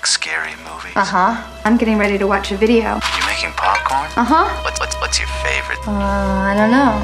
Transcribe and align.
like 0.00 0.06
scary 0.06 0.52
movies? 0.64 0.96
Uh 0.96 1.04
huh. 1.04 1.60
I'm 1.66 1.76
getting 1.76 1.98
ready 1.98 2.16
to 2.16 2.26
watch 2.26 2.50
a 2.52 2.56
video. 2.56 2.94
You 2.94 3.26
making 3.26 3.52
popcorn? 3.52 4.08
Uh 4.16 4.24
huh. 4.24 4.48
What's, 4.64 4.80
what's, 4.80 4.94
what's 4.96 5.18
your 5.18 5.28
favorite? 5.44 5.78
Uh, 5.86 5.92
I 5.92 6.54
don't 6.56 6.70
know. 6.70 6.96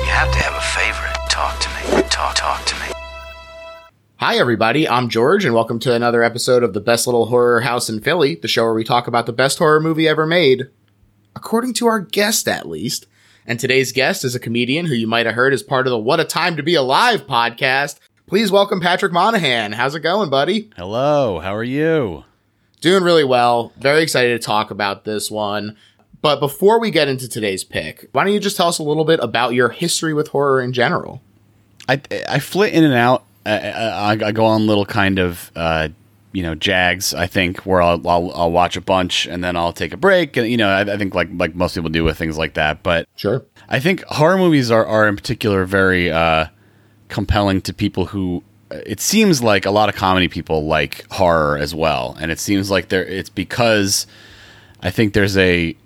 You 0.00 0.10
have 0.10 0.32
to 0.32 0.38
have 0.38 0.54
a 0.54 0.64
favorite. 0.72 1.14
Talk 1.28 1.60
to 1.60 1.68
me. 1.68 2.02
Talk, 2.08 2.34
talk 2.36 2.64
to 2.64 2.74
me. 2.76 2.94
Hi, 4.16 4.36
everybody. 4.36 4.88
I'm 4.88 5.10
George, 5.10 5.44
and 5.44 5.54
welcome 5.54 5.78
to 5.80 5.94
another 5.94 6.22
episode 6.22 6.62
of 6.62 6.72
the 6.72 6.80
Best 6.80 7.06
Little 7.06 7.26
Horror 7.26 7.60
House 7.60 7.90
in 7.90 8.00
Philly, 8.00 8.36
the 8.36 8.48
show 8.48 8.64
where 8.64 8.72
we 8.72 8.84
talk 8.84 9.06
about 9.06 9.26
the 9.26 9.32
best 9.34 9.58
horror 9.58 9.80
movie 9.80 10.08
ever 10.08 10.26
made, 10.26 10.68
according 11.36 11.74
to 11.74 11.88
our 11.88 12.00
guest, 12.00 12.48
at 12.48 12.66
least. 12.66 13.06
And 13.46 13.60
today's 13.60 13.92
guest 13.92 14.24
is 14.24 14.34
a 14.34 14.40
comedian 14.40 14.86
who 14.86 14.94
you 14.94 15.06
might 15.06 15.26
have 15.26 15.34
heard 15.34 15.52
as 15.52 15.62
part 15.62 15.86
of 15.86 15.90
the 15.90 15.98
What 15.98 16.20
a 16.20 16.24
Time 16.24 16.56
to 16.56 16.62
Be 16.62 16.74
Alive 16.74 17.26
podcast. 17.26 17.98
Please 18.32 18.50
welcome 18.50 18.80
Patrick 18.80 19.12
Monahan. 19.12 19.72
How's 19.72 19.94
it 19.94 20.00
going, 20.00 20.30
buddy? 20.30 20.70
Hello, 20.78 21.38
how 21.40 21.54
are 21.54 21.62
you? 21.62 22.24
Doing 22.80 23.02
really 23.02 23.24
well. 23.24 23.74
Very 23.76 24.02
excited 24.02 24.40
to 24.40 24.42
talk 24.42 24.70
about 24.70 25.04
this 25.04 25.30
one. 25.30 25.76
But 26.22 26.40
before 26.40 26.80
we 26.80 26.90
get 26.90 27.08
into 27.08 27.28
today's 27.28 27.62
pick, 27.62 28.08
why 28.12 28.24
don't 28.24 28.32
you 28.32 28.40
just 28.40 28.56
tell 28.56 28.68
us 28.68 28.78
a 28.78 28.82
little 28.82 29.04
bit 29.04 29.20
about 29.22 29.52
your 29.52 29.68
history 29.68 30.14
with 30.14 30.28
horror 30.28 30.62
in 30.62 30.72
general? 30.72 31.20
I 31.86 32.00
I 32.26 32.38
flit 32.38 32.72
in 32.72 32.84
and 32.84 32.94
out. 32.94 33.22
I, 33.44 33.68
I, 33.68 34.12
I 34.12 34.32
go 34.32 34.46
on 34.46 34.66
little 34.66 34.86
kind 34.86 35.18
of 35.18 35.52
uh, 35.54 35.88
you 36.32 36.42
know 36.42 36.54
jags. 36.54 37.12
I 37.12 37.26
think 37.26 37.66
where 37.66 37.82
I'll, 37.82 38.08
I'll 38.08 38.32
I'll 38.34 38.50
watch 38.50 38.78
a 38.78 38.80
bunch 38.80 39.26
and 39.26 39.44
then 39.44 39.58
I'll 39.58 39.74
take 39.74 39.92
a 39.92 39.98
break. 39.98 40.38
And 40.38 40.50
you 40.50 40.56
know 40.56 40.70
I, 40.70 40.94
I 40.94 40.96
think 40.96 41.14
like 41.14 41.28
like 41.34 41.54
most 41.54 41.74
people 41.74 41.90
do 41.90 42.02
with 42.02 42.16
things 42.16 42.38
like 42.38 42.54
that. 42.54 42.82
But 42.82 43.08
Sure. 43.14 43.44
I 43.68 43.78
think 43.78 44.02
horror 44.04 44.38
movies 44.38 44.70
are 44.70 44.86
are 44.86 45.06
in 45.06 45.16
particular 45.16 45.66
very 45.66 46.10
uh, 46.10 46.46
compelling 47.12 47.60
to 47.62 47.72
people 47.72 48.06
who. 48.06 48.42
It 48.70 49.00
seems 49.00 49.42
like 49.42 49.66
a 49.66 49.70
lot 49.70 49.90
of 49.90 49.94
comedy 49.94 50.28
people 50.28 50.64
like 50.64 51.04
horror 51.10 51.58
as 51.58 51.74
well, 51.74 52.16
and 52.18 52.30
it 52.30 52.40
seems 52.40 52.70
like 52.70 52.88
there. 52.88 53.04
It's 53.04 53.28
because 53.28 54.06
I 54.80 54.90
think 54.90 55.12
there's 55.12 55.36
a 55.36 55.76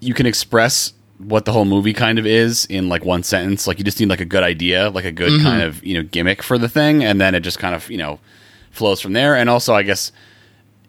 you 0.00 0.12
can 0.12 0.26
express 0.26 0.92
what 1.18 1.46
the 1.46 1.52
whole 1.52 1.64
movie 1.64 1.94
kind 1.94 2.18
of 2.18 2.26
is 2.26 2.66
in 2.66 2.88
like 2.88 3.04
one 3.04 3.22
sentence. 3.22 3.66
Like 3.66 3.78
you 3.78 3.84
just 3.84 3.98
need 3.98 4.10
like 4.10 4.20
a 4.20 4.26
good 4.26 4.42
idea, 4.42 4.90
like 4.90 5.06
a 5.06 5.12
good 5.12 5.32
mm-hmm. 5.32 5.44
kind 5.44 5.62
of 5.62 5.82
you 5.84 5.94
know 5.94 6.02
gimmick 6.02 6.42
for 6.42 6.58
the 6.58 6.68
thing, 6.68 7.02
and 7.02 7.20
then 7.20 7.34
it 7.34 7.40
just 7.40 7.58
kind 7.58 7.74
of 7.74 7.90
you 7.90 7.96
know 7.96 8.20
flows 8.70 9.00
from 9.00 9.14
there. 9.14 9.34
And 9.34 9.48
also, 9.48 9.74
I 9.74 9.82
guess 9.82 10.12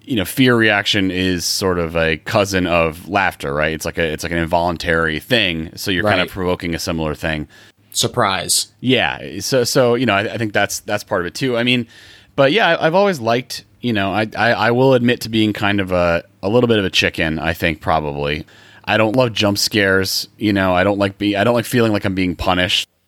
you 0.01 0.15
know 0.15 0.25
fear 0.25 0.55
reaction 0.55 1.09
is 1.09 1.45
sort 1.45 1.79
of 1.79 1.95
a 1.95 2.17
cousin 2.17 2.67
of 2.67 3.07
laughter, 3.07 3.53
right? 3.53 3.73
It's 3.73 3.85
like 3.85 3.97
a 3.97 4.03
it's 4.03 4.23
like 4.23 4.31
an 4.31 4.39
involuntary 4.39 5.19
thing, 5.19 5.75
so 5.77 5.89
you're 5.91 6.03
kind 6.03 6.21
of 6.21 6.29
provoking 6.29 6.75
a 6.75 6.79
similar 6.79 7.15
thing. 7.15 7.47
Surprise. 7.95 8.73
Yeah. 8.81 9.39
So 9.39 9.63
so 9.63 9.95
you 9.95 10.05
know, 10.05 10.13
I, 10.13 10.33
I 10.33 10.37
think 10.37 10.53
that's 10.53 10.81
that's 10.81 11.03
part 11.03 11.21
of 11.21 11.27
it 11.27 11.35
too. 11.35 11.57
I 11.57 11.63
mean, 11.63 11.87
but 12.35 12.51
yeah, 12.51 12.69
I, 12.69 12.87
I've 12.87 12.95
always 12.95 13.19
liked. 13.19 13.63
You 13.81 13.93
know, 13.93 14.11
I, 14.11 14.27
I 14.37 14.51
I 14.51 14.71
will 14.71 14.93
admit 14.93 15.21
to 15.21 15.29
being 15.29 15.53
kind 15.53 15.79
of 15.79 15.91
a 15.91 16.23
a 16.43 16.49
little 16.49 16.67
bit 16.67 16.79
of 16.79 16.85
a 16.85 16.89
chicken. 16.89 17.39
I 17.39 17.53
think 17.53 17.81
probably. 17.81 18.45
I 18.83 18.97
don't 18.97 19.15
love 19.15 19.33
jump 19.33 19.57
scares. 19.57 20.27
You 20.37 20.53
know, 20.53 20.75
I 20.75 20.83
don't 20.83 20.99
like 20.99 21.17
be 21.17 21.35
I 21.35 21.43
don't 21.43 21.53
like 21.53 21.65
feeling 21.65 21.91
like 21.91 22.05
I'm 22.05 22.15
being 22.15 22.35
punished. 22.35 22.87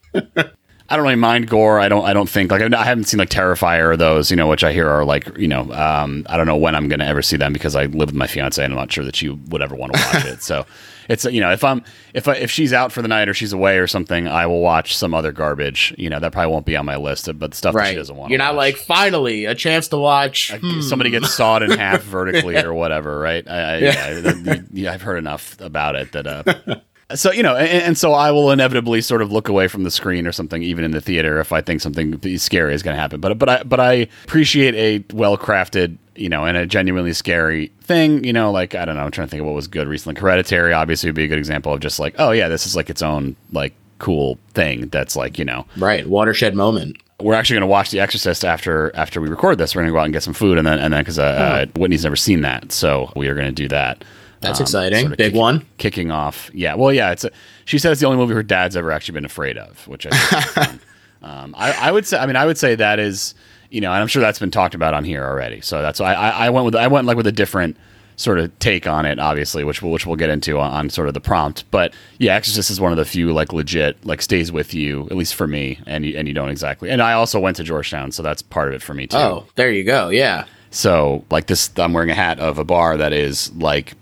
I 0.89 0.95
don't 0.95 1.03
really 1.03 1.15
mind 1.15 1.49
gore. 1.49 1.79
I 1.79 1.89
don't. 1.89 2.05
I 2.05 2.13
don't 2.13 2.29
think 2.29 2.49
like 2.49 2.61
I 2.61 2.83
haven't 2.85 3.05
seen 3.05 3.17
like 3.17 3.29
Terrifier 3.29 3.89
or 3.89 3.97
those, 3.97 4.31
you 4.31 4.37
know, 4.37 4.47
which 4.47 4.63
I 4.63 4.71
hear 4.71 4.87
are 4.87 5.03
like 5.03 5.37
you 5.37 5.47
know. 5.47 5.71
Um, 5.73 6.25
I 6.29 6.37
don't 6.37 6.47
know 6.47 6.55
when 6.55 6.75
I'm 6.75 6.87
going 6.87 6.99
to 6.99 7.05
ever 7.05 7.21
see 7.21 7.35
them 7.35 7.51
because 7.51 7.75
I 7.75 7.85
live 7.87 8.07
with 8.07 8.13
my 8.13 8.27
fiance 8.27 8.63
and 8.63 8.73
I'm 8.73 8.79
not 8.79 8.91
sure 8.91 9.03
that 9.03 9.17
she 9.17 9.29
would 9.29 9.61
ever 9.61 9.75
want 9.75 9.93
to 9.93 10.01
watch 10.13 10.25
it. 10.25 10.41
So 10.41 10.65
it's 11.07 11.25
you 11.25 11.41
know 11.41 11.51
if 11.51 11.63
I'm 11.63 11.83
if 12.13 12.27
I, 12.27 12.35
if 12.35 12.51
she's 12.51 12.73
out 12.73 12.91
for 12.91 13.01
the 13.01 13.07
night 13.07 13.29
or 13.29 13.33
she's 13.33 13.53
away 13.53 13.77
or 13.77 13.87
something, 13.87 14.27
I 14.27 14.45
will 14.47 14.61
watch 14.61 14.95
some 14.95 15.13
other 15.13 15.31
garbage. 15.31 15.93
You 15.97 16.09
know 16.09 16.19
that 16.19 16.31
probably 16.31 16.51
won't 16.51 16.65
be 16.65 16.75
on 16.75 16.85
my 16.85 16.97
list, 16.97 17.29
but 17.37 17.53
stuff 17.53 17.73
that 17.75 17.89
she 17.89 17.95
doesn't 17.95 18.15
want. 18.15 18.31
You're 18.31 18.39
not 18.39 18.55
like, 18.55 18.77
finally, 18.77 19.45
a 19.45 19.55
chance 19.55 19.87
to 19.89 19.97
watch. 19.97 20.51
hmm. 20.51 20.81
somebody 20.81 21.09
gets 21.09 21.33
sawed 21.33 21.63
in 21.63 21.71
half 21.71 22.03
vertically 22.03 22.57
or 22.63 22.73
whatever, 22.73 23.19
right? 23.19 23.47
I, 23.47 23.59
I, 23.59 23.77
yeah. 23.77 24.55
yeah, 24.71 24.93
I've 24.93 25.01
heard 25.01 25.17
enough 25.17 25.59
about 25.59 25.95
it 25.95 26.11
that. 26.13 26.27
Uh, 26.27 26.75
so 27.15 27.31
you 27.31 27.43
know, 27.43 27.55
and, 27.55 27.83
and 27.83 27.97
so 27.97 28.13
I 28.13 28.31
will 28.31 28.51
inevitably 28.51 29.01
sort 29.01 29.21
of 29.21 29.31
look 29.31 29.47
away 29.49 29.67
from 29.67 29.83
the 29.83 29.91
screen 29.91 30.27
or 30.27 30.31
something, 30.31 30.61
even 30.63 30.83
in 30.83 30.91
the 30.91 31.01
theater, 31.01 31.39
if 31.39 31.51
I 31.53 31.61
think 31.61 31.81
something 31.81 32.19
scary 32.37 32.73
is 32.73 32.83
going 32.83 32.95
to 32.95 33.01
happen. 33.01 33.21
But 33.21 33.37
but 33.37 33.49
I 33.49 33.63
but 33.63 33.79
I 33.79 34.07
appreciate 34.25 34.75
a 34.75 35.03
well 35.15 35.37
crafted, 35.37 35.97
you 36.15 36.29
know, 36.29 36.45
and 36.45 36.57
a 36.57 36.65
genuinely 36.65 37.13
scary 37.13 37.71
thing. 37.81 38.23
You 38.23 38.33
know, 38.33 38.51
like 38.51 38.75
I 38.75 38.85
don't 38.85 38.95
know, 38.95 39.03
I'm 39.03 39.11
trying 39.11 39.27
to 39.27 39.31
think 39.31 39.41
of 39.41 39.47
what 39.47 39.55
was 39.55 39.67
good 39.67 39.87
recently. 39.87 40.19
Hereditary 40.19 40.73
obviously 40.73 41.09
would 41.09 41.15
be 41.15 41.23
a 41.23 41.27
good 41.27 41.37
example 41.37 41.73
of 41.73 41.79
just 41.79 41.99
like, 41.99 42.15
oh 42.17 42.31
yeah, 42.31 42.49
this 42.49 42.65
is 42.65 42.75
like 42.75 42.89
its 42.89 43.01
own 43.01 43.35
like 43.51 43.73
cool 43.99 44.37
thing 44.53 44.87
that's 44.89 45.15
like 45.15 45.39
you 45.39 45.45
know 45.45 45.65
Right. 45.77 46.07
Watershed 46.07 46.53
moment. 46.55 46.97
we're 47.19 47.33
actually 47.33 47.55
going 47.55 47.61
to 47.61 47.67
watch 47.67 47.89
The 47.89 47.99
Exorcist 47.99 48.45
after 48.45 48.95
after 48.95 49.19
we 49.21 49.27
record 49.29 49.57
this. 49.57 49.73
We're 49.75 49.81
going 49.81 49.91
to 49.91 49.93
go 49.93 49.99
out 49.99 50.03
and 50.05 50.13
get 50.13 50.23
some 50.23 50.33
food, 50.33 50.57
and 50.57 50.67
then 50.67 50.77
and 50.77 50.93
then 50.93 51.01
because 51.01 51.17
uh, 51.19 51.23
uh, 51.23 51.79
Whitney's 51.79 52.03
never 52.03 52.15
seen 52.17 52.41
that, 52.41 52.71
so 52.71 53.11
we 53.15 53.27
are 53.27 53.33
going 53.33 53.47
to 53.47 53.51
do 53.53 53.67
that. 53.69 54.03
That's 54.41 54.59
Um, 54.59 54.63
exciting. 54.63 54.99
sort 55.01 55.11
of 55.13 55.17
Big 55.17 55.33
kick- 55.33 55.39
one. 55.39 55.65
Kicking 55.77 56.11
off, 56.11 56.49
yeah. 56.53 56.75
Well, 56.75 56.93
yeah. 56.93 57.11
It's 57.11 57.23
a, 57.23 57.31
she 57.65 57.77
said 57.79 57.91
it's 57.91 58.01
the 58.01 58.07
only 58.07 58.17
movie 58.19 58.33
her 58.35 58.43
dad's 58.43 58.75
ever 58.75 58.91
actually 58.91 59.13
been 59.15 59.25
afraid 59.25 59.57
of, 59.57 59.87
which 59.87 60.05
I 60.05 60.09
think 60.11 60.45
is 60.45 60.51
fun. 60.53 60.79
um, 61.23 61.55
I, 61.57 61.71
I 61.73 61.91
would 61.91 62.05
say. 62.05 62.17
I 62.17 62.25
mean, 62.25 62.35
I 62.35 62.45
would 62.45 62.57
say 62.57 62.75
that 62.75 62.99
is 62.99 63.33
you 63.69 63.81
know, 63.81 63.91
and 63.91 63.99
I'm 64.01 64.07
sure 64.07 64.21
that's 64.21 64.39
been 64.39 64.51
talked 64.51 64.75
about 64.75 64.93
on 64.93 65.03
here 65.03 65.23
already. 65.25 65.59
So 65.61 65.81
that's 65.81 65.99
why 65.99 66.13
I, 66.13 66.45
I, 66.45 66.49
went 66.51 66.65
with 66.65 66.75
I 66.75 66.87
went 66.87 67.05
like 67.05 67.17
with 67.17 67.27
a 67.27 67.33
different 67.33 67.75
sort 68.15 68.39
of 68.39 68.57
take 68.59 68.87
on 68.87 69.05
it, 69.05 69.19
obviously, 69.19 69.63
which 69.65 69.81
we'll, 69.81 69.91
which 69.91 70.05
we'll 70.05 70.15
get 70.15 70.29
into 70.29 70.57
on, 70.57 70.71
on 70.71 70.89
sort 70.89 71.07
of 71.09 71.13
the 71.13 71.19
prompt. 71.19 71.65
But 71.69 71.93
yeah, 72.17 72.33
Exorcist 72.35 72.71
is 72.71 72.79
one 72.79 72.91
of 72.93 72.97
the 72.97 73.03
few 73.05 73.33
like 73.33 73.51
legit 73.51 74.03
like 74.05 74.21
stays 74.21 74.51
with 74.53 74.73
you 74.73 75.03
at 75.11 75.17
least 75.17 75.35
for 75.35 75.47
me, 75.47 75.79
and 75.85 76.05
you, 76.05 76.17
and 76.17 76.27
you 76.29 76.33
don't 76.33 76.49
exactly. 76.49 76.89
And 76.89 77.01
I 77.01 77.11
also 77.13 77.39
went 77.41 77.57
to 77.57 77.63
Georgetown, 77.63 78.11
so 78.13 78.23
that's 78.23 78.41
part 78.41 78.69
of 78.69 78.75
it 78.75 78.81
for 78.81 78.93
me 78.93 79.07
too. 79.07 79.17
Oh, 79.17 79.45
there 79.55 79.69
you 79.71 79.83
go. 79.83 80.07
Yeah. 80.09 80.45
So 80.71 81.25
like 81.29 81.47
this, 81.47 81.69
I'm 81.77 81.91
wearing 81.93 82.09
a 82.09 82.15
hat 82.15 82.39
of 82.39 82.57
a 82.59 82.63
bar 82.63 82.95
that 82.97 83.11
is 83.11 83.51
like 83.55 83.93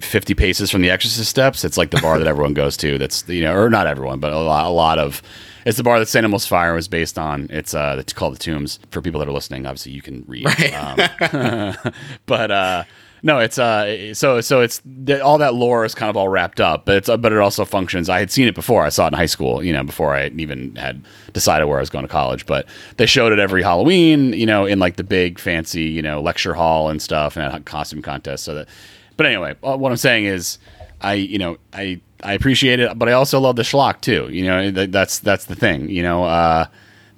50 0.00 0.34
paces 0.34 0.70
from 0.70 0.82
the 0.82 0.90
Exorcist 0.90 1.28
steps. 1.28 1.64
It's 1.64 1.76
like 1.76 1.90
the 1.90 2.00
bar 2.00 2.18
that 2.18 2.26
everyone 2.26 2.54
goes 2.54 2.76
to. 2.78 2.98
That's 2.98 3.28
you 3.28 3.42
know, 3.42 3.54
or 3.54 3.70
not 3.70 3.86
everyone, 3.86 4.20
but 4.20 4.32
a 4.32 4.38
lot, 4.38 4.66
a 4.66 4.70
lot 4.70 4.98
of. 4.98 5.22
It's 5.66 5.78
the 5.78 5.82
bar 5.82 5.98
that 5.98 6.06
St. 6.06 6.22
Elmo's 6.24 6.46
Fire 6.46 6.74
was 6.74 6.88
based 6.88 7.18
on. 7.18 7.46
It's 7.50 7.74
uh, 7.74 7.96
it's 7.98 8.12
called 8.12 8.34
the 8.34 8.38
Tombs. 8.38 8.78
For 8.90 9.00
people 9.00 9.20
that 9.20 9.28
are 9.28 9.32
listening, 9.32 9.66
obviously 9.66 9.92
you 9.92 10.02
can 10.02 10.24
read. 10.26 10.46
Um, 10.74 11.74
but 12.26 12.50
uh, 12.50 12.84
no, 13.24 13.38
it's 13.38 13.58
uh, 13.58 14.12
so 14.12 14.42
so 14.42 14.60
it's 14.60 14.82
all 15.22 15.38
that 15.38 15.54
lore 15.54 15.86
is 15.86 15.94
kind 15.94 16.10
of 16.10 16.16
all 16.18 16.28
wrapped 16.28 16.60
up, 16.60 16.84
but 16.84 16.96
it's 16.98 17.08
but 17.08 17.32
it 17.32 17.38
also 17.38 17.64
functions. 17.64 18.10
I 18.10 18.18
had 18.18 18.30
seen 18.30 18.46
it 18.46 18.54
before. 18.54 18.84
I 18.84 18.90
saw 18.90 19.04
it 19.06 19.08
in 19.08 19.14
high 19.14 19.24
school, 19.24 19.64
you 19.64 19.72
know, 19.72 19.82
before 19.82 20.14
I 20.14 20.26
even 20.36 20.76
had 20.76 21.02
decided 21.32 21.64
where 21.64 21.78
I 21.78 21.80
was 21.80 21.88
going 21.88 22.04
to 22.04 22.12
college. 22.12 22.44
But 22.44 22.66
they 22.98 23.06
showed 23.06 23.32
it 23.32 23.38
every 23.38 23.62
Halloween, 23.62 24.34
you 24.34 24.44
know, 24.44 24.66
in 24.66 24.78
like 24.78 24.96
the 24.96 25.04
big 25.04 25.38
fancy, 25.38 25.84
you 25.84 26.02
know, 26.02 26.20
lecture 26.20 26.52
hall 26.52 26.90
and 26.90 27.00
stuff, 27.00 27.38
and 27.38 27.64
costume 27.64 28.02
contests. 28.02 28.42
So 28.42 28.56
that, 28.56 28.68
but 29.16 29.26
anyway, 29.26 29.54
uh, 29.62 29.76
what 29.76 29.90
I'm 29.92 29.96
saying 29.96 30.24
is, 30.26 30.58
I 31.00 31.14
you 31.14 31.38
know 31.38 31.56
I 31.72 32.00
I 32.22 32.32
appreciate 32.34 32.80
it, 32.80 32.98
but 32.98 33.08
I 33.08 33.12
also 33.12 33.38
love 33.40 33.56
the 33.56 33.62
schlock 33.62 34.00
too. 34.00 34.28
You 34.30 34.44
know, 34.46 34.70
th- 34.70 34.90
that's 34.90 35.18
that's 35.18 35.44
the 35.46 35.54
thing. 35.54 35.88
You 35.90 36.02
know, 36.02 36.24
uh, 36.24 36.66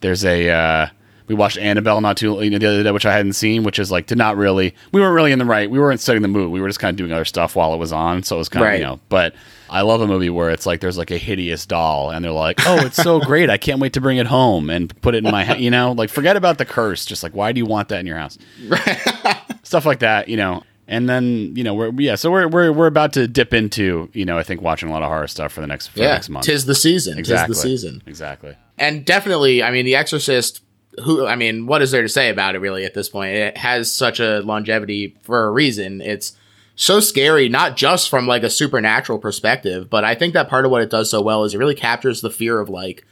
there's 0.01 0.25
a. 0.25 0.49
Uh, 0.51 0.87
we 1.29 1.35
watched 1.35 1.59
Annabelle 1.59 2.01
not 2.01 2.17
too 2.17 2.41
you 2.41 2.51
know, 2.51 2.59
the 2.59 2.67
other 2.69 2.83
day, 2.85 2.91
which 2.93 3.05
I 3.05 3.13
hadn't 3.13 3.33
seen, 3.33 3.65
which 3.65 3.81
is 3.81 3.91
like 3.91 4.07
to 4.09 4.15
not 4.15 4.37
really. 4.37 4.75
We 4.93 5.01
weren't 5.01 5.15
really 5.15 5.33
in 5.33 5.41
the 5.41 5.45
right. 5.45 5.69
We 5.69 5.81
weren't 5.81 5.99
setting 6.01 6.23
the 6.23 6.29
mood. 6.29 6.53
We 6.53 6.61
were 6.61 6.69
just 6.69 6.79
kind 6.79 6.95
of 6.95 6.97
doing 6.99 7.11
other 7.11 7.25
stuff 7.25 7.57
while 7.57 7.75
it 7.75 7.79
was 7.79 7.93
on. 7.93 8.23
So 8.23 8.37
it 8.37 8.39
was 8.39 8.49
kind 8.49 8.65
Right. 8.65 8.75
of 8.75 8.79
you 8.81 8.87
know. 8.87 9.01
But 9.09 9.35
I 9.69 9.81
love 9.81 10.01
a 10.01 10.07
movie 10.07 10.31
where 10.31 10.51
it's 10.51 10.67
like 10.67 10.81
there's 10.81 10.97
like 10.97 11.11
a 11.11 11.19
hideous 11.19 11.67
doll, 11.67 12.11
and 12.11 12.25
they're 12.25 12.31
like, 12.31 12.61
"Oh, 12.65 12.87
it's 12.87 12.97
so 13.03 13.19
great! 13.31 13.51
I 13.51 13.59
can't 13.59 13.81
wait 13.81 13.93
to 13.95 14.01
bring 14.01 14.19
it 14.19 14.27
home 14.29 14.71
and 14.71 14.95
put 15.03 15.17
it 15.17 15.25
in 15.25 15.31
my 15.33 15.45
ha-, 15.45 15.55
you 15.55 15.69
know 15.71 15.91
like 15.93 16.11
forget 16.11 16.37
about 16.37 16.59
the 16.59 16.65
curse. 16.65 17.05
Just 17.05 17.25
like 17.25 17.35
why 17.35 17.51
do 17.51 17.59
you 17.59 17.67
want 17.67 17.89
that 17.89 17.99
in 17.99 18.07
your 18.07 18.19
house? 18.19 18.39
Stuff 19.65 19.85
like 19.85 19.99
that, 20.01 20.29
you 20.29 20.37
know. 20.37 20.63
And 20.89 21.09
then 21.09 21.53
you 21.57 21.65
know 21.65 21.75
we're 21.75 21.91
yeah, 22.01 22.15
so 22.15 22.31
we're 22.31 22.47
we're 22.47 22.73
we're 22.73 22.87
about 22.87 23.13
to 23.15 23.27
dip 23.27 23.53
into 23.53 24.09
you 24.13 24.25
know 24.25 24.39
I 24.39 24.43
think 24.45 24.63
watching 24.63 24.89
a 24.89 24.93
lot 24.93 25.03
of 25.03 25.09
horror 25.09 25.27
stuff 25.27 25.53
for 25.53 25.61
the 25.61 25.67
next 25.67 25.89
for 25.89 25.99
the 25.99 26.05
Yeah. 26.05 26.13
next 26.15 26.29
month. 26.29 26.47
Tis 26.47 26.65
the 26.67 26.75
season. 26.77 27.19
exactly 27.19 27.55
Tis 27.55 27.63
the 27.63 27.69
season. 27.69 28.03
exactly. 28.07 28.57
And 28.79 29.05
definitely, 29.05 29.63
I 29.63 29.71
mean, 29.71 29.85
The 29.85 29.97
Exorcist. 29.97 30.61
Who? 31.03 31.27
I 31.27 31.35
mean, 31.37 31.67
what 31.67 31.83
is 31.83 31.91
there 31.91 32.03
to 32.03 32.09
say 32.09 32.31
about 32.31 32.55
it? 32.55 32.61
Really, 32.61 32.85
at 32.85 32.95
this 32.95 33.09
point, 33.09 33.35
it 33.35 33.57
has 33.59 33.91
such 33.93 34.21
a 34.21 34.41
longevity 34.41 35.17
for 35.23 35.45
a 35.47 35.51
reason. 35.51 36.01
It's 36.01 36.35
so 36.75 37.01
scary, 37.01 37.49
not 37.49 37.77
just 37.77 38.09
from 38.09 38.27
like 38.27 38.43
a 38.43 38.51
supernatural 38.51 39.19
perspective, 39.19 39.91
but 39.91 40.05
I 40.05 40.15
think 40.15 40.35
that 40.35 40.49
part 40.49 40.65
of 40.65 40.71
what 40.71 40.83
it 40.83 40.91
does 40.91 41.11
so 41.11 41.21
well 41.21 41.45
is 41.45 41.53
it 41.55 41.59
really 41.59 41.75
captures 41.75 42.21
the 42.21 42.31
fear 42.31 42.61
of 42.61 42.69
like 42.69 43.05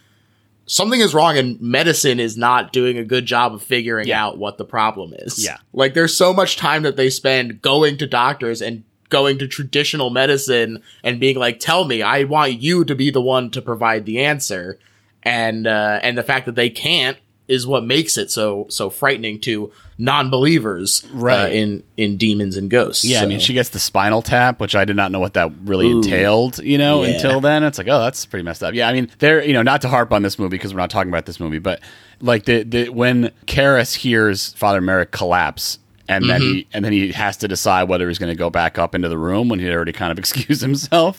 something 0.67 1.01
is 1.01 1.15
wrong 1.15 1.37
and 1.37 1.61
medicine 1.61 2.19
is 2.21 2.37
not 2.37 2.73
doing 2.73 2.97
a 2.99 3.05
good 3.05 3.27
job 3.27 3.53
of 3.55 3.63
figuring 3.63 4.09
Yeah. 4.09 4.25
out 4.25 4.39
what 4.39 4.59
the 4.59 4.65
problem 4.65 5.13
is. 5.19 5.45
Yeah. 5.45 5.59
Like 5.73 5.95
there's 5.95 6.17
so 6.17 6.33
much 6.33 6.57
time 6.57 6.83
that 6.85 6.97
they 6.97 7.11
spend 7.11 7.61
going 7.63 7.99
to 7.99 8.07
doctors 8.07 8.63
and 8.63 8.83
going 9.11 9.39
to 9.39 9.47
traditional 9.47 10.11
medicine 10.11 10.83
and 11.03 11.21
being 11.21 11.37
like, 11.37 11.61
tell 11.61 11.85
me, 11.85 12.03
I 12.03 12.25
want 12.25 12.61
you 12.61 12.85
to 12.85 12.95
be 12.95 13.11
the 13.11 13.21
one 13.21 13.51
to 13.51 13.63
provide 13.63 14.07
the 14.07 14.21
answer. 14.25 14.79
And, 15.23 15.67
uh, 15.67 16.01
and 16.03 16.19
the 16.19 16.23
fact 16.23 16.47
that 16.47 16.55
they 16.55 16.69
can't 16.71 17.17
is 17.46 17.67
what 17.67 17.85
makes 17.85 18.17
it 18.17 18.31
so 18.31 18.67
so 18.70 18.88
frightening 18.91 19.38
to 19.41 19.70
non-believers 19.99 21.05
uh, 21.05 21.08
Right. 21.17 21.52
in 21.52 21.82
in 21.96 22.17
demons 22.17 22.56
and 22.56 22.70
ghosts. 22.70 23.05
Yeah, 23.05 23.23
I 23.23 23.26
mean, 23.26 23.38
she 23.38 23.52
gets 23.55 23.69
the 23.70 23.79
spinal 23.79 24.23
tap, 24.23 24.61
which 24.61 24.75
I 24.75 24.85
did 24.85 24.96
not 24.96 25.12
know 25.12 25.20
what 25.20 25.35
that 25.35 25.50
really 25.64 25.87
Ooh. 25.91 25.99
entailed, 25.99 26.58
you 26.58 26.79
know, 26.79 27.02
Yeah. 27.05 27.14
until 27.14 27.41
then. 27.41 27.62
It's 27.64 27.79
like, 27.79 27.88
oh, 27.88 28.00
that's 28.00 28.25
pretty 28.26 28.44
messed 28.44 28.62
up. 28.62 28.75
Yeah, 28.75 28.88
I 28.88 28.93
mean, 28.93 29.11
there, 29.19 29.44
you 29.44 29.52
know, 29.52 29.62
not 29.62 29.82
to 29.82 29.88
harp 29.88 30.12
on 30.12 30.23
this 30.23 30.38
movie 30.38 30.56
because 30.56 30.73
we're 30.73 30.81
not 30.81 30.91
talking 30.91 31.11
about 31.11 31.26
this 31.26 31.38
movie, 31.41 31.58
but 31.58 31.81
like 32.20 32.44
the, 32.44 32.62
the 32.62 32.88
when 32.88 33.31
Karras 33.46 33.94
hears 33.96 34.52
Father 34.55 34.81
Merrin 34.81 35.11
collapse. 35.11 35.79
And 36.06 36.29
then 36.29 36.43
Mm-hmm. 36.43 36.52
he 36.55 36.67
and 36.75 36.85
then 36.85 36.93
he 36.93 37.12
has 37.12 37.38
to 37.38 37.49
decide 37.49 37.85
whether 37.85 38.06
he's 38.08 38.19
going 38.19 38.29
to 38.31 38.37
go 38.38 38.50
back 38.50 38.79
up 38.79 38.94
into 38.94 39.08
the 39.08 39.17
room 39.17 39.49
when 39.49 39.58
he'd 39.58 39.70
already 39.73 39.93
kind 39.93 40.12
of 40.12 40.19
excused 40.25 40.61
himself. 40.61 41.17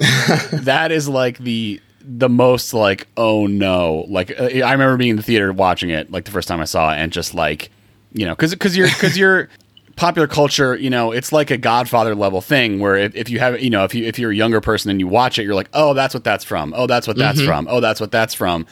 that 0.51 0.92
is 0.92 1.10
like 1.10 1.39
the 1.39 1.81
the 2.07 2.30
most 2.30 2.74
like 2.74 3.07
oh 3.18 3.48
no. 3.48 4.06
Like 4.07 4.31
uh, 4.40 4.44
I 4.44 4.72
remember 4.72 4.98
being 4.98 5.12
in 5.12 5.16
the 5.18 5.24
theater 5.24 5.52
watching 5.52 5.90
it 5.90 6.12
like 6.12 6.25
the 6.25 6.31
first 6.31 6.48
time 6.48 6.60
I 6.60 6.66
saw 6.66 6.92
it 6.92 6.98
and 6.98 7.12
just 7.12 7.34
like 7.34 7.72
you 8.13 8.25
know 8.25 8.36
because 8.36 8.52
because 8.52 8.78
you're 8.78 8.88
because 8.88 9.18
you're 9.18 9.50
popular 9.96 10.28
culture 10.28 10.75
you 10.75 10.90
know 10.90 11.13
it's 11.13 11.31
like 11.31 11.52
a 11.52 11.57
Godfather 11.57 12.16
level 12.16 12.42
thing 12.42 12.80
where 12.80 12.98
if, 12.98 13.16
if 13.16 13.30
you 13.30 13.40
have 13.40 13.62
you 13.62 13.69
know 13.69 13.86
if 13.86 13.96
you 13.96 14.06
if 14.06 14.19
you're 14.19 14.31
a 14.31 14.36
younger 14.36 14.60
person 14.60 14.92
and 14.92 15.00
you 15.00 15.07
watch 15.07 15.40
it 15.40 15.44
you're 15.44 15.56
like 15.56 15.69
oh 15.74 15.94
that's 15.94 16.13
what 16.13 16.24
that's 16.24 16.44
from. 16.44 16.74
Oh 16.75 16.88
that's 16.88 17.07
what 17.07 17.18
that's 17.18 17.42
from. 17.42 17.68
Oh 17.69 17.80
that's 17.80 18.00
what 18.00 18.12
that's 18.12 18.34
from. 18.34 18.66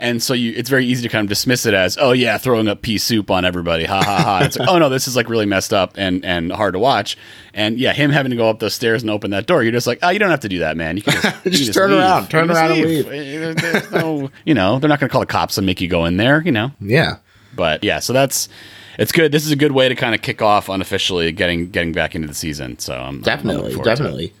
And 0.00 0.22
so 0.22 0.32
you, 0.34 0.52
it's 0.56 0.70
very 0.70 0.86
easy 0.86 1.02
to 1.02 1.08
kind 1.08 1.24
of 1.24 1.28
dismiss 1.28 1.66
it 1.66 1.74
as, 1.74 1.98
oh 2.00 2.12
yeah, 2.12 2.38
throwing 2.38 2.66
up 2.68 2.82
pea 2.82 2.98
soup 2.98 3.30
on 3.30 3.44
everybody, 3.44 3.84
ha 3.84 4.02
ha 4.02 4.22
ha. 4.22 4.40
It's 4.44 4.58
like, 4.58 4.68
oh 4.68 4.78
no, 4.78 4.88
this 4.88 5.06
is 5.06 5.14
like 5.14 5.28
really 5.28 5.46
messed 5.46 5.72
up 5.74 5.92
and 5.96 6.24
and 6.24 6.50
hard 6.50 6.72
to 6.72 6.78
watch. 6.78 7.16
And 7.54 7.78
yeah, 7.78 7.92
him 7.92 8.10
having 8.10 8.30
to 8.30 8.36
go 8.36 8.48
up 8.48 8.58
those 8.60 8.74
stairs 8.74 9.02
and 9.02 9.10
open 9.10 9.30
that 9.32 9.46
door, 9.46 9.62
you're 9.62 9.72
just 9.72 9.86
like, 9.86 9.98
oh, 10.02 10.08
you 10.08 10.18
don't 10.18 10.30
have 10.30 10.40
to 10.40 10.48
do 10.48 10.60
that, 10.60 10.76
man. 10.76 10.96
You 10.96 11.02
can 11.02 11.12
just, 11.22 11.24
you 11.26 11.40
can 11.42 11.52
Just 11.52 11.74
turn 11.74 11.90
leave. 11.90 12.00
around, 12.00 12.28
turn 12.30 12.48
can 12.48 12.56
just 12.56 12.58
around 12.60 12.72
and 12.72 12.82
leave. 12.82 13.08
Eh, 13.08 13.82
no, 14.00 14.30
you 14.44 14.54
know, 14.54 14.78
they're 14.78 14.88
not 14.88 14.98
going 15.00 15.08
to 15.08 15.12
call 15.12 15.20
the 15.20 15.26
cops 15.26 15.58
and 15.58 15.66
make 15.66 15.80
you 15.80 15.88
go 15.88 16.04
in 16.06 16.16
there, 16.16 16.40
you 16.42 16.52
know. 16.52 16.72
yeah. 16.80 17.16
But 17.54 17.82
yeah, 17.84 17.98
so 17.98 18.12
that's 18.12 18.48
it's 18.96 19.10
good. 19.12 19.32
This 19.32 19.44
is 19.44 19.50
a 19.50 19.56
good 19.56 19.72
way 19.72 19.88
to 19.88 19.94
kind 19.96 20.14
of 20.14 20.22
kick 20.22 20.40
off 20.40 20.68
unofficially 20.68 21.30
getting 21.32 21.68
getting 21.70 21.92
back 21.92 22.14
into 22.14 22.28
the 22.28 22.34
season. 22.34 22.78
So 22.78 22.94
I'm 22.94 23.16
I'm 23.16 23.20
definitely 23.22 23.72
to 23.74 23.80
it. 23.80 23.84
definitely 23.84 24.32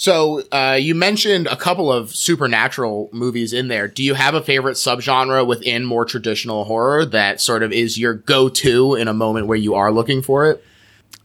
so 0.00 0.42
uh, 0.50 0.78
you 0.80 0.94
mentioned 0.94 1.46
a 1.48 1.56
couple 1.56 1.92
of 1.92 2.14
supernatural 2.14 3.10
movies 3.12 3.52
in 3.52 3.68
there 3.68 3.86
do 3.86 4.02
you 4.02 4.14
have 4.14 4.34
a 4.34 4.42
favorite 4.42 4.76
subgenre 4.76 5.46
within 5.46 5.84
more 5.84 6.04
traditional 6.04 6.64
horror 6.64 7.04
that 7.04 7.40
sort 7.40 7.62
of 7.62 7.72
is 7.72 7.98
your 7.98 8.14
go-to 8.14 8.94
in 8.94 9.08
a 9.08 9.14
moment 9.14 9.46
where 9.46 9.58
you 9.58 9.74
are 9.74 9.92
looking 9.92 10.22
for 10.22 10.50
it 10.50 10.64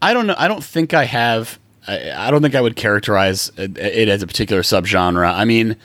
I 0.00 0.12
don't 0.12 0.26
know. 0.26 0.34
I 0.36 0.48
don't 0.48 0.62
think 0.62 0.94
I 0.94 1.04
have. 1.04 1.58
I, 1.86 2.10
I 2.10 2.30
don't 2.30 2.42
think 2.42 2.54
I 2.54 2.60
would 2.60 2.76
characterize 2.76 3.50
it, 3.56 3.78
it 3.78 4.08
as 4.08 4.22
a 4.22 4.26
particular 4.26 4.62
subgenre. 4.62 5.26
I 5.26 5.44
mean, 5.44 5.76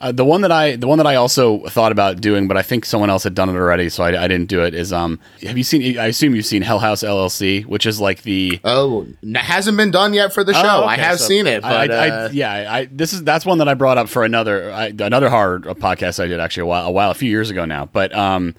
uh, 0.00 0.12
the 0.12 0.24
one 0.24 0.42
that 0.42 0.52
I 0.52 0.76
the 0.76 0.86
one 0.86 0.98
that 0.98 1.06
I 1.06 1.14
also 1.14 1.60
thought 1.66 1.92
about 1.92 2.20
doing, 2.20 2.48
but 2.48 2.56
I 2.56 2.62
think 2.62 2.84
someone 2.84 3.08
else 3.10 3.24
had 3.24 3.34
done 3.34 3.48
it 3.48 3.54
already, 3.54 3.88
so 3.88 4.04
I, 4.04 4.24
I 4.24 4.28
didn't 4.28 4.48
do 4.48 4.62
it. 4.62 4.74
Is 4.74 4.92
um, 4.92 5.18
have 5.42 5.56
you 5.56 5.64
seen? 5.64 5.98
I 5.98 6.06
assume 6.06 6.34
you've 6.34 6.46
seen 6.46 6.62
Hell 6.62 6.78
House 6.78 7.02
LLC, 7.02 7.64
which 7.64 7.86
is 7.86 8.00
like 8.00 8.22
the 8.22 8.60
oh 8.64 9.06
hasn't 9.34 9.76
been 9.76 9.90
done 9.90 10.12
yet 10.12 10.32
for 10.32 10.44
the 10.44 10.52
show 10.52 10.60
Oh, 10.64 10.84
i 10.84 10.96
have 10.96 11.18
so 11.18 11.26
seen 11.26 11.46
it 11.46 11.62
but 11.62 11.90
I, 11.90 12.08
uh, 12.08 12.28
I, 12.28 12.30
yeah, 12.30 12.72
I, 12.72 12.84
this 12.86 13.12
is 13.12 13.24
that's 13.24 13.46
one 13.46 13.58
that 13.58 13.68
I 13.68 13.74
brought 13.74 13.98
up 13.98 14.08
for 14.08 14.24
another 14.24 14.72
I, 14.72 14.86
another 14.98 15.28
horror 15.30 15.60
podcast 15.60 16.22
I 16.22 16.26
did 16.26 16.40
actually 16.40 16.62
a 16.62 16.66
while 16.66 16.86
a 16.86 16.90
while 16.90 17.10
a 17.10 17.14
few 17.14 17.30
years 17.30 17.50
ago 17.50 17.64
now. 17.64 17.86
But 17.86 18.14
um, 18.14 18.54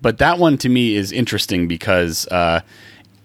but 0.00 0.18
that 0.18 0.38
one 0.38 0.56
to 0.58 0.68
me 0.68 0.94
is 0.94 1.12
interesting 1.12 1.68
because 1.68 2.26
uh, 2.28 2.60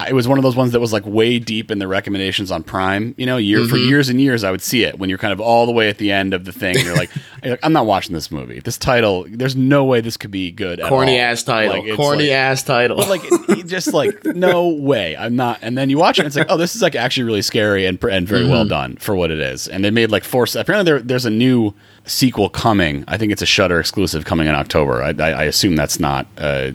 it 0.08 0.14
was 0.14 0.28
one 0.28 0.38
of 0.38 0.44
those 0.44 0.56
ones 0.58 0.74
that 0.74 0.80
was 0.82 0.92
like 0.92 1.06
way 1.06 1.40
deep 1.40 1.72
in 1.72 1.80
the 1.80 1.88
recommendations 1.88 2.52
on 2.52 2.64
Prime. 2.64 3.16
You 3.18 3.26
know, 3.26 3.38
year 3.38 3.66
for 3.66 3.76
Mm-hmm. 3.76 3.90
years 3.90 4.10
and 4.10 4.20
years, 4.20 4.44
I 4.44 4.52
would 4.52 4.62
see 4.62 4.84
it 4.84 5.00
when 5.00 5.10
you're 5.10 5.18
kind 5.18 5.32
of 5.32 5.40
all 5.40 5.66
the 5.66 5.72
way 5.72 5.88
at 5.90 5.98
the 6.00 6.12
end 6.12 6.34
of 6.34 6.44
the 6.46 6.52
thing. 6.52 6.76
And 6.76 6.86
you're 6.86 6.96
like, 6.96 7.10
I'm 7.64 7.72
not 7.74 7.86
watching 7.86 8.14
this 8.14 8.30
movie. 8.30 8.60
This 8.60 8.78
title, 8.78 9.26
there's 9.30 9.56
no 9.56 9.86
way 9.86 10.02
this 10.02 10.18
could 10.18 10.32
be 10.32 10.52
good. 10.52 10.80
at 10.82 10.90
corny 10.90 11.20
all." 11.20 11.26
ass 11.28 11.44
title 11.44 11.86
Like, 11.86 11.96
corny 11.96 12.24
like- 12.24 12.32
ass 12.34 12.64
title 12.64 12.98
but 12.98 13.08
like 13.10 13.66
just 13.68 13.94
like 13.94 14.24
no 14.36 14.68
way 14.70 15.16
i'm 15.18 15.36
not 15.36 15.60
and 15.62 15.78
then 15.78 15.90
you 15.90 15.98
watch 15.98 16.18
it 16.20 16.22
and 16.22 16.28
it's 16.28 16.36
like 16.36 16.48
oh 16.50 16.58
this 16.58 16.76
is 16.76 16.82
like 16.82 16.96
actually 16.96 17.24
really 17.24 17.42
scary 17.42 17.86
and 17.86 18.02
and 18.04 18.28
very 18.28 18.42
Mm-hmm. 18.44 18.52
well 18.52 18.66
done 18.66 18.96
for 18.98 19.16
what 19.16 19.32
it 19.32 19.40
is 19.40 19.68
and 19.68 19.84
they 19.84 19.90
made 19.92 20.12
like 20.12 20.24
four 20.24 20.46
apparently 20.56 20.84
there, 20.92 21.00
there's 21.02 21.26
a 21.26 21.30
new 21.30 21.74
sequel 22.06 22.50
coming 22.50 23.04
i 23.08 23.18
think 23.18 23.32
it's 23.32 23.42
a 23.42 23.46
Shudder 23.46 23.80
exclusive 23.80 24.26
coming 24.26 24.48
in 24.48 24.56
october 24.56 25.02
i, 25.04 25.10
I, 25.18 25.32
I 25.32 25.44
assume 25.46 25.76
that's 25.76 26.00
not 26.00 26.28
uh, 26.38 26.42
uh, 26.42 26.72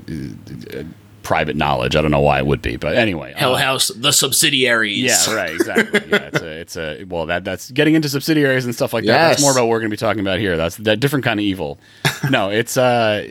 private 1.22 1.56
knowledge 1.56 1.96
i 1.96 2.00
don't 2.00 2.10
know 2.10 2.20
why 2.20 2.38
it 2.38 2.46
would 2.46 2.62
be 2.62 2.76
but 2.76 2.96
anyway 2.96 3.32
hell 3.36 3.54
uh, 3.54 3.58
house 3.58 3.88
the 3.96 4.12
subsidiaries 4.12 5.00
yeah, 5.00 5.34
right, 5.34 5.50
exactly. 5.54 6.00
Yeah, 6.10 6.16
it's 6.16 6.40
a, 6.40 6.60
it's 6.60 6.76
a 6.76 7.04
well 7.04 7.26
that 7.26 7.44
that's 7.44 7.70
getting 7.70 7.94
into 7.94 8.08
subsidiaries 8.08 8.64
and 8.64 8.74
stuff 8.74 8.92
like 8.92 9.04
that. 9.04 9.30
That's 9.30 9.42
more 9.42 9.52
about 9.52 9.62
what 9.62 9.70
we're 9.70 9.80
going 9.80 9.90
to 9.90 9.94
be 9.94 9.98
talking 9.98 10.20
about 10.20 10.38
here. 10.38 10.56
That's 10.56 10.76
that 10.78 11.00
different 11.00 11.24
kind 11.24 11.40
of 11.40 11.44
evil. 11.44 11.78
no, 12.30 12.50
it's 12.50 12.76
uh, 12.76 13.28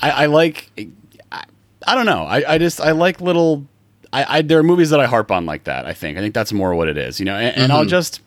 I, 0.00 0.10
I 0.10 0.26
like, 0.26 0.70
I, 1.32 1.44
I 1.86 1.94
don't 1.94 2.06
know. 2.06 2.24
I, 2.24 2.54
I 2.54 2.58
just 2.58 2.80
I 2.80 2.92
like 2.92 3.20
little. 3.20 3.66
I, 4.12 4.38
I 4.38 4.42
there 4.42 4.58
are 4.58 4.62
movies 4.62 4.90
that 4.90 5.00
I 5.00 5.06
harp 5.06 5.30
on 5.30 5.46
like 5.46 5.64
that. 5.64 5.86
I 5.86 5.92
think 5.92 6.18
I 6.18 6.20
think 6.20 6.34
that's 6.34 6.52
more 6.52 6.74
what 6.74 6.88
it 6.88 6.96
is. 6.96 7.18
You 7.18 7.26
know, 7.26 7.36
and, 7.36 7.56
and 7.56 7.72
I'll 7.72 7.84
just. 7.84 8.20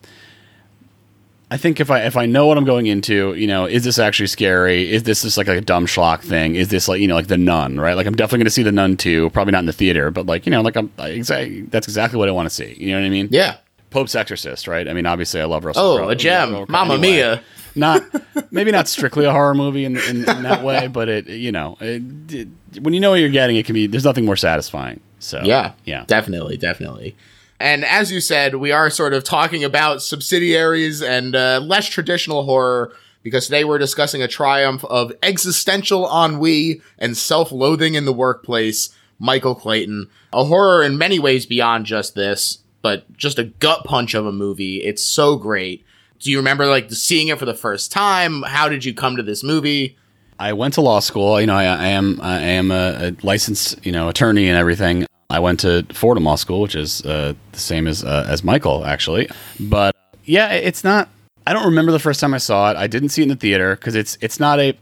I 1.50 1.56
think 1.56 1.80
if 1.80 1.90
I 1.90 2.02
if 2.02 2.16
I 2.16 2.26
know 2.26 2.46
what 2.46 2.58
I'm 2.58 2.64
going 2.64 2.86
into, 2.86 3.32
you 3.34 3.46
know, 3.46 3.64
is 3.64 3.82
this 3.84 3.98
actually 3.98 4.26
scary? 4.26 4.90
Is 4.92 5.04
this 5.04 5.22
just 5.22 5.38
like 5.38 5.48
a 5.48 5.60
dumb 5.62 5.86
schlock 5.86 6.20
thing? 6.20 6.56
Is 6.56 6.68
this 6.68 6.88
like 6.88 7.00
you 7.00 7.08
know 7.08 7.14
like 7.14 7.28
the 7.28 7.38
Nun, 7.38 7.80
right? 7.80 7.94
Like 7.94 8.06
I'm 8.06 8.14
definitely 8.14 8.38
going 8.40 8.44
to 8.46 8.50
see 8.50 8.62
the 8.62 8.72
Nun 8.72 8.96
too. 8.98 9.30
Probably 9.30 9.52
not 9.52 9.60
in 9.60 9.66
the 9.66 9.72
theater, 9.72 10.10
but 10.10 10.26
like 10.26 10.44
you 10.44 10.50
know, 10.52 10.60
like 10.60 10.76
I'm 10.76 10.90
I, 10.98 11.08
exactly 11.08 11.62
that's 11.62 11.86
exactly 11.88 12.18
what 12.18 12.28
I 12.28 12.32
want 12.32 12.48
to 12.48 12.54
see. 12.54 12.74
You 12.78 12.92
know 12.92 13.00
what 13.00 13.06
I 13.06 13.10
mean? 13.10 13.28
yeah 13.30 13.56
Pope's 13.90 14.14
Exorcist, 14.14 14.68
right? 14.68 14.86
I 14.86 14.92
mean, 14.92 15.06
obviously, 15.06 15.40
I 15.40 15.46
love 15.46 15.64
Russell. 15.64 15.82
oh 15.82 15.96
Crowe. 15.96 16.08
a 16.10 16.14
gem 16.16 16.54
Or- 16.54 16.66
Mamma 16.68 16.94
anyway. 16.94 17.12
mia 17.12 17.42
Not 17.74 18.02
maybe 18.52 18.70
not 18.70 18.86
strictly 18.86 19.24
a 19.24 19.32
horror 19.32 19.54
movie 19.54 19.86
in, 19.86 19.96
in, 19.96 20.28
in 20.28 20.42
that 20.42 20.62
way, 20.62 20.86
but 20.88 21.08
it 21.08 21.28
you 21.28 21.50
know 21.52 21.78
it, 21.80 22.02
it, 22.30 22.48
when 22.82 22.92
you 22.92 23.00
know 23.00 23.10
what 23.12 23.20
you're 23.20 23.30
getting, 23.30 23.56
it 23.56 23.64
can 23.64 23.72
be. 23.72 23.86
There's 23.86 24.04
nothing 24.04 24.26
more 24.26 24.36
satisfying. 24.36 25.00
So 25.18 25.40
Yeah, 25.42 25.72
yeah. 25.86 26.04
definitely, 26.06 26.58
definitely. 26.58 27.16
And 27.60 27.84
as 27.84 28.12
you 28.12 28.20
said, 28.20 28.56
we 28.56 28.70
are 28.70 28.88
sort 28.90 29.14
of 29.14 29.24
talking 29.24 29.64
about 29.64 30.02
subsidiaries 30.02 31.02
and 31.02 31.34
uh, 31.34 31.60
less 31.62 31.88
traditional 31.88 32.44
horror 32.44 32.92
because 33.22 33.46
today 33.46 33.64
we're 33.64 33.78
discussing 33.78 34.22
a 34.22 34.28
triumph 34.28 34.84
of 34.84 35.12
existential 35.22 36.08
ennui 36.08 36.80
and 36.98 37.16
self-loathing 37.16 37.94
in 37.94 38.04
the 38.04 38.12
workplace. 38.12 38.90
Michael 39.18 39.56
Clayton, 39.56 40.08
a 40.32 40.44
horror 40.44 40.84
in 40.84 40.96
many 40.96 41.18
ways 41.18 41.44
beyond 41.44 41.86
just 41.86 42.14
this, 42.14 42.58
but 42.82 43.12
just 43.16 43.38
a 43.38 43.44
gut 43.44 43.84
punch 43.84 44.14
of 44.14 44.24
a 44.24 44.32
movie. 44.32 44.76
It's 44.84 45.02
so 45.02 45.34
great. 45.34 45.84
Do 46.20 46.30
you 46.30 46.36
remember 46.36 46.66
like 46.66 46.90
seeing 46.92 47.26
it 47.26 47.38
for 47.38 47.44
the 47.44 47.54
first 47.54 47.90
time? 47.90 48.42
How 48.42 48.68
did 48.68 48.84
you 48.84 48.94
come 48.94 49.16
to 49.16 49.22
this 49.24 49.42
movie? 49.42 49.96
I 50.38 50.52
went 50.52 50.74
to 50.74 50.80
law 50.80 51.00
school. 51.00 51.40
You 51.40 51.48
know, 51.48 51.56
I, 51.56 51.64
I 51.64 51.86
am 51.88 52.20
I 52.22 52.38
am 52.40 52.70
a, 52.70 53.08
a 53.08 53.16
licensed 53.26 53.84
you 53.84 53.90
know 53.90 54.08
attorney 54.08 54.48
and 54.48 54.56
everything. 54.56 55.04
I 55.30 55.40
went 55.40 55.60
to 55.60 55.84
Fordham 55.92 56.24
Law 56.24 56.36
School, 56.36 56.62
which 56.62 56.74
is 56.74 57.04
uh, 57.04 57.34
the 57.52 57.58
same 57.58 57.86
as 57.86 58.02
uh, 58.02 58.26
as 58.28 58.42
Michael 58.42 58.84
actually. 58.84 59.28
But 59.60 59.94
yeah, 60.24 60.52
it's 60.52 60.82
not. 60.82 61.08
I 61.46 61.52
don't 61.52 61.66
remember 61.66 61.92
the 61.92 61.98
first 61.98 62.20
time 62.20 62.34
I 62.34 62.38
saw 62.38 62.70
it. 62.70 62.76
I 62.76 62.86
didn't 62.86 63.10
see 63.10 63.22
it 63.22 63.24
in 63.24 63.28
the 63.28 63.36
theater 63.36 63.76
because 63.76 63.94
it's 63.94 64.16
it's 64.20 64.40
not 64.40 64.58
a 64.58 64.76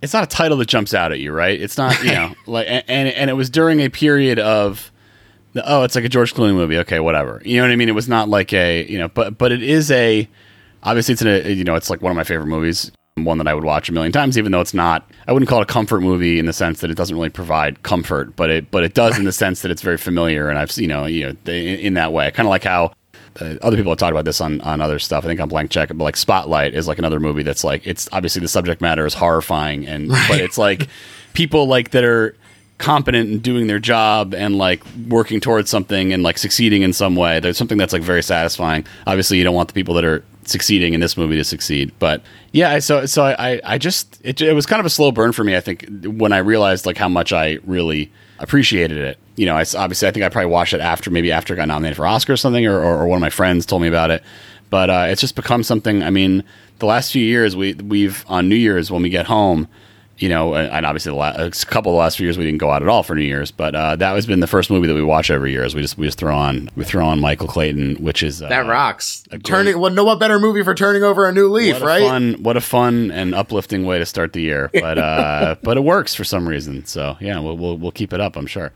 it's 0.00 0.12
not 0.12 0.22
a 0.22 0.26
title 0.26 0.56
that 0.58 0.68
jumps 0.68 0.94
out 0.94 1.10
at 1.10 1.18
you, 1.18 1.32
right? 1.32 1.60
It's 1.60 1.76
not 1.76 2.00
you 2.04 2.12
know 2.12 2.34
like 2.46 2.68
and 2.68 2.84
and, 2.88 3.08
and 3.08 3.30
it 3.30 3.34
was 3.34 3.50
during 3.50 3.80
a 3.80 3.88
period 3.88 4.38
of 4.38 4.92
the, 5.54 5.62
oh, 5.68 5.82
it's 5.82 5.94
like 5.96 6.04
a 6.04 6.08
George 6.08 6.34
Clooney 6.34 6.54
movie. 6.54 6.78
Okay, 6.78 7.00
whatever. 7.00 7.42
You 7.44 7.56
know 7.56 7.64
what 7.64 7.72
I 7.72 7.76
mean? 7.76 7.88
It 7.88 7.94
was 7.96 8.08
not 8.08 8.28
like 8.28 8.52
a 8.52 8.86
you 8.86 8.98
know, 8.98 9.08
but 9.08 9.38
but 9.38 9.50
it 9.50 9.62
is 9.62 9.90
a 9.90 10.28
obviously 10.84 11.14
it's 11.14 11.22
in 11.22 11.28
a 11.28 11.52
you 11.52 11.64
know 11.64 11.74
it's 11.74 11.90
like 11.90 12.00
one 12.00 12.12
of 12.12 12.16
my 12.16 12.24
favorite 12.24 12.46
movies 12.46 12.92
one 13.22 13.38
that 13.38 13.46
i 13.46 13.54
would 13.54 13.62
watch 13.62 13.88
a 13.88 13.92
million 13.92 14.10
times 14.10 14.36
even 14.36 14.50
though 14.50 14.60
it's 14.60 14.74
not 14.74 15.08
i 15.28 15.32
wouldn't 15.32 15.48
call 15.48 15.60
it 15.60 15.62
a 15.62 15.72
comfort 15.72 16.00
movie 16.00 16.40
in 16.40 16.46
the 16.46 16.52
sense 16.52 16.80
that 16.80 16.90
it 16.90 16.96
doesn't 16.96 17.14
really 17.14 17.30
provide 17.30 17.80
comfort 17.84 18.34
but 18.34 18.50
it 18.50 18.68
but 18.72 18.82
it 18.82 18.92
does 18.92 19.16
in 19.16 19.24
the 19.24 19.30
sense 19.30 19.62
that 19.62 19.70
it's 19.70 19.82
very 19.82 19.96
familiar 19.96 20.48
and 20.48 20.58
i've 20.58 20.76
you 20.76 20.88
know 20.88 21.06
you 21.06 21.22
know 21.22 21.52
in, 21.52 21.78
in 21.78 21.94
that 21.94 22.12
way 22.12 22.28
kind 22.32 22.48
of 22.48 22.50
like 22.50 22.64
how 22.64 22.92
uh, 23.40 23.54
other 23.62 23.76
people 23.76 23.92
have 23.92 23.98
talked 23.98 24.12
about 24.12 24.24
this 24.24 24.40
on, 24.40 24.60
on 24.60 24.80
other 24.80 25.00
stuff. 25.00 25.24
I 25.24 25.26
think 25.26 25.40
on 25.40 25.48
Blank 25.48 25.72
Check, 25.72 25.88
but 25.88 25.98
like 25.98 26.16
Spotlight 26.16 26.72
is 26.72 26.86
like 26.86 26.98
another 26.98 27.18
movie 27.18 27.42
that's 27.42 27.64
like 27.64 27.84
it's 27.84 28.08
obviously 28.12 28.40
the 28.40 28.46
subject 28.46 28.80
matter 28.80 29.04
is 29.06 29.14
horrifying, 29.14 29.88
and 29.88 30.08
but 30.08 30.38
it's 30.38 30.56
like 30.56 30.88
people 31.32 31.66
like 31.66 31.90
that 31.90 32.04
are 32.04 32.36
competent 32.78 33.30
in 33.30 33.38
doing 33.40 33.66
their 33.66 33.80
job 33.80 34.34
and 34.34 34.56
like 34.56 34.82
working 35.08 35.40
towards 35.40 35.68
something 35.68 36.12
and 36.12 36.22
like 36.22 36.38
succeeding 36.38 36.82
in 36.82 36.92
some 36.92 37.16
way. 37.16 37.40
There's 37.40 37.58
something 37.58 37.76
that's 37.76 37.92
like 37.92 38.02
very 38.02 38.22
satisfying. 38.22 38.86
Obviously, 39.04 39.38
you 39.38 39.42
don't 39.42 39.54
want 39.54 39.66
the 39.66 39.74
people 39.74 39.94
that 39.94 40.04
are 40.04 40.22
succeeding 40.48 40.94
in 40.94 41.00
this 41.00 41.16
movie 41.16 41.36
to 41.36 41.44
succeed, 41.44 41.92
but 41.98 42.22
yeah. 42.52 42.78
So 42.78 43.06
so 43.06 43.24
I 43.24 43.60
I 43.64 43.78
just 43.78 44.20
it, 44.24 44.40
it 44.40 44.54
was 44.54 44.66
kind 44.66 44.80
of 44.80 44.86
a 44.86 44.90
slow 44.90 45.12
burn 45.12 45.32
for 45.32 45.44
me. 45.44 45.56
I 45.56 45.60
think 45.60 45.86
when 46.04 46.32
I 46.32 46.38
realized 46.38 46.86
like 46.86 46.96
how 46.96 47.08
much 47.08 47.32
I 47.32 47.58
really 47.64 48.10
appreciated 48.38 48.98
it. 48.98 49.18
You 49.36 49.46
know, 49.46 49.56
I 49.56 49.64
obviously 49.76 50.08
I 50.08 50.10
think 50.10 50.24
I 50.24 50.28
probably 50.28 50.50
watched 50.50 50.74
it 50.74 50.80
after 50.80 51.10
maybe 51.10 51.32
after 51.32 51.54
it 51.54 51.56
got 51.56 51.68
nominated 51.68 51.96
for 51.96 52.06
Oscar 52.06 52.34
or 52.34 52.36
something, 52.36 52.66
or, 52.66 52.78
or, 52.78 53.02
or 53.02 53.06
one 53.06 53.16
of 53.16 53.20
my 53.20 53.30
friends 53.30 53.66
told 53.66 53.82
me 53.82 53.88
about 53.88 54.10
it. 54.10 54.22
But 54.70 54.90
uh, 54.90 55.06
it's 55.08 55.20
just 55.20 55.36
become 55.36 55.62
something. 55.62 56.02
I 56.02 56.10
mean, 56.10 56.44
the 56.78 56.86
last 56.86 57.12
few 57.12 57.24
years 57.24 57.56
we 57.56 57.74
we've 57.74 58.24
on 58.28 58.48
New 58.48 58.56
Year's 58.56 58.90
when 58.90 59.02
we 59.02 59.08
get 59.08 59.26
home, 59.26 59.68
you 60.18 60.28
know, 60.28 60.54
and 60.54 60.70
and 60.70 60.86
obviously 60.86 61.10
the 61.10 61.16
last, 61.16 61.62
a 61.64 61.66
couple 61.66 61.92
of 61.92 61.94
the 61.94 61.98
last 61.98 62.16
few 62.16 62.24
years 62.26 62.38
we 62.38 62.44
didn't 62.44 62.58
go 62.58 62.70
out 62.70 62.82
at 62.82 62.88
all 62.88 63.02
for 63.02 63.14
New 63.16 63.22
Year's, 63.24 63.50
but 63.50 63.74
uh, 63.74 63.96
that 63.96 64.14
has 64.14 64.26
been 64.26 64.40
the 64.40 64.46
first 64.46 64.70
movie 64.70 64.86
that 64.86 64.94
we 64.94 65.02
watch 65.02 65.30
every 65.30 65.50
year. 65.52 65.64
Is 65.64 65.74
we 65.74 65.82
just 65.82 65.98
we 65.98 66.06
just 66.06 66.18
throw 66.18 66.34
on 66.36 66.70
we 66.76 66.84
throw 66.84 67.04
on 67.06 67.20
Michael 67.20 67.48
Clayton, 67.48 67.96
which 67.96 68.22
is 68.22 68.40
uh, 68.42 68.48
That 68.48 68.66
rocks. 68.66 69.24
a 69.26 69.30
great- 69.30 69.44
Turning 69.44 69.78
well, 69.80 69.90
no 69.90 70.04
what 70.04 70.20
better 70.20 70.38
movie 70.38 70.62
for 70.62 70.74
turning 70.74 71.02
over 71.02 71.28
a 71.28 71.32
new 71.32 71.48
leaf, 71.48 71.74
What 71.74 71.82
a 71.82 71.86
right? 71.86 72.02
fun, 72.08 72.34
what 72.42 72.56
a 72.56 72.60
fun 72.60 73.10
and 73.10 73.34
uplifting 73.34 73.84
way 73.84 73.98
to 73.98 74.06
start 74.06 74.32
the 74.32 74.40
year, 74.42 74.70
but 74.72 74.98
uh, 74.98 75.56
but 75.62 75.76
it 75.76 75.80
works 75.80 76.14
for 76.14 76.24
some 76.24 76.48
reason. 76.48 76.84
So 76.86 77.16
yeah, 77.20 77.38
we'll, 77.40 77.56
we'll 77.56 77.76
we'll 77.76 77.92
keep 77.92 78.12
it 78.12 78.20
up. 78.20 78.36
I'm 78.36 78.46
sure. 78.46 78.72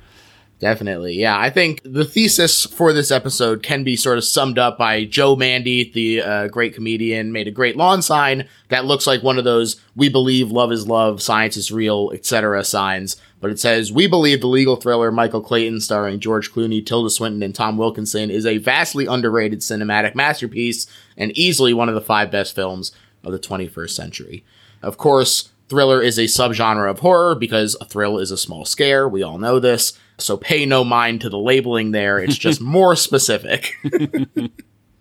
Definitely. 0.60 1.14
Yeah. 1.14 1.38
I 1.38 1.50
think 1.50 1.82
the 1.84 2.04
thesis 2.04 2.66
for 2.66 2.92
this 2.92 3.12
episode 3.12 3.62
can 3.62 3.84
be 3.84 3.94
sort 3.94 4.18
of 4.18 4.24
summed 4.24 4.58
up 4.58 4.76
by 4.76 5.04
Joe 5.04 5.36
Mande, 5.36 5.92
the 5.92 6.20
uh, 6.20 6.48
great 6.48 6.74
comedian, 6.74 7.30
made 7.30 7.46
a 7.46 7.52
great 7.52 7.76
lawn 7.76 8.02
sign 8.02 8.48
that 8.68 8.84
looks 8.84 9.06
like 9.06 9.22
one 9.22 9.38
of 9.38 9.44
those 9.44 9.80
we 9.94 10.08
believe 10.08 10.50
love 10.50 10.72
is 10.72 10.88
love, 10.88 11.22
science 11.22 11.56
is 11.56 11.70
real, 11.70 12.10
etc. 12.12 12.64
signs. 12.64 13.16
But 13.40 13.52
it 13.52 13.60
says, 13.60 13.92
We 13.92 14.08
believe 14.08 14.40
the 14.40 14.48
legal 14.48 14.74
thriller 14.74 15.12
Michael 15.12 15.42
Clayton, 15.42 15.80
starring 15.80 16.18
George 16.18 16.50
Clooney, 16.50 16.84
Tilda 16.84 17.10
Swinton, 17.10 17.42
and 17.44 17.54
Tom 17.54 17.76
Wilkinson, 17.76 18.28
is 18.28 18.44
a 18.44 18.58
vastly 18.58 19.06
underrated 19.06 19.60
cinematic 19.60 20.16
masterpiece 20.16 20.88
and 21.16 21.30
easily 21.38 21.72
one 21.72 21.88
of 21.88 21.94
the 21.94 22.00
five 22.00 22.32
best 22.32 22.54
films 22.54 22.90
of 23.22 23.30
the 23.30 23.38
21st 23.38 23.90
century. 23.90 24.44
Of 24.82 24.98
course, 24.98 25.50
thriller 25.68 26.02
is 26.02 26.18
a 26.18 26.24
subgenre 26.24 26.90
of 26.90 26.98
horror 26.98 27.36
because 27.36 27.76
a 27.80 27.84
thrill 27.84 28.18
is 28.18 28.32
a 28.32 28.36
small 28.36 28.64
scare. 28.64 29.08
We 29.08 29.22
all 29.22 29.38
know 29.38 29.60
this. 29.60 29.96
So 30.18 30.36
pay 30.36 30.66
no 30.66 30.82
mind 30.84 31.20
to 31.22 31.28
the 31.30 31.38
labeling 31.38 31.92
there. 31.92 32.18
It's 32.18 32.36
just 32.48 32.60
more 32.60 32.96
specific. 32.96 33.72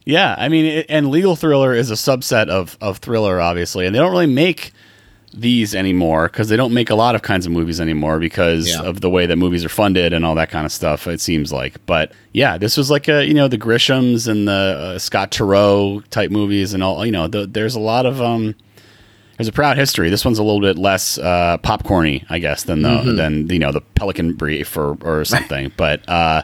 Yeah, 0.05 0.35
I 0.37 0.47
mean, 0.47 0.63
it, 0.63 0.85
and 0.87 1.09
legal 1.09 1.35
thriller 1.35 1.73
is 1.73 1.91
a 1.91 1.95
subset 1.95 2.47
of 2.47 2.77
of 2.79 2.99
thriller, 2.99 3.41
obviously, 3.41 3.85
and 3.85 3.93
they 3.93 3.99
don't 3.99 4.11
really 4.11 4.25
make 4.25 4.71
these 5.33 5.75
anymore 5.75 6.29
because 6.29 6.47
they 6.47 6.55
don't 6.55 6.73
make 6.73 6.89
a 6.89 6.95
lot 6.95 7.13
of 7.13 7.21
kinds 7.23 7.45
of 7.45 7.51
movies 7.51 7.81
anymore 7.81 8.17
because 8.17 8.69
Yeah. 8.69 8.83
of 8.83 9.01
the 9.01 9.09
way 9.09 9.25
that 9.25 9.35
movies 9.35 9.65
are 9.65 9.69
funded 9.69 10.13
and 10.13 10.25
all 10.25 10.33
that 10.35 10.49
kind 10.49 10.65
of 10.65 10.71
stuff. 10.71 11.07
It 11.07 11.19
seems 11.19 11.51
like, 11.51 11.85
but 11.85 12.13
yeah, 12.31 12.57
this 12.57 12.77
was 12.77 12.89
like 12.89 13.09
a 13.09 13.25
you 13.25 13.33
know 13.33 13.49
the 13.49 13.57
Grishams 13.57 14.29
and 14.29 14.47
the 14.47 14.93
uh, 14.95 14.97
Scott 14.99 15.31
Turow 15.31 16.07
type 16.07 16.31
movies 16.31 16.73
and 16.73 16.81
all. 16.81 17.05
You 17.05 17.11
know, 17.11 17.27
the, 17.27 17.45
there's 17.45 17.75
a 17.75 17.79
lot 17.81 18.05
of 18.05 18.21
um. 18.21 18.55
There's 19.37 19.47
a 19.47 19.51
proud 19.53 19.77
history. 19.77 20.09
This 20.09 20.25
one's 20.25 20.39
a 20.39 20.43
little 20.43 20.61
bit 20.61 20.77
less 20.77 21.17
uh, 21.19 21.57
popcorny, 21.63 22.25
I 22.29 22.39
guess, 22.39 22.63
than 22.63 22.81
the 22.81 23.13
than 23.15 23.47
you 23.49 23.59
know 23.59 23.71
the 23.71 23.81
Pelican 23.81 24.33
Brief 24.33 24.75
or 24.75 24.97
or 25.01 25.23
something. 25.33 25.71
but 25.77 26.07
uh, 26.09 26.41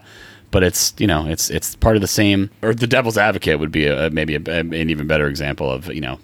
but 0.51 0.63
it's 0.63 0.93
you 0.99 1.07
know 1.07 1.25
it's 1.27 1.49
it's 1.49 1.75
part 1.75 1.95
of 1.95 2.01
the 2.01 2.07
same. 2.07 2.49
Or 2.61 2.73
the 2.73 2.87
Devil's 2.87 3.17
Advocate 3.17 3.59
would 3.59 3.71
be 3.71 3.87
a, 3.87 4.09
maybe 4.11 4.35
a, 4.35 4.39
an 4.39 4.73
even 4.73 5.07
better 5.07 5.27
example 5.27 5.71
of 5.71 5.87
you 5.93 6.01
know 6.01 6.19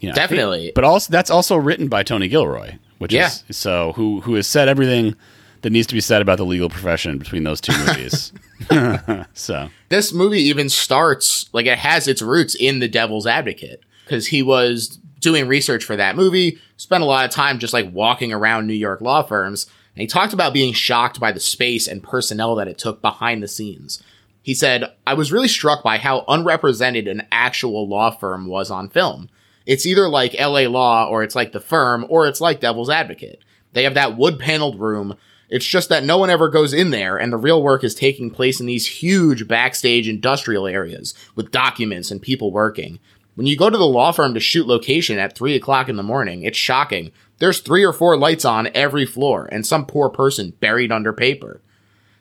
you 0.00 0.08
know, 0.08 0.14
Definitely. 0.14 0.72
But 0.74 0.84
also 0.84 1.10
that's 1.10 1.30
also 1.30 1.56
written 1.56 1.88
by 1.88 2.02
Tony 2.02 2.28
Gilroy, 2.28 2.76
which 2.98 3.12
Yeah. 3.12 3.26
is 3.48 3.56
so 3.56 3.92
who 3.92 4.20
who 4.22 4.34
has 4.34 4.46
said 4.46 4.68
everything 4.68 5.14
that 5.62 5.70
needs 5.70 5.86
to 5.86 5.94
be 5.94 6.00
said 6.00 6.20
about 6.20 6.36
the 6.36 6.44
legal 6.44 6.68
profession 6.68 7.16
between 7.18 7.44
those 7.44 7.60
two 7.60 7.72
movies. 7.86 8.32
so 9.34 9.68
this 9.88 10.12
movie 10.12 10.40
even 10.42 10.68
starts 10.68 11.48
like 11.52 11.66
it 11.66 11.78
has 11.78 12.08
its 12.08 12.22
roots 12.22 12.54
in 12.54 12.78
the 12.80 12.88
devil's 12.88 13.26
advocate 13.26 13.82
because 14.04 14.26
he 14.28 14.42
was 14.42 14.98
doing 15.24 15.48
research 15.48 15.84
for 15.84 15.96
that 15.96 16.14
movie 16.14 16.58
spent 16.76 17.02
a 17.02 17.06
lot 17.06 17.24
of 17.24 17.30
time 17.32 17.58
just 17.58 17.74
like 17.74 17.92
walking 17.92 18.32
around 18.32 18.66
new 18.66 18.72
york 18.72 19.00
law 19.00 19.22
firms 19.22 19.66
and 19.94 20.00
he 20.00 20.06
talked 20.06 20.32
about 20.32 20.52
being 20.52 20.72
shocked 20.72 21.20
by 21.20 21.30
the 21.32 21.40
space 21.40 21.86
and 21.86 22.02
personnel 22.02 22.56
that 22.56 22.68
it 22.68 22.78
took 22.78 23.00
behind 23.00 23.42
the 23.42 23.48
scenes. 23.48 24.02
He 24.42 24.54
said 24.54 24.92
i 25.06 25.14
was 25.14 25.32
really 25.32 25.48
struck 25.48 25.82
by 25.82 25.98
how 25.98 26.24
unrepresented 26.28 27.08
an 27.08 27.26
actual 27.30 27.88
law 27.88 28.10
firm 28.10 28.46
was 28.46 28.70
on 28.70 28.88
film. 28.88 29.30
It's 29.66 29.86
either 29.86 30.08
like 30.08 30.34
la 30.38 30.60
law 30.68 31.08
or 31.08 31.22
it's 31.22 31.36
like 31.36 31.52
the 31.52 31.60
firm 31.60 32.04
or 32.08 32.26
it's 32.26 32.40
like 32.40 32.60
devil's 32.60 32.90
advocate. 32.90 33.40
They 33.72 33.84
have 33.84 33.94
that 33.94 34.16
wood 34.16 34.38
paneled 34.38 34.78
room. 34.78 35.16
It's 35.48 35.66
just 35.66 35.88
that 35.90 36.04
no 36.04 36.18
one 36.18 36.30
ever 36.30 36.48
goes 36.48 36.72
in 36.72 36.90
there, 36.90 37.16
and 37.16 37.32
the 37.32 37.36
real 37.36 37.62
work 37.62 37.84
is 37.84 37.94
taking 37.94 38.30
place 38.30 38.60
in 38.60 38.66
these 38.66 38.86
huge 38.86 39.46
backstage 39.46 40.08
industrial 40.08 40.66
areas 40.66 41.14
with 41.34 41.52
documents 41.52 42.10
and 42.10 42.20
people 42.20 42.50
working. 42.50 42.98
When 43.34 43.46
you 43.46 43.56
go 43.56 43.68
to 43.70 43.76
the 43.78 43.84
law 43.86 44.12
firm 44.12 44.34
to 44.34 44.40
shoot 44.40 44.66
location 44.66 45.18
at 45.18 45.36
3 45.36 45.54
o'clock 45.56 45.88
in 45.88 45.96
the 45.96 46.02
morning, 46.02 46.42
it's 46.42 46.58
shocking. 46.58 47.10
There's 47.38 47.58
three 47.60 47.82
or 47.84 47.92
four 47.92 48.16
lights 48.16 48.44
on 48.44 48.68
every 48.74 49.04
floor, 49.06 49.48
and 49.50 49.66
some 49.66 49.86
poor 49.86 50.08
person 50.08 50.52
buried 50.60 50.92
under 50.92 51.12
paper. 51.12 51.60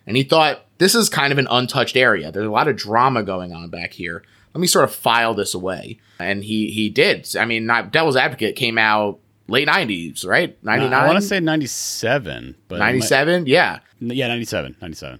And 0.08 0.17
he 0.17 0.24
thought, 0.24 0.65
this 0.79 0.96
is 0.96 1.10
kind 1.10 1.32
of 1.32 1.38
an 1.38 1.48
untouched 1.50 1.96
area. 1.96 2.32
There's 2.32 2.48
a 2.48 2.51
lot 2.51 2.67
of 2.67 2.75
drama 2.75 3.22
going 3.24 3.53
on 3.53 3.70
back 3.70 3.93
here. 3.93 4.24
Let 4.53 4.60
me 4.62 4.67
sort 4.67 4.86
of 4.86 4.93
file 4.93 5.34
this 5.34 5.53
away. 5.53 6.00
And 6.20 6.43
he 6.43 6.72
he 6.72 6.89
did. 6.89 7.27
I 7.39 7.46
mean, 7.46 7.65
not, 7.65 7.91
Devil's 7.91 8.15
Advocate 8.15 8.55
came 8.55 8.77
out 8.77 9.20
late 9.48 9.67
90s, 9.67 10.25
right? 10.27 10.58
99? 10.63 10.93
I 10.93 11.05
want 11.08 11.17
to 11.17 11.22
say 11.22 11.39
ninety 11.39 11.67
seven, 11.67 12.55
but 12.67 12.75
it 12.75 12.79
might- 12.79 12.86
97? 12.93 13.46
Yeah. 13.48 13.79
yeah, 14.00 14.27
97, 14.27 14.75
97. 14.82 15.20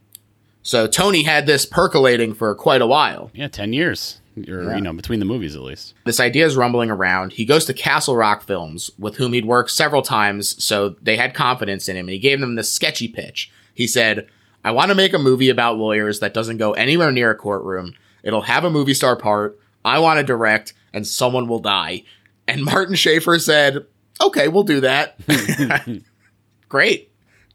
So 0.64 0.88
Tony 0.88 1.24
had 1.24 1.46
this 1.46 1.66
percolating 1.66 2.34
for 2.34 2.54
quite 2.56 2.82
a 2.82 2.88
while. 2.88 3.32
Yeah, 3.34 3.48
ten 3.48 3.74
years, 3.74 4.22
or 4.48 4.64
Yeah. 4.64 4.76
you 4.76 4.82
know, 4.82 4.94
between 4.94 5.20
the 5.20 5.26
movies 5.26 5.56
at 5.56 5.62
least. 5.62 5.94
This 6.06 6.20
idea 6.20 6.46
is 6.46 6.56
rumbling 6.56 6.90
around. 6.90 7.34
He 7.34 7.46
goes 7.46 7.66
to 7.66 7.74
Castle 7.74 8.16
Rock 8.16 8.44
Films, 8.44 8.90
with 8.98 9.18
whom 9.18 9.34
he'd 9.34 9.46
worked 9.46 9.72
several 9.72 10.02
times, 10.02 10.64
so 10.64 10.96
they 11.02 11.18
had 11.18 11.34
confidence 11.34 11.88
in 11.88 11.96
him, 11.96 12.08
and 12.08 12.14
he 12.14 12.20
gave 12.20 12.40
them 12.40 12.56
this 12.56 12.72
sketchy 12.72 13.08
pitch. 13.08 13.52
He 13.74 13.88
said, 13.88 14.28
I 14.64 14.72
want 14.72 14.90
to 14.90 14.96
make 14.96 15.14
a 15.14 15.20
movie 15.20 15.50
about 15.50 15.78
lawyers 15.78 16.20
that 16.22 16.34
doesn't 16.34 16.58
go 16.58 16.74
anywhere 16.74 17.12
near 17.12 17.32
a 17.32 17.36
courtroom. 17.36 17.94
It'll 18.24 18.42
have 18.44 18.64
a 18.64 18.70
movie 18.70 18.94
star 18.94 19.16
part. 19.16 19.60
I 19.84 20.00
want 20.00 20.20
to 20.20 20.24
direct, 20.24 20.74
and 20.94 21.06
someone 21.06 21.48
will 21.48 21.60
die. 21.60 22.04
And 22.48 22.64
Martin 22.66 22.96
Shafer 22.96 23.40
said, 23.40 23.86
Okay, 24.22 24.48
we'll 24.48 24.64
do 24.64 24.80
that. 24.82 25.18
Great. 26.70 27.12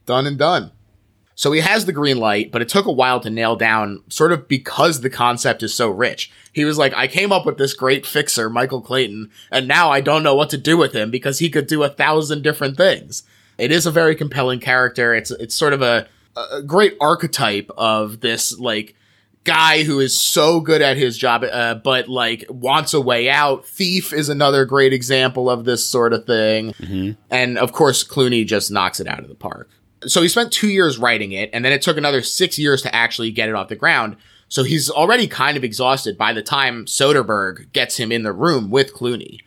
Done 0.07 0.27
and 0.27 0.39
done. 0.39 0.73
So 1.39 1.53
he 1.53 1.61
has 1.61 1.85
the 1.85 1.93
green 1.93 2.19
light, 2.19 2.51
but 2.51 2.63
it 2.63 2.69
took 2.69 2.87
a 2.87 2.93
while 2.93 3.21
to 3.21 3.31
nail 3.31 3.55
down, 3.55 4.03
sort 4.09 4.33
of 4.33 4.49
because 4.49 5.03
the 5.03 5.09
concept 5.09 5.63
is 5.63 5.73
so 5.73 5.89
rich. 5.89 6.33
He 6.53 6.65
was 6.65 6.79
like, 6.79 6.93
I 6.95 7.07
came 7.07 7.31
up 7.31 7.47
with 7.47 7.59
this 7.59 7.75
great 7.75 8.05
fixer, 8.05 8.51
Michael 8.51 8.81
Clayton, 8.81 9.31
and 9.53 9.69
now 9.69 9.89
I 9.89 10.01
don't 10.01 10.25
know 10.25 10.35
what 10.35 10.51
to 10.51 10.59
do 10.59 10.77
with 10.77 10.93
him 10.93 11.13
because 11.13 11.39
he 11.39 11.49
could 11.49 11.69
do 11.69 11.85
a 11.85 11.89
thousand 11.89 12.43
different 12.43 12.77
things. 12.77 13.23
It 13.57 13.71
is 13.71 13.87
a 13.87 13.93
very 13.93 14.17
compelling 14.17 14.59
character. 14.59 15.15
It's 15.15 15.31
it's 15.31 15.55
sort 15.55 15.75
of 15.75 15.81
a, 15.81 16.09
a 16.35 16.61
great 16.61 16.97
archetype 17.01 17.71
of 17.79 18.19
this 18.19 18.59
like 18.59 18.97
guy 19.45 19.85
who 19.85 20.01
is 20.01 20.19
so 20.19 20.59
good 20.59 20.83
at 20.83 20.97
his 20.97 21.17
job, 21.17 21.45
uh, 21.45 21.77
but 21.77 22.09
like 22.09 22.47
wants 22.49 22.95
a 22.95 23.01
way 23.01 23.31
out. 23.31 23.65
Thief 23.65 24.13
is 24.13 24.29
another 24.29 24.65
great 24.65 24.93
example 24.93 25.49
of 25.49 25.65
this 25.65 25.87
sort 25.87 26.13
of 26.13 26.27
thing. 26.27 26.75
And 27.31 27.59
of 27.59 27.71
course, 27.71 28.03
Clooney 28.03 28.45
just 28.45 28.73
knocks 28.73 28.99
it 28.99 29.07
out 29.07 29.21
of 29.21 29.29
the 29.29 29.37
park. 29.37 29.71
So 30.07 30.23
he 30.23 30.29
spent 30.29 30.53
two 30.53 30.69
years 30.69 30.99
writing 30.99 31.33
it, 31.33 31.51
and 31.53 31.65
then 31.65 31.73
it 31.73 31.83
took 31.83 31.97
another 31.97 32.23
six 32.23 32.59
years 32.59 32.83
to 32.83 32.95
actually 32.95 33.31
get 33.31 33.49
it 33.49 33.55
off 33.55 33.69
the 33.69 33.77
ground. 33.77 34.17
So 34.49 34.63
he's 34.63 34.91
already 34.91 35.27
kind 35.27 35.57
of 35.57 35.65
exhausted 35.65 36.17
by 36.17 36.33
the 36.33 36.43
time 36.43 36.87
Soderbergh 36.87 37.73
gets 37.73 37.99
him 37.99 38.11
in 38.11 38.23
the 38.23 38.33
room 38.33 38.71
with 38.71 38.95
Clooney. 38.95 39.41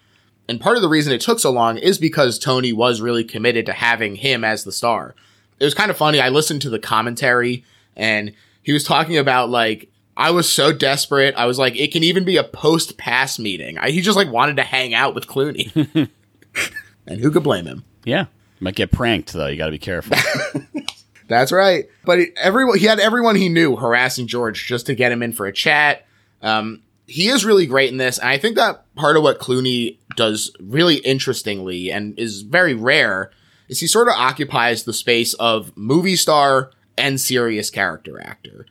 And 0.48 0.60
part 0.60 0.75
of 0.75 0.81
the 0.81 0.89
reason 0.89 1.13
it 1.13 1.22
took 1.22 1.39
so 1.39 1.51
long 1.51 1.77
is 1.77 1.98
because 1.98 2.38
Tony 2.38 2.74
was 2.74 3.01
really 3.01 3.24
committed 3.24 3.65
to 3.65 3.74
having 3.74 4.15
him 4.15 4.43
as 4.43 4.63
the 4.63 4.72
star. 4.72 5.15
It 5.60 5.65
was 5.65 5.74
kind 5.74 5.89
of 5.89 5.98
funny. 5.98 6.20
I 6.20 6.29
listened 6.29 6.62
to 6.63 6.70
the 6.70 6.79
commentary 6.79 7.63
and 7.96 8.34
he 8.62 8.74
was 8.74 8.84
talking 8.84 9.17
about 9.17 9.50
like, 9.50 9.89
I 10.17 10.31
was 10.31 10.51
so 10.51 10.74
desperate. 10.74 11.36
I 11.36 11.46
was 11.46 11.58
like, 11.58 11.75
it 11.77 11.91
can 11.91 12.03
even 12.03 12.25
be 12.25 12.38
a 12.38 12.43
post 12.43 12.98
pass 12.98 13.39
meeting. 13.39 13.77
I, 13.77 13.91
he 13.91 14.01
just 14.01 14.17
like 14.17 14.29
wanted 14.29 14.58
to 14.58 14.63
hang 14.63 14.93
out 14.93 15.15
with 15.15 15.27
Clooney. 15.27 15.74
and 17.08 17.20
who 17.20 17.31
could 17.31 17.43
blame 17.43 17.65
him? 17.65 17.86
Yeah, 18.03 18.25
might 18.62 18.75
get 18.75 18.91
pranked 18.91 19.34
though. 19.34 19.48
You 19.48 19.58
got 19.58 19.65
to 19.65 19.72
be 19.72 19.80
careful. 19.80 20.18
That's 21.27 21.51
right. 21.51 21.86
But 22.06 22.20
it, 22.20 22.34
everyone, 22.38 22.77
he 22.77 22.86
had 22.86 23.00
everyone 23.00 23.36
he 23.36 23.50
knew 23.50 23.75
harassing 23.75 24.27
George 24.27 24.65
just 24.65 24.86
to 24.88 24.96
get 24.96 25.12
him 25.12 25.24
in 25.24 25.34
for 25.34 25.46
a 25.46 25.53
chat. 25.53 26.06
Um, 26.41 26.82
he 27.08 27.27
is 27.27 27.46
really 27.46 27.65
great 27.65 27.89
in 27.89 27.98
this, 27.98 28.18
and 28.18 28.30
I 28.30 28.38
think 28.38 28.56
that 28.56 28.86
part 28.96 29.18
of 29.18 29.24
what 29.24 29.39
Clooney 29.39 29.98
does 30.15 30.51
really 30.60 30.98
interestingly 30.98 31.91
and 31.91 32.18
is 32.18 32.41
very 32.41 32.74
rare 32.74 33.32
is 33.68 33.80
he 33.80 33.88
sort 33.88 34.08
of 34.08 34.13
occupies 34.18 34.84
the 34.84 34.94
space 34.94 35.34
of 35.36 35.75
movie 35.75 36.15
star 36.15 36.72
and 36.98 37.20
serious 37.20 37.70
character 37.70 38.22
actor. 38.22 38.65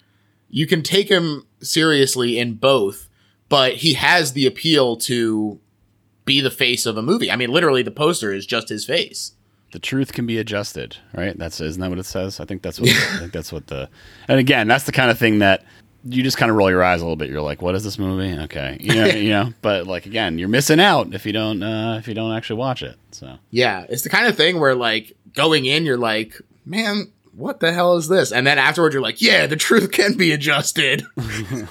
You 0.48 0.66
can 0.66 0.82
take 0.82 1.08
him 1.08 1.46
seriously 1.62 2.38
in 2.38 2.54
both, 2.54 3.08
but 3.48 3.76
he 3.76 3.94
has 3.94 4.32
the 4.32 4.46
appeal 4.46 4.96
to 4.98 5.58
be 6.24 6.40
the 6.40 6.50
face 6.50 6.86
of 6.86 6.96
a 6.96 7.02
movie. 7.02 7.30
I 7.30 7.36
mean, 7.36 7.50
literally, 7.50 7.82
the 7.82 7.90
poster 7.90 8.32
is 8.32 8.46
just 8.46 8.68
his 8.68 8.84
face. 8.84 9.32
The 9.72 9.78
truth 9.78 10.12
can 10.12 10.26
be 10.26 10.38
adjusted, 10.38 10.96
right? 11.14 11.36
That's 11.36 11.60
isn't 11.60 11.80
that 11.80 11.90
what 11.90 11.98
it 11.98 12.06
says? 12.06 12.40
I 12.40 12.44
think 12.44 12.62
that's 12.62 12.80
what 12.80 12.90
I 12.90 13.18
think 13.18 13.32
that's 13.32 13.52
what 13.52 13.66
the 13.68 13.88
and 14.28 14.38
again, 14.38 14.68
that's 14.68 14.84
the 14.84 14.92
kind 14.92 15.10
of 15.10 15.18
thing 15.18 15.40
that 15.40 15.64
you 16.04 16.22
just 16.22 16.38
kind 16.38 16.50
of 16.50 16.56
roll 16.56 16.70
your 16.70 16.82
eyes 16.82 17.02
a 17.02 17.04
little 17.04 17.16
bit. 17.16 17.28
You're 17.28 17.42
like, 17.42 17.60
"What 17.60 17.74
is 17.74 17.84
this 17.84 17.98
movie?" 17.98 18.38
Okay, 18.44 18.78
you 18.80 18.94
know, 18.94 19.04
you 19.06 19.30
know. 19.30 19.52
But 19.62 19.86
like 19.86 20.06
again, 20.06 20.38
you're 20.38 20.48
missing 20.48 20.80
out 20.80 21.14
if 21.14 21.26
you 21.26 21.32
don't 21.32 21.62
uh, 21.62 21.96
if 21.98 22.08
you 22.08 22.14
don't 22.14 22.32
actually 22.32 22.58
watch 22.58 22.82
it. 22.82 22.96
So 23.12 23.38
Yeah, 23.50 23.86
it's 23.88 24.02
the 24.02 24.08
kind 24.08 24.26
of 24.26 24.36
thing 24.36 24.60
where 24.60 24.74
like 24.74 25.16
going 25.34 25.66
in, 25.66 25.84
you're 25.84 25.98
like, 25.98 26.40
man, 26.64 27.12
what 27.34 27.60
the 27.60 27.72
hell 27.72 27.96
is 27.96 28.08
this? 28.08 28.32
And 28.32 28.46
then 28.46 28.58
afterwards, 28.58 28.94
you're 28.94 29.02
like, 29.02 29.22
yeah, 29.22 29.46
the 29.46 29.56
truth 29.56 29.92
can 29.92 30.14
be 30.14 30.32
adjusted. 30.32 31.04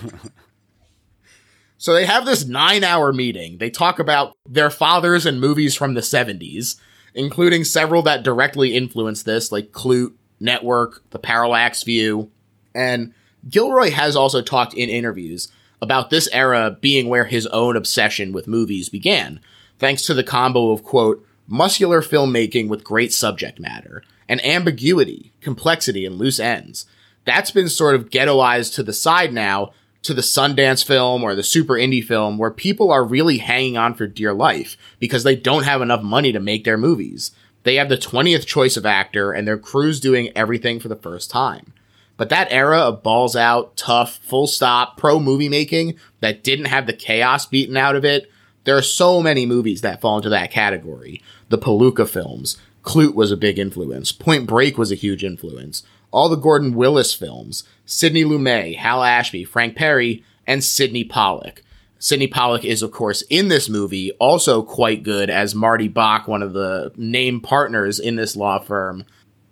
so 1.78 1.94
they 1.94 2.06
have 2.06 2.26
this 2.26 2.46
nine 2.46 2.84
hour 2.84 3.12
meeting. 3.12 3.58
They 3.58 3.70
talk 3.70 4.00
about 4.00 4.38
their 4.48 4.70
fathers 4.70 5.26
and 5.26 5.42
movies 5.42 5.76
from 5.76 5.94
the 5.94 6.02
70s. 6.02 6.80
Including 7.14 7.64
several 7.64 8.02
that 8.04 8.24
directly 8.24 8.76
influenced 8.76 9.26
this, 9.26 9.52
like 9.52 9.72
Klute, 9.72 10.14
Network, 10.40 11.04
The 11.10 11.20
Parallax 11.20 11.84
View. 11.84 12.32
And 12.74 13.14
Gilroy 13.48 13.90
has 13.92 14.16
also 14.16 14.42
talked 14.42 14.74
in 14.74 14.90
interviews 14.90 15.52
about 15.82 16.10
this 16.10 16.28
era 16.32 16.78
being 16.80 17.08
where 17.08 17.26
his 17.26 17.48
own 17.48 17.76
obsession 17.76 18.32
with 18.34 18.48
movies 18.48 18.90
began, 18.90 19.40
thanks 19.78 20.04
to 20.04 20.14
the 20.14 20.24
combo 20.24 20.72
of, 20.72 20.84
quote, 20.84 21.26
muscular 21.48 22.02
filmmaking 22.02 22.68
with 22.68 22.84
great 22.84 23.14
subject 23.14 23.60
matter, 23.60 24.04
and 24.28 24.44
ambiguity, 24.46 25.32
complexity, 25.42 26.06
and 26.06 26.18
loose 26.18 26.40
ends. 26.40 26.86
That's 27.26 27.52
been 27.52 27.70
sort 27.70 27.96
of 27.96 28.10
ghettoized 28.10 28.76
to 28.76 28.84
the 28.84 28.94
side 28.94 29.34
now 29.34 29.72
to 30.04 30.14
the 30.14 30.22
Sundance 30.22 30.86
film 30.86 31.24
or 31.24 31.36
the 31.36 31.44
super 31.44 31.74
indie 31.74 32.04
film 32.04 32.38
where 32.38 32.52
people 32.52 32.92
are 32.92 33.04
really 33.04 33.40
hanging 33.40 33.78
on 33.78 33.94
for 33.94 34.08
dear 34.08 34.34
life 34.34 34.78
because 35.00 35.24
they 35.24 35.36
don't 35.36 35.64
have 35.64 35.82
enough 35.82 36.02
money 36.02 36.32
to 36.32 36.40
make 36.40 36.64
their 36.64 36.78
movies. 36.78 37.32
They 37.64 37.76
have 37.76 37.90
the 37.90 37.98
20th 37.98 38.46
choice 38.46 38.78
of 38.78 38.86
actor 38.86 39.32
and 39.32 39.48
their 39.48 39.58
crew's 39.58 40.00
doing 40.00 40.32
everything 40.36 40.80
for 40.80 40.88
the 40.88 40.96
first 40.96 41.30
time. 41.30 41.74
But 42.16 42.30
that 42.30 42.52
era 42.52 42.80
of 42.80 43.04
balls 43.04 43.36
out, 43.36 43.78
tough, 43.78 44.18
full 44.18 44.48
stop, 44.48 44.98
pro 44.98 45.20
movie 45.20 45.50
making 45.50 45.96
that 46.20 46.44
didn't 46.44 46.66
have 46.66 46.86
the 46.86 46.94
chaos 46.94 47.46
beaten 47.46 47.78
out 47.78 47.96
of 47.96 48.04
it, 48.04 48.30
there 48.66 48.76
are 48.76 48.82
so 48.82 49.22
many 49.22 49.46
movies 49.46 49.82
that 49.82 50.02
fall 50.02 50.18
into 50.18 50.30
that 50.30 50.52
category. 50.52 51.24
The 51.48 51.58
Pakula 51.58 52.08
films, 52.08 52.58
Klute 52.84 53.16
was 53.16 53.32
a 53.32 53.38
big 53.38 53.58
influence, 53.58 54.12
Point 54.12 54.48
Break 54.48 54.78
was 54.78 54.92
a 54.92 54.96
huge 54.96 55.24
influence, 55.24 55.84
all 56.12 56.30
the 56.30 56.36
Gordon 56.36 56.74
Willis 56.74 57.14
films, 57.14 57.64
Sidney 57.86 58.24
Lumet, 58.24 58.78
Hal 58.78 59.04
Ashby, 59.04 59.44
Frank 59.44 59.76
Perry, 59.76 60.24
and 60.48 60.64
Sydney 60.64 61.04
Pollack. 61.04 61.64
Sydney 62.00 62.28
Pollack 62.28 62.64
is, 62.64 62.82
of 62.82 62.92
course, 62.92 63.22
in 63.30 63.50
this 63.50 63.68
movie, 63.68 64.12
also 64.14 64.64
quite 64.64 65.04
good 65.04 65.30
as 65.30 65.54
Marty 65.54 65.90
Bach, 65.90 66.28
one 66.28 66.42
of 66.42 66.54
the 66.54 66.94
name 66.96 67.42
partners 67.42 68.00
in 68.00 68.16
this 68.16 68.36
law 68.36 68.60
firm. 68.60 69.06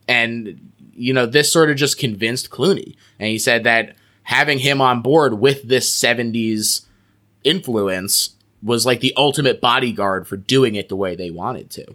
And, 0.08 0.72
you 0.94 1.14
know, 1.14 1.26
this 1.26 1.52
sort 1.52 1.70
of 1.70 1.76
just 1.76 2.00
convinced 2.00 2.50
Clooney. 2.50 2.96
And 3.20 3.28
he 3.28 3.38
said 3.38 3.66
that 3.66 3.98
having 4.24 4.60
him 4.60 4.82
on 4.82 5.02
board 5.02 5.40
with 5.40 5.68
this 5.68 5.94
70s 6.02 6.86
influence 7.44 8.36
was 8.64 8.86
like 8.86 9.02
the 9.02 9.14
ultimate 9.18 9.60
bodyguard 9.62 10.28
for 10.28 10.38
doing 10.38 10.76
it 10.76 10.90
the 10.90 10.96
way 10.96 11.16
they 11.16 11.30
wanted 11.32 11.70
to. 11.72 11.86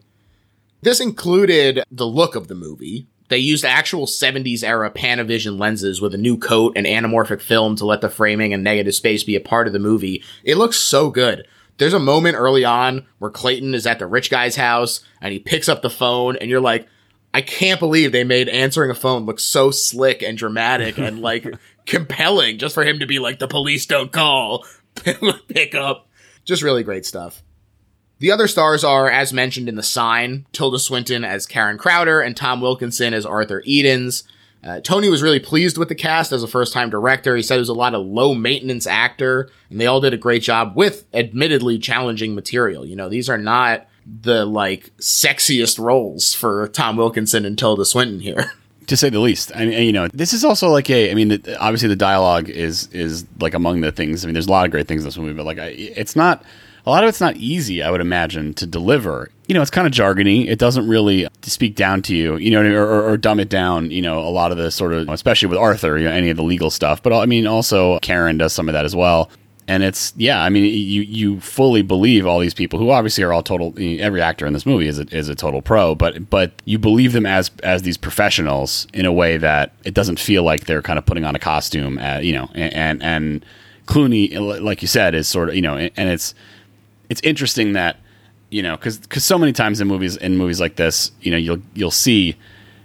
This 0.82 1.00
included 1.00 1.82
the 1.90 2.06
look 2.06 2.34
of 2.34 2.48
the 2.48 2.54
movie. 2.54 3.06
They 3.28 3.38
used 3.38 3.64
actual 3.64 4.06
70s 4.06 4.62
era 4.62 4.90
Panavision 4.90 5.58
lenses 5.58 6.00
with 6.00 6.14
a 6.14 6.18
new 6.18 6.36
coat 6.36 6.74
and 6.76 6.86
anamorphic 6.86 7.40
film 7.40 7.76
to 7.76 7.86
let 7.86 8.00
the 8.00 8.10
framing 8.10 8.52
and 8.52 8.62
negative 8.62 8.94
space 8.94 9.24
be 9.24 9.36
a 9.36 9.40
part 9.40 9.66
of 9.66 9.72
the 9.72 9.78
movie. 9.78 10.22
It 10.44 10.56
looks 10.56 10.76
so 10.76 11.10
good. 11.10 11.46
There's 11.78 11.94
a 11.94 11.98
moment 11.98 12.36
early 12.36 12.64
on 12.64 13.06
where 13.18 13.30
Clayton 13.30 13.74
is 13.74 13.86
at 13.86 13.98
the 13.98 14.06
rich 14.06 14.30
guy's 14.30 14.56
house 14.56 15.00
and 15.20 15.32
he 15.32 15.38
picks 15.38 15.68
up 15.68 15.82
the 15.82 15.90
phone 15.90 16.36
and 16.36 16.50
you're 16.50 16.60
like, 16.60 16.86
I 17.34 17.40
can't 17.40 17.80
believe 17.80 18.12
they 18.12 18.24
made 18.24 18.48
answering 18.48 18.90
a 18.90 18.94
phone 18.94 19.24
look 19.24 19.40
so 19.40 19.70
slick 19.70 20.22
and 20.22 20.36
dramatic 20.36 20.98
and 20.98 21.20
like 21.22 21.46
compelling 21.86 22.58
just 22.58 22.74
for 22.74 22.84
him 22.84 22.98
to 22.98 23.06
be 23.06 23.18
like, 23.18 23.38
the 23.38 23.48
police 23.48 23.86
don't 23.86 24.12
call, 24.12 24.66
pick 25.48 25.74
up. 25.74 26.08
Just 26.44 26.62
really 26.62 26.82
great 26.82 27.06
stuff. 27.06 27.42
The 28.22 28.30
other 28.30 28.46
stars 28.46 28.84
are, 28.84 29.10
as 29.10 29.32
mentioned 29.32 29.68
in 29.68 29.74
The 29.74 29.82
Sign, 29.82 30.46
Tilda 30.52 30.78
Swinton 30.78 31.24
as 31.24 31.44
Karen 31.44 31.76
Crowder 31.76 32.20
and 32.20 32.36
Tom 32.36 32.60
Wilkinson 32.60 33.14
as 33.14 33.26
Arthur 33.26 33.64
Edens. 33.66 34.22
Uh, 34.62 34.78
Tony 34.78 35.08
was 35.08 35.24
really 35.24 35.40
pleased 35.40 35.76
with 35.76 35.88
the 35.88 35.96
cast 35.96 36.30
as 36.30 36.44
a 36.44 36.46
first 36.46 36.72
time 36.72 36.88
director. 36.88 37.34
He 37.34 37.42
said 37.42 37.56
it 37.56 37.58
was 37.58 37.68
a 37.68 37.74
lot 37.74 37.96
of 37.96 38.06
low 38.06 38.32
maintenance 38.32 38.86
actor, 38.86 39.50
and 39.70 39.80
they 39.80 39.86
all 39.86 40.00
did 40.00 40.14
a 40.14 40.16
great 40.16 40.44
job 40.44 40.76
with 40.76 41.04
admittedly 41.12 41.80
challenging 41.80 42.36
material. 42.36 42.86
You 42.86 42.94
know, 42.94 43.08
these 43.08 43.28
are 43.28 43.38
not 43.38 43.88
the 44.06 44.46
like 44.46 44.96
sexiest 44.98 45.80
roles 45.80 46.32
for 46.32 46.68
Tom 46.68 46.96
Wilkinson 46.96 47.44
and 47.44 47.58
Tilda 47.58 47.84
Swinton 47.84 48.20
here. 48.20 48.52
to 48.86 48.96
say 48.96 49.10
the 49.10 49.18
least. 49.18 49.50
I 49.56 49.66
mean, 49.66 49.82
you 49.82 49.92
know, 49.92 50.06
this 50.06 50.32
is 50.32 50.44
also 50.44 50.68
like 50.68 50.88
a. 50.90 51.10
I 51.10 51.14
mean, 51.14 51.42
obviously 51.58 51.88
the 51.88 51.96
dialogue 51.96 52.48
is 52.48 52.86
is 52.92 53.26
like 53.40 53.54
among 53.54 53.80
the 53.80 53.90
things. 53.90 54.24
I 54.24 54.28
mean, 54.28 54.34
there's 54.34 54.46
a 54.46 54.52
lot 54.52 54.64
of 54.64 54.70
great 54.70 54.86
things 54.86 55.02
in 55.02 55.06
this 55.08 55.18
movie, 55.18 55.32
but 55.32 55.44
like, 55.44 55.58
I, 55.58 55.70
it's 55.70 56.14
not. 56.14 56.44
A 56.84 56.90
lot 56.90 57.04
of 57.04 57.08
it's 57.08 57.20
not 57.20 57.36
easy, 57.36 57.82
I 57.82 57.90
would 57.90 58.00
imagine, 58.00 58.54
to 58.54 58.66
deliver. 58.66 59.30
You 59.46 59.54
know, 59.54 59.62
it's 59.62 59.70
kind 59.70 59.86
of 59.86 59.92
jargony. 59.92 60.48
It 60.48 60.58
doesn't 60.58 60.88
really 60.88 61.28
speak 61.42 61.76
down 61.76 62.02
to 62.02 62.16
you, 62.16 62.36
you 62.36 62.50
know, 62.50 62.62
or, 62.62 62.84
or, 62.84 63.10
or 63.10 63.16
dumb 63.16 63.38
it 63.38 63.48
down. 63.48 63.90
You 63.90 64.02
know, 64.02 64.18
a 64.18 64.30
lot 64.30 64.50
of 64.50 64.58
the 64.58 64.70
sort 64.70 64.92
of, 64.92 65.08
especially 65.08 65.48
with 65.48 65.58
Arthur, 65.58 65.98
you 65.98 66.04
know, 66.04 66.12
any 66.12 66.30
of 66.30 66.36
the 66.36 66.42
legal 66.42 66.70
stuff. 66.70 67.02
But 67.02 67.12
I 67.12 67.26
mean, 67.26 67.46
also 67.46 67.98
Karen 68.00 68.38
does 68.38 68.52
some 68.52 68.68
of 68.68 68.72
that 68.72 68.84
as 68.84 68.96
well 68.96 69.30
and 69.68 69.82
it's 69.82 70.12
yeah 70.16 70.42
i 70.42 70.48
mean 70.48 70.64
you 70.64 71.02
you 71.02 71.40
fully 71.40 71.82
believe 71.82 72.26
all 72.26 72.38
these 72.40 72.54
people 72.54 72.78
who 72.78 72.90
obviously 72.90 73.22
are 73.22 73.32
all 73.32 73.42
total 73.42 73.72
every 73.78 74.20
actor 74.20 74.46
in 74.46 74.52
this 74.52 74.66
movie 74.66 74.88
is 74.88 74.98
a, 74.98 75.02
is 75.16 75.28
a 75.28 75.34
total 75.34 75.62
pro 75.62 75.94
but 75.94 76.28
but 76.28 76.52
you 76.64 76.78
believe 76.78 77.12
them 77.12 77.26
as 77.26 77.50
as 77.62 77.82
these 77.82 77.96
professionals 77.96 78.86
in 78.92 79.06
a 79.06 79.12
way 79.12 79.36
that 79.36 79.72
it 79.84 79.94
doesn't 79.94 80.18
feel 80.18 80.42
like 80.42 80.66
they're 80.66 80.82
kind 80.82 80.98
of 80.98 81.06
putting 81.06 81.24
on 81.24 81.34
a 81.34 81.38
costume 81.38 81.98
uh, 81.98 82.18
you 82.18 82.32
know 82.32 82.50
and, 82.54 82.74
and 82.74 83.02
and 83.02 83.46
Clooney 83.86 84.60
like 84.60 84.82
you 84.82 84.88
said 84.88 85.14
is 85.14 85.28
sort 85.28 85.48
of 85.48 85.54
you 85.54 85.62
know 85.62 85.76
and 85.76 86.08
it's 86.08 86.34
it's 87.12 87.20
interesting 87.22 87.74
that 87.74 87.98
you 88.50 88.62
know 88.62 88.76
because 88.76 88.98
because 88.98 89.24
so 89.24 89.38
many 89.38 89.52
times 89.52 89.80
in 89.80 89.86
movies 89.86 90.16
in 90.16 90.36
movies 90.36 90.60
like 90.60 90.76
this 90.76 91.12
you 91.20 91.30
know 91.30 91.36
you'll 91.36 91.60
you'll 91.74 91.90
see 91.90 92.36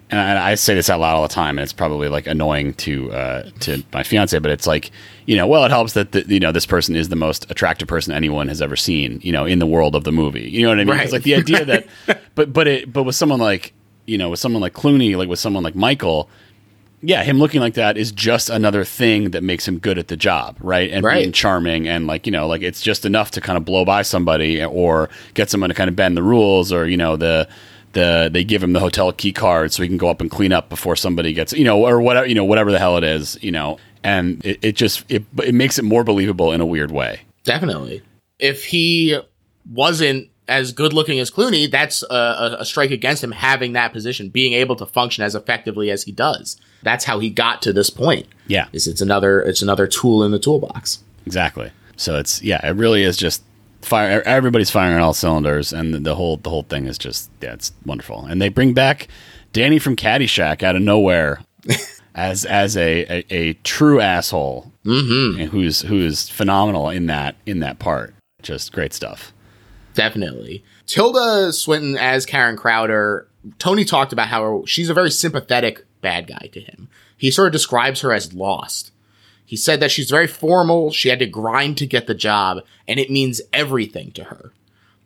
and 0.09 0.19
I, 0.19 0.51
I, 0.51 0.55
say 0.55 0.73
this 0.73 0.89
out 0.89 1.01
loud 1.01 1.15
all 1.15 1.21
the 1.23 1.33
time, 1.33 1.57
and 1.57 1.63
it's 1.63 1.73
probably 1.73 2.07
like 2.07 2.27
annoying 2.27 2.73
to 2.75 3.11
uh, 3.11 3.49
to 3.59 3.83
my 3.91 4.03
fiance, 4.03 4.39
but 4.39 4.51
it's 4.51 4.65
like 4.65 4.91
you 5.25 5.35
know, 5.35 5.47
well, 5.47 5.65
it 5.65 5.69
helps 5.69 5.93
that 5.93 6.13
the, 6.13 6.25
you 6.27 6.39
know 6.39 6.53
this 6.53 6.65
person 6.65 6.95
is 6.95 7.09
the 7.09 7.17
most 7.17 7.49
attractive 7.51 7.87
person 7.87 8.13
anyone 8.13 8.47
has 8.47 8.61
ever 8.61 8.77
seen, 8.77 9.19
you 9.21 9.33
know, 9.33 9.45
in 9.45 9.59
the 9.59 9.65
world 9.65 9.95
of 9.95 10.05
the 10.05 10.11
movie. 10.13 10.49
You 10.49 10.63
know 10.63 10.69
what 10.69 10.79
I 10.79 10.85
mean? 10.85 10.95
Right. 10.95 11.03
It's 11.03 11.11
like 11.11 11.23
the 11.23 11.35
idea 11.35 11.65
that, 11.65 11.87
but 12.35 12.53
but 12.53 12.67
it 12.67 12.93
but 12.93 13.03
with 13.03 13.15
someone 13.15 13.39
like 13.39 13.73
you 14.05 14.17
know 14.17 14.29
with 14.29 14.39
someone 14.39 14.61
like 14.61 14.73
Clooney, 14.73 15.17
like 15.17 15.27
with 15.27 15.39
someone 15.39 15.63
like 15.63 15.75
Michael, 15.75 16.29
yeah, 17.01 17.23
him 17.23 17.37
looking 17.39 17.61
like 17.61 17.75
that 17.75 17.97
is 17.97 18.11
just 18.11 18.49
another 18.49 18.83
thing 18.83 19.31
that 19.31 19.43
makes 19.43 19.67
him 19.67 19.77
good 19.79 19.97
at 19.97 20.07
the 20.07 20.17
job, 20.17 20.57
right? 20.59 20.89
And 20.91 21.03
Right. 21.05 21.19
being 21.21 21.31
charming 21.31 21.87
and 21.87 22.07
like 22.07 22.25
you 22.25 22.31
know, 22.31 22.47
like 22.47 22.61
it's 22.61 22.81
just 22.81 23.05
enough 23.05 23.31
to 23.31 23.41
kind 23.41 23.57
of 23.57 23.65
blow 23.65 23.85
by 23.85 24.01
somebody 24.01 24.63
or 24.63 25.09
get 25.33 25.49
someone 25.49 25.69
to 25.69 25.75
kind 25.75 25.89
of 25.89 25.95
bend 25.95 26.17
the 26.17 26.23
rules, 26.23 26.73
or 26.73 26.87
you 26.87 26.97
know 26.97 27.15
the 27.15 27.47
the 27.93 28.29
they 28.31 28.43
give 28.43 28.61
him 28.63 28.73
the 28.73 28.79
hotel 28.79 29.11
key 29.11 29.31
card 29.31 29.71
so 29.71 29.81
he 29.81 29.87
can 29.89 29.97
go 29.97 30.09
up 30.09 30.21
and 30.21 30.29
clean 30.29 30.51
up 30.51 30.69
before 30.69 30.95
somebody 30.95 31.33
gets 31.33 31.53
you 31.53 31.63
know 31.63 31.85
or 31.85 32.01
whatever 32.01 32.27
you 32.27 32.35
know 32.35 32.45
whatever 32.45 32.71
the 32.71 32.79
hell 32.79 32.97
it 32.97 33.03
is, 33.03 33.37
you 33.41 33.51
know, 33.51 33.77
and 34.03 34.43
it, 34.45 34.59
it 34.61 34.75
just 34.75 35.03
it 35.09 35.23
it 35.43 35.53
makes 35.55 35.77
it 35.79 35.83
more 35.83 36.03
believable 36.03 36.51
in 36.51 36.61
a 36.61 36.65
weird 36.65 36.91
way. 36.91 37.21
Definitely. 37.43 38.01
If 38.39 38.65
he 38.65 39.19
wasn't 39.71 40.29
as 40.47 40.71
good 40.71 40.93
looking 40.93 41.19
as 41.19 41.29
Clooney, 41.29 41.69
that's 41.69 42.03
a, 42.03 42.15
a, 42.15 42.57
a 42.59 42.65
strike 42.65 42.91
against 42.91 43.23
him 43.23 43.31
having 43.31 43.73
that 43.73 43.91
position, 43.93 44.29
being 44.29 44.53
able 44.53 44.75
to 44.77 44.85
function 44.85 45.23
as 45.23 45.35
effectively 45.35 45.91
as 45.91 46.03
he 46.03 46.11
does. 46.11 46.57
That's 46.83 47.05
how 47.05 47.19
he 47.19 47.29
got 47.29 47.61
to 47.63 47.73
this 47.73 47.89
point. 47.89 48.27
Yeah. 48.47 48.67
Is 48.73 48.87
it's 48.87 49.01
another 49.01 49.41
it's 49.41 49.61
another 49.61 49.87
tool 49.87 50.23
in 50.23 50.31
the 50.31 50.39
toolbox. 50.39 51.03
Exactly. 51.25 51.71
So 51.97 52.17
it's 52.17 52.41
yeah, 52.41 52.65
it 52.65 52.75
really 52.75 53.03
is 53.03 53.17
just 53.17 53.43
fire. 53.81 54.21
Everybody's 54.25 54.69
firing 54.69 54.95
on 54.95 55.01
all 55.01 55.13
cylinders, 55.13 55.73
and 55.73 55.93
the, 55.93 55.99
the 55.99 56.15
whole 56.15 56.37
the 56.37 56.49
whole 56.49 56.63
thing 56.63 56.85
is 56.85 56.97
just 56.97 57.29
yeah, 57.41 57.53
it's 57.53 57.73
wonderful. 57.85 58.25
And 58.25 58.41
they 58.41 58.49
bring 58.49 58.73
back 58.73 59.07
Danny 59.53 59.79
from 59.79 59.95
Caddyshack 59.95 60.63
out 60.63 60.75
of 60.75 60.81
nowhere 60.81 61.41
as 62.15 62.45
as 62.45 62.77
a 62.77 63.05
a, 63.09 63.25
a 63.33 63.53
true 63.63 63.99
asshole, 63.99 64.71
mm-hmm. 64.85 65.41
and 65.41 65.49
who's 65.49 65.81
who's 65.81 66.29
phenomenal 66.29 66.89
in 66.89 67.07
that 67.07 67.35
in 67.45 67.59
that 67.59 67.79
part. 67.79 68.13
Just 68.41 68.71
great 68.71 68.93
stuff. 68.93 69.33
Definitely. 69.93 70.63
Tilda 70.85 71.51
Swinton 71.51 71.97
as 71.97 72.25
Karen 72.25 72.55
Crowder, 72.55 73.27
Tony 73.57 73.83
talked 73.83 74.13
about 74.13 74.27
how 74.27 74.63
she's 74.65 74.89
a 74.89 74.93
very 74.93 75.09
sympathetic 75.09 75.85
bad 76.01 76.27
guy 76.27 76.49
to 76.51 76.59
him. 76.59 76.89
He 77.17 77.31
sort 77.31 77.47
of 77.47 77.53
describes 77.53 78.01
her 78.01 78.13
as 78.13 78.33
lost. 78.33 78.91
He 79.45 79.55
said 79.55 79.79
that 79.79 79.91
she's 79.91 80.09
very 80.09 80.27
formal, 80.27 80.91
she 80.91 81.09
had 81.09 81.19
to 81.19 81.25
grind 81.25 81.77
to 81.77 81.87
get 81.87 82.05
the 82.05 82.13
job, 82.13 82.63
and 82.87 82.99
it 82.99 83.09
means 83.09 83.41
everything 83.53 84.11
to 84.11 84.25
her. 84.25 84.51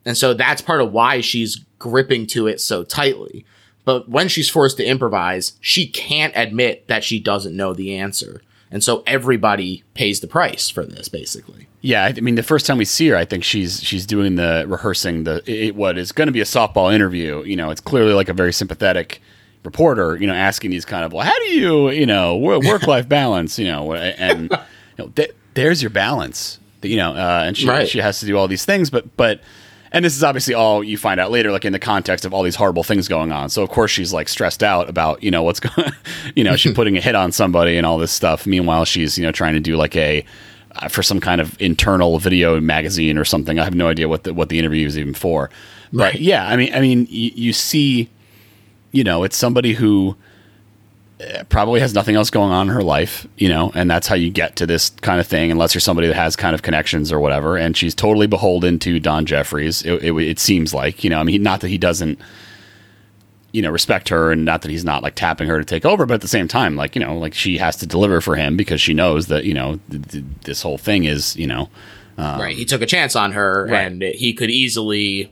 And 0.04 0.18
so 0.18 0.34
that's 0.34 0.62
part 0.62 0.82
of 0.82 0.92
why 0.92 1.22
she's 1.22 1.64
gripping 1.78 2.26
to 2.28 2.48
it 2.48 2.60
so 2.60 2.84
tightly. 2.84 3.46
But 3.86 4.10
when 4.10 4.28
she's 4.28 4.50
forced 4.50 4.78
to 4.78 4.86
improvise, 4.86 5.54
she 5.62 5.88
can't 5.88 6.34
admit 6.36 6.88
that 6.88 7.04
she 7.04 7.20
doesn't 7.20 7.56
know 7.56 7.74
the 7.74 7.98
answer. 7.98 8.42
And 8.72 8.84
so 8.84 9.04
everybody 9.06 9.84
pays 9.94 10.22
the 10.22 10.28
price 10.28 10.70
for 10.70 10.86
this, 10.86 11.10
basically. 11.10 11.68
Yeah, 11.82 12.06
I 12.06 12.20
mean, 12.22 12.36
the 12.36 12.44
first 12.44 12.66
time 12.66 12.78
we 12.78 12.86
see 12.86 13.10
her, 13.10 13.18
I 13.18 13.26
think 13.26 13.44
she's 13.44 13.84
she's 13.84 14.06
doing 14.06 14.36
the 14.36 14.66
rehearsing 14.68 15.26
the 15.26 15.44
it, 15.46 15.76
what 15.76 15.98
is 15.98 16.12
going 16.12 16.28
to 16.28 16.32
be 16.32 16.42
a 16.42 16.46
softball 16.46 16.94
interview. 16.94 17.44
You 17.44 17.58
know, 17.58 17.70
it's 17.70 17.82
clearly 17.82 18.14
like 18.14 18.30
a 18.30 18.34
very 18.34 18.54
sympathetic 18.54 19.22
reporter. 19.64 20.16
You 20.18 20.28
know, 20.28 20.34
asking 20.34 20.72
these 20.72 20.86
kind 20.86 21.04
of 21.06 21.14
well, 21.14 21.26
how 21.26 21.38
do 21.40 21.46
you 21.52 21.90
you 21.90 22.06
know 22.06 22.38
work 22.38 22.88
life 22.88 23.08
balance? 23.20 23.58
You 23.60 23.66
know, 23.66 23.94
and 23.94 24.44
you 24.52 24.58
know, 24.98 25.08
th- 25.16 25.32
there's 25.54 25.82
your 25.82 25.90
balance. 25.92 26.60
You 26.82 26.98
know, 26.98 27.12
uh, 27.12 27.44
and 27.46 27.56
she 27.58 27.68
Right. 27.68 27.88
she 27.88 28.00
has 28.00 28.20
to 28.22 28.26
do 28.26 28.38
all 28.38 28.48
these 28.48 28.66
things, 28.66 28.90
but 28.90 29.16
but. 29.18 29.42
And 29.94 30.06
this 30.06 30.16
is 30.16 30.24
obviously 30.24 30.54
all 30.54 30.82
you 30.86 30.98
find 30.98 31.20
out 31.20 31.32
later, 31.32 31.52
like 31.52 31.66
in 31.66 31.74
the 31.74 31.78
context 31.80 32.24
of 32.24 32.34
all 32.34 32.44
these 32.44 32.56
horrible 32.56 32.82
things 32.82 33.10
going 33.10 33.34
on. 33.34 33.50
So 33.50 33.62
of 33.62 33.68
course 33.68 33.92
she's 33.92 34.14
like 34.14 34.30
stressed 34.30 34.64
out 34.64 34.88
about 34.88 35.22
you 35.22 35.30
know 35.30 35.44
what's 35.44 35.60
going, 35.76 35.92
you 36.34 36.46
know, 36.46 36.56
she's 36.56 36.72
putting 36.76 36.96
a 36.96 37.02
hit 37.02 37.14
on 37.14 37.34
somebody 37.34 37.76
and 37.76 37.86
all 37.86 37.98
this 37.98 38.14
stuff. 38.14 38.48
Meanwhile, 38.48 38.86
she's 38.86 39.18
you 39.18 39.26
know 39.26 39.34
trying 39.34 39.54
to 39.56 39.60
do 39.60 39.76
like 39.76 39.94
a 39.98 40.24
uh, 40.78 40.88
for 40.88 41.04
some 41.04 41.20
kind 41.20 41.42
of 41.42 41.62
internal 41.62 42.20
video 42.20 42.62
magazine 42.62 43.18
or 43.18 43.26
something. 43.26 43.60
I 43.60 43.66
have 43.66 43.76
no 43.76 43.90
idea 43.90 44.08
what 44.08 44.24
the 44.24 44.34
what 44.34 44.48
the 44.48 44.60
interview 44.60 44.88
is 44.88 44.98
even 44.98 45.14
for. 45.14 45.50
But 45.92 46.22
yeah, 46.22 46.48
I 46.48 46.56
mean, 46.56 46.74
I 46.74 46.80
mean, 46.80 47.06
you, 47.10 47.32
you 47.36 47.52
see, 47.52 48.10
you 48.92 49.04
know, 49.04 49.24
it's 49.24 49.38
somebody 49.38 49.74
who 49.74 50.16
uh, 51.22 51.44
probably 51.50 51.80
has 51.80 51.94
nothing 51.94 52.16
else 52.16 52.30
going 52.30 52.52
on 52.52 52.68
in 52.68 52.74
her 52.74 52.84
life, 52.84 53.28
you 53.38 53.48
know, 53.48 53.72
and 53.76 53.90
that's 53.90 54.08
how 54.08 54.16
you 54.16 54.30
get 54.30 54.56
to 54.58 54.66
this 54.66 54.90
kind 55.02 55.20
of 55.20 55.28
thing, 55.28 55.52
unless 55.52 55.74
you're 55.74 55.82
somebody 55.82 56.08
that 56.08 56.16
has 56.16 56.36
kind 56.36 56.54
of 56.56 56.62
connections 56.62 57.12
or 57.12 57.20
whatever. 57.20 57.58
And 57.58 57.78
she's 57.78 57.94
totally 57.96 58.28
beholden 58.28 58.80
to 58.80 59.00
Don 59.00 59.26
Jeffries. 59.26 59.84
It, 59.84 60.04
it, 60.04 60.14
it 60.18 60.40
seems 60.40 60.74
like, 60.74 61.04
you 61.04 61.10
know, 61.10 61.20
I 61.20 61.24
mean, 61.24 61.44
not 61.44 61.62
that 61.62 61.68
he 61.70 61.78
doesn't, 61.78 62.20
you 63.54 63.62
know, 63.62 63.70
respect 63.70 64.10
her, 64.10 64.32
and 64.32 64.46
not 64.46 64.62
that 64.62 64.72
he's 64.72 64.86
not 64.86 65.04
like 65.04 65.14
tapping 65.16 65.48
her 65.48 65.60
to 65.60 65.66
take 65.66 65.86
over, 65.86 66.06
but 66.06 66.16
at 66.16 66.22
the 66.22 66.28
same 66.28 66.48
time, 66.48 66.76
like, 66.76 66.96
you 66.96 67.04
know, 67.04 67.18
like 67.18 67.34
she 67.34 67.58
has 67.58 67.76
to 67.78 67.86
deliver 67.86 68.22
for 68.22 68.36
him 68.36 68.56
because 68.58 68.80
she 68.82 68.94
knows 68.94 69.28
that, 69.28 69.44
you 69.46 69.54
know, 69.54 69.80
th- 69.90 70.08
th- 70.08 70.24
this 70.46 70.62
whole 70.62 70.78
thing 70.78 71.04
is, 71.04 71.36
you 71.36 71.48
know, 71.48 71.70
right. 72.18 72.56
He 72.56 72.66
took 72.66 72.82
a 72.82 72.86
chance 72.86 73.16
on 73.16 73.32
her, 73.34 73.68
Right. 73.70 73.82
and 73.92 74.02
he 74.02 74.34
could 74.34 74.50
easily 74.50 75.32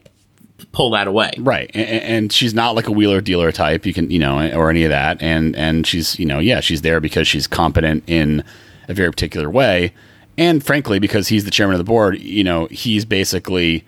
pull 0.72 0.90
that 0.90 1.06
away. 1.06 1.32
Right, 1.38 1.70
and, 1.74 1.88
and 1.88 2.32
she's 2.32 2.54
not 2.54 2.74
like 2.74 2.86
a 2.88 2.92
wheeler 2.92 3.20
dealer 3.20 3.52
type. 3.52 3.86
You 3.86 3.94
can, 3.94 4.10
you 4.10 4.18
know, 4.18 4.50
or 4.54 4.70
any 4.70 4.84
of 4.84 4.90
that. 4.90 5.22
And 5.22 5.56
and 5.56 5.86
she's, 5.86 6.18
you 6.18 6.26
know, 6.26 6.38
yeah, 6.38 6.60
she's 6.60 6.82
there 6.82 7.00
because 7.00 7.28
she's 7.28 7.46
competent 7.46 8.04
in 8.06 8.44
a 8.88 8.94
very 8.94 9.10
particular 9.10 9.50
way, 9.50 9.92
and 10.38 10.64
frankly, 10.64 10.98
because 10.98 11.28
he's 11.28 11.44
the 11.44 11.50
chairman 11.50 11.74
of 11.74 11.78
the 11.78 11.84
board. 11.84 12.18
You 12.18 12.44
know, 12.44 12.66
he's 12.66 13.04
basically, 13.04 13.84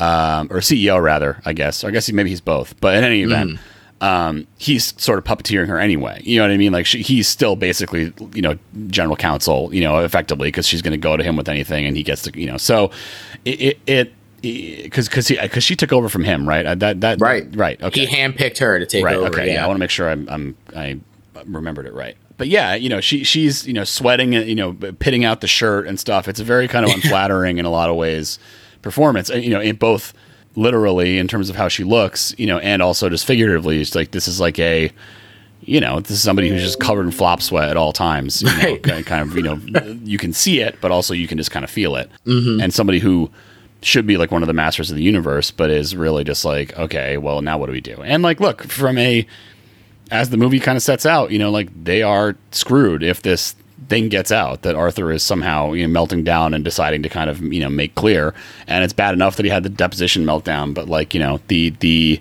um, 0.00 0.48
or 0.50 0.58
CEO 0.58 1.02
rather, 1.02 1.40
I 1.44 1.52
guess. 1.52 1.84
Or 1.84 1.88
I 1.88 1.90
guess 1.90 2.10
maybe 2.10 2.30
he's 2.30 2.40
both. 2.40 2.78
But 2.80 2.96
in 2.96 3.04
any 3.04 3.22
event. 3.22 3.58
Um, 4.00 4.46
he's 4.58 4.92
sort 5.02 5.18
of 5.18 5.24
puppeteering 5.24 5.68
her 5.68 5.78
anyway. 5.78 6.20
You 6.24 6.36
know 6.38 6.44
what 6.44 6.50
I 6.50 6.58
mean? 6.58 6.72
Like 6.72 6.84
she, 6.84 7.00
he's 7.00 7.26
still 7.26 7.56
basically, 7.56 8.12
you 8.34 8.42
know, 8.42 8.58
general 8.88 9.16
counsel, 9.16 9.72
you 9.72 9.80
know, 9.80 10.00
effectively 10.00 10.48
because 10.48 10.66
she's 10.66 10.82
going 10.82 10.92
to 10.92 10.98
go 10.98 11.16
to 11.16 11.24
him 11.24 11.36
with 11.36 11.48
anything, 11.48 11.86
and 11.86 11.96
he 11.96 12.02
gets 12.02 12.20
to, 12.22 12.38
you 12.38 12.46
know. 12.46 12.58
So 12.58 12.90
it, 13.46 13.78
it, 13.86 14.12
because 14.82 15.08
because 15.08 15.28
because 15.28 15.64
she 15.64 15.76
took 15.76 15.92
over 15.92 16.08
from 16.08 16.24
him, 16.24 16.48
right? 16.48 16.64
Uh, 16.66 16.74
That 16.74 17.00
that 17.00 17.20
Right. 17.20 17.46
right. 17.56 17.82
Okay, 17.82 18.06
He 18.06 18.16
handpicked 18.16 18.58
her 18.58 18.78
to 18.78 18.86
take 18.86 19.04
right. 19.04 19.16
over. 19.16 19.26
okay, 19.28 19.52
yeah. 19.52 19.64
I 19.64 19.66
want 19.66 19.76
to 19.76 19.80
make 19.80 19.90
sure 19.90 20.08
I'm, 20.10 20.28
I'm 20.28 20.56
I 20.76 21.00
remembered 21.46 21.86
it 21.86 21.92
right. 21.94 22.16
But 22.36 22.48
yeah, 22.48 22.74
you 22.74 22.88
know, 22.88 23.00
she 23.00 23.22
she's 23.24 23.66
you 23.66 23.72
know 23.72 23.84
sweating, 23.84 24.34
uh, 24.36 24.40
you 24.40 24.54
know, 24.54 24.72
pitting 24.98 25.24
out 25.24 25.40
the 25.40 25.46
shirt 25.46 25.86
and 25.86 25.98
stuff. 26.00 26.26
It's 26.28 26.40
a 26.40 26.44
very 26.44 26.66
kind 26.68 26.84
of 26.84 26.90
unflattering 26.94 27.58
in 27.58 27.64
a 27.64 27.70
lot 27.70 27.90
of 27.90 27.96
ways 27.96 28.38
performance. 28.82 29.30
uh, 29.30 29.34
You 29.36 29.50
know, 29.50 29.60
in 29.60 29.76
both 29.76 30.12
literally 30.56 31.18
in 31.18 31.26
terms 31.28 31.50
of 31.50 31.56
how 31.56 31.68
she 31.68 31.82
looks, 31.84 32.34
you 32.38 32.46
know, 32.46 32.58
and 32.58 32.80
also 32.82 33.08
just 33.08 33.24
figuratively. 33.26 33.80
It's 33.80 33.94
like 33.94 34.10
this 34.12 34.28
is 34.28 34.40
like 34.40 34.58
a 34.58 34.90
you 35.66 35.80
know, 35.80 35.98
this 36.00 36.10
is 36.10 36.22
somebody 36.22 36.50
who's 36.50 36.60
just 36.62 36.78
covered 36.78 37.06
in 37.06 37.10
flop 37.10 37.40
sweat 37.40 37.70
at 37.70 37.76
all 37.78 37.92
times. 37.92 38.42
You 38.42 38.48
know, 38.48 38.54
Right. 38.58 38.82
kind 38.82 39.06
kind 39.06 39.22
of, 39.30 39.34
you 39.36 39.42
know, 39.42 39.58
you 40.04 40.18
can 40.18 40.32
see 40.34 40.60
it, 40.60 40.76
but 40.82 40.90
also 40.90 41.14
you 41.14 41.26
can 41.26 41.38
just 41.38 41.50
kind 41.50 41.64
of 41.64 41.70
feel 41.70 41.96
it. 41.96 42.10
Mm-hmm. 42.26 42.60
And 42.60 42.74
somebody 42.74 42.98
who 42.98 43.30
should 43.84 44.06
be 44.06 44.16
like 44.16 44.30
one 44.30 44.42
of 44.42 44.46
the 44.46 44.52
masters 44.52 44.90
of 44.90 44.96
the 44.96 45.02
universe, 45.02 45.50
but 45.50 45.70
is 45.70 45.94
really 45.94 46.24
just 46.24 46.44
like, 46.44 46.76
okay, 46.78 47.16
well, 47.16 47.42
now 47.42 47.58
what 47.58 47.66
do 47.66 47.72
we 47.72 47.80
do? 47.80 48.02
And 48.02 48.22
like, 48.22 48.40
look, 48.40 48.64
from 48.64 48.98
a, 48.98 49.26
as 50.10 50.30
the 50.30 50.36
movie 50.36 50.60
kind 50.60 50.76
of 50.76 50.82
sets 50.82 51.06
out, 51.06 51.30
you 51.30 51.38
know, 51.38 51.50
like 51.50 51.68
they 51.84 52.02
are 52.02 52.36
screwed 52.50 53.02
if 53.02 53.22
this 53.22 53.54
thing 53.88 54.08
gets 54.08 54.32
out 54.32 54.62
that 54.62 54.74
Arthur 54.74 55.12
is 55.12 55.22
somehow 55.22 55.72
you 55.72 55.82
know 55.86 55.92
melting 55.92 56.24
down 56.24 56.54
and 56.54 56.64
deciding 56.64 57.02
to 57.02 57.08
kind 57.08 57.28
of 57.28 57.40
you 57.42 57.60
know 57.60 57.68
make 57.68 57.94
clear. 57.94 58.34
And 58.66 58.82
it's 58.84 58.92
bad 58.92 59.12
enough 59.14 59.36
that 59.36 59.44
he 59.44 59.50
had 59.50 59.62
the 59.62 59.68
deposition 59.68 60.24
meltdown, 60.24 60.74
but 60.74 60.88
like 60.88 61.14
you 61.14 61.20
know 61.20 61.40
the 61.48 61.70
the 61.80 62.20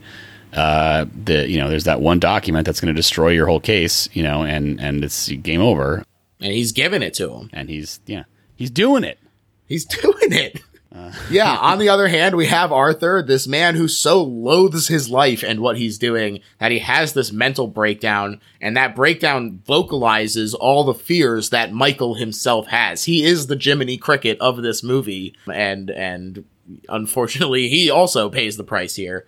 uh 0.53 1.05
the 1.23 1.49
you 1.49 1.57
know 1.57 1.69
there's 1.69 1.85
that 1.85 2.01
one 2.01 2.19
document 2.19 2.65
that's 2.65 2.79
going 2.81 2.93
to 2.93 2.97
destroy 2.97 3.29
your 3.29 3.47
whole 3.47 3.59
case, 3.61 4.09
you 4.13 4.23
know, 4.23 4.43
and 4.43 4.79
and 4.81 5.03
it's 5.03 5.29
game 5.29 5.61
over. 5.61 6.03
and 6.41 6.51
he's 6.51 6.71
giving 6.73 7.01
it 7.01 7.13
to 7.15 7.31
him. 7.33 7.49
And 7.53 7.69
he's 7.69 7.99
yeah 8.05 8.23
he's 8.55 8.71
doing 8.71 9.03
it. 9.03 9.19
He's 9.67 9.85
doing 10.01 10.33
it. 10.33 10.61
Uh, 10.93 11.11
yeah. 11.29 11.57
On 11.57 11.79
the 11.79 11.89
other 11.89 12.07
hand, 12.07 12.35
we 12.35 12.45
have 12.47 12.71
Arthur, 12.71 13.21
this 13.21 13.47
man 13.47 13.75
who 13.75 13.87
so 13.87 14.23
loathes 14.23 14.87
his 14.87 15.09
life 15.09 15.43
and 15.43 15.59
what 15.59 15.77
he's 15.77 15.97
doing 15.97 16.39
that 16.59 16.71
he 16.71 16.79
has 16.79 17.13
this 17.13 17.31
mental 17.31 17.67
breakdown, 17.67 18.39
and 18.61 18.77
that 18.77 18.95
breakdown 18.95 19.61
vocalizes 19.65 20.53
all 20.53 20.83
the 20.83 20.93
fears 20.93 21.49
that 21.49 21.73
Michael 21.73 22.15
himself 22.15 22.67
has. 22.67 23.05
He 23.05 23.23
is 23.23 23.47
the 23.47 23.59
Jiminy 23.59 23.97
Cricket 23.97 24.37
of 24.39 24.61
this 24.61 24.83
movie, 24.83 25.35
and 25.51 25.89
and 25.89 26.45
unfortunately, 26.89 27.69
he 27.69 27.89
also 27.89 28.29
pays 28.29 28.57
the 28.57 28.63
price 28.63 28.95
here. 28.95 29.25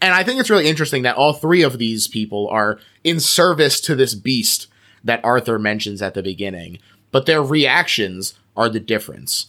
And 0.00 0.12
I 0.12 0.24
think 0.24 0.40
it's 0.40 0.50
really 0.50 0.68
interesting 0.68 1.02
that 1.02 1.16
all 1.16 1.32
three 1.32 1.62
of 1.62 1.78
these 1.78 2.06
people 2.06 2.48
are 2.48 2.78
in 3.02 3.18
service 3.18 3.80
to 3.82 3.94
this 3.94 4.14
beast 4.14 4.66
that 5.02 5.24
Arthur 5.24 5.58
mentions 5.58 6.02
at 6.02 6.14
the 6.14 6.22
beginning, 6.22 6.78
but 7.12 7.26
their 7.26 7.42
reactions 7.42 8.34
are 8.56 8.68
the 8.68 8.80
difference. 8.80 9.46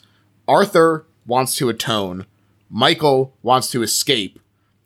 Arthur 0.48 1.07
wants 1.28 1.56
to 1.58 1.70
atone, 1.70 2.26
Michael 2.70 3.34
wants 3.44 3.70
to 3.72 3.84
escape, 3.84 4.40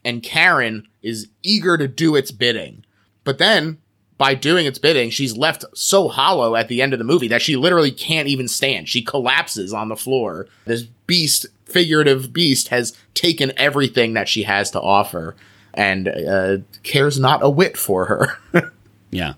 and 0.03 0.23
Karen 0.23 0.87
is 1.01 1.27
eager 1.43 1.77
to 1.77 1.87
do 1.87 2.15
its 2.15 2.31
bidding. 2.31 2.83
But 3.23 3.37
then, 3.37 3.77
by 4.17 4.35
doing 4.35 4.65
its 4.65 4.77
bidding, 4.79 5.09
she's 5.09 5.37
left 5.37 5.65
so 5.73 6.07
hollow 6.07 6.55
at 6.55 6.67
the 6.67 6.81
end 6.81 6.93
of 6.93 6.99
the 6.99 7.05
movie 7.05 7.27
that 7.27 7.41
she 7.41 7.55
literally 7.55 7.91
can't 7.91 8.27
even 8.27 8.47
stand. 8.47 8.87
She 8.89 9.01
collapses 9.01 9.73
on 9.73 9.89
the 9.89 9.95
floor. 9.95 10.47
This 10.65 10.83
beast, 11.07 11.47
figurative 11.65 12.31
beast, 12.33 12.67
has 12.67 12.95
taken 13.13 13.51
everything 13.57 14.13
that 14.13 14.29
she 14.29 14.43
has 14.43 14.69
to 14.71 14.81
offer 14.81 15.35
and 15.73 16.07
uh, 16.07 16.57
cares 16.83 17.19
not 17.19 17.43
a 17.43 17.49
whit 17.49 17.77
for 17.77 18.05
her. 18.05 18.37
Yeah, 19.13 19.33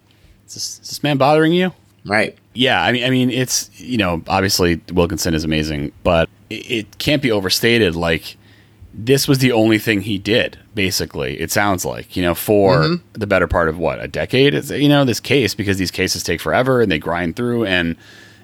is 0.45 0.53
this, 0.53 0.79
is 0.83 0.89
this 0.89 1.03
man 1.03 1.17
bothering 1.17 1.51
you? 1.51 1.73
right. 2.05 2.37
Yeah, 2.53 2.83
I 2.83 2.91
mean, 2.91 3.03
I 3.03 3.09
mean, 3.09 3.29
it's 3.29 3.69
you 3.79 3.97
know, 3.97 4.21
obviously 4.27 4.81
Wilkinson 4.91 5.33
is 5.33 5.43
amazing, 5.43 5.91
but 6.03 6.29
it, 6.49 6.71
it 6.71 6.97
can't 6.97 7.21
be 7.21 7.31
overstated. 7.31 7.95
Like 7.95 8.37
this 8.93 9.27
was 9.27 9.39
the 9.39 9.51
only 9.51 9.79
thing 9.79 10.01
he 10.01 10.17
did. 10.17 10.59
Basically, 10.75 11.39
it 11.39 11.51
sounds 11.51 11.83
like 11.83 12.15
you 12.15 12.23
know 12.23 12.35
for 12.35 12.77
mm-hmm. 12.77 13.19
the 13.19 13.27
better 13.27 13.47
part 13.47 13.69
of 13.69 13.77
what 13.77 13.99
a 13.99 14.07
decade. 14.07 14.53
It's, 14.53 14.69
you 14.69 14.89
know, 14.89 15.03
this 15.05 15.19
case 15.19 15.55
because 15.55 15.77
these 15.77 15.91
cases 15.91 16.23
take 16.23 16.41
forever 16.41 16.81
and 16.81 16.91
they 16.91 16.99
grind 16.99 17.35
through. 17.35 17.65
And 17.65 17.95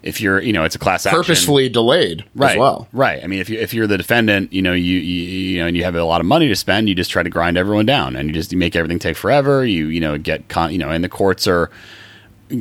if 0.02 0.22
you're, 0.22 0.42
you 0.42 0.54
know, 0.54 0.64
it's 0.64 0.76
a 0.76 0.80
class 0.80 1.06
action 1.06 1.20
Purposefully 1.20 1.70
delayed 1.70 2.26
right, 2.34 2.52
as 2.52 2.58
well. 2.58 2.88
Right. 2.94 3.24
I 3.24 3.28
mean, 3.28 3.40
if 3.40 3.50
you 3.50 3.60
if 3.60 3.74
you're 3.74 3.88
the 3.88 3.98
defendant, 3.98 4.52
you 4.54 4.62
know, 4.62 4.74
you, 4.74 4.98
you 4.98 5.24
you 5.24 5.60
know, 5.60 5.68
and 5.68 5.78
you 5.78 5.84
have 5.84 5.96
a 5.96 6.04
lot 6.04 6.22
of 6.22 6.28
money 6.28 6.48
to 6.48 6.56
spend, 6.56 6.90
you 6.90 6.96
just 6.96 7.12
try 7.12 7.22
to 7.22 7.30
grind 7.30 7.58
everyone 7.58 7.86
down, 7.86 8.16
and 8.16 8.30
you 8.30 8.34
just 8.34 8.52
you 8.52 8.58
make 8.58 8.76
everything 8.76 9.00
take 9.00 9.18
forever. 9.18 9.66
You 9.66 9.88
you 9.88 10.00
know 10.00 10.18
get 10.18 10.48
con, 10.50 10.72
you 10.72 10.80
know, 10.80 10.90
and 10.90 11.04
the 11.04 11.10
courts 11.10 11.48
are 11.48 11.70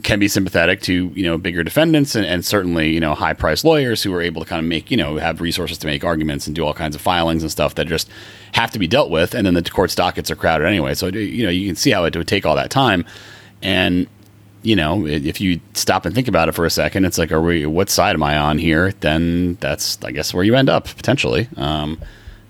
can 0.03 0.19
be 0.19 0.29
sympathetic 0.29 0.83
to 0.83 1.11
you 1.15 1.25
know 1.25 1.39
bigger 1.39 1.63
defendants 1.63 2.15
and, 2.15 2.27
and 2.27 2.45
certainly 2.45 2.91
you 2.91 3.01
know 3.01 3.15
high 3.15 3.33
priced 3.33 3.65
lawyers 3.65 4.03
who 4.03 4.13
are 4.13 4.21
able 4.21 4.43
to 4.43 4.49
kind 4.49 4.61
of 4.61 4.69
make 4.69 4.91
you 4.91 4.97
know 4.97 5.17
have 5.17 5.41
resources 5.41 5.79
to 5.79 5.87
make 5.87 6.05
arguments 6.05 6.47
and 6.47 6.55
do 6.55 6.65
all 6.65 6.75
kinds 6.75 6.95
of 6.95 7.01
filings 7.01 7.43
and 7.43 7.51
stuff 7.51 7.75
that 7.77 7.87
just 7.87 8.09
have 8.53 8.71
to 8.71 8.79
be 8.79 8.87
dealt 8.87 9.11
with. 9.11 9.35
And 9.35 9.47
then 9.47 9.55
the 9.55 9.63
court's 9.63 9.95
dockets 9.95 10.31
are 10.31 10.37
crowded 10.37 10.67
anyway. 10.67 10.95
So 10.95 11.07
you 11.07 11.45
know 11.45 11.51
you 11.51 11.67
can 11.67 11.77
see 11.77 11.91
how 11.91 12.05
it 12.05 12.15
would 12.15 12.29
take 12.29 12.45
all 12.45 12.57
that 12.57 12.71
time. 12.71 13.07
And 13.63 14.07
you 14.63 14.77
know 14.77 15.07
if 15.07 15.41
you 15.41 15.61
stop 15.73 16.05
and 16.05 16.15
think 16.15 16.29
about 16.29 16.49
it 16.49 16.53
for 16.53 16.67
a 16.67 16.71
second 16.71 17.05
it's 17.05 17.17
like 17.17 17.31
are 17.31 17.41
we 17.41 17.65
what 17.65 17.89
side 17.89 18.15
am 18.15 18.23
i 18.23 18.37
on 18.37 18.59
here? 18.59 18.93
Then 19.01 19.55
that's 19.61 19.99
i 20.05 20.11
guess 20.11 20.35
where 20.35 20.45
you 20.45 20.55
end 20.55 20.69
up 20.69 20.85
potentially. 20.85 21.49
Um, 21.57 21.99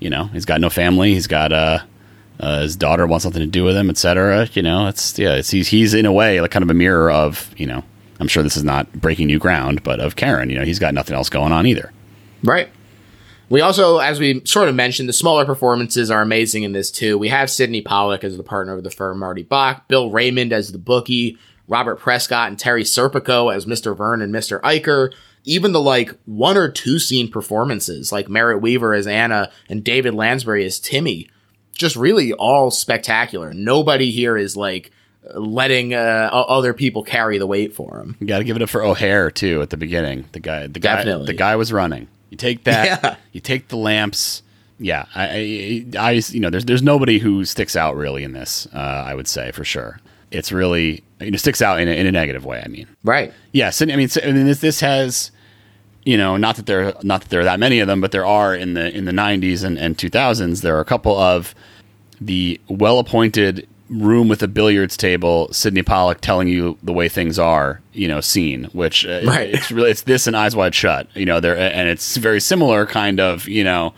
you 0.01 0.11
know 0.11 0.25
he's 0.25 0.45
got 0.45 0.61
no 0.61 0.71
family. 0.71 1.15
He's 1.15 1.29
got 1.29 1.53
uh 1.53 1.81
uh, 2.41 2.61
his 2.61 2.77
daughter 2.77 3.07
wants 3.07 3.25
something 3.25 3.41
to 3.41 3.47
do 3.47 3.65
with 3.65 3.77
him, 3.77 3.91
etc. 3.91 4.49
You 4.53 4.63
know, 4.63 4.87
it's 4.87 5.19
yeah, 5.19 5.35
it's 5.35 5.51
he's, 5.51 5.69
he's 5.69 5.95
in 5.95 6.07
a 6.07 6.13
way 6.13 6.41
like 6.41 6.51
kind 6.51 6.63
of 6.63 6.71
a 6.71 6.75
mirror 6.75 7.11
of 7.11 7.53
you 7.57 7.67
know. 7.67 7.85
I'm 8.21 8.27
sure 8.27 8.43
this 8.43 8.57
is 8.57 8.65
not 8.65 8.93
breaking 8.93 9.29
new 9.29 9.39
ground, 9.39 9.85
but 9.85 10.01
of 10.01 10.17
Karen, 10.17 10.51
you 10.51 10.59
know, 10.59 10.65
he's 10.65 10.81
got 10.81 10.93
nothing 10.93 11.15
else 11.15 11.29
going 11.29 11.53
on 11.53 11.67
either. 11.67 11.93
Right. 12.43 12.69
We 13.49 13.61
also, 13.63 13.99
as 13.99 14.21
we 14.21 14.45
sort 14.45 14.69
of 14.69 14.75
mentioned, 14.75 15.09
the 15.09 15.15
smaller 15.15 15.47
performances 15.47 16.11
are 16.11 16.21
amazing 16.21 16.65
in 16.65 16.73
this 16.73 16.91
too. 16.91 17.17
We 17.17 17.29
have 17.29 17.49
Sydney 17.49 17.81
Pollack 17.81 18.25
as 18.25 18.37
the 18.37 18.43
partner 18.43 18.75
of 18.75 18.83
the 18.83 18.91
firm, 18.91 19.21
Marty 19.21 19.43
Bach, 19.43 19.89
Bill 19.89 20.11
Raymond 20.11 20.53
as 20.53 20.73
the 20.73 20.79
bookie, 20.79 21.39
Robert 21.67 21.97
Prescott 21.97 22.49
and 22.49 22.59
Terry 22.59 22.83
Serpico 22.83 23.55
as 23.55 23.67
Mr. 23.67 23.97
Vern 23.97 24.21
and 24.21 24.35
Mr. 24.35 24.61
Iker. 24.61 25.13
Even 25.45 25.73
the 25.73 25.81
like 25.81 26.11
one 26.27 26.59
or 26.59 26.71
two 26.71 26.99
scene 26.99 27.31
performances, 27.31 28.13
like 28.13 28.29
Merritt 28.29 28.61
Wever 28.61 28.93
as 28.93 29.07
Anna 29.07 29.51
and 29.69 29.83
David 29.83 30.13
Lansbury 30.13 30.65
as 30.67 30.79
Timmy, 30.79 31.31
just 31.79 31.97
really 31.97 32.33
all 32.35 32.71
spectacular. 32.71 33.55
Nobody 33.55 34.11
here 34.11 34.37
is 34.37 34.57
like 34.57 34.91
letting 35.35 35.95
uh, 35.95 36.29
other 36.33 36.75
people 36.75 37.03
carry 37.03 37.39
the 37.39 37.47
weight 37.47 37.75
for 37.75 37.99
him. 38.01 38.17
You 38.21 38.27
got 38.27 38.39
to 38.39 38.45
give 38.45 38.57
it 38.57 38.63
up 38.63 38.69
for 38.69 38.83
O'Hare 38.83 39.31
too 39.31 39.63
at 39.63 39.71
the 39.71 39.77
beginning. 39.77 40.27
The 40.33 40.41
guy, 40.41 40.67
the 40.67 40.81
guy, 40.81 40.97
Definitely. 40.97 41.27
the 41.27 41.33
guy 41.35 41.57
was 41.57 41.73
running. 41.73 42.09
You 42.31 42.37
take 42.37 42.65
that, 42.65 43.03
Yeah. 43.03 43.17
you 43.33 43.41
take 43.41 43.69
the 43.69 43.77
lamps. 43.77 44.43
Yeah, 44.81 45.07
I, 45.15 45.85
I, 45.97 45.99
I, 45.99 46.11
you 46.29 46.39
know, 46.41 46.51
there's 46.51 46.65
there's 46.65 46.83
nobody 46.83 47.19
who 47.19 47.45
sticks 47.45 47.75
out 47.75 47.97
really 47.97 48.23
in 48.23 48.33
this. 48.33 48.69
Uh, 48.73 48.79
I 48.79 49.15
would 49.15 49.27
say 49.27 49.51
for 49.51 49.65
sure, 49.65 49.99
it's 50.31 50.53
really 50.53 51.03
you 51.21 51.33
know 51.33 51.37
sticks 51.37 51.61
out 51.61 51.81
in 51.81 51.89
a, 51.89 51.91
in 51.93 52.07
a 52.07 52.13
negative 52.13 52.45
way. 52.45 52.63
I 52.65 52.69
mean, 52.69 52.87
Right. 53.03 53.33
Yes, 53.53 53.81
and 53.81 53.91
I 53.91 53.97
mean, 53.97 54.09
so- 54.09 54.21
I 54.23 54.31
mean 54.31 54.47
this, 54.47 54.61
this 54.61 54.79
has, 54.81 55.33
you 56.05 56.17
know, 56.17 56.37
not 56.37 56.55
that 56.57 56.67
there 56.67 56.95
not 57.03 57.23
that 57.23 57.31
there 57.31 57.41
are 57.41 57.45
that 57.45 57.59
many 57.59 57.81
of 57.81 57.89
them, 57.89 58.01
but 58.01 58.13
there 58.13 58.25
are 58.25 58.55
in 58.55 58.75
the 58.75 58.89
in 58.97 59.05
the 59.05 59.11
'90s 59.13 59.65
and, 59.65 59.77
and 59.79 59.99
2000s. 59.99 60.61
There 60.63 60.77
are 60.77 60.81
a 60.81 60.85
couple 60.85 61.19
of 61.19 61.57
the 62.21 62.61
well-appointed 62.69 63.69
room 63.89 64.29
with 64.29 64.43
a 64.43 64.49
billiards 64.49 64.97
table, 64.97 65.49
Sydney 65.53 65.83
Pollack 65.83 66.21
telling 66.21 66.49
you 66.49 66.77
the 66.83 66.93
way 66.93 67.09
things 67.09 67.39
are, 67.39 67.81
you 67.93 68.07
know, 68.09 68.21
scene. 68.21 68.65
Which 68.73 69.07
uh, 69.07 69.21
Right. 69.25 69.49
it's 69.51 69.71
really 69.71 69.91
it's 69.91 70.03
this 70.03 70.27
and 70.27 70.37
Eyes 70.37 70.55
Wide 70.55 70.75
Shut. 70.75 71.09
You 71.15 71.25
know, 71.27 71.41
there 71.41 71.57
and 71.57 71.89
it's 71.89 72.17
very 72.17 72.41
similar 72.41 72.85
kind 72.87 73.19
of. 73.21 73.49
You 73.49 73.65
know, 73.65 73.95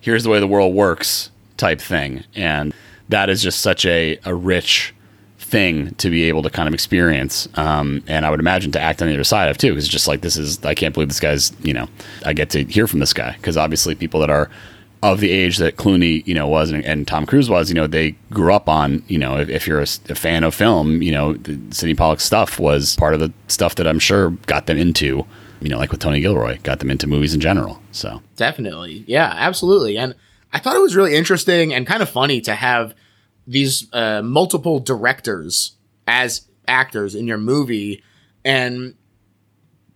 here's 0.00 0.22
the 0.24 0.28
way 0.30 0.38
the 0.40 0.46
world 0.46 0.74
works. 0.74 1.30
type 1.56 1.80
thing, 1.80 2.24
and 2.34 2.74
that 3.08 3.30
is 3.30 3.42
just 3.42 3.60
such 3.60 3.86
a 3.86 4.18
a 4.24 4.34
rich 4.34 4.94
thing 5.38 5.94
to 5.96 6.08
be 6.10 6.24
able 6.24 6.42
to 6.42 6.50
kind 6.50 6.66
of 6.66 6.74
experience. 6.74 7.46
Um, 7.54 8.02
and 8.08 8.24
I 8.26 8.30
would 8.30 8.40
imagine 8.40 8.72
to 8.72 8.80
act 8.80 9.00
on 9.02 9.08
the 9.08 9.14
other 9.14 9.22
side 9.24 9.48
of 9.48 9.58
too, 9.58 9.68
because 9.70 9.84
it's 9.84 9.92
just 9.92 10.08
like 10.08 10.20
this 10.22 10.36
is 10.36 10.64
I 10.64 10.74
can't 10.74 10.92
believe 10.92 11.08
this 11.08 11.20
guy's 11.20 11.52
you 11.62 11.72
know 11.72 11.88
I 12.26 12.32
get 12.32 12.50
to 12.50 12.64
hear 12.64 12.86
from 12.86 12.98
this 13.00 13.12
guy 13.12 13.32
because 13.36 13.56
obviously 13.56 13.94
people 13.94 14.20
that 14.20 14.30
are 14.30 14.50
of 15.02 15.18
the 15.18 15.30
age 15.30 15.58
that 15.58 15.76
Clooney, 15.76 16.24
you 16.26 16.34
know, 16.34 16.46
was 16.46 16.70
and, 16.70 16.84
and, 16.84 17.08
Tom 17.08 17.26
Cruise 17.26 17.50
was, 17.50 17.68
you 17.68 17.74
know, 17.74 17.88
they 17.88 18.12
grew 18.30 18.54
up 18.54 18.68
on, 18.68 19.02
you 19.08 19.18
know, 19.18 19.36
if, 19.36 19.48
if 19.48 19.66
you're 19.66 19.80
a, 19.80 19.86
a, 20.08 20.14
fan 20.14 20.44
of 20.44 20.54
film, 20.54 21.02
you 21.02 21.10
know, 21.10 21.34
Sydney 21.70 21.94
Pollack's 21.94 22.24
stuff 22.24 22.60
was 22.60 22.94
part 22.96 23.12
of 23.12 23.20
the 23.20 23.32
stuff 23.48 23.74
that 23.74 23.88
I'm 23.88 23.98
sure 23.98 24.30
got 24.46 24.66
them 24.66 24.78
into, 24.78 25.26
you 25.60 25.68
know, 25.68 25.76
like 25.76 25.90
with 25.90 26.00
Tony 26.00 26.20
Gilroy, 26.20 26.58
got 26.62 26.78
them 26.78 26.90
into 26.90 27.08
movies 27.08 27.34
in 27.34 27.40
general. 27.40 27.80
So 27.90 28.22
definitely, 28.36 29.04
yeah, 29.08 29.34
absolutely. 29.36 29.98
And 29.98 30.14
I 30.52 30.60
thought 30.60 30.76
it 30.76 30.82
was 30.82 30.94
really 30.94 31.16
interesting 31.16 31.74
and 31.74 31.84
kind 31.84 32.02
of 32.02 32.08
funny 32.08 32.40
to 32.42 32.54
have 32.54 32.94
these 33.46 33.92
uh, 33.92 34.22
multiple 34.22 34.78
directors 34.78 35.72
as 36.06 36.46
actors 36.68 37.16
in 37.16 37.26
your 37.26 37.38
movie, 37.38 38.04
and 38.44 38.94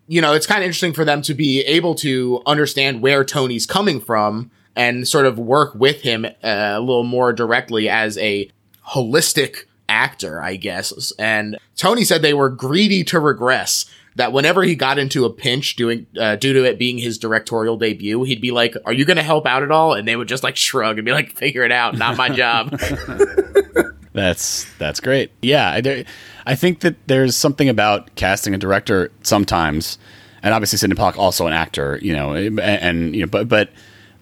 you 0.08 0.20
know, 0.20 0.34
it's 0.34 0.46
kind 0.46 0.62
of 0.62 0.64
interesting 0.64 0.92
for 0.92 1.04
them 1.04 1.22
to 1.22 1.34
be 1.34 1.60
able 1.62 1.94
to 1.96 2.40
understand 2.46 3.02
where 3.02 3.24
Tony's 3.24 3.66
coming 3.66 4.00
from 4.00 4.50
and 4.76 5.08
sort 5.08 5.26
of 5.26 5.38
work 5.38 5.74
with 5.74 6.02
him 6.02 6.24
uh, 6.24 6.30
a 6.44 6.80
little 6.80 7.02
more 7.02 7.32
directly 7.32 7.88
as 7.88 8.18
a 8.18 8.48
holistic 8.88 9.64
actor, 9.88 10.40
I 10.40 10.56
guess. 10.56 11.12
And 11.18 11.56
Tony 11.76 12.04
said 12.04 12.22
they 12.22 12.34
were 12.34 12.50
greedy 12.50 13.02
to 13.04 13.18
regress. 13.18 13.86
That 14.16 14.32
whenever 14.32 14.62
he 14.62 14.76
got 14.76 14.98
into 14.98 15.26
a 15.26 15.30
pinch 15.30 15.76
doing 15.76 16.06
uh, 16.18 16.36
due 16.36 16.54
to 16.54 16.64
it 16.64 16.78
being 16.78 16.96
his 16.96 17.18
directorial 17.18 17.76
debut, 17.76 18.22
he'd 18.22 18.40
be 18.40 18.50
like, 18.50 18.74
"Are 18.86 18.92
you 18.94 19.04
going 19.04 19.18
to 19.18 19.22
help 19.22 19.44
out 19.44 19.62
at 19.62 19.70
all?" 19.70 19.92
And 19.92 20.08
they 20.08 20.16
would 20.16 20.26
just 20.26 20.42
like 20.42 20.56
shrug 20.56 20.96
and 20.96 21.04
be 21.04 21.12
like, 21.12 21.36
"Figure 21.36 21.64
it 21.64 21.72
out, 21.72 21.98
not 21.98 22.16
my 22.16 22.30
job." 22.30 22.70
that's 24.14 24.66
that's 24.78 25.00
great. 25.00 25.32
Yeah, 25.42 25.68
I, 25.68 26.06
I 26.46 26.54
think 26.54 26.80
that 26.80 26.96
there's 27.08 27.36
something 27.36 27.68
about 27.68 28.14
casting 28.14 28.54
a 28.54 28.58
director 28.58 29.12
sometimes, 29.22 29.98
and 30.42 30.54
obviously 30.54 30.78
Sydney 30.78 30.96
Pollack 30.96 31.18
also 31.18 31.46
an 31.46 31.52
actor, 31.52 31.98
you 32.00 32.14
know, 32.14 32.32
and, 32.32 32.58
and 32.58 33.14
you 33.14 33.20
know, 33.20 33.28
but 33.28 33.50
but 33.50 33.68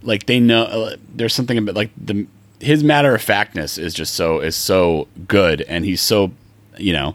like 0.05 0.27
they 0.27 0.41
know 0.41 0.65
uh, 0.65 0.97
there's 1.15 1.35
something 1.35 1.59
about 1.59 1.75
like 1.75 1.91
the 1.97 2.27
his 2.61 2.85
matter 2.85 3.15
of 3.15 3.23
factness 3.23 3.79
is 3.79 3.93
just 3.93 4.15
so 4.15 4.41
is 4.41 4.57
so 4.57 5.09
good, 5.27 5.63
and 5.63 5.85
he's 5.85 6.01
so 6.01 6.33
you 6.79 6.93
know, 6.93 7.15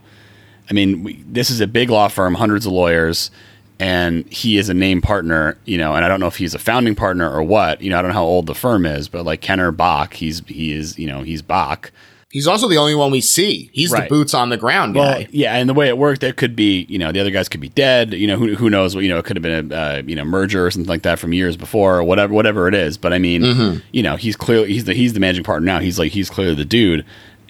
I 0.69 0.73
mean, 0.73 1.04
we, 1.04 1.23
this 1.28 1.49
is 1.49 1.62
a 1.62 1.67
big 1.67 1.89
law 1.89 2.08
firm, 2.08 2.36
hundreds 2.36 2.65
of 2.65 2.71
lawyers, 2.71 3.32
and 3.80 4.25
he 4.28 4.58
is 4.58 4.69
a 4.69 4.73
name 4.73 5.02
partner, 5.02 5.58
you 5.65 5.78
know, 5.78 5.95
and 5.95 6.04
I 6.04 6.08
don't 6.08 6.19
know 6.19 6.28
if 6.28 6.38
he's 6.38 6.54
a 6.54 6.60
founding 6.60 6.95
partner 6.95 7.30
or 7.30 7.43
what, 7.43 7.82
you 7.82 7.89
know, 7.89 7.97
I 7.97 8.02
don't 8.02 8.10
know 8.10 8.15
how 8.15 8.25
old 8.25 8.45
the 8.45 8.56
firm 8.56 8.86
is, 8.86 9.08
but 9.08 9.25
like 9.25 9.41
Kenner 9.41 9.71
Bach, 9.71 10.13
he's 10.13 10.41
he 10.47 10.73
is 10.73 10.97
you 10.99 11.08
know 11.08 11.23
he's 11.23 11.41
Bach 11.41 11.91
He's 12.31 12.45
also 12.45 12.67
the 12.67 12.77
only 12.77 12.93
one 12.93 13.09
we 13.09 13.21
see. 13.21 13.71
He's 13.73 13.91
right. 13.91 14.03
the 14.03 14.09
boots 14.09 14.35
on 14.35 14.49
the 14.49 14.57
ground 14.57 14.93
guy. 14.93 15.27
Yeah, 15.31 15.55
and 15.55 15.67
the 15.67 15.73
way 15.73 15.87
it 15.87 15.97
worked, 15.97 16.21
there 16.21 16.31
could 16.31 16.55
be, 16.55 16.85
you 16.87 16.99
know, 16.99 17.11
the 17.11 17.19
other 17.19 17.31
guys 17.31 17.49
could 17.49 17.59
be 17.59 17.69
dead. 17.69 18.13
You 18.13 18.27
know, 18.27 18.37
who, 18.37 18.53
who 18.53 18.69
knows? 18.69 18.93
You 18.93 19.09
know, 19.09 19.17
it 19.17 19.25
could 19.25 19.35
have 19.35 19.41
been 19.41 19.71
a 19.71 19.75
uh, 19.75 20.01
you 20.05 20.15
know 20.15 20.23
merger 20.23 20.63
or 20.63 20.69
something 20.69 20.87
like 20.87 21.01
that 21.03 21.17
from 21.17 21.33
years 21.33 21.57
before, 21.57 21.97
or 21.97 22.03
whatever, 22.03 22.31
whatever 22.31 22.67
it 22.67 22.75
is. 22.75 22.99
But 22.99 23.13
I 23.13 23.17
mean, 23.17 23.41
mm-hmm. 23.41 23.79
you 23.91 24.03
know, 24.03 24.15
he's 24.15 24.35
clearly 24.35 24.71
he's 24.71 24.85
the 24.85 24.93
he's 24.93 25.13
the 25.13 25.19
managing 25.19 25.43
partner 25.43 25.65
now. 25.65 25.79
He's 25.79 25.97
like 25.97 26.11
he's 26.11 26.29
clearly 26.29 26.53
the 26.53 26.65
dude, 26.65 27.03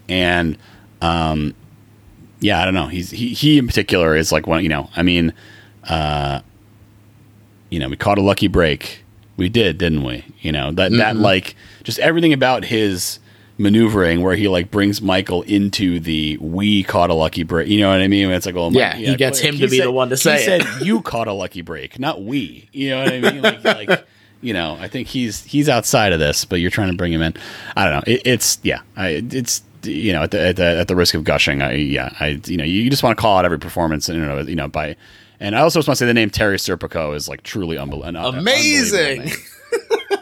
and 0.07 0.57
um, 1.01 1.53
yeah, 2.39 2.61
I 2.61 2.65
don't 2.65 2.73
know. 2.73 2.87
He's 2.87 3.11
he 3.11 3.33
he 3.33 3.57
in 3.57 3.67
particular 3.67 4.15
is 4.15 4.31
like 4.31 4.47
one. 4.47 4.63
You 4.63 4.69
know, 4.69 4.89
I 4.95 5.03
mean, 5.03 5.33
uh, 5.89 6.39
you 7.69 7.79
know, 7.79 7.89
we 7.89 7.97
caught 7.97 8.17
a 8.17 8.21
lucky 8.21 8.47
break. 8.47 9.03
We 9.35 9.49
did, 9.49 9.77
didn't 9.77 10.03
we? 10.03 10.23
You 10.39 10.53
know 10.53 10.71
that 10.71 10.91
mm-hmm. 10.91 10.99
that 10.99 11.17
like 11.17 11.55
just 11.83 11.99
everything 11.99 12.31
about 12.31 12.63
his 12.63 13.19
maneuvering 13.59 14.23
where 14.23 14.35
he 14.35 14.47
like 14.47 14.71
brings 14.71 15.01
Michael 15.01 15.43
into 15.43 15.99
the 15.99 16.37
we 16.37 16.81
caught 16.83 17.09
a 17.09 17.13
lucky 17.13 17.43
break. 17.43 17.67
You 17.67 17.81
know 17.81 17.89
what 17.89 18.01
I 18.01 18.07
mean? 18.07 18.31
It's 18.31 18.45
like, 18.45 18.55
well, 18.55 18.71
yeah, 18.71 18.97
yeah 18.97 19.11
he 19.11 19.15
gets 19.17 19.39
him 19.39 19.57
to 19.57 19.67
be 19.67 19.77
said, 19.77 19.85
the 19.85 19.91
one 19.91 20.09
to 20.09 20.17
say. 20.17 20.37
He 20.37 20.45
said 20.45 20.65
you 20.81 21.01
caught 21.01 21.27
a 21.27 21.33
lucky 21.33 21.61
break, 21.61 21.99
not 21.99 22.23
we. 22.23 22.69
You 22.71 22.91
know 22.91 23.03
what 23.03 23.13
I 23.13 23.19
mean? 23.19 23.41
Like, 23.41 23.63
like 23.63 24.07
you 24.41 24.53
know, 24.53 24.77
I 24.79 24.87
think 24.87 25.09
he's 25.09 25.43
he's 25.43 25.67
outside 25.67 26.13
of 26.13 26.19
this, 26.19 26.45
but 26.45 26.55
you're 26.61 26.71
trying 26.71 26.89
to 26.89 26.97
bring 26.97 27.11
him 27.11 27.21
in. 27.21 27.35
I 27.75 27.83
don't 27.83 27.93
know. 27.93 28.13
It, 28.13 28.21
it's 28.25 28.59
yeah, 28.63 28.81
I, 28.95 29.21
it's 29.29 29.61
you 29.83 30.13
know, 30.13 30.23
at 30.23 30.31
the, 30.31 30.39
at 30.39 30.55
the, 30.55 30.63
at 30.63 30.87
the 30.87 30.95
risk 30.95 31.13
of 31.13 31.23
gushing, 31.23 31.61
I 31.61 31.73
yeah, 31.73 32.13
I 32.19 32.39
you 32.45 32.57
know, 32.57 32.63
you 32.63 32.89
just 32.89 33.03
want 33.03 33.17
to 33.17 33.21
call 33.21 33.37
out 33.37 33.45
every 33.45 33.59
performance, 33.59 34.07
and 34.07 34.17
you 34.17 34.25
know, 34.25 34.39
you 34.39 34.55
know, 34.55 34.67
by. 34.67 34.95
And 35.41 35.55
I 35.55 35.61
also 35.61 35.79
just 35.79 35.87
want 35.87 35.97
to 35.97 36.03
say 36.03 36.05
the 36.05 36.13
name 36.13 36.29
Terry 36.29 36.57
Serpico 36.57 37.15
is 37.15 37.29
like 37.29 37.43
truly 37.43 37.77
unbelievable. 37.77 38.35
Amazing. 38.37 39.31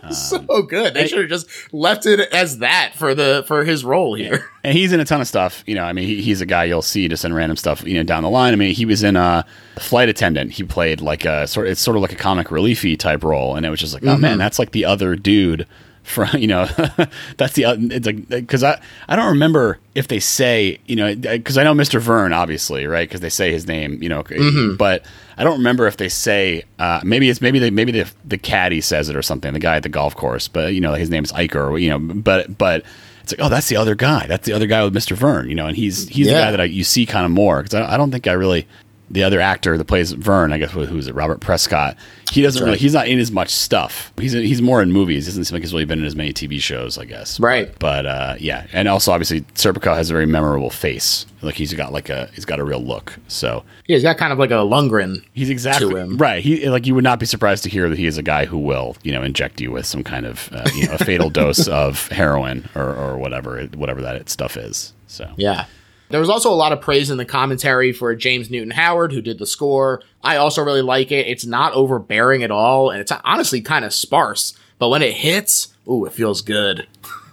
Um, 0.07 0.13
so 0.47 0.61
good. 0.63 0.93
They 0.93 1.07
should 1.07 1.19
have 1.19 1.29
just 1.29 1.47
left 1.73 2.05
it 2.05 2.19
as 2.33 2.59
that 2.59 2.93
for 2.95 3.13
the 3.13 3.43
for 3.47 3.63
his 3.63 3.83
role 3.83 4.15
here. 4.15 4.49
And 4.63 4.77
he's 4.77 4.91
in 4.91 4.99
a 4.99 5.05
ton 5.05 5.21
of 5.21 5.27
stuff. 5.27 5.63
You 5.65 5.75
know, 5.75 5.83
I 5.83 5.93
mean, 5.93 6.05
he, 6.05 6.21
he's 6.21 6.41
a 6.41 6.45
guy 6.45 6.65
you'll 6.65 6.81
see 6.81 7.07
just 7.07 7.25
in 7.25 7.33
random 7.33 7.57
stuff. 7.57 7.83
You 7.85 7.95
know, 7.95 8.03
down 8.03 8.23
the 8.23 8.29
line. 8.29 8.53
I 8.53 8.55
mean, 8.55 8.73
he 8.73 8.85
was 8.85 9.03
in 9.03 9.15
a 9.15 9.45
flight 9.79 10.09
attendant. 10.09 10.51
He 10.51 10.63
played 10.63 11.01
like 11.01 11.25
a 11.25 11.47
sort. 11.47 11.67
It's 11.67 11.81
sort 11.81 11.95
of 11.95 12.01
like 12.01 12.11
a 12.11 12.17
comic 12.17 12.47
reliefy 12.47 12.97
type 12.97 13.23
role, 13.23 13.55
and 13.55 13.65
it 13.65 13.69
was 13.69 13.79
just 13.79 13.93
like, 13.93 14.03
oh 14.03 14.07
mm-hmm. 14.07 14.21
man, 14.21 14.37
that's 14.37 14.59
like 14.59 14.71
the 14.71 14.85
other 14.85 15.15
dude 15.15 15.67
from 16.07 16.29
you 16.37 16.47
know 16.47 16.65
that's 17.37 17.53
the 17.53 17.65
it's 17.91 18.05
like 18.05 18.27
because 18.29 18.63
I 18.63 18.81
I 19.09 19.15
don't 19.17 19.27
remember 19.27 19.77
if 19.93 20.07
they 20.07 20.19
say 20.19 20.79
you 20.85 20.95
know 20.95 21.13
because 21.13 21.57
I 21.57 21.63
know 21.63 21.73
Mr. 21.73 21.99
Vern 21.99 22.31
obviously 22.31 22.87
right 22.87 23.07
because 23.07 23.19
they 23.19 23.29
say 23.29 23.51
his 23.51 23.67
name 23.67 24.01
you 24.01 24.07
know 24.07 24.23
mm-hmm. 24.23 24.77
but 24.77 25.05
I 25.37 25.43
don't 25.43 25.57
remember 25.57 25.85
if 25.85 25.97
they 25.97 26.07
say 26.07 26.63
uh, 26.79 27.01
maybe 27.03 27.29
it's 27.29 27.41
maybe 27.41 27.59
they 27.59 27.69
maybe 27.69 27.91
the 27.91 28.09
the 28.23 28.37
caddy 28.37 28.79
says 28.79 29.09
it 29.09 29.17
or 29.17 29.21
something 29.21 29.51
the 29.51 29.59
guy 29.59 29.75
at 29.75 29.83
the 29.83 29.89
golf 29.89 30.15
course 30.15 30.47
but 30.47 30.73
you 30.73 30.79
know 30.79 30.93
his 30.93 31.09
name 31.09 31.25
is 31.25 31.33
Iker 31.33 31.71
or, 31.71 31.77
you 31.77 31.89
know 31.89 31.99
but 31.99 32.57
but 32.57 32.85
it's 33.21 33.33
like 33.33 33.41
oh 33.45 33.49
that's 33.49 33.67
the 33.67 33.75
other 33.75 33.93
guy 33.93 34.25
that's 34.27 34.45
the 34.45 34.53
other 34.53 34.67
guy 34.67 34.83
with 34.85 34.95
Mr. 34.95 35.11
Vern 35.11 35.49
you 35.49 35.55
know 35.55 35.67
and 35.67 35.75
he's 35.75 36.07
he's 36.07 36.27
yeah. 36.27 36.33
the 36.33 36.39
guy 36.39 36.51
that 36.51 36.61
I, 36.61 36.65
you 36.65 36.85
see 36.85 37.05
kind 37.05 37.25
of 37.25 37.31
more 37.31 37.63
because 37.63 37.73
I, 37.73 37.95
I 37.95 37.97
don't 37.97 38.11
think 38.11 38.27
I 38.27 38.31
really 38.31 38.65
the 39.09 39.23
other 39.23 39.39
actor 39.39 39.77
that 39.77 39.85
plays 39.85 40.11
Vern, 40.11 40.51
I 40.51 40.57
guess 40.57 40.71
who's 40.71 41.07
it, 41.07 41.15
Robert 41.15 41.39
Prescott. 41.39 41.95
He 42.31 42.41
doesn't 42.41 42.63
really. 42.63 42.77
He's 42.77 42.93
not 42.93 43.07
in 43.07 43.19
as 43.19 43.31
much 43.31 43.49
stuff. 43.49 44.11
He's 44.19 44.33
he's 44.33 44.61
more 44.61 44.81
in 44.81 44.91
movies. 44.91 45.25
He 45.25 45.31
doesn't 45.31 45.45
seem 45.45 45.55
like 45.55 45.63
he's 45.63 45.71
really 45.71 45.85
been 45.85 45.99
in 45.99 46.05
as 46.05 46.15
many 46.15 46.33
TV 46.33 46.59
shows, 46.59 46.97
I 46.97 47.05
guess. 47.05 47.39
Right. 47.39 47.71
But, 47.79 47.79
but 47.79 48.05
uh, 48.05 48.35
yeah, 48.39 48.67
and 48.73 48.87
also 48.87 49.11
obviously 49.11 49.41
Serpico 49.55 49.95
has 49.95 50.09
a 50.09 50.13
very 50.13 50.25
memorable 50.25 50.69
face. 50.69 51.25
Like 51.41 51.55
he's 51.55 51.73
got 51.73 51.93
like 51.93 52.09
a 52.09 52.29
he's 52.33 52.45
got 52.45 52.59
a 52.59 52.65
real 52.65 52.81
look. 52.81 53.17
So 53.29 53.63
yeah, 53.87 53.95
he's 53.95 54.03
got 54.03 54.17
kind 54.17 54.33
of 54.33 54.39
like 54.39 54.51
a 54.51 54.55
Lundgren. 54.55 55.23
He's 55.33 55.49
exactly 55.49 55.93
right. 56.15 56.43
He 56.43 56.67
like 56.67 56.85
you 56.85 56.95
would 56.95 57.03
not 57.03 57.19
be 57.19 57.25
surprised 57.25 57.63
to 57.63 57.69
hear 57.69 57.87
that 57.89 57.97
he 57.97 58.07
is 58.07 58.17
a 58.17 58.23
guy 58.23 58.45
who 58.45 58.57
will 58.57 58.97
you 59.03 59.13
know 59.13 59.23
inject 59.23 59.61
you 59.61 59.71
with 59.71 59.85
some 59.85 60.03
kind 60.03 60.25
of 60.25 60.49
uh, 60.51 60.67
you 60.75 60.87
know 60.87 60.93
a 60.93 60.97
fatal 60.97 61.29
dose 61.31 61.67
of 61.67 62.07
heroin 62.09 62.67
or 62.75 62.93
or 62.93 63.17
whatever 63.17 63.63
whatever 63.75 64.01
that 64.01 64.29
stuff 64.29 64.57
is. 64.57 64.93
So 65.07 65.31
yeah. 65.37 65.65
There 66.09 66.19
was 66.19 66.29
also 66.29 66.51
a 66.51 66.55
lot 66.55 66.71
of 66.71 66.81
praise 66.81 67.09
in 67.09 67.17
the 67.17 67.25
commentary 67.25 67.91
for 67.91 68.15
James 68.15 68.49
Newton 68.49 68.71
Howard, 68.71 69.11
who 69.11 69.21
did 69.21 69.39
the 69.39 69.45
score. 69.45 70.01
I 70.23 70.37
also 70.37 70.63
really 70.63 70.81
like 70.81 71.11
it. 71.11 71.27
It's 71.27 71.45
not 71.45 71.73
overbearing 71.73 72.43
at 72.43 72.51
all, 72.51 72.89
and 72.89 73.01
it's 73.01 73.11
honestly 73.23 73.61
kind 73.61 73.83
of 73.83 73.93
sparse. 73.93 74.53
But 74.79 74.89
when 74.89 75.01
it 75.01 75.13
hits, 75.13 75.73
ooh, 75.87 76.05
it 76.05 76.13
feels 76.13 76.41
good. 76.41 76.87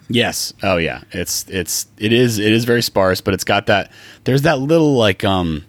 Yes. 0.08 0.52
Oh 0.62 0.76
yeah. 0.76 1.02
It's 1.12 1.48
it's 1.48 1.87
it 1.98 2.12
is 2.12 2.38
it 2.38 2.52
is 2.52 2.64
very 2.64 2.82
sparse, 2.82 3.20
but 3.20 3.32
it's 3.32 3.44
got 3.44 3.66
that. 3.66 3.90
There's 4.24 4.42
that 4.42 4.58
little 4.58 4.96
like 4.96 5.24
um 5.24 5.64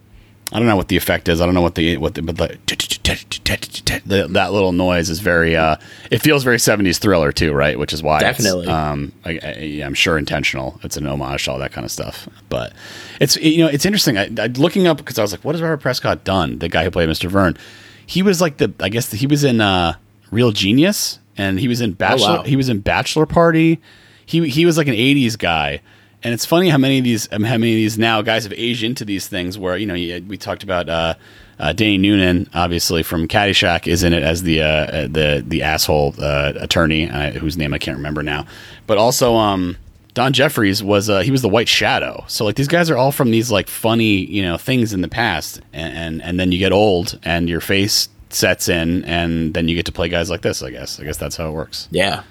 I 0.55 0.59
don't 0.59 0.69
know 0.69 0.77
what 0.77 0.87
the 0.87 0.95
effect 0.95 1.27
is. 1.27 1.41
I 1.41 1.45
don't 1.45 1.53
know 1.53 1.61
what 1.61 1.75
the 1.75 1.97
what 1.97 2.13
the 2.13 2.21
but 2.21 2.37
the, 2.37 4.01
the 4.05 4.27
that 4.29 4.53
little 4.53 4.71
noise 4.71 5.09
is 5.09 5.19
very. 5.19 5.57
uh 5.57 5.75
It 6.09 6.19
feels 6.19 6.45
very 6.45 6.59
seventies 6.59 6.97
thriller 6.97 7.33
too, 7.33 7.51
right? 7.51 7.77
Which 7.77 7.91
is 7.91 8.01
why 8.01 8.21
definitely. 8.21 8.67
um, 8.67 9.11
I, 9.25 9.31
am 9.33 9.93
sure 9.93 10.17
intentional. 10.17 10.79
It's 10.81 10.95
an 10.95 11.07
homage 11.07 11.43
to 11.43 11.51
all 11.51 11.59
that 11.59 11.73
kind 11.73 11.83
of 11.83 11.91
stuff. 11.91 12.29
But 12.47 12.71
it's 13.19 13.35
you 13.35 13.65
know 13.65 13.67
it's 13.69 13.85
interesting. 13.85 14.17
I, 14.17 14.29
I 14.39 14.47
looking 14.47 14.87
up 14.87 14.95
because 14.95 15.19
I 15.19 15.23
was 15.23 15.33
like, 15.33 15.43
what 15.43 15.55
has 15.55 15.61
Robert 15.61 15.81
Prescott 15.81 16.23
done? 16.23 16.59
The 16.59 16.69
guy 16.69 16.85
who 16.85 16.91
played 16.91 17.09
Mr. 17.09 17.29
Vern. 17.29 17.57
He 18.05 18.21
was 18.21 18.39
like 18.39 18.55
the 18.55 18.73
I 18.79 18.87
guess 18.87 19.11
he 19.11 19.27
was 19.27 19.43
in 19.43 19.59
uh 19.59 19.95
Real 20.31 20.53
Genius 20.53 21.19
and 21.37 21.59
he 21.59 21.67
was 21.67 21.81
in 21.81 21.91
Bachelor. 21.91 22.29
Oh, 22.29 22.35
wow. 22.37 22.43
He 22.43 22.55
was 22.55 22.69
in 22.69 22.79
Bachelor 22.79 23.25
Party. 23.25 23.81
He 24.25 24.47
he 24.47 24.65
was 24.65 24.77
like 24.77 24.87
an 24.87 24.95
'80s 24.95 25.37
guy 25.37 25.81
and 26.25 26.33
it's 26.33 26.45
funny 26.45 26.69
how 26.69 26.79
many 26.79 26.97
of 26.97 27.03
these 27.03 27.27
how 27.31 27.37
many 27.37 27.53
of 27.55 27.77
these 27.77 27.99
now 27.99 28.23
guys 28.23 28.45
have 28.45 28.53
aged 28.53 28.83
into 28.83 29.05
these 29.05 29.27
things 29.27 29.59
where 29.59 29.77
you 29.77 29.85
know 29.85 29.93
we 29.93 30.37
talked 30.37 30.63
about 30.63 30.89
uh, 30.89 31.13
uh, 31.59 31.71
Danny 31.71 31.99
Noonan 31.99 32.49
obviously 32.51 33.03
from 33.03 33.27
Caddyshack 33.27 33.85
is 33.85 34.01
in 34.01 34.11
it 34.11 34.23
as 34.23 34.41
the 34.41 34.63
uh, 34.63 35.07
the 35.07 35.43
the 35.47 35.61
asshole 35.61 36.15
uh, 36.17 36.53
attorney 36.55 37.07
uh, 37.09 37.29
whose 37.31 37.57
name 37.57 37.75
I 37.75 37.77
can't 37.77 37.95
remember 37.95 38.23
now, 38.23 38.47
but 38.87 38.97
also 38.97 39.35
um, 39.35 39.77
Don 40.15 40.33
Jeffries 40.33 40.81
was 40.81 41.11
uh, 41.11 41.19
he 41.19 41.29
was 41.29 41.43
the 41.43 41.47
White 41.47 41.69
Shadow. 41.69 42.25
So 42.27 42.43
like 42.43 42.55
these 42.55 42.67
guys 42.67 42.89
are 42.89 42.97
all 42.97 43.11
from 43.11 43.29
these 43.29 43.51
like 43.51 43.67
funny 43.67 44.25
you 44.25 44.41
know 44.41 44.57
things 44.57 44.93
in 44.93 45.01
the 45.01 45.07
past, 45.07 45.61
and 45.73 45.95
and, 45.95 46.23
and 46.23 46.39
then 46.39 46.51
you 46.51 46.57
get 46.57 46.71
old 46.71 47.19
and 47.21 47.47
your 47.47 47.61
face 47.61 48.09
sets 48.31 48.67
in, 48.67 49.05
and 49.05 49.53
then 49.53 49.67
you 49.67 49.75
get 49.75 49.85
to 49.85 49.91
play 49.91 50.09
guys 50.09 50.31
like 50.31 50.41
this. 50.41 50.63
I 50.63 50.71
guess 50.71 50.99
I 50.99 51.03
guess 51.03 51.17
that's 51.17 51.37
how 51.37 51.49
it 51.49 51.51
works. 51.51 51.87
Yeah, 51.91 52.23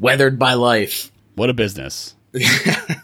weathered 0.00 0.38
by 0.38 0.54
life. 0.54 1.12
What 1.34 1.50
a 1.50 1.54
business. 1.54 2.14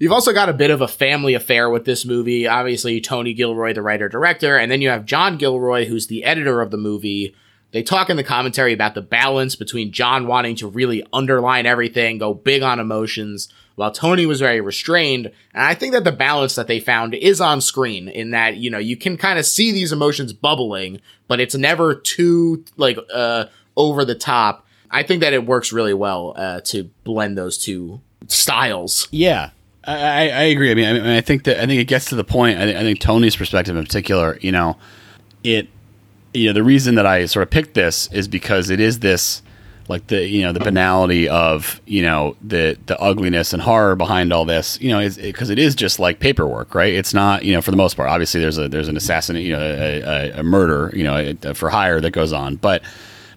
You've 0.00 0.12
also 0.12 0.32
got 0.32 0.48
a 0.48 0.54
bit 0.54 0.70
of 0.70 0.80
a 0.80 0.88
family 0.88 1.34
affair 1.34 1.68
with 1.68 1.84
this 1.84 2.06
movie. 2.06 2.46
Obviously, 2.48 3.02
Tony 3.02 3.34
Gilroy, 3.34 3.74
the 3.74 3.82
writer 3.82 4.08
director, 4.08 4.56
and 4.56 4.72
then 4.72 4.80
you 4.80 4.88
have 4.88 5.04
John 5.04 5.36
Gilroy, 5.36 5.84
who's 5.84 6.06
the 6.06 6.24
editor 6.24 6.62
of 6.62 6.70
the 6.70 6.78
movie, 6.78 7.34
They 7.72 7.82
talk 7.82 8.10
in 8.10 8.16
the 8.16 8.24
commentary 8.24 8.72
about 8.72 8.94
the 8.94 9.02
balance 9.02 9.54
between 9.54 9.92
John 9.92 10.26
wanting 10.26 10.56
to 10.56 10.68
really 10.68 11.06
underline 11.12 11.66
everything, 11.66 12.18
go 12.18 12.34
big 12.34 12.62
on 12.62 12.80
emotions, 12.80 13.48
while 13.76 13.92
Tony 13.92 14.26
was 14.26 14.40
very 14.40 14.60
restrained. 14.60 15.26
And 15.54 15.64
I 15.64 15.74
think 15.74 15.92
that 15.92 16.04
the 16.04 16.12
balance 16.12 16.56
that 16.56 16.66
they 16.66 16.80
found 16.80 17.14
is 17.14 17.40
on 17.40 17.60
screen 17.60 18.08
in 18.08 18.32
that, 18.32 18.56
you 18.56 18.70
know, 18.70 18.78
you 18.78 18.96
can 18.96 19.16
kind 19.16 19.38
of 19.38 19.46
see 19.46 19.70
these 19.70 19.92
emotions 19.92 20.32
bubbling, 20.32 21.00
but 21.28 21.38
it's 21.38 21.54
never 21.54 21.94
too, 21.94 22.64
like, 22.76 22.98
uh, 23.14 23.46
over 23.76 24.04
the 24.04 24.16
top. 24.16 24.66
I 24.90 25.04
think 25.04 25.20
that 25.20 25.32
it 25.32 25.46
works 25.46 25.72
really 25.72 25.94
well, 25.94 26.34
uh, 26.36 26.60
to 26.62 26.84
blend 27.04 27.38
those 27.38 27.56
two 27.56 28.00
styles. 28.26 29.06
Yeah, 29.12 29.50
I, 29.94 30.28
I 30.28 30.42
agree. 30.44 30.70
I 30.70 30.74
mean, 30.74 30.86
I 30.88 30.92
mean, 30.94 31.06
I 31.06 31.20
think 31.20 31.44
that 31.44 31.58
I 31.62 31.66
think 31.66 31.80
it 31.80 31.84
gets 31.86 32.06
to 32.06 32.14
the 32.16 32.24
point. 32.24 32.58
I, 32.58 32.64
think- 32.64 32.76
I 32.78 32.82
think 32.82 33.00
Tony's 33.00 33.36
perspective 33.36 33.76
in 33.76 33.84
particular, 33.84 34.38
you 34.40 34.52
know, 34.52 34.76
it, 35.44 35.68
you 36.34 36.46
know, 36.46 36.52
the 36.52 36.62
reason 36.62 36.94
that 36.96 37.06
I 37.06 37.26
sort 37.26 37.42
of 37.42 37.50
picked 37.50 37.74
this 37.74 38.08
is 38.12 38.28
because 38.28 38.70
it 38.70 38.78
is 38.80 39.00
this, 39.00 39.42
like 39.88 40.06
the 40.06 40.24
you 40.24 40.42
know 40.42 40.52
the 40.52 40.60
banality 40.60 41.28
of 41.28 41.80
you 41.86 42.02
know 42.02 42.36
the 42.42 42.78
the 42.86 42.96
ugliness 43.00 43.52
and 43.52 43.60
horror 43.62 43.96
behind 43.96 44.32
all 44.32 44.44
this. 44.44 44.80
You 44.80 44.90
know, 44.90 45.08
because 45.08 45.50
it 45.50 45.58
is 45.58 45.74
just 45.74 45.98
like 45.98 46.20
paperwork, 46.20 46.74
right? 46.74 46.94
It's 46.94 47.12
not 47.12 47.44
you 47.44 47.52
know 47.52 47.60
for 47.62 47.72
the 47.72 47.76
most 47.76 47.96
part. 47.96 48.08
Obviously, 48.08 48.40
there's 48.40 48.58
a 48.58 48.68
there's 48.68 48.88
an 48.88 48.96
assassin, 48.96 49.36
you 49.36 49.52
know, 49.52 49.60
a, 49.60 50.00
a, 50.02 50.40
a 50.40 50.42
murder, 50.44 50.92
you 50.94 51.02
know, 51.04 51.34
a, 51.42 51.54
for 51.54 51.70
hire 51.70 52.00
that 52.00 52.12
goes 52.12 52.32
on, 52.32 52.56
but 52.56 52.82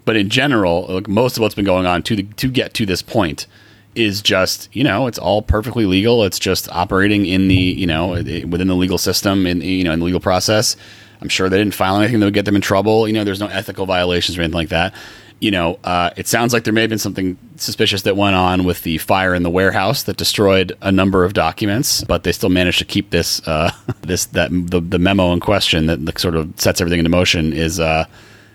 but 0.06 0.16
in 0.16 0.30
general, 0.30 0.86
like 0.90 1.08
most 1.08 1.38
of 1.38 1.42
what's 1.42 1.56
been 1.56 1.66
going 1.66 1.86
on 1.88 2.04
to 2.04 2.16
the, 2.18 2.24
to 2.24 2.50
get 2.50 2.74
to 2.76 2.86
this 2.86 3.02
point 3.02 3.48
is 3.96 4.22
just 4.22 4.70
you 4.74 4.84
know 4.84 5.08
it's 5.08 5.20
all 5.20 5.42
perfectly 5.42 5.86
legal. 5.86 6.24
It's 6.24 6.40
just 6.40 6.70
operating 6.72 7.26
in 7.26 7.48
the 7.48 7.56
you 7.56 7.88
know 7.88 8.10
within 8.10 8.68
the 8.68 8.76
legal 8.76 8.98
system 8.98 9.46
in 9.46 9.62
you 9.62 9.84
know 9.84 9.92
in 9.92 10.00
the 10.00 10.06
legal 10.06 10.20
process. 10.20 10.76
I'm 11.22 11.30
sure 11.30 11.48
they 11.48 11.58
didn't 11.58 11.74
file 11.74 11.98
anything 11.98 12.20
that 12.20 12.26
would 12.26 12.34
get 12.34 12.44
them 12.46 12.56
in 12.56 12.62
trouble. 12.62 13.08
You 13.08 13.14
know, 13.14 13.24
there's 13.24 13.40
no 13.40 13.48
ethical 13.48 13.86
violations 13.86 14.38
or 14.38 14.42
anything 14.42 14.58
like 14.58 14.70
that. 14.70 14.94
You 15.40 15.52
know, 15.52 15.80
uh, 15.84 16.10
it 16.18 16.28
sounds 16.28 16.54
like 16.54 16.66
there 16.66 16.74
may 16.74 16.82
have 16.82 16.90
been 16.90 17.00
something 17.00 17.38
suspicious 17.56 18.02
that 18.04 18.18
went 18.18 18.36
on 18.36 18.66
with 18.66 18.84
the 18.84 18.98
fire 18.98 19.34
in 19.34 19.44
the 19.44 19.50
warehouse 19.50 20.04
that 20.04 20.18
destroyed 20.18 20.74
a 20.82 20.92
number 20.92 21.24
of 21.24 21.34
documents, 21.34 22.04
but 22.04 22.24
they 22.24 22.32
still 22.32 22.50
managed 22.50 22.80
to 22.80 22.86
keep 22.86 23.10
this 23.10 23.46
uh, 23.48 23.72
this 24.02 24.26
that 24.28 24.52
the, 24.52 24.82
the 24.82 25.00
memo 25.00 25.32
in 25.32 25.40
question 25.40 25.86
that 25.86 26.20
sort 26.20 26.36
of 26.36 26.54
sets 26.60 26.82
everything 26.82 27.00
into 27.00 27.10
motion 27.10 27.54
is 27.54 27.80
uh, 27.80 28.06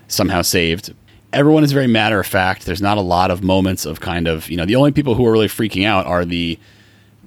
somehow 0.09 0.43
saved 0.43 0.95
everyone 1.33 1.65
is 1.65 1.73
very 1.73 1.87
matter 1.87 2.19
of 2.21 2.27
fact. 2.27 2.65
There's 2.67 2.83
not 2.83 2.99
a 2.99 3.03
lot 3.03 3.31
of 3.31 3.43
moments 3.43 3.85
of 3.87 4.01
kind 4.01 4.27
of 4.29 4.49
you 4.51 4.57
know 4.57 4.65
the 4.65 4.77
only 4.77 4.93
people 4.93 5.15
who 5.15 5.27
are 5.27 5.33
really 5.33 5.49
freaking 5.49 5.85
out 5.87 6.07
are 6.07 6.25
the, 6.25 6.59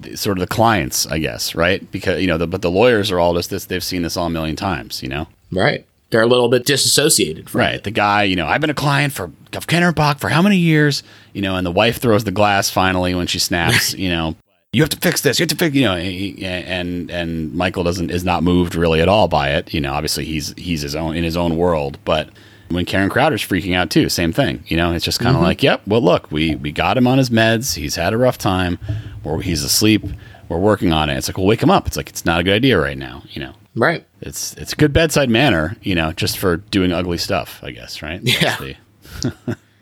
the 0.00 0.16
sort 0.16 0.38
of 0.38 0.40
the 0.40 0.46
clients, 0.46 1.06
I 1.06 1.18
guess, 1.18 1.54
right? 1.54 1.88
Because 1.90 2.20
you 2.20 2.26
know, 2.26 2.38
the, 2.38 2.46
but 2.46 2.62
the 2.62 2.70
lawyers 2.70 3.10
are 3.10 3.18
all 3.20 3.34
just 3.34 3.50
this. 3.50 3.66
They've 3.66 3.84
seen 3.84 4.02
this 4.02 4.16
all 4.16 4.26
a 4.26 4.30
million 4.30 4.56
times, 4.56 5.02
you 5.02 5.08
know. 5.08 5.28
Right. 5.50 5.86
They're 6.10 6.22
a 6.22 6.26
little 6.26 6.48
bit 6.50 6.66
disassociated 6.66 7.48
from 7.48 7.60
Right. 7.60 7.74
it. 7.76 7.84
The 7.84 7.90
guy, 7.90 8.24
you 8.24 8.36
know, 8.36 8.46
I've 8.46 8.60
been 8.60 8.68
a 8.68 8.74
client 8.74 9.14
for 9.14 9.30
of 9.54 9.66
Kenner 9.66 9.92
Bach 9.92 10.18
for 10.18 10.28
how 10.28 10.42
many 10.42 10.58
years? 10.58 11.02
You 11.32 11.40
know, 11.40 11.56
and 11.56 11.66
the 11.66 11.70
wife 11.70 11.98
throws 11.98 12.24
the 12.24 12.30
glass 12.30 12.68
finally 12.68 13.14
when 13.14 13.26
she 13.26 13.38
snaps. 13.38 13.94
you 13.98 14.10
know, 14.10 14.36
you 14.74 14.82
have 14.82 14.90
to 14.90 14.98
fix 14.98 15.22
this. 15.22 15.38
You 15.38 15.44
have 15.44 15.50
to 15.50 15.56
fix. 15.56 15.74
You 15.74 15.84
know, 15.84 15.96
and 15.96 17.10
and 17.10 17.54
Michael 17.54 17.82
doesn't 17.84 18.10
is 18.10 18.24
not 18.24 18.42
moved 18.42 18.74
really 18.74 19.00
at 19.00 19.08
all 19.08 19.26
by 19.28 19.50
it. 19.52 19.72
You 19.72 19.80
know, 19.80 19.94
obviously 19.94 20.26
he's 20.26 20.52
he's 20.58 20.82
his 20.82 20.94
own 20.94 21.16
in 21.16 21.24
his 21.24 21.36
own 21.36 21.56
world, 21.56 21.98
but. 22.04 22.28
When 22.72 22.84
Karen 22.84 23.10
Crowder's 23.10 23.42
freaking 23.42 23.74
out 23.74 23.90
too, 23.90 24.08
same 24.08 24.32
thing. 24.32 24.64
You 24.66 24.76
know, 24.76 24.92
it's 24.92 25.04
just 25.04 25.18
kind 25.18 25.30
of 25.30 25.36
mm-hmm. 25.36 25.44
like, 25.44 25.62
yep. 25.62 25.82
Well, 25.86 26.02
look, 26.02 26.30
we 26.30 26.56
we 26.56 26.72
got 26.72 26.96
him 26.96 27.06
on 27.06 27.18
his 27.18 27.30
meds. 27.30 27.74
He's 27.76 27.96
had 27.96 28.12
a 28.12 28.16
rough 28.16 28.38
time, 28.38 28.78
or 29.24 29.42
he's 29.42 29.62
asleep. 29.62 30.04
We're 30.48 30.58
working 30.58 30.92
on 30.92 31.08
it. 31.08 31.16
It's 31.16 31.28
like, 31.28 31.38
well, 31.38 31.46
wake 31.46 31.62
him 31.62 31.70
up. 31.70 31.86
It's 31.86 31.96
like 31.96 32.08
it's 32.08 32.24
not 32.24 32.40
a 32.40 32.44
good 32.44 32.54
idea 32.54 32.78
right 32.78 32.98
now. 32.98 33.22
You 33.30 33.42
know, 33.42 33.54
Right. 33.74 34.06
it's 34.20 34.54
it's 34.54 34.72
a 34.72 34.76
good 34.76 34.92
bedside 34.92 35.30
manner, 35.30 35.76
you 35.82 35.94
know, 35.94 36.12
just 36.12 36.38
for 36.38 36.58
doing 36.58 36.92
ugly 36.92 37.18
stuff, 37.18 37.60
I 37.62 37.70
guess, 37.70 38.02
right? 38.02 38.20
Yeah. 38.22 38.56
the- 38.58 39.56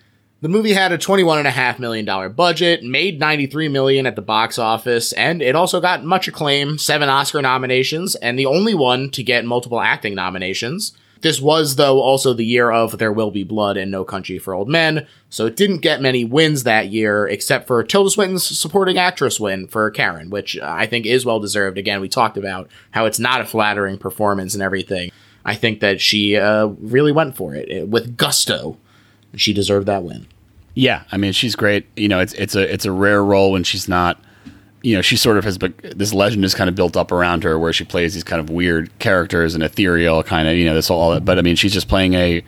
The 0.42 0.48
movie 0.48 0.72
had 0.72 0.90
a 0.90 0.96
$21.5 0.96 1.78
million 1.78 2.32
budget, 2.32 2.82
made 2.82 3.20
93 3.20 3.68
million 3.68 4.06
at 4.06 4.16
the 4.16 4.22
box 4.22 4.58
office, 4.58 5.12
and 5.12 5.42
it 5.42 5.54
also 5.54 5.82
got 5.82 6.02
much 6.02 6.28
acclaim, 6.28 6.78
seven 6.78 7.10
Oscar 7.10 7.42
nominations, 7.42 8.14
and 8.14 8.38
the 8.38 8.46
only 8.46 8.72
one 8.72 9.10
to 9.10 9.22
get 9.22 9.44
multiple 9.44 9.82
acting 9.82 10.14
nominations. 10.14 10.92
This 11.22 11.40
was, 11.40 11.76
though, 11.76 12.00
also 12.00 12.32
the 12.32 12.44
year 12.44 12.70
of 12.70 12.96
There 12.98 13.12
Will 13.12 13.30
Be 13.30 13.44
Blood 13.44 13.76
and 13.76 13.90
No 13.90 14.04
Country 14.04 14.38
for 14.38 14.54
Old 14.54 14.68
Men, 14.68 15.06
so 15.28 15.44
it 15.46 15.56
didn't 15.56 15.78
get 15.78 16.00
many 16.00 16.24
wins 16.24 16.62
that 16.64 16.88
year, 16.88 17.26
except 17.28 17.66
for 17.66 17.82
Tilda 17.84 18.10
Swinton's 18.10 18.44
supporting 18.44 18.96
actress 18.96 19.38
win 19.38 19.66
for 19.66 19.90
Karen, 19.90 20.30
which 20.30 20.58
I 20.58 20.86
think 20.86 21.04
is 21.04 21.26
well 21.26 21.38
deserved. 21.38 21.76
Again, 21.76 22.00
we 22.00 22.08
talked 22.08 22.38
about 22.38 22.70
how 22.90 23.04
it's 23.04 23.18
not 23.18 23.40
a 23.42 23.44
flattering 23.44 23.98
performance 23.98 24.54
and 24.54 24.62
everything. 24.62 25.10
I 25.44 25.54
think 25.54 25.80
that 25.80 26.00
she 26.00 26.36
uh, 26.36 26.66
really 26.66 27.12
went 27.12 27.36
for 27.36 27.54
it 27.54 27.68
eh, 27.70 27.82
with 27.82 28.16
gusto. 28.16 28.78
She 29.36 29.52
deserved 29.52 29.86
that 29.86 30.02
win. 30.02 30.26
yeah, 30.74 31.04
I 31.12 31.16
mean, 31.18 31.32
she's 31.32 31.54
great. 31.54 31.86
You 31.96 32.08
know, 32.08 32.20
it's 32.20 32.32
it's 32.34 32.54
a 32.54 32.72
it's 32.72 32.84
a 32.84 32.92
rare 32.92 33.22
role 33.22 33.52
when 33.52 33.64
she's 33.64 33.88
not. 33.88 34.18
You 34.82 34.96
know, 34.96 35.02
she 35.02 35.16
sort 35.16 35.36
of 35.36 35.44
has 35.44 35.58
this 35.58 36.14
legend 36.14 36.44
is 36.44 36.54
kind 36.54 36.68
of 36.70 36.74
built 36.74 36.96
up 36.96 37.12
around 37.12 37.44
her, 37.44 37.58
where 37.58 37.72
she 37.72 37.84
plays 37.84 38.14
these 38.14 38.24
kind 38.24 38.40
of 38.40 38.48
weird 38.48 38.90
characters 38.98 39.54
and 39.54 39.62
ethereal 39.62 40.22
kind 40.22 40.48
of 40.48 40.56
you 40.56 40.64
know 40.64 40.74
this 40.74 40.90
all. 40.90 41.20
But 41.20 41.38
I 41.38 41.42
mean, 41.42 41.56
she's 41.56 41.72
just 41.74 41.88
playing 41.88 42.14
a, 42.14 42.42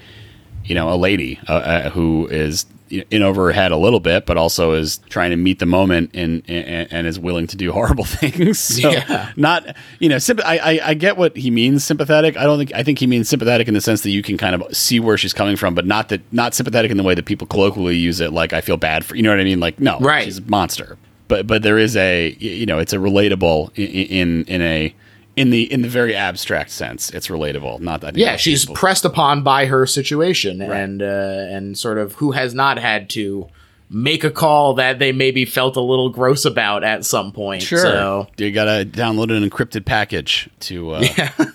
you 0.64 0.74
know, 0.74 0.92
a 0.92 0.96
lady 0.96 1.38
uh, 1.48 1.52
uh, 1.52 1.90
who 1.90 2.26
is 2.28 2.64
in 3.10 3.22
over 3.22 3.46
her 3.46 3.52
head 3.52 3.72
a 3.72 3.76
little 3.78 4.00
bit, 4.00 4.26
but 4.26 4.36
also 4.36 4.72
is 4.72 4.98
trying 5.08 5.30
to 5.30 5.36
meet 5.36 5.58
the 5.58 5.66
moment 5.66 6.10
and 6.14 6.42
and, 6.48 6.92
and 6.92 7.06
is 7.06 7.18
willing 7.18 7.46
to 7.48 7.56
do 7.56 7.70
horrible 7.78 8.04
things. 8.04 8.58
So 8.82 8.90
Yeah. 8.90 9.30
not 9.36 9.76
you 9.98 10.08
know, 10.08 10.18
symp- 10.18 10.44
I, 10.44 10.58
I 10.58 10.80
I 10.90 10.94
get 10.94 11.16
what 11.18 11.36
he 11.36 11.50
means 11.50 11.84
sympathetic. 11.84 12.36
I 12.38 12.44
don't 12.44 12.58
think 12.58 12.72
I 12.74 12.82
think 12.82 12.98
he 12.98 13.06
means 13.06 13.28
sympathetic 13.28 13.68
in 13.68 13.74
the 13.74 13.80
sense 13.80 14.00
that 14.02 14.10
you 14.10 14.22
can 14.22 14.38
kind 14.38 14.54
of 14.54 14.74
see 14.76 15.00
where 15.00 15.18
she's 15.18 15.32
coming 15.34 15.56
from, 15.56 15.74
but 15.74 15.86
not 15.86 16.08
that 16.10 16.20
not 16.32 16.54
sympathetic 16.54 16.90
in 16.90 16.96
the 16.96 17.02
way 17.02 17.14
that 17.14 17.24
people 17.26 17.46
colloquially 17.46 17.96
use 17.96 18.20
it. 18.20 18.32
Like 18.32 18.52
I 18.54 18.60
feel 18.62 18.76
bad 18.78 19.04
for 19.04 19.16
you 19.16 19.22
know 19.22 19.30
what 19.30 19.40
I 19.40 19.44
mean. 19.44 19.60
Like 19.60 19.78
no, 19.80 19.98
Right. 20.00 20.24
she's 20.24 20.38
a 20.38 20.42
monster. 20.42 20.96
But 21.32 21.46
but 21.46 21.62
there 21.62 21.78
is 21.78 21.96
a 21.96 22.36
you 22.38 22.66
know 22.66 22.78
it's 22.78 22.92
a 22.92 22.98
relatable 22.98 23.70
in 23.78 24.44
in 24.44 24.60
a 24.60 24.94
in 25.34 25.48
the 25.48 25.72
in 25.72 25.80
the 25.80 25.88
very 25.88 26.14
abstract 26.14 26.70
sense. 26.70 27.08
It's 27.08 27.28
relatable. 27.28 27.80
Not 27.80 28.02
that 28.02 28.18
yeah, 28.18 28.36
she's 28.36 28.66
pressed 28.66 29.06
upon 29.06 29.42
by 29.42 29.64
her 29.64 29.86
situation 29.86 30.60
and 30.60 31.00
uh, 31.00 31.06
and 31.48 31.78
sort 31.78 31.96
of 31.96 32.12
who 32.16 32.32
has 32.32 32.52
not 32.52 32.78
had 32.78 33.08
to 33.10 33.48
make 33.92 34.24
a 34.24 34.30
call 34.30 34.74
that 34.74 34.98
they 34.98 35.12
maybe 35.12 35.44
felt 35.44 35.76
a 35.76 35.80
little 35.80 36.08
gross 36.08 36.44
about 36.44 36.82
at 36.82 37.04
some 37.04 37.30
point. 37.32 37.62
Sure. 37.62 37.78
So 37.78 38.26
you 38.38 38.50
gotta 38.50 38.84
download 38.84 39.36
an 39.36 39.48
encrypted 39.48 39.84
package 39.84 40.48
to 40.60 40.92
uh, 40.92 41.00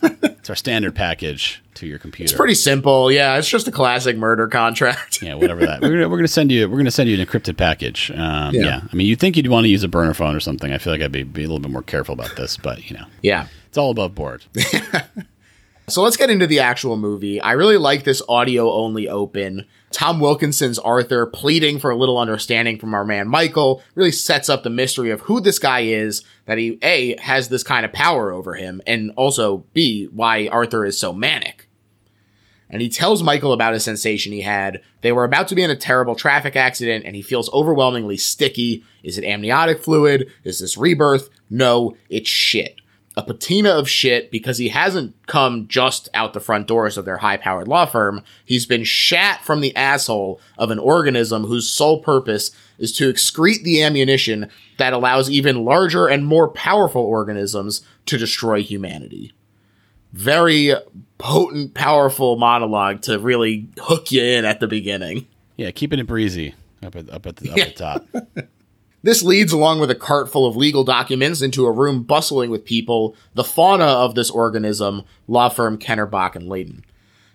it's 0.03 0.49
our 0.49 0.55
standard 0.55 0.95
package 0.95 1.61
to 1.73 1.85
your 1.87 1.99
computer. 1.99 2.25
it's 2.25 2.33
pretty 2.37 2.53
simple. 2.53 3.11
Yeah, 3.11 3.37
it's 3.37 3.49
just 3.49 3.67
a 3.67 3.71
classic 3.71 4.17
murder 4.17 4.47
contract. 4.47 5.21
yeah, 5.21 5.33
whatever 5.33 5.65
that. 5.65 5.81
We're 5.81 5.89
gonna, 5.89 6.09
we're 6.09 6.17
gonna 6.17 6.27
send 6.27 6.51
you 6.51 6.69
we're 6.69 6.77
gonna 6.77 6.91
send 6.91 7.09
you 7.09 7.19
an 7.19 7.25
encrypted 7.25 7.57
package. 7.57 8.11
Um, 8.11 8.53
Yeah. 8.53 8.61
yeah. 8.61 8.81
I 8.91 8.95
mean, 8.95 9.07
you'd 9.07 9.19
think 9.19 9.35
you'd 9.35 9.47
want 9.47 9.65
to 9.65 9.69
use 9.69 9.83
a 9.83 9.87
burner 9.87 10.13
phone 10.13 10.35
or 10.35 10.39
something. 10.39 10.71
I 10.71 10.77
feel 10.77 10.93
like 10.93 11.01
I'd 11.01 11.11
be, 11.11 11.23
be 11.23 11.43
a 11.43 11.47
little 11.47 11.59
bit 11.59 11.71
more 11.71 11.83
careful 11.83 12.13
about 12.13 12.35
this, 12.35 12.55
but 12.57 12.89
you 12.89 12.97
know, 12.97 13.05
yeah. 13.21 13.47
it's 13.67 13.77
all 13.77 13.91
above 13.91 14.15
board. 14.15 14.45
So 15.89 16.01
let's 16.01 16.17
get 16.17 16.29
into 16.29 16.47
the 16.47 16.59
actual 16.59 16.97
movie. 16.97 17.39
I 17.39 17.53
really 17.53 17.77
like 17.77 18.03
this 18.03 18.21
audio 18.27 18.69
only 18.73 19.07
open. 19.07 19.65
Tom 19.89 20.19
Wilkinson's 20.19 20.77
Arthur 20.77 21.25
pleading 21.25 21.79
for 21.79 21.89
a 21.89 21.95
little 21.95 22.17
understanding 22.17 22.77
from 22.77 22.93
our 22.93 23.05
man 23.05 23.29
Michael 23.29 23.81
really 23.95 24.11
sets 24.11 24.49
up 24.49 24.63
the 24.63 24.69
mystery 24.69 25.11
of 25.11 25.21
who 25.21 25.39
this 25.39 25.59
guy 25.59 25.83
is, 25.83 26.25
that 26.45 26.57
he 26.57 26.77
A 26.81 27.17
has 27.21 27.47
this 27.47 27.63
kind 27.63 27.85
of 27.85 27.93
power 27.93 28.33
over 28.33 28.55
him, 28.55 28.81
and 28.85 29.13
also 29.15 29.63
B, 29.71 30.09
why 30.11 30.49
Arthur 30.49 30.83
is 30.83 30.99
so 30.99 31.13
manic. 31.13 31.69
And 32.69 32.81
he 32.81 32.89
tells 32.89 33.23
Michael 33.23 33.53
about 33.53 33.73
a 33.73 33.79
sensation 33.79 34.33
he 34.33 34.41
had. 34.41 34.81
They 34.99 35.13
were 35.13 35.23
about 35.23 35.47
to 35.47 35.55
be 35.55 35.63
in 35.63 35.71
a 35.71 35.75
terrible 35.77 36.15
traffic 36.15 36.57
accident, 36.57 37.05
and 37.05 37.15
he 37.15 37.21
feels 37.21 37.49
overwhelmingly 37.53 38.17
sticky. 38.17 38.83
Is 39.03 39.17
it 39.17 39.23
amniotic 39.23 39.81
fluid? 39.81 40.29
Is 40.43 40.59
this 40.59 40.77
rebirth? 40.77 41.29
No, 41.49 41.95
it's 42.09 42.29
shit 42.29 42.75
a 43.17 43.23
patina 43.23 43.71
of 43.71 43.89
shit 43.89 44.29
because 44.31 44.59
he 44.59 44.69
hasn't 44.69 45.13
come 45.25 45.67
just 45.67 46.07
out 46.13 46.33
the 46.33 46.39
front 46.39 46.67
doors 46.67 46.97
of 46.97 47.03
their 47.05 47.17
high 47.17 47.35
powered 47.35 47.67
law 47.67 47.85
firm. 47.85 48.23
He's 48.45 48.67
been 48.67 48.83
shat 48.83 49.43
from 49.43 49.59
the 49.59 49.75
asshole 49.75 50.39
of 50.57 50.69
an 50.69 50.77
organism 50.79 51.43
whose 51.45 51.67
sole 51.69 51.99
purpose 52.01 52.51
is 52.77 52.91
to 52.93 53.11
excrete 53.11 53.63
the 53.63 53.81
ammunition 53.81 54.49
that 54.77 54.93
allows 54.93 55.31
even 55.31 55.65
larger 55.65 56.05
and 56.07 56.27
more 56.27 56.47
powerful 56.47 57.01
organisms 57.01 57.81
to 58.05 58.19
destroy 58.19 58.61
humanity. 58.61 59.33
Very 60.13 60.73
potent, 61.17 61.73
powerful 61.73 62.37
monologue 62.37 63.01
to 63.01 63.17
really 63.19 63.67
hook 63.79 64.11
you 64.11 64.21
in 64.23 64.45
at 64.45 64.59
the 64.59 64.67
beginning. 64.67 65.27
Yeah, 65.57 65.71
keeping 65.71 65.97
it 65.99 66.05
breezy 66.07 66.53
up 66.83 66.95
at 66.95 67.09
up 67.09 67.25
at 67.25 67.37
the, 67.37 67.49
up 67.49 67.57
Yeah. 67.57 67.63
at 67.63 67.75
the 67.75 67.83
top. 67.83 68.47
This 69.03 69.23
leads, 69.23 69.53
along 69.53 69.79
with 69.79 69.91
a 69.91 69.95
cart 69.95 70.31
full 70.31 70.45
of 70.45 70.55
legal 70.55 70.83
documents, 70.83 71.41
into 71.41 71.65
a 71.65 71.71
room 71.71 72.03
bustling 72.03 72.49
with 72.49 72.65
people, 72.65 73.15
the 73.35 73.43
fauna 73.43 73.85
of 73.85 74.15
this 74.15 74.29
organism, 74.29 75.03
law 75.27 75.49
firm 75.49 75.77
Kenner, 75.77 76.05
Bach, 76.05 76.35
and 76.35 76.49
Layton. 76.49 76.83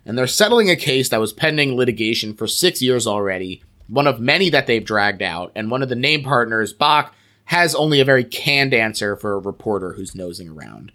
And 0.05 0.19
they're 0.19 0.27
settling 0.27 0.69
a 0.69 0.77
case 0.77 1.09
that 1.11 1.21
was 1.21 1.33
pending 1.33 1.77
litigation 1.77 2.35
for 2.35 2.47
six 2.47 2.83
years 2.83 3.07
already, 3.07 3.63
one 3.87 4.07
of 4.07 4.21
many 4.21 4.51
that 4.51 4.67
they've 4.67 4.85
dragged 4.85 5.23
out, 5.23 5.53
and 5.55 5.71
one 5.71 5.83
of 5.83 5.89
the 5.89 5.95
name 5.95 6.25
partners, 6.25 6.73
Bach, 6.73 7.15
has 7.47 7.75
only 7.75 8.01
a 8.01 8.05
very 8.05 8.25
canned 8.25 8.75
answer 8.75 9.17
for 9.17 9.35
a 9.35 9.39
reporter 9.39 9.93
who's 9.93 10.15
nosing 10.15 10.49
around. 10.49 10.91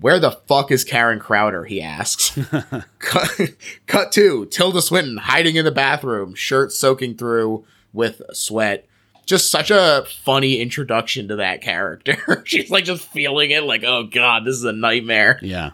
Where 0.00 0.18
the 0.18 0.32
fuck 0.32 0.70
is 0.70 0.84
Karen 0.84 1.18
Crowder? 1.18 1.64
He 1.64 1.80
asks. 1.80 2.38
cut, 2.98 3.40
cut 3.86 4.12
two. 4.12 4.46
Tilda 4.46 4.82
Swinton 4.82 5.16
hiding 5.16 5.56
in 5.56 5.64
the 5.64 5.70
bathroom, 5.70 6.34
shirt 6.34 6.70
soaking 6.72 7.16
through 7.16 7.64
with 7.92 8.20
sweat. 8.32 8.86
Just 9.26 9.50
such 9.50 9.70
a 9.70 10.06
funny 10.22 10.60
introduction 10.60 11.28
to 11.28 11.36
that 11.36 11.60
character. 11.60 12.42
She's 12.46 12.70
like 12.70 12.84
just 12.84 13.06
feeling 13.08 13.50
it, 13.50 13.64
like, 13.64 13.82
oh 13.84 14.04
god, 14.04 14.44
this 14.44 14.54
is 14.54 14.64
a 14.64 14.72
nightmare. 14.72 15.38
Yeah, 15.42 15.70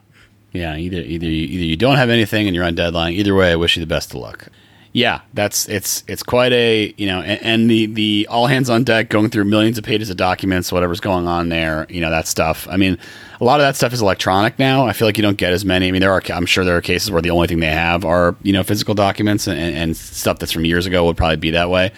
yeah. 0.53 0.77
Either 0.77 1.01
either 1.01 1.27
you, 1.27 1.47
either 1.47 1.65
you 1.65 1.77
don't 1.77 1.97
have 1.97 2.11
anything 2.11 2.47
and 2.47 2.57
you're 2.57 2.65
on 2.65 2.75
deadline. 2.75 3.13
Either 3.13 3.35
way, 3.35 3.53
I 3.53 3.57
wish 3.57 3.77
you 3.77 3.81
the 3.81 3.87
best 3.87 4.11
of 4.15 4.21
luck. 4.21 4.49
Yeah, 4.95 5.23
that's 5.33 5.69
it's 5.71 6.05
it's 6.07 6.23
quite 6.23 6.53
a 6.53 6.95
you 6.99 7.07
know, 7.07 7.21
and, 7.21 7.43
and 7.43 7.71
the 7.71 7.87
the 7.87 8.27
all 8.31 8.47
hands 8.47 8.69
on 8.69 8.85
deck 8.85 9.09
going 9.09 9.31
through 9.31 9.45
millions 9.45 9.79
of 9.79 9.85
pages 9.85 10.11
of 10.11 10.19
documents, 10.19 10.71
whatever's 10.71 11.01
going 11.01 11.27
on 11.27 11.49
there, 11.49 11.87
you 11.89 12.03
know 12.03 12.11
that 12.11 12.27
stuff. 12.27 12.69
I 12.71 12.77
mean, 12.77 12.99
a 13.41 13.45
lot 13.45 13.59
of 13.59 13.65
that 13.65 13.75
stuff 13.75 13.95
is 13.95 14.03
electronic 14.03 14.59
now. 14.59 14.87
I 14.87 14.93
feel 14.93 15.09
like 15.09 15.17
you 15.17 15.23
don't 15.23 15.39
get 15.39 15.55
as 15.55 15.65
many. 15.65 15.89
I 15.89 15.93
mean, 15.93 16.03
there 16.03 16.13
are 16.13 16.23
I'm 16.29 16.45
sure 16.45 16.63
there 16.65 16.77
are 16.77 16.83
cases 16.83 17.11
where 17.11 17.23
the 17.23 17.31
only 17.31 17.49
thing 17.49 17.61
they 17.61 17.69
have 17.69 18.05
are 18.05 18.37
you 18.43 18.53
know 18.53 18.63
physical 18.63 18.95
documents 18.95 19.47
and, 19.47 19.59
and 19.59 19.97
stuff 19.97 20.39
that's 20.39 20.53
from 20.53 20.67
years 20.67 20.85
ago 20.85 21.07
would 21.07 21.17
probably 21.17 21.37
be 21.37 21.53
that 21.53 21.71
way. 21.71 21.93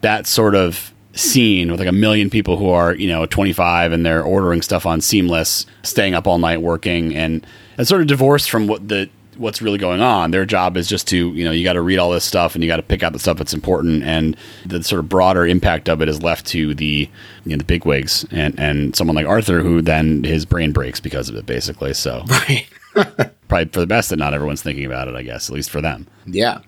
That 0.00 0.26
sort 0.26 0.56
of 0.56 0.92
scene 1.12 1.70
with 1.70 1.80
like 1.80 1.88
a 1.88 1.92
million 1.92 2.30
people 2.30 2.56
who 2.56 2.70
are 2.70 2.94
you 2.94 3.08
know 3.08 3.26
25 3.26 3.92
and 3.92 4.06
they're 4.06 4.22
ordering 4.22 4.62
stuff 4.62 4.86
on 4.86 5.00
Seamless, 5.00 5.66
staying 5.82 6.14
up 6.14 6.26
all 6.26 6.38
night 6.38 6.62
working, 6.62 7.14
and 7.14 7.46
it's 7.78 7.88
sort 7.88 8.00
of 8.02 8.06
divorced 8.06 8.50
from 8.50 8.66
what 8.66 8.88
the 8.88 9.08
what's 9.36 9.62
really 9.62 9.78
going 9.78 10.02
on. 10.02 10.32
Their 10.32 10.44
job 10.44 10.76
is 10.76 10.86
just 10.86 11.08
to, 11.08 11.32
you 11.32 11.44
know, 11.46 11.50
you 11.50 11.64
got 11.64 11.72
to 11.72 11.80
read 11.80 11.98
all 11.98 12.10
this 12.10 12.24
stuff 12.26 12.54
and 12.54 12.62
you 12.62 12.68
got 12.68 12.76
to 12.76 12.82
pick 12.82 13.02
out 13.02 13.14
the 13.14 13.18
stuff 13.18 13.38
that's 13.38 13.54
important, 13.54 14.02
and 14.02 14.36
the 14.66 14.82
sort 14.82 14.98
of 15.00 15.08
broader 15.08 15.46
impact 15.46 15.88
of 15.88 16.02
it 16.02 16.08
is 16.08 16.22
left 16.22 16.46
to 16.48 16.74
the, 16.74 17.08
you 17.44 17.50
know, 17.50 17.56
the 17.56 17.64
bigwigs 17.64 18.26
and 18.30 18.58
and 18.58 18.94
someone 18.94 19.16
like 19.16 19.26
Arthur, 19.26 19.60
who 19.60 19.80
then 19.82 20.24
his 20.24 20.44
brain 20.44 20.72
breaks 20.72 21.00
because 21.00 21.28
of 21.28 21.36
it, 21.36 21.46
basically. 21.46 21.94
So, 21.94 22.24
Right. 22.28 22.66
probably 23.48 23.66
for 23.72 23.80
the 23.80 23.86
best 23.86 24.10
that 24.10 24.16
not 24.16 24.34
everyone's 24.34 24.62
thinking 24.62 24.84
about 24.84 25.08
it. 25.08 25.14
I 25.14 25.22
guess 25.22 25.48
at 25.48 25.54
least 25.54 25.70
for 25.70 25.80
them. 25.80 26.06
Yeah. 26.26 26.60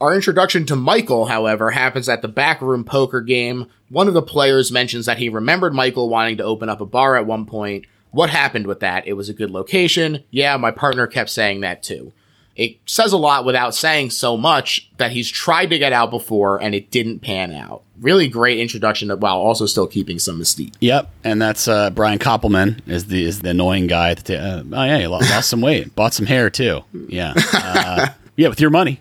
Our 0.00 0.14
introduction 0.14 0.64
to 0.66 0.76
Michael, 0.76 1.26
however, 1.26 1.72
happens 1.72 2.08
at 2.08 2.22
the 2.22 2.28
backroom 2.28 2.84
poker 2.84 3.20
game. 3.20 3.66
One 3.88 4.06
of 4.06 4.14
the 4.14 4.22
players 4.22 4.70
mentions 4.70 5.06
that 5.06 5.18
he 5.18 5.28
remembered 5.28 5.74
Michael 5.74 6.08
wanting 6.08 6.36
to 6.36 6.44
open 6.44 6.68
up 6.68 6.80
a 6.80 6.86
bar 6.86 7.16
at 7.16 7.26
one 7.26 7.46
point. 7.46 7.84
What 8.12 8.30
happened 8.30 8.68
with 8.68 8.80
that? 8.80 9.08
It 9.08 9.14
was 9.14 9.28
a 9.28 9.34
good 9.34 9.50
location. 9.50 10.22
Yeah, 10.30 10.56
my 10.56 10.70
partner 10.70 11.08
kept 11.08 11.30
saying 11.30 11.62
that 11.62 11.82
too. 11.82 12.12
It 12.54 12.78
says 12.86 13.12
a 13.12 13.16
lot 13.16 13.44
without 13.44 13.74
saying 13.74 14.10
so 14.10 14.36
much 14.36 14.88
that 14.98 15.12
he's 15.12 15.28
tried 15.28 15.66
to 15.70 15.78
get 15.78 15.92
out 15.92 16.10
before 16.10 16.60
and 16.60 16.74
it 16.74 16.90
didn't 16.90 17.20
pan 17.20 17.52
out. 17.52 17.82
Really 18.00 18.28
great 18.28 18.58
introduction 18.58 19.10
while 19.10 19.36
also 19.36 19.66
still 19.66 19.86
keeping 19.88 20.20
some 20.20 20.40
mystique. 20.40 20.74
Yep, 20.80 21.10
and 21.24 21.42
that's 21.42 21.66
uh, 21.66 21.90
Brian 21.90 22.18
Koppelman 22.20 22.86
is 22.88 23.06
the 23.06 23.24
is 23.24 23.40
the 23.40 23.50
annoying 23.50 23.88
guy. 23.88 24.14
That 24.14 24.30
uh, 24.30 24.62
oh 24.72 24.84
yeah, 24.84 24.98
he 24.98 25.06
lost, 25.08 25.30
lost 25.30 25.48
some 25.48 25.60
weight, 25.60 25.94
bought 25.96 26.14
some 26.14 26.26
hair 26.26 26.50
too. 26.50 26.84
Yeah, 26.92 27.34
uh, 27.52 28.08
yeah, 28.36 28.48
with 28.48 28.60
your 28.60 28.70
money. 28.70 29.00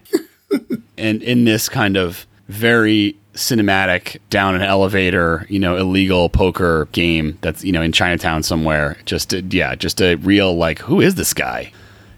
And 0.97 1.21
in 1.23 1.45
this 1.45 1.69
kind 1.69 1.97
of 1.97 2.25
very 2.47 3.17
cinematic 3.33 4.17
down 4.29 4.55
an 4.55 4.61
elevator, 4.61 5.45
you 5.49 5.59
know, 5.59 5.77
illegal 5.77 6.29
poker 6.29 6.87
game 6.91 7.37
that's 7.41 7.63
you 7.63 7.71
know 7.71 7.81
in 7.81 7.91
Chinatown 7.91 8.43
somewhere. 8.43 8.97
Just 9.05 9.33
a, 9.33 9.41
yeah, 9.41 9.75
just 9.75 10.01
a 10.01 10.15
real 10.15 10.55
like, 10.55 10.79
who 10.79 11.01
is 11.01 11.15
this 11.15 11.33
guy? 11.33 11.71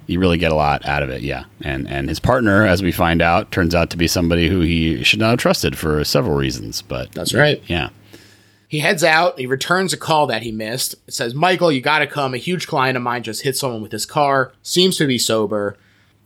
You 0.07 0.19
really 0.19 0.39
get 0.39 0.51
a 0.51 0.55
lot 0.55 0.85
out 0.87 1.03
of 1.03 1.09
it, 1.09 1.21
yeah. 1.21 1.43
And 1.61 1.87
and 1.87 2.09
his 2.09 2.19
partner, 2.19 2.65
as 2.65 2.81
we 2.81 2.91
find 2.91 3.21
out, 3.21 3.51
turns 3.51 3.75
out 3.75 3.89
to 3.91 3.97
be 3.97 4.07
somebody 4.07 4.47
who 4.49 4.61
he 4.61 5.03
should 5.03 5.19
not 5.19 5.31
have 5.31 5.39
trusted 5.39 5.77
for 5.77 6.03
several 6.03 6.35
reasons. 6.35 6.81
But 6.81 7.11
That's 7.11 7.33
right. 7.33 7.61
yeah. 7.67 7.89
He 8.67 8.79
heads 8.79 9.03
out. 9.03 9.39
He 9.39 9.47
returns 9.47 9.93
a 9.93 9.97
call 9.97 10.27
that 10.27 10.43
he 10.43 10.51
missed. 10.51 10.93
It 11.07 11.15
says, 11.15 11.33
Michael, 11.33 11.71
you 11.71 11.81
gotta 11.81 12.05
come. 12.05 12.35
A 12.35 12.37
huge 12.37 12.67
client 12.67 12.97
of 12.97 13.03
mine 13.03 13.23
just 13.23 13.41
hit 13.41 13.57
someone 13.57 13.81
with 13.81 13.91
his 13.91 14.05
car. 14.05 14.51
Seems 14.61 14.95
to 14.97 15.07
be 15.07 15.17
sober. 15.17 15.75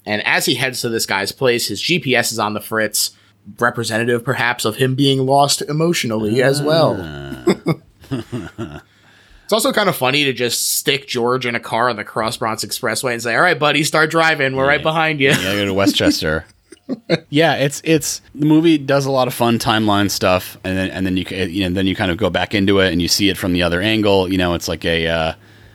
And 0.06 0.26
as 0.26 0.46
he 0.46 0.56
heads 0.56 0.82
to 0.82 0.90
this 0.90 1.06
guy's 1.06 1.32
place, 1.32 1.68
his 1.68 1.82
GPS 1.82 2.32
is 2.32 2.40
on 2.40 2.54
the 2.54 2.62
fritz. 2.62 3.12
Representative, 3.60 4.24
perhaps, 4.24 4.64
of 4.64 4.78
him 4.78 4.96
being 4.96 5.26
lost 5.26 5.62
emotionally 5.64 6.42
as 6.42 6.62
well. 6.62 6.96
it's 8.10 9.52
also 9.52 9.74
kind 9.74 9.90
of 9.90 9.98
funny 9.98 10.24
to 10.24 10.32
just 10.32 10.78
stick 10.78 11.08
George 11.08 11.46
in 11.46 11.54
a 11.54 11.60
car 11.60 11.90
on 11.90 11.98
the 11.98 12.06
Cross 12.06 12.38
Bronx 12.38 12.64
Expressway 12.64 13.12
and 13.12 13.22
say, 13.22 13.36
All 13.36 13.42
right, 13.42 13.60
buddy, 13.60 13.84
start 13.84 14.12
driving. 14.12 14.56
We're 14.56 14.68
right 14.68 14.82
behind 14.82 15.20
you. 15.20 15.32
Yeah, 15.32 15.56
go 15.56 15.66
to 15.66 15.74
Westchester. 15.74 16.46
yeah, 17.30 17.56
it's 17.56 17.82
it's 17.84 18.22
the 18.36 18.46
movie 18.46 18.78
does 18.78 19.06
a 19.06 19.12
lot 19.12 19.28
of 19.28 19.34
fun 19.34 19.58
timeline 19.58 20.10
stuff, 20.12 20.58
and 20.64 20.78
then 20.78 20.90
and 20.92 21.06
then 21.06 21.18
you 21.18 21.26
you 21.30 21.68
know 21.68 21.74
then 21.74 21.88
you 21.88 21.96
kind 21.96 22.12
of 22.12 22.18
go 22.18 22.30
back 22.30 22.54
into 22.54 22.80
it 22.80 22.92
and 22.92 23.02
you 23.02 23.08
see 23.08 23.30
it 23.30 23.38
from 23.38 23.54
the 23.54 23.64
other 23.64 23.82
angle. 23.82 24.32
You 24.32 24.38
know, 24.38 24.54
it's 24.54 24.68
like 24.68 24.84
a 24.86 25.08
uh, 25.08 25.34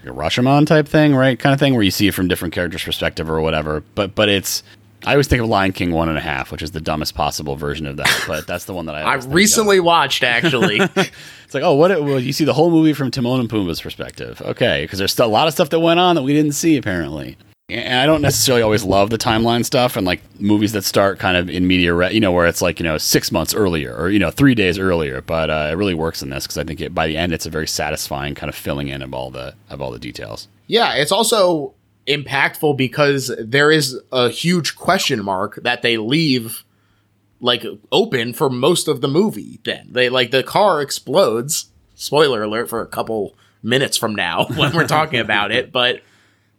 a 0.08 0.12
Rashomon 0.12 0.66
type 0.66 0.88
thing, 0.88 1.14
right? 1.14 1.38
Kind 1.38 1.52
of 1.52 1.60
thing 1.60 1.74
where 1.74 1.82
you 1.82 1.90
see 1.90 2.08
it 2.08 2.12
from 2.14 2.28
different 2.28 2.54
characters' 2.54 2.84
perspective 2.84 3.30
or 3.30 3.40
whatever. 3.40 3.82
But 3.94 4.14
but 4.14 4.28
it's 4.28 4.62
I 5.04 5.12
always 5.12 5.28
think 5.28 5.40
of 5.42 5.48
Lion 5.48 5.72
King 5.72 5.92
one 5.92 6.08
and 6.08 6.18
a 6.18 6.20
half, 6.20 6.50
which 6.50 6.62
is 6.62 6.72
the 6.72 6.80
dumbest 6.80 7.14
possible 7.14 7.54
version 7.56 7.86
of 7.86 7.96
that. 7.98 8.24
But 8.26 8.46
that's 8.46 8.64
the 8.64 8.74
one 8.74 8.86
that 8.86 8.94
I 8.96 9.02
I 9.08 9.12
think 9.12 9.24
of. 9.26 9.34
recently 9.34 9.80
watched, 9.80 10.22
actually. 10.22 10.80
It's 11.48 11.54
like, 11.54 11.64
oh, 11.64 11.72
what? 11.76 11.90
It, 11.90 12.04
well, 12.04 12.20
you 12.20 12.34
see 12.34 12.44
the 12.44 12.52
whole 12.52 12.70
movie 12.70 12.92
from 12.92 13.10
Timon 13.10 13.40
and 13.40 13.48
Pumbaa's 13.48 13.80
perspective. 13.80 14.42
Okay, 14.42 14.82
because 14.84 14.98
there's 14.98 15.12
still 15.12 15.24
a 15.24 15.28
lot 15.28 15.48
of 15.48 15.54
stuff 15.54 15.70
that 15.70 15.80
went 15.80 15.98
on 15.98 16.14
that 16.16 16.22
we 16.22 16.34
didn't 16.34 16.52
see 16.52 16.76
apparently. 16.76 17.38
And 17.70 18.00
I 18.00 18.06
don't 18.06 18.22
necessarily 18.22 18.62
always 18.62 18.82
love 18.82 19.10
the 19.10 19.18
timeline 19.18 19.62
stuff 19.62 19.96
and 19.96 20.06
like 20.06 20.22
movies 20.40 20.72
that 20.72 20.84
start 20.84 21.18
kind 21.18 21.36
of 21.36 21.50
in 21.50 21.66
media, 21.66 21.92
re- 21.92 22.10
you 22.10 22.20
know, 22.20 22.32
where 22.32 22.46
it's 22.46 22.62
like 22.62 22.80
you 22.80 22.84
know 22.84 22.96
six 22.96 23.30
months 23.30 23.54
earlier 23.54 23.94
or 23.94 24.08
you 24.08 24.18
know 24.18 24.30
three 24.30 24.54
days 24.54 24.78
earlier. 24.78 25.20
But 25.20 25.50
uh, 25.50 25.68
it 25.70 25.74
really 25.74 25.92
works 25.92 26.22
in 26.22 26.30
this 26.30 26.44
because 26.44 26.56
I 26.56 26.64
think 26.64 26.80
it, 26.80 26.94
by 26.94 27.06
the 27.06 27.18
end 27.18 27.34
it's 27.34 27.44
a 27.44 27.50
very 27.50 27.66
satisfying 27.66 28.34
kind 28.34 28.48
of 28.48 28.54
filling 28.54 28.88
in 28.88 29.02
of 29.02 29.12
all 29.12 29.30
the 29.30 29.54
of 29.68 29.82
all 29.82 29.90
the 29.90 29.98
details. 29.98 30.48
Yeah, 30.66 30.94
it's 30.94 31.12
also 31.12 31.74
impactful 32.06 32.78
because 32.78 33.30
there 33.38 33.70
is 33.70 34.00
a 34.12 34.30
huge 34.30 34.74
question 34.74 35.22
mark 35.22 35.56
that 35.62 35.82
they 35.82 35.98
leave 35.98 36.64
like 37.38 37.66
open 37.92 38.32
for 38.32 38.48
most 38.48 38.88
of 38.88 39.02
the 39.02 39.08
movie 39.08 39.60
then. 39.64 39.88
They 39.90 40.08
like 40.08 40.30
the 40.30 40.42
car 40.42 40.80
explodes. 40.80 41.66
Spoiler 41.94 42.42
alert 42.44 42.70
for 42.70 42.80
a 42.80 42.86
couple 42.86 43.36
minutes 43.62 43.98
from 43.98 44.14
now 44.14 44.46
when 44.56 44.74
we're 44.74 44.86
talking 44.86 45.20
about 45.20 45.52
it, 45.52 45.70
but 45.70 46.00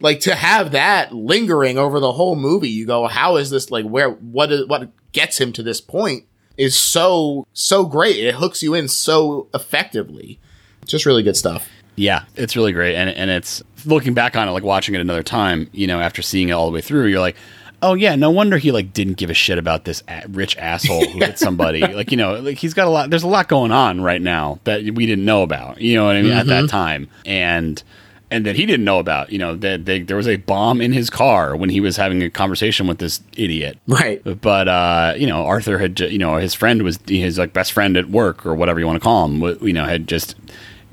like 0.00 0.20
to 0.20 0.34
have 0.34 0.72
that 0.72 1.14
lingering 1.14 1.78
over 1.78 2.00
the 2.00 2.12
whole 2.12 2.36
movie, 2.36 2.70
you 2.70 2.86
go, 2.86 3.06
how 3.06 3.36
is 3.36 3.50
this 3.50 3.70
like 3.70 3.84
where 3.84 4.10
what 4.10 4.50
is 4.50 4.66
what 4.66 4.90
gets 5.12 5.40
him 5.40 5.52
to 5.52 5.62
this 5.62 5.80
point 5.80 6.24
is 6.56 6.76
so 6.76 7.46
so 7.52 7.84
great. 7.84 8.16
It 8.16 8.34
hooks 8.34 8.62
you 8.62 8.74
in 8.74 8.88
so 8.88 9.48
effectively. 9.54 10.38
Just 10.84 11.06
really 11.06 11.22
good 11.22 11.36
stuff. 11.36 11.68
Yeah, 11.96 12.24
it's 12.36 12.56
really 12.56 12.72
great, 12.72 12.94
and 12.94 13.10
and 13.10 13.30
it's 13.30 13.62
looking 13.84 14.14
back 14.14 14.36
on 14.36 14.48
it, 14.48 14.52
like 14.52 14.62
watching 14.62 14.94
it 14.94 15.00
another 15.00 15.22
time, 15.22 15.68
you 15.72 15.86
know, 15.86 16.00
after 16.00 16.22
seeing 16.22 16.48
it 16.48 16.52
all 16.52 16.66
the 16.66 16.72
way 16.72 16.80
through, 16.80 17.06
you're 17.06 17.20
like, 17.20 17.36
oh 17.82 17.94
yeah, 17.94 18.14
no 18.14 18.30
wonder 18.30 18.58
he 18.58 18.72
like 18.72 18.92
didn't 18.92 19.14
give 19.14 19.30
a 19.30 19.34
shit 19.34 19.58
about 19.58 19.84
this 19.84 20.02
rich 20.28 20.56
asshole 20.56 21.04
who 21.06 21.18
hit 21.18 21.38
somebody. 21.38 21.80
like 21.80 22.10
you 22.10 22.16
know, 22.16 22.34
like 22.40 22.58
he's 22.58 22.74
got 22.74 22.86
a 22.86 22.90
lot. 22.90 23.10
There's 23.10 23.22
a 23.22 23.28
lot 23.28 23.48
going 23.48 23.72
on 23.72 24.00
right 24.00 24.22
now 24.22 24.60
that 24.64 24.82
we 24.82 25.06
didn't 25.06 25.24
know 25.24 25.42
about. 25.42 25.80
You 25.80 25.96
know 25.96 26.06
what 26.06 26.16
I 26.16 26.22
mean? 26.22 26.32
At 26.32 26.46
that 26.46 26.64
mm-hmm. 26.64 26.66
time, 26.66 27.08
and 27.26 27.82
and 28.30 28.46
that 28.46 28.56
he 28.56 28.66
didn't 28.66 28.84
know 28.84 28.98
about. 28.98 29.32
You 29.32 29.38
know 29.38 29.54
that 29.56 29.84
they, 29.84 30.00
there 30.00 30.16
was 30.16 30.28
a 30.28 30.36
bomb 30.36 30.80
in 30.80 30.92
his 30.92 31.10
car 31.10 31.56
when 31.56 31.70
he 31.70 31.80
was 31.80 31.96
having 31.96 32.22
a 32.22 32.30
conversation 32.30 32.86
with 32.86 32.98
this 32.98 33.20
idiot. 33.36 33.78
Right. 33.86 34.22
But 34.40 34.68
uh, 34.68 35.14
you 35.16 35.26
know, 35.26 35.44
Arthur 35.44 35.78
had, 35.78 35.98
you 36.00 36.18
know, 36.18 36.36
his 36.36 36.54
friend 36.54 36.82
was 36.82 36.98
his 37.06 37.38
like 37.38 37.52
best 37.52 37.72
friend 37.72 37.96
at 37.96 38.08
work 38.10 38.46
or 38.46 38.54
whatever 38.54 38.78
you 38.78 38.86
want 38.86 38.96
to 38.96 39.04
call 39.04 39.26
him. 39.26 39.42
You 39.66 39.72
know, 39.72 39.84
had 39.84 40.06
just 40.06 40.36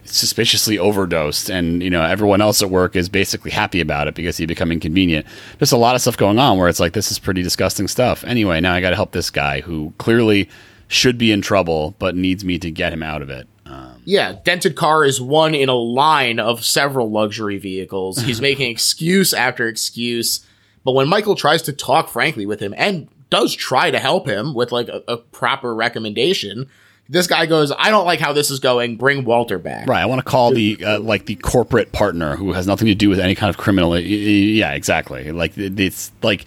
suspiciously 0.03 0.77
overdosed, 0.77 1.49
and 1.49 1.83
you 1.83 1.89
know, 1.89 2.01
everyone 2.01 2.41
else 2.41 2.61
at 2.61 2.69
work 2.69 2.95
is 2.95 3.09
basically 3.09 3.51
happy 3.51 3.81
about 3.81 4.07
it 4.07 4.15
because 4.15 4.37
he 4.37 4.45
become 4.45 4.71
inconvenient. 4.71 5.25
There's 5.59 5.71
a 5.71 5.77
lot 5.77 5.95
of 5.95 6.01
stuff 6.01 6.17
going 6.17 6.39
on 6.39 6.57
where 6.57 6.69
it's 6.69 6.79
like 6.79 6.93
this 6.93 7.11
is 7.11 7.19
pretty 7.19 7.43
disgusting 7.43 7.87
stuff. 7.87 8.23
Anyway, 8.23 8.59
now 8.61 8.73
I 8.73 8.81
got 8.81 8.91
to 8.91 8.95
help 8.95 9.11
this 9.11 9.29
guy 9.29 9.61
who 9.61 9.93
clearly 9.97 10.49
should 10.87 11.17
be 11.17 11.31
in 11.31 11.41
trouble, 11.41 11.95
but 11.99 12.15
needs 12.15 12.45
me 12.45 12.57
to 12.59 12.71
get 12.71 12.93
him 12.93 13.03
out 13.03 13.21
of 13.21 13.29
it. 13.29 13.47
Um, 13.69 14.01
Yeah, 14.05 14.35
dented 14.43 14.75
car 14.75 15.03
is 15.03 15.19
one 15.19 15.53
in 15.53 15.69
a 15.69 15.75
line 15.75 16.39
of 16.39 16.63
several 16.63 17.09
luxury 17.11 17.57
vehicles. 17.57 18.19
He's 18.19 18.41
making 18.49 18.71
excuse 18.71 19.33
after 19.33 19.67
excuse. 19.67 20.45
But 20.83 20.93
when 20.93 21.07
Michael 21.09 21.35
tries 21.35 21.61
to 21.63 21.73
talk 21.73 22.09
frankly 22.09 22.45
with 22.45 22.59
him 22.61 22.73
and 22.77 23.07
does 23.29 23.53
try 23.53 23.91
to 23.91 23.99
help 23.99 24.25
him 24.25 24.53
with 24.53 24.71
like 24.71 24.87
a, 24.87 25.03
a 25.07 25.17
proper 25.17 25.75
recommendation, 25.75 26.69
this 27.09 27.27
guy 27.27 27.45
goes, 27.45 27.71
I 27.77 27.89
don't 27.89 28.05
like 28.05 28.19
how 28.19 28.33
this 28.33 28.51
is 28.51 28.59
going. 28.59 28.97
Bring 28.97 29.25
Walter 29.25 29.59
back. 29.59 29.87
Right. 29.87 30.01
I 30.01 30.05
want 30.05 30.19
to 30.19 30.29
call 30.29 30.51
the 30.51 30.83
uh, 30.83 30.99
like 30.99 31.25
the 31.25 31.35
corporate 31.35 31.91
partner 31.91 32.35
who 32.35 32.53
has 32.53 32.67
nothing 32.67 32.87
to 32.87 32.95
do 32.95 33.09
with 33.09 33.19
any 33.19 33.35
kind 33.35 33.49
of 33.49 33.57
criminal. 33.57 33.97
Yeah, 33.97 34.73
exactly. 34.73 35.31
Like 35.31 35.57
it's 35.57 36.11
like 36.21 36.45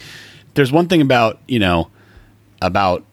there's 0.53 0.71
one 0.71 0.87
thing 0.87 1.01
about 1.01 1.39
you 1.47 1.59
know 1.59 1.89
about 2.61 3.03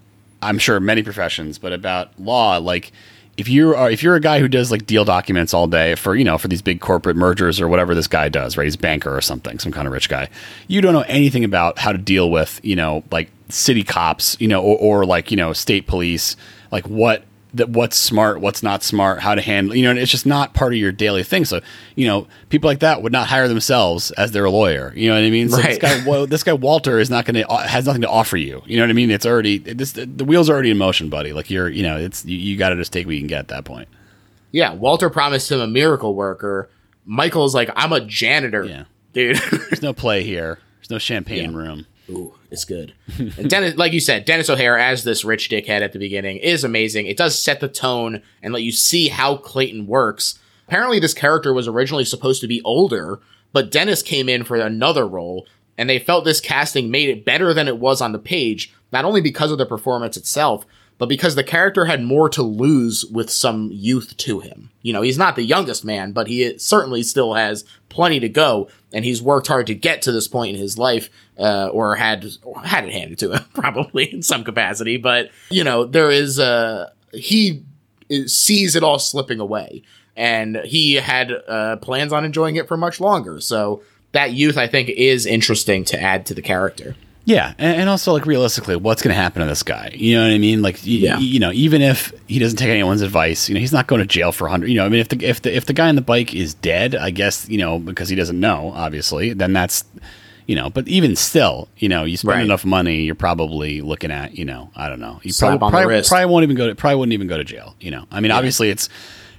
I'm 0.43 0.59
sure 0.59 0.79
many 0.81 1.03
professions, 1.03 1.59
but 1.59 1.73
about 1.73 2.19
law. 2.21 2.59
Like 2.59 2.93
if 3.39 3.49
you 3.49 3.71
are 3.71 3.77
uh, 3.77 3.89
if 3.89 4.03
you're 4.03 4.17
a 4.17 4.21
guy 4.21 4.41
who 4.41 4.49
does 4.49 4.71
like 4.71 4.85
deal 4.85 5.05
documents 5.05 5.55
all 5.55 5.69
day 5.69 5.95
for 5.95 6.15
you 6.15 6.25
know 6.25 6.37
for 6.37 6.49
these 6.49 6.61
big 6.61 6.81
corporate 6.81 7.17
mergers 7.17 7.61
or 7.61 7.69
whatever 7.69 7.95
this 7.95 8.09
guy 8.09 8.29
does, 8.29 8.57
right? 8.57 8.65
He's 8.65 8.75
a 8.75 8.79
banker 8.79 9.17
or 9.17 9.21
something, 9.21 9.59
some 9.61 9.73
kind 9.73 9.87
of 9.87 9.93
rich 9.93 10.09
guy. 10.09 10.29
You 10.67 10.81
don't 10.81 10.93
know 10.93 11.05
anything 11.07 11.45
about 11.45 11.79
how 11.79 11.93
to 11.93 11.99
deal 11.99 12.31
with 12.31 12.61
you 12.65 12.77
know 12.77 13.05
like 13.13 13.31
city 13.49 13.85
cops, 13.85 14.37
you 14.41 14.49
know, 14.49 14.61
or, 14.61 14.77
or 14.79 15.07
like 15.07 15.31
you 15.31 15.37
know 15.37 15.53
state 15.53 15.87
police, 15.87 16.37
like 16.73 16.87
what 16.89 17.23
that 17.55 17.71
what's 17.71 17.97
smart, 17.97 18.41
what's 18.41 18.63
not 18.63 18.83
smart, 18.83 19.21
how 19.21 19.35
to 19.35 19.41
handle. 19.41 19.75
You 19.75 19.85
know, 19.85 19.91
and 19.91 19.99
it's 19.99 20.11
just 20.11 20.27
not 20.27 20.53
part 20.55 20.73
of 20.75 20.79
your 20.79 20.93
daily 20.93 21.23
thing. 21.23 21.45
So 21.45 21.61
you 21.97 22.07
know, 22.07 22.27
people 22.51 22.69
like 22.69 22.81
that 22.81 23.03
would 23.03 23.13
not 23.13 23.27
hire 23.29 23.49
themselves 23.49 24.11
as 24.13 24.33
their 24.33 24.49
lawyer. 24.51 24.93
You 24.95 25.09
know 25.09 25.15
what 25.15 25.25
I 25.25 25.31
mean? 25.31 25.49
So 25.49 25.57
this 25.57 25.65
Right. 25.65 25.81
guy, 25.81 26.05
well, 26.07 26.27
this 26.27 26.43
guy 26.43 26.53
Walter 26.53 26.99
is 26.99 27.09
not 27.11 27.25
going 27.25 27.35
to 27.37 27.49
uh, 27.49 27.67
has 27.67 27.87
nothing 27.87 28.03
to 28.03 28.09
offer 28.09 28.37
you. 28.37 28.63
You 28.67 28.77
know 28.77 28.83
what 28.83 28.91
I 28.91 28.95
mean? 28.95 29.11
It's 29.11 29.25
already 29.27 29.59
this 29.59 29.93
the 29.93 30.25
wheels 30.25 30.51
are 30.51 30.55
already 30.55 30.71
in 30.71 30.79
motion, 30.79 31.09
buddy. 31.09 31.33
Like 31.33 31.51
you're, 31.51 31.69
you 31.69 31.83
know, 31.83 31.97
it's 31.97 32.25
you, 32.25 32.37
you 32.37 32.57
got 32.57 32.69
to 32.71 32.77
just 32.77 32.93
take 32.93 33.07
what 33.07 33.15
you 33.15 33.21
can 33.21 33.29
get 33.29 33.41
at 33.41 33.49
that 33.49 33.65
point. 33.65 33.89
Yeah, 34.51 34.73
Walter 34.75 35.11
promised 35.11 35.51
him 35.53 35.61
a 35.61 35.67
miracle 35.67 36.15
worker. 36.15 36.69
Michael's 37.05 37.55
like, 37.55 37.71
I'm 37.77 37.93
a 37.93 38.01
janitor, 38.03 38.65
Yeah. 38.65 38.85
dude. 39.13 39.37
There's 39.37 39.83
no 39.83 39.93
play 39.95 40.23
here. 40.23 40.59
There's 40.81 40.91
no 40.91 40.99
champagne 40.99 41.55
room. 41.55 41.87
Ooh, 42.11 42.35
it's 42.51 42.65
good. 42.65 42.95
and 43.19 43.51
Dennis, 43.51 43.77
like 43.77 43.93
you 43.93 44.01
said, 44.01 44.25
Denis 44.25 44.49
O'Hare 44.49 44.79
as 44.79 45.05
this 45.05 45.25
rich 45.25 45.51
dickhead 45.51 45.83
at 45.83 45.93
the 45.93 45.99
beginning 45.99 46.39
is 46.39 46.65
amazing. 46.65 47.07
It 47.07 47.17
does 47.17 47.41
set 47.41 47.61
the 47.61 47.69
tone 47.69 48.23
and 48.43 48.55
let 48.55 48.63
you 48.63 48.73
see 48.73 49.09
how 49.09 49.37
Clayton 49.37 49.87
works. 49.87 50.39
Apparently, 50.67 50.99
this 50.99 51.15
character 51.15 51.53
was 51.53 51.69
originally 51.69 52.05
supposed 52.05 52.41
to 52.41 52.49
be 52.49 52.63
older, 52.63 53.21
but 53.53 53.71
Dennis 53.71 54.03
came 54.03 54.29
in 54.29 54.45
for 54.45 54.57
another 54.57 55.07
role, 55.07 55.47
and 55.77 55.89
they 55.89 55.99
felt 55.99 56.25
this 56.25 56.41
casting 56.41 56.91
made 56.91 57.09
it 57.09 57.25
better 57.25 57.53
than 57.53 57.69
it 57.69 57.79
was 57.79 58.01
on 58.01 58.13
the 58.13 58.19
page, 58.19 58.73
not 58.93 59.05
only 59.05 59.21
because 59.21 59.51
of 59.51 59.59
the 59.59 59.67
performance 59.67 60.17
itself, 60.17 60.65
but 60.99 61.09
because 61.09 61.37
the 61.37 61.45
character 61.45 61.87
had 61.87 62.03
more 62.03 62.29
to 62.29 62.43
lose 62.43 63.05
with 63.07 63.31
some 63.31 63.71
youth 63.73 64.17
to 64.19 64.41
him. 64.41 64.71
You 64.83 64.93
know, 64.93 65.03
he's 65.03 65.19
not 65.19 65.37
the 65.37 65.45
youngest 65.45 65.85
man, 65.85 66.13
but 66.13 66.27
he 66.27 66.59
certainly 66.59 67.03
still 67.03 67.35
has 67.35 67.65
plenty 67.89 68.21
to 68.21 68.29
go, 68.29 68.69
and 68.93 69.05
he's 69.05 69.23
worked 69.23 69.47
hard 69.47 69.69
to 69.69 69.75
get 69.75 70.03
to 70.03 70.13
this 70.13 70.29
point 70.29 70.55
in 70.55 70.61
his 70.61 70.77
life, 70.77 71.09
uh, 71.39 71.69
or 71.69 71.95
had 71.95 72.27
had 72.65 72.85
it 72.85 72.93
handed 72.93 73.19
to 73.21 73.33
him, 73.33 73.45
probably 73.55 74.13
in 74.13 74.23
some 74.23 74.45
capacity. 74.45 74.97
But 74.97 75.31
you 75.51 75.65
know, 75.65 75.85
there 75.85 76.11
is 76.11 76.39
uh, 76.39 76.91
he 77.13 77.65
sees 78.27 78.75
it 78.75 78.83
all 78.83 78.99
slipping 78.99 79.41
away, 79.41 79.83
and 80.17 80.57
he 80.65 80.95
had 80.95 81.33
uh, 81.47 81.77
plans 81.77 82.13
on 82.13 82.25
enjoying 82.25 82.57
it 82.57 82.67
for 82.67 82.77
much 82.77 83.01
longer. 83.01 83.41
So 83.41 83.83
that 84.13 84.33
youth, 84.33 84.59
I 84.59 84.67
think, 84.67 84.89
is 84.89 85.27
interesting 85.27 85.85
to 85.87 86.01
add 86.01 86.27
to 86.27 86.35
the 86.35 86.43
character. 86.43 86.97
Yeah, 87.29 87.53
and, 87.59 87.83
and 87.83 87.89
also 87.91 88.15
like 88.15 88.25
realistically, 88.25 88.77
what's 88.77 89.03
going 89.03 89.15
to 89.15 89.21
happen 89.21 89.43
to 89.43 89.49
this 89.49 89.63
guy? 89.63 89.91
You 89.95 90.17
know 90.17 90.23
what 90.27 90.33
I 90.33 90.39
mean? 90.39 90.63
Like, 90.63 90.77
y- 90.77 90.81
Yeah. 90.85 91.19
you 91.19 91.39
know, 91.39 91.53
even 91.53 91.83
if 91.83 92.11
he 92.27 92.39
doesn't 92.39 92.57
take 92.57 92.71
anyone's 92.71 93.03
advice, 93.03 93.51
you 93.51 93.55
know, 93.55 93.61
he's 93.61 93.73
not 93.73 93.87
going 93.87 94.01
to 94.01 94.07
jail 94.07 94.33
for 94.33 94.47
a 94.47 94.51
hundred. 94.51 94.69
You 94.69 94.77
know, 94.77 94.87
I 94.87 94.89
mean, 94.89 95.01
if 95.01 95.09
the 95.09 95.23
if 95.23 95.43
the 95.43 95.55
if 95.55 95.67
the 95.67 95.75
guy 95.75 95.91
on 95.91 95.95
the 95.95 96.01
bike 96.01 96.35
is 96.35 96.55
dead, 96.55 96.95
I 96.95 97.11
guess 97.11 97.47
you 97.47 97.59
know 97.59 97.79
because 97.79 98.09
he 98.09 98.17
doesn't 98.17 98.41
know, 98.41 98.73
obviously, 98.75 99.35
then 99.35 99.53
that's 99.53 99.85
you 100.47 100.55
know. 100.57 100.71
But 100.71 100.89
even 100.89 101.17
still, 101.17 101.69
you 101.77 101.91
know, 101.91 102.05
you 102.05 102.17
spend 102.17 102.37
Right. 102.37 102.45
enough 102.45 102.65
money, 102.65 103.03
you're 103.03 103.15
probably 103.15 103.83
looking 103.83 104.11
at 104.11 104.39
you 104.39 104.47
know, 104.47 104.71
I 104.75 104.89
don't 104.89 105.01
know, 105.01 105.21
you 105.23 105.31
Slap 105.33 105.59
probably 105.59 105.67
on 105.67 105.73
the 105.73 105.79
probably, 105.89 106.09
probably 106.09 106.33
won't 106.33 106.43
even 106.45 106.57
go 106.57 106.67
to 106.69 106.75
probably 106.75 106.97
wouldn't 106.97 107.13
even 107.13 107.27
go 107.29 107.37
to 107.37 107.45
jail. 107.45 107.75
You 107.79 107.91
know, 107.91 108.07
I 108.11 108.21
mean, 108.21 108.31
obviously 108.33 108.71
it's 108.71 108.89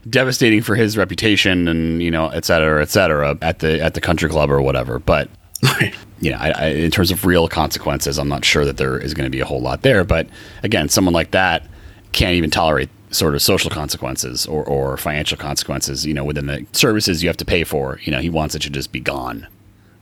devastating 0.07 0.61
for 0.61 0.75
his 0.75 0.95
reputation 0.95 1.67
and 1.67 2.03
you 2.03 2.11
know, 2.11 2.29
et 2.29 2.45
cetera, 2.45 2.83
et 2.83 2.89
cetera, 2.89 3.35
at 3.41 3.59
the 3.59 3.81
at 3.81 3.95
the 3.95 4.01
country 4.01 4.29
club 4.29 4.51
or 4.51 4.61
whatever, 4.61 4.99
but 4.99 5.27
you 6.22 6.32
know, 6.32 6.38
I, 6.38 6.49
I, 6.51 6.65
in 6.67 6.91
terms 6.91 7.11
of 7.11 7.26
real 7.26 7.47
consequences, 7.47 8.17
I'm 8.17 8.28
not 8.30 8.43
sure 8.45 8.65
that 8.65 8.78
there 8.78 8.97
is 8.97 9.13
going 9.13 9.26
to 9.26 9.30
be 9.30 9.39
a 9.39 9.45
whole 9.45 9.61
lot 9.61 9.82
there. 9.82 10.03
But 10.03 10.28
again, 10.63 10.89
someone 10.89 11.13
like 11.13 11.32
that 11.32 11.65
can't 12.11 12.34
even 12.34 12.49
tolerate 12.49 12.89
sort 13.11 13.34
of 13.36 13.41
social 13.41 13.72
consequences 13.72 14.45
or, 14.45 14.63
or 14.65 14.97
financial 14.97 15.38
consequences. 15.38 16.05
You 16.05 16.13
know, 16.13 16.24
within 16.24 16.45
the 16.47 16.65
services 16.74 17.24
you 17.24 17.30
have 17.30 17.38
to 17.38 17.45
pay 17.45 17.63
for. 17.63 17.99
You 18.03 18.11
know, 18.11 18.20
he 18.20 18.30
wants 18.30 18.55
it 18.55 18.61
to 18.63 18.70
just 18.70 18.91
be 18.91 18.99
gone, 18.99 19.47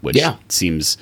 which 0.01 0.15
Yeah. 0.18 0.38
seems 0.49 0.97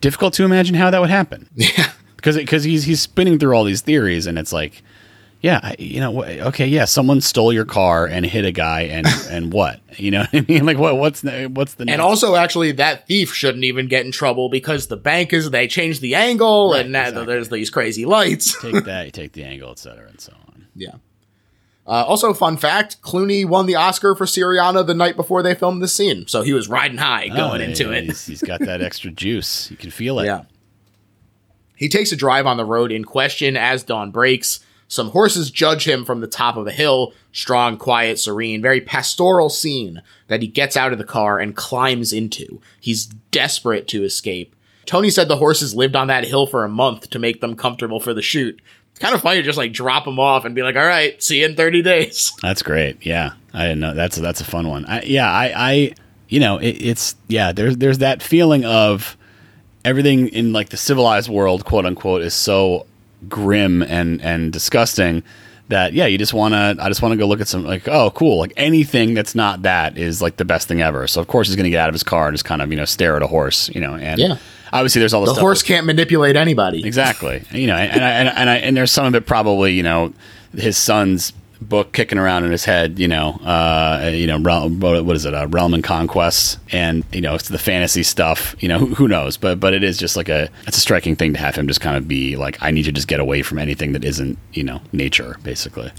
difficult 0.00 0.34
to 0.34 0.44
imagine 0.44 0.74
how 0.76 0.90
that 0.90 1.00
would 1.00 1.10
happen. 1.10 1.48
Yeah. 1.56 1.90
Because 2.16 2.36
because 2.36 2.64
he's 2.64 2.82
he's 2.84 3.00
spinning 3.00 3.38
through 3.38 3.54
all 3.54 3.62
these 3.62 3.80
theories, 3.80 4.26
and 4.26 4.38
it's 4.40 4.52
like, 4.52 4.82
yeah, 5.40 5.74
you 5.78 6.00
know, 6.00 6.24
okay, 6.24 6.66
yeah, 6.66 6.84
someone 6.84 7.20
stole 7.20 7.52
your 7.52 7.64
car 7.64 8.06
and 8.06 8.26
hit 8.26 8.44
a 8.44 8.50
guy, 8.52 8.82
and 8.82 9.06
and 9.30 9.52
what, 9.52 9.80
you 9.96 10.10
know, 10.10 10.20
what 10.30 10.34
I 10.34 10.40
mean, 10.48 10.66
like 10.66 10.78
what 10.78 10.96
what's 10.96 11.20
the, 11.20 11.46
what's 11.46 11.74
the 11.74 11.82
And 11.82 11.86
next- 11.90 12.00
also, 12.02 12.34
actually, 12.34 12.72
that 12.72 13.06
thief 13.06 13.32
shouldn't 13.32 13.64
even 13.64 13.86
get 13.88 14.04
in 14.04 14.12
trouble 14.12 14.48
because 14.48 14.88
the 14.88 14.96
bank 14.96 15.32
is 15.32 15.50
they 15.50 15.68
changed 15.68 16.00
the 16.00 16.14
angle, 16.14 16.72
Right, 16.72 16.80
and 16.82 16.92
now 16.92 17.08
exactly. 17.08 17.26
there's 17.26 17.48
these 17.50 17.70
crazy 17.70 18.04
lights. 18.04 18.60
take 18.60 18.84
that, 18.84 19.06
you 19.06 19.12
take 19.12 19.32
the 19.32 19.44
angle, 19.44 19.70
et 19.70 19.78
cetera, 19.78 20.08
and 20.08 20.20
so 20.20 20.32
on. 20.48 20.66
Yeah. 20.74 20.94
Uh, 21.86 22.04
also, 22.06 22.34
fun 22.34 22.56
fact: 22.58 23.00
Clooney 23.00 23.46
won 23.46 23.64
the 23.66 23.76
Oscar 23.76 24.14
for 24.14 24.26
Syriana 24.26 24.86
the 24.86 24.92
night 24.92 25.16
before 25.16 25.42
they 25.42 25.54
filmed 25.54 25.80
the 25.80 25.88
scene, 25.88 26.26
so 26.26 26.42
he 26.42 26.52
was 26.52 26.68
riding 26.68 26.98
high 26.98 27.28
going 27.28 27.62
Oh, 27.62 27.64
into 27.64 27.84
yeah, 27.84 27.98
it. 27.98 28.04
He's, 28.04 28.26
he's 28.26 28.42
got 28.42 28.60
that 28.60 28.82
extra 28.82 29.10
juice. 29.10 29.70
You 29.70 29.76
can 29.78 29.90
feel 29.90 30.18
it. 30.18 30.26
Yeah. 30.26 30.42
He 31.76 31.88
takes 31.88 32.10
a 32.12 32.16
drive 32.16 32.44
on 32.46 32.56
the 32.56 32.64
road 32.64 32.90
in 32.92 33.04
question 33.04 33.56
as 33.56 33.84
dawn 33.84 34.10
breaks. 34.10 34.60
Some 34.88 35.10
horses 35.10 35.50
judge 35.50 35.86
him 35.86 36.04
from 36.06 36.20
the 36.20 36.26
top 36.26 36.56
of 36.56 36.66
a 36.66 36.72
hill. 36.72 37.12
Strong, 37.30 37.76
quiet, 37.76 38.18
serene, 38.18 38.62
very 38.62 38.80
pastoral 38.80 39.50
scene 39.50 40.02
that 40.28 40.40
he 40.40 40.48
gets 40.48 40.76
out 40.76 40.92
of 40.92 40.98
the 40.98 41.04
car 41.04 41.38
and 41.38 41.54
climbs 41.54 42.12
into. 42.12 42.60
He's 42.80 43.06
desperate 43.06 43.86
to 43.88 44.02
escape. 44.02 44.56
Tony 44.86 45.10
said 45.10 45.28
the 45.28 45.36
horses 45.36 45.74
lived 45.74 45.94
on 45.94 46.06
that 46.06 46.24
hill 46.24 46.46
for 46.46 46.64
a 46.64 46.68
month 46.68 47.10
to 47.10 47.18
make 47.18 47.42
them 47.42 47.54
comfortable 47.54 48.00
for 48.00 48.14
the 48.14 48.22
shoot. 48.22 48.60
It's 48.90 48.98
kind 48.98 49.14
of 49.14 49.20
funny 49.20 49.36
to 49.36 49.42
just 49.42 49.58
like 49.58 49.72
drop 49.74 50.06
them 50.06 50.18
off 50.18 50.46
and 50.46 50.54
be 50.54 50.62
like, 50.62 50.74
all 50.74 50.86
right, 50.86 51.22
see 51.22 51.40
you 51.40 51.44
in 51.44 51.54
30 51.54 51.82
days. 51.82 52.32
That's 52.42 52.62
great. 52.62 53.04
Yeah, 53.04 53.32
I 53.52 53.64
didn't 53.64 53.80
know. 53.80 53.94
That's 53.94 54.16
that's 54.16 54.40
a 54.40 54.44
fun 54.44 54.66
one. 54.66 54.86
I, 54.86 55.02
yeah, 55.02 55.30
I, 55.30 55.52
I, 55.54 55.94
you 56.28 56.40
know, 56.40 56.56
it, 56.56 56.82
it's 56.82 57.14
yeah. 57.28 57.52
There's 57.52 57.76
there's 57.76 57.98
that 57.98 58.22
feeling 58.22 58.64
of 58.64 59.16
everything 59.84 60.28
in 60.28 60.52
like 60.52 60.70
the 60.70 60.76
civilized 60.76 61.28
world, 61.28 61.64
quote 61.64 61.86
unquote, 61.86 62.22
is 62.22 62.34
so 62.34 62.87
grim 63.28 63.82
and 63.82 64.20
and 64.22 64.52
disgusting 64.52 65.22
that 65.68 65.92
yeah, 65.92 66.06
you 66.06 66.16
just 66.16 66.32
want 66.32 66.54
to. 66.54 66.76
I 66.82 66.88
just 66.88 67.02
want 67.02 67.12
to 67.12 67.16
go 67.18 67.26
look 67.26 67.40
at 67.42 67.48
some 67.48 67.64
like 67.64 67.86
oh 67.88 68.10
cool, 68.12 68.38
like 68.38 68.52
anything 68.56 69.12
that's 69.14 69.34
not 69.34 69.62
that 69.62 69.98
is 69.98 70.22
like 70.22 70.36
the 70.36 70.44
best 70.46 70.66
thing 70.68 70.80
ever. 70.80 71.06
So 71.06 71.20
of 71.20 71.26
course 71.28 71.46
he's 71.48 71.56
gonna 71.56 71.68
get 71.70 71.80
out 71.80 71.88
of 71.90 71.94
his 71.94 72.02
car 72.02 72.28
and 72.28 72.34
just 72.34 72.44
kind 72.46 72.62
of 72.62 72.70
you 72.70 72.76
know 72.76 72.84
stare 72.86 73.16
at 73.16 73.22
a 73.22 73.26
horse, 73.26 73.68
you 73.74 73.80
know, 73.80 73.94
and 73.94 74.18
Yeah. 74.18 74.36
obviously 74.72 75.00
there's 75.00 75.12
all 75.12 75.20
this 75.22 75.30
The 75.30 75.34
stuff 75.34 75.42
horse 75.42 75.62
can't 75.62 75.84
manipulate 75.84 76.36
anybody. 76.36 76.86
Exactly. 76.86 77.42
You 77.50 77.66
know, 77.66 77.76
and 77.76 78.02
I, 78.02 78.10
and 78.10 78.28
and, 78.30 78.48
I, 78.50 78.56
and 78.56 78.76
there's 78.76 78.90
some 78.90 79.04
of 79.06 79.14
it 79.14 79.26
probably 79.26 79.74
you 79.74 79.82
know 79.82 80.12
his 80.56 80.78
son's 80.78 81.32
book 81.60 81.92
kicking 81.92 82.18
around 82.18 82.44
in 82.44 82.50
his 82.50 82.64
head. 82.64 82.98
You 82.98 83.08
know, 83.08 83.32
uh, 83.44 84.10
you 84.12 84.26
know, 84.26 84.38
realm, 84.40 84.80
what 84.80 85.16
is 85.16 85.24
it? 85.24 85.34
Uh, 85.34 85.46
realm 85.48 85.74
and 85.74 85.82
conquest, 85.82 86.58
and 86.72 87.04
you 87.12 87.20
know, 87.20 87.34
it's 87.34 87.48
the 87.48 87.58
fantasy 87.58 88.02
stuff. 88.02 88.54
You 88.60 88.68
know, 88.68 88.78
who, 88.78 88.94
who 88.94 89.08
knows? 89.08 89.36
But 89.36 89.60
but 89.60 89.74
it 89.74 89.82
is 89.82 89.98
just 89.98 90.16
like 90.16 90.28
a 90.28 90.48
it's 90.66 90.76
a 90.76 90.80
striking 90.80 91.16
thing 91.16 91.32
to 91.32 91.38
have 91.38 91.54
him 91.56 91.68
just 91.68 91.80
kind 91.80 91.96
of 91.96 92.08
be 92.08 92.36
like, 92.36 92.58
I 92.62 92.70
need 92.70 92.84
to 92.84 92.92
just 92.92 93.08
get 93.08 93.20
away 93.20 93.42
from 93.42 93.58
anything 93.58 93.92
that 93.92 94.04
isn't 94.04 94.38
you 94.52 94.64
know 94.64 94.80
nature, 94.92 95.36
basically. 95.42 95.92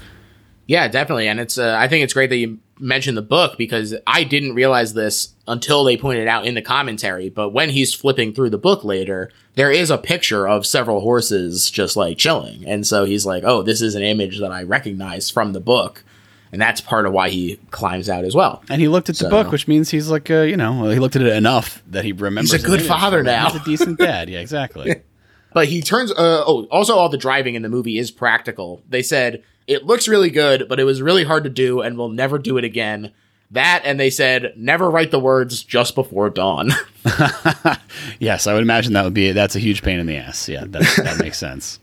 Yeah, 0.67 0.87
definitely. 0.87 1.27
And 1.27 1.39
it's 1.39 1.57
uh, 1.57 1.75
I 1.77 1.87
think 1.87 2.03
it's 2.03 2.13
great 2.13 2.29
that 2.29 2.37
you 2.37 2.59
mentioned 2.79 3.17
the 3.17 3.23
book 3.23 3.57
because 3.57 3.95
I 4.05 4.23
didn't 4.23 4.53
realize 4.53 4.93
this 4.93 5.33
until 5.49 5.83
they 5.83 5.97
pointed 5.97 6.27
out 6.27 6.45
in 6.45 6.53
the 6.55 6.61
commentary. 6.61 7.29
But 7.29 7.49
when 7.49 7.69
he's 7.69 7.93
flipping 7.93 8.33
through 8.33 8.51
the 8.51 8.57
book 8.57 8.83
later, 8.83 9.31
there 9.55 9.71
is 9.71 9.89
a 9.91 9.97
picture 9.97 10.47
of 10.47 10.65
several 10.65 11.01
horses 11.01 11.69
just 11.69 11.97
like 11.97 12.17
chilling. 12.17 12.65
And 12.65 12.87
so 12.87 13.03
he's 13.05 13.25
like, 13.25 13.43
"Oh, 13.45 13.61
this 13.61 13.81
is 13.81 13.95
an 13.95 14.03
image 14.03 14.39
that 14.39 14.51
I 14.51 14.63
recognize 14.63 15.29
from 15.29 15.53
the 15.53 15.59
book." 15.59 16.03
And 16.51 16.59
that's 16.61 16.81
part 16.81 17.05
of 17.05 17.11
why 17.13 17.29
he 17.29 17.59
climbs 17.69 18.09
out 18.09 18.23
as 18.25 18.33
well. 18.33 18.63
And 18.69 18.81
he 18.81 18.87
looked 18.87 19.09
at 19.09 19.15
the 19.17 19.25
So- 19.25 19.29
book, 19.29 19.51
which 19.51 19.67
means 19.67 19.89
he's 19.91 20.09
like, 20.09 20.31
uh, 20.31 20.41
you 20.41 20.57
know, 20.57 20.89
he 20.89 20.97
looked 20.97 21.15
at 21.15 21.21
it 21.21 21.33
enough 21.35 21.83
that 21.91 22.05
he 22.05 22.11
remembers. 22.11 22.51
He's 22.51 22.63
a 22.63 22.65
good 22.65 22.81
father 22.81 23.21
now. 23.21 23.49
He's 23.51 23.61
a 23.61 23.65
decent 23.65 23.99
dad. 24.07 24.29
Yeah, 24.29 24.39
exactly. 24.39 24.95
But 25.51 25.67
he 25.67 25.81
turns. 25.81 26.11
Uh, 26.11 26.43
oh, 26.45 26.65
also, 26.65 26.95
all 26.95 27.09
the 27.09 27.17
driving 27.17 27.55
in 27.55 27.63
the 27.63 27.69
movie 27.69 27.97
is 27.97 28.11
practical. 28.11 28.83
They 28.87 29.01
said 29.01 29.41
it 29.65 29.83
looks 29.83 30.07
really 30.07 30.29
good, 30.29 30.67
but 30.69 30.79
it 30.79 30.83
was 30.83 31.01
really 31.01 31.23
hard 31.23 31.43
to 31.43 31.49
do, 31.49 31.81
and 31.81 31.97
we'll 31.97 32.09
never 32.09 32.37
do 32.37 32.57
it 32.59 32.63
again. 32.63 33.11
That, 33.51 33.81
and 33.83 33.99
they 33.99 34.09
said 34.11 34.53
never 34.55 34.89
write 34.89 35.11
the 35.11 35.19
words 35.19 35.63
just 35.63 35.95
before 35.95 36.29
dawn. 36.29 36.71
yes, 38.19 38.45
I 38.45 38.53
would 38.53 38.61
imagine 38.61 38.93
that 38.93 39.03
would 39.03 39.13
be 39.13 39.31
that's 39.31 39.55
a 39.55 39.59
huge 39.59 39.81
pain 39.81 39.99
in 39.99 40.05
the 40.05 40.17
ass. 40.17 40.47
Yeah, 40.47 40.65
that, 40.67 40.81
that 41.03 41.19
makes 41.19 41.37
sense. 41.39 41.79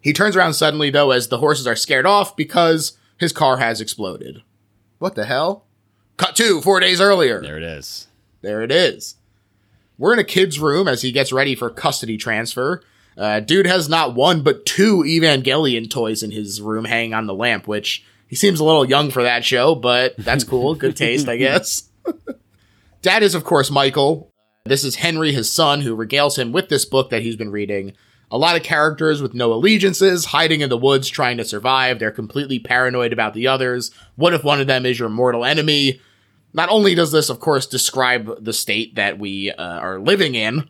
he 0.00 0.12
turns 0.12 0.36
around 0.36 0.54
suddenly, 0.54 0.90
though, 0.90 1.12
as 1.12 1.28
the 1.28 1.38
horses 1.38 1.66
are 1.66 1.76
scared 1.76 2.06
off 2.06 2.36
because 2.36 2.98
his 3.18 3.32
car 3.32 3.58
has 3.58 3.80
exploded. 3.80 4.42
What 4.98 5.14
the 5.14 5.26
hell? 5.26 5.64
Cut 6.16 6.34
two, 6.34 6.60
four 6.62 6.80
days 6.80 7.00
earlier. 7.00 7.40
There 7.40 7.58
it 7.58 7.62
is. 7.62 8.08
There 8.40 8.62
it 8.62 8.72
is. 8.72 9.16
We're 9.98 10.14
in 10.14 10.18
a 10.18 10.24
kid's 10.24 10.58
room 10.58 10.88
as 10.88 11.02
he 11.02 11.12
gets 11.12 11.32
ready 11.32 11.54
for 11.54 11.70
custody 11.70 12.16
transfer. 12.16 12.82
Uh, 13.16 13.40
dude 13.40 13.66
has 13.66 13.88
not 13.88 14.14
one 14.14 14.42
but 14.42 14.66
two 14.66 14.98
Evangelion 14.98 15.88
toys 15.88 16.22
in 16.22 16.30
his 16.30 16.60
room 16.60 16.84
hanging 16.84 17.14
on 17.14 17.26
the 17.26 17.34
lamp, 17.34 17.66
which 17.66 18.04
he 18.26 18.36
seems 18.36 18.60
a 18.60 18.64
little 18.64 18.84
young 18.84 19.10
for 19.10 19.22
that 19.22 19.44
show, 19.44 19.74
but 19.74 20.16
that's 20.16 20.44
cool. 20.44 20.74
Good 20.74 20.96
taste, 20.96 21.28
I 21.28 21.36
guess. 21.38 21.88
Dad 23.02 23.22
is, 23.22 23.34
of 23.34 23.44
course, 23.44 23.70
Michael. 23.70 24.32
This 24.64 24.84
is 24.84 24.96
Henry, 24.96 25.32
his 25.32 25.52
son, 25.52 25.80
who 25.82 25.96
regales 25.96 26.38
him 26.38 26.50
with 26.50 26.68
this 26.68 26.84
book 26.84 27.10
that 27.10 27.22
he's 27.22 27.36
been 27.36 27.52
reading. 27.52 27.92
A 28.32 28.38
lot 28.38 28.56
of 28.56 28.64
characters 28.64 29.22
with 29.22 29.34
no 29.34 29.52
allegiances, 29.52 30.26
hiding 30.26 30.60
in 30.60 30.68
the 30.68 30.76
woods 30.76 31.08
trying 31.08 31.36
to 31.36 31.44
survive. 31.44 32.00
They're 32.00 32.10
completely 32.10 32.58
paranoid 32.58 33.12
about 33.12 33.34
the 33.34 33.46
others. 33.46 33.92
What 34.16 34.34
if 34.34 34.42
one 34.42 34.60
of 34.60 34.66
them 34.66 34.84
is 34.84 34.98
your 34.98 35.08
mortal 35.08 35.44
enemy? 35.44 36.00
Not 36.52 36.68
only 36.68 36.96
does 36.96 37.12
this, 37.12 37.30
of 37.30 37.38
course, 37.38 37.66
describe 37.66 38.44
the 38.44 38.52
state 38.52 38.96
that 38.96 39.20
we 39.20 39.52
uh, 39.52 39.62
are 39.62 40.00
living 40.00 40.34
in, 40.34 40.68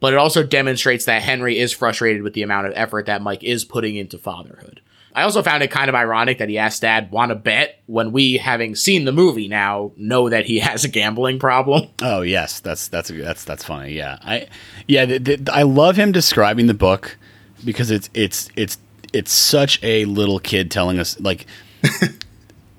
but 0.00 0.12
it 0.12 0.18
also 0.18 0.42
demonstrates 0.42 1.06
that 1.06 1.22
Henry 1.22 1.58
is 1.58 1.72
frustrated 1.72 2.22
with 2.22 2.34
the 2.34 2.42
amount 2.42 2.66
of 2.66 2.74
effort 2.76 3.06
that 3.06 3.22
Mike 3.22 3.42
is 3.42 3.64
putting 3.64 3.96
into 3.96 4.18
fatherhood. 4.18 4.82
I 5.14 5.22
also 5.22 5.42
found 5.42 5.62
it 5.62 5.70
kind 5.70 5.88
of 5.88 5.94
ironic 5.94 6.38
that 6.38 6.48
he 6.48 6.58
asked 6.58 6.82
dad, 6.82 7.10
want 7.10 7.30
to 7.30 7.34
bet 7.34 7.82
when 7.86 8.12
we, 8.12 8.36
having 8.36 8.74
seen 8.74 9.04
the 9.04 9.12
movie 9.12 9.48
now, 9.48 9.92
know 9.96 10.28
that 10.28 10.46
he 10.46 10.58
has 10.60 10.84
a 10.84 10.88
gambling 10.88 11.38
problem. 11.38 11.88
Oh 12.00 12.22
yes, 12.22 12.60
that's 12.60 12.88
that's 12.88 13.10
that's 13.10 13.44
that's 13.44 13.64
funny. 13.64 13.92
Yeah, 13.92 14.18
I 14.22 14.48
yeah, 14.86 15.18
I 15.52 15.62
love 15.62 15.96
him 15.96 16.12
describing 16.12 16.66
the 16.66 16.74
book 16.74 17.16
because 17.64 17.90
it's 17.90 18.08
it's 18.14 18.50
it's 18.56 18.78
it's 19.12 19.32
such 19.32 19.82
a 19.82 20.04
little 20.04 20.38
kid 20.38 20.70
telling 20.70 20.98
us 20.98 21.18
like 21.20 21.46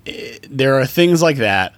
eh, 0.06 0.38
there 0.50 0.80
are 0.80 0.86
things 0.86 1.22
like 1.22 1.38
that 1.38 1.74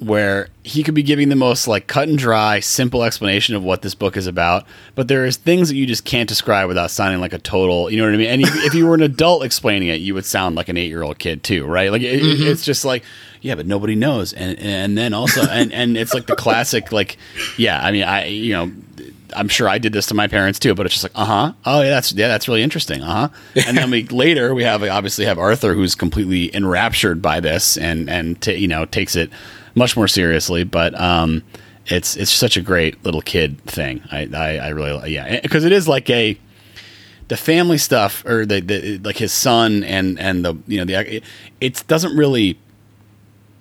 where 0.00 0.48
he 0.62 0.82
could 0.84 0.94
be 0.94 1.02
giving 1.02 1.28
the 1.28 1.34
most 1.36 1.66
like 1.66 1.86
cut 1.88 2.08
and 2.08 2.16
dry, 2.16 2.60
simple 2.60 3.02
explanation 3.02 3.56
of 3.56 3.64
what 3.64 3.82
this 3.82 3.94
book 3.96 4.16
is 4.16 4.26
about, 4.28 4.64
but 4.94 5.08
there 5.08 5.24
is 5.26 5.36
things 5.36 5.68
that 5.68 5.74
you 5.74 5.86
just 5.86 6.04
can't 6.04 6.28
describe 6.28 6.68
without 6.68 6.90
sounding 6.90 7.20
like 7.20 7.32
a 7.32 7.38
total, 7.38 7.90
you 7.90 7.96
know 7.98 8.04
what 8.04 8.14
I 8.14 8.16
mean? 8.16 8.28
And 8.28 8.42
if 8.44 8.74
you 8.74 8.86
were 8.86 8.94
an 8.94 9.02
adult 9.02 9.44
explaining 9.44 9.88
it, 9.88 9.96
you 10.00 10.14
would 10.14 10.24
sound 10.24 10.54
like 10.54 10.68
an 10.68 10.76
eight 10.76 10.86
year 10.88 11.02
old 11.02 11.18
kid 11.18 11.42
too, 11.42 11.66
right? 11.66 11.90
Like 11.90 12.02
it, 12.02 12.22
Mm-hmm. 12.22 12.46
it's 12.46 12.64
just 12.64 12.84
like, 12.84 13.02
yeah, 13.40 13.54
but 13.54 13.66
nobody 13.66 13.94
knows, 13.94 14.32
and 14.32 14.58
and 14.58 14.98
then 14.98 15.14
also, 15.14 15.42
and 15.42 15.72
and 15.72 15.96
it's 15.96 16.12
like 16.12 16.26
the 16.26 16.34
classic, 16.36 16.90
like, 16.92 17.16
yeah, 17.56 17.80
I 17.80 17.90
mean, 17.92 18.02
I 18.04 18.26
you 18.26 18.52
know. 18.52 18.72
I'm 19.36 19.48
sure 19.48 19.68
I 19.68 19.76
did 19.76 19.92
this 19.92 20.06
to 20.06 20.14
my 20.14 20.26
parents 20.26 20.58
too, 20.58 20.74
but 20.74 20.86
it's 20.86 20.94
just 20.94 21.04
like, 21.04 21.12
uh 21.14 21.24
huh. 21.26 21.52
Oh 21.66 21.82
yeah, 21.82 21.90
that's 21.90 22.12
yeah, 22.14 22.28
that's 22.28 22.48
really 22.48 22.62
interesting. 22.62 23.02
Uh 23.02 23.28
huh. 23.28 23.62
And 23.66 23.76
then 23.76 23.90
we 23.90 24.04
later 24.08 24.54
we 24.54 24.62
have 24.64 24.82
obviously 24.82 25.26
have 25.26 25.38
Arthur 25.38 25.74
who's 25.74 25.94
completely 25.94 26.52
enraptured 26.56 27.20
by 27.20 27.38
this 27.38 27.76
and 27.76 28.08
and 28.08 28.40
ta 28.40 28.52
you 28.52 28.66
know 28.66 28.86
takes 28.86 29.16
it 29.16 29.30
much 29.78 29.96
more 29.96 30.08
seriously. 30.08 30.64
But 30.64 30.98
um, 31.00 31.42
it's 31.86 32.16
it's 32.16 32.30
such 32.32 32.56
a 32.56 32.60
great 32.60 33.02
little 33.04 33.22
kid 33.22 33.58
thing. 33.64 34.02
I 34.12 34.28
I, 34.34 34.56
I 34.58 34.68
really 34.70 35.14
yeah 35.14 35.40
because 35.40 35.64
it 35.64 35.72
is 35.72 35.88
like 35.88 36.10
a 36.10 36.38
the 37.28 37.36
family 37.36 37.76
stuff 37.78 38.24
or 38.26 38.44
the, 38.46 38.60
the 38.60 38.98
like 38.98 39.16
his 39.16 39.32
son 39.32 39.84
and 39.84 40.18
and 40.18 40.44
the 40.44 40.54
you 40.66 40.78
know 40.78 40.84
the 40.84 41.16
it, 41.16 41.24
it 41.60 41.84
doesn't 41.86 42.16
really 42.16 42.58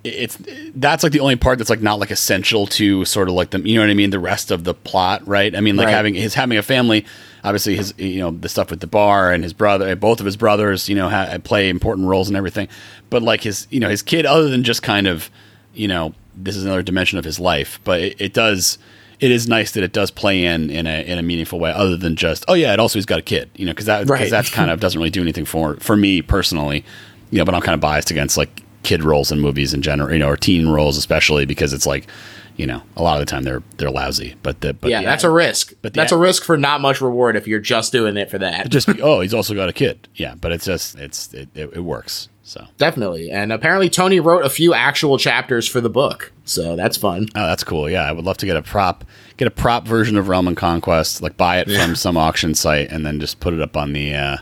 it's 0.04 0.38
that's 0.76 1.04
like 1.04 1.12
the 1.12 1.20
only 1.20 1.36
part 1.36 1.58
that's 1.58 1.70
like 1.70 1.82
not 1.82 2.00
like 2.00 2.12
essential 2.12 2.66
to 2.66 3.04
sort 3.04 3.28
of 3.28 3.34
like 3.36 3.50
the 3.50 3.60
you 3.60 3.76
know 3.76 3.82
what 3.82 3.90
I 3.90 3.94
mean 3.94 4.10
the 4.12 4.20
rest 4.20 4.52
of 4.52 4.64
the 4.64 4.74
plot 4.74 5.28
right 5.28 5.54
I 5.54 5.60
mean 5.60 5.76
like 5.76 5.88
Right. 5.88 5.94
having 5.94 6.14
his 6.16 6.34
having 6.34 6.58
a 6.58 6.64
family 6.64 7.06
obviously 7.44 7.76
his 7.76 7.94
you 7.98 8.20
know 8.20 8.32
the 8.32 8.48
stuff 8.48 8.70
with 8.72 8.80
the 8.80 8.88
bar 8.88 9.34
and 9.34 9.44
his 9.44 9.52
brother 9.52 9.94
both 9.98 10.22
of 10.22 10.26
his 10.26 10.38
brothers 10.38 10.88
you 10.88 10.96
know 10.96 11.10
ha- 11.10 11.38
play 11.44 11.68
important 11.68 12.08
roles 12.08 12.30
and 12.30 12.38
everything 12.38 12.70
but 13.10 13.22
like 13.22 13.42
his 13.42 13.68
you 13.70 13.82
know 13.82 13.90
his 13.90 14.02
kid 14.02 14.26
other 14.26 14.48
than 14.48 14.64
just 14.64 14.82
kind 14.82 15.08
of 15.08 15.30
you 15.78 15.88
know 15.88 16.14
this 16.36 16.56
is 16.56 16.66
another 16.66 16.84
dimension 16.84 17.18
of 17.18 17.26
his 17.26 17.40
life 17.40 17.80
but 17.84 18.00
it, 18.02 18.22
it 18.22 18.34
does 18.34 18.78
it 19.20 19.32
is 19.32 19.48
nice 19.48 19.72
that 19.72 19.84
it 19.84 19.94
does 19.94 20.12
play 20.12 20.44
in 20.46 20.70
in 20.70 20.86
a 20.86 21.04
in 21.06 21.18
a 21.18 21.24
meaningful 21.24 21.60
way 21.60 21.72
other 21.72 21.98
than 21.98 22.16
just 22.16 22.46
oh 22.48 22.54
yeah 22.54 22.74
it 22.74 22.80
also 22.80 22.98
he's 23.00 23.06
got 23.06 23.20
a 23.20 23.24
kid 23.24 23.50
you 23.56 23.66
know 23.66 23.72
because 23.72 23.86
that 23.86 24.08
Right. 24.10 24.30
that's 24.30 24.50
kind 24.50 24.70
of 24.72 24.80
doesn't 24.80 25.00
really 25.00 25.10
do 25.10 25.22
anything 25.22 25.46
for 25.46 25.76
for 25.78 25.96
me 25.96 26.22
personally 26.22 26.84
you 27.32 27.38
know 27.40 27.46
but 27.46 27.56
I'm 27.56 27.62
kind 27.62 27.74
of 27.74 27.80
biased 27.82 28.12
against 28.12 28.38
like 28.38 28.62
kid 28.84 29.04
roles 29.04 29.32
in 29.32 29.40
movies 29.40 29.74
in 29.74 29.82
general 29.82 30.12
you 30.14 30.20
know 30.20 30.30
or 30.30 30.38
teen 30.38 30.68
roles 30.68 30.98
especially 30.98 31.46
because 31.46 31.74
it's 31.74 31.86
like 31.88 32.08
you 32.56 32.66
know 32.66 32.82
a 32.96 33.04
lot 33.04 33.20
of 33.20 33.26
the 33.26 33.30
time 33.30 33.44
they're 33.44 33.62
they're 33.78 33.92
lousy 33.92 34.36
but 34.44 34.62
the 34.62 34.74
but 34.74 34.90
yeah, 34.92 35.00
the- 35.02 35.06
that's 35.06 35.24
a 35.24 35.30
risk. 35.30 35.74
but 35.82 35.94
that's 35.94 36.12
a 36.12 36.18
risk 36.18 36.44
for 36.44 36.58
not 36.58 36.80
much 36.82 37.02
reward 37.02 37.36
if 37.36 37.48
you're 37.48 37.60
just 37.60 37.92
doing 37.92 38.18
it 38.18 38.30
for 38.32 38.38
that. 38.38 38.70
just 38.70 38.88
oh 39.02 39.20
he's 39.22 39.34
also 39.34 39.54
got 39.56 39.68
a 39.70 39.74
kid 39.74 40.08
yeah 40.16 40.36
but 40.40 40.52
it's 40.52 40.66
just 40.66 40.98
it's 41.00 41.34
it, 41.34 41.50
it, 41.56 41.70
it 41.74 41.80
works 41.84 42.30
so 42.48 42.66
Definitely. 42.78 43.30
And 43.30 43.52
apparently 43.52 43.90
Tony 43.90 44.20
wrote 44.22 44.46
a 44.46 44.50
few 44.50 44.74
actual 44.74 45.18
chapters 45.18 45.68
for 45.68 45.82
the 45.82 45.90
book. 45.90 46.32
So 46.46 46.76
that's 46.78 46.96
fun. 46.96 47.28
Oh, 47.36 47.46
that's 47.46 47.64
cool. 47.64 47.90
Yeah, 47.90 48.04
I 48.04 48.12
would 48.14 48.24
love 48.24 48.38
to 48.38 48.46
get 48.46 48.56
a 48.56 48.62
prop, 48.62 49.04
get 49.36 49.48
a 49.50 49.52
prop 49.52 49.86
version 49.86 50.16
of 50.18 50.30
Realm 50.30 50.48
and 50.48 50.56
Conquest, 50.56 51.22
like 51.22 51.36
buy 51.36 51.60
it 51.60 51.70
from 51.70 51.96
some 51.96 52.16
auction 52.16 52.56
site, 52.56 52.90
and 52.90 53.06
then 53.06 53.20
just 53.20 53.40
put 53.42 53.54
it 53.54 53.62
up 53.62 53.76
on 53.76 53.92
the, 53.92 54.14
uh, 54.14 54.38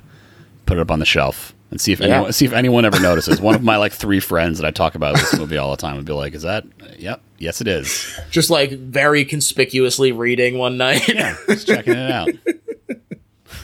put 0.67 0.77
it 0.77 0.81
up 0.81 0.91
on 0.91 0.99
the 0.99 1.05
shelf, 1.05 1.55
and 1.71 1.81
see 1.81 1.93
if 1.93 1.99
Yeah. 1.99 2.05
anyone, 2.07 2.31
see 2.33 2.45
if 2.45 2.53
anyone 2.53 2.85
ever 2.85 2.99
notices. 2.99 3.41
One 3.41 3.55
of 3.55 3.63
my 3.63 3.77
like 3.77 3.91
three 3.91 4.19
friends 4.31 4.59
that 4.59 4.67
I 4.67 4.71
talk 4.71 4.93
about 4.93 5.15
this 5.15 5.35
movie 5.37 5.57
all 5.57 5.71
the 5.71 5.77
time 5.77 5.95
would 5.95 6.05
be 6.05 6.13
like, 6.13 6.35
"Is 6.35 6.43
that? 6.43 6.63
Yep, 6.99 7.21
yes, 7.39 7.59
it 7.59 7.67
is." 7.67 8.19
Just 8.29 8.51
like 8.51 8.71
very 8.71 9.25
conspicuously 9.25 10.11
reading 10.11 10.57
one 10.59 10.77
night. 10.77 11.01
Just 11.47 11.65
checking 11.67 11.95
it 11.95 12.11
out. 12.11 12.29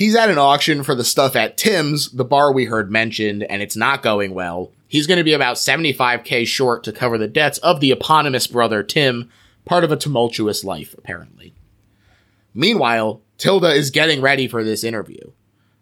He's 0.00 0.16
at 0.16 0.30
an 0.30 0.38
auction 0.38 0.82
for 0.82 0.94
the 0.94 1.04
stuff 1.04 1.36
at 1.36 1.58
Tim's, 1.58 2.10
the 2.10 2.24
bar 2.24 2.54
we 2.54 2.64
heard 2.64 2.90
mentioned, 2.90 3.42
and 3.42 3.60
it's 3.60 3.76
not 3.76 4.02
going 4.02 4.32
well. 4.32 4.72
He's 4.88 5.06
going 5.06 5.18
to 5.18 5.24
be 5.24 5.34
about 5.34 5.56
75k 5.56 6.46
short 6.46 6.84
to 6.84 6.92
cover 6.92 7.18
the 7.18 7.28
debts 7.28 7.58
of 7.58 7.80
the 7.80 7.90
eponymous 7.90 8.46
brother 8.46 8.82
Tim, 8.82 9.28
part 9.66 9.84
of 9.84 9.92
a 9.92 9.98
tumultuous 9.98 10.64
life, 10.64 10.94
apparently. 10.96 11.52
Meanwhile, 12.54 13.20
Tilda 13.36 13.74
is 13.74 13.90
getting 13.90 14.22
ready 14.22 14.48
for 14.48 14.64
this 14.64 14.84
interview. 14.84 15.32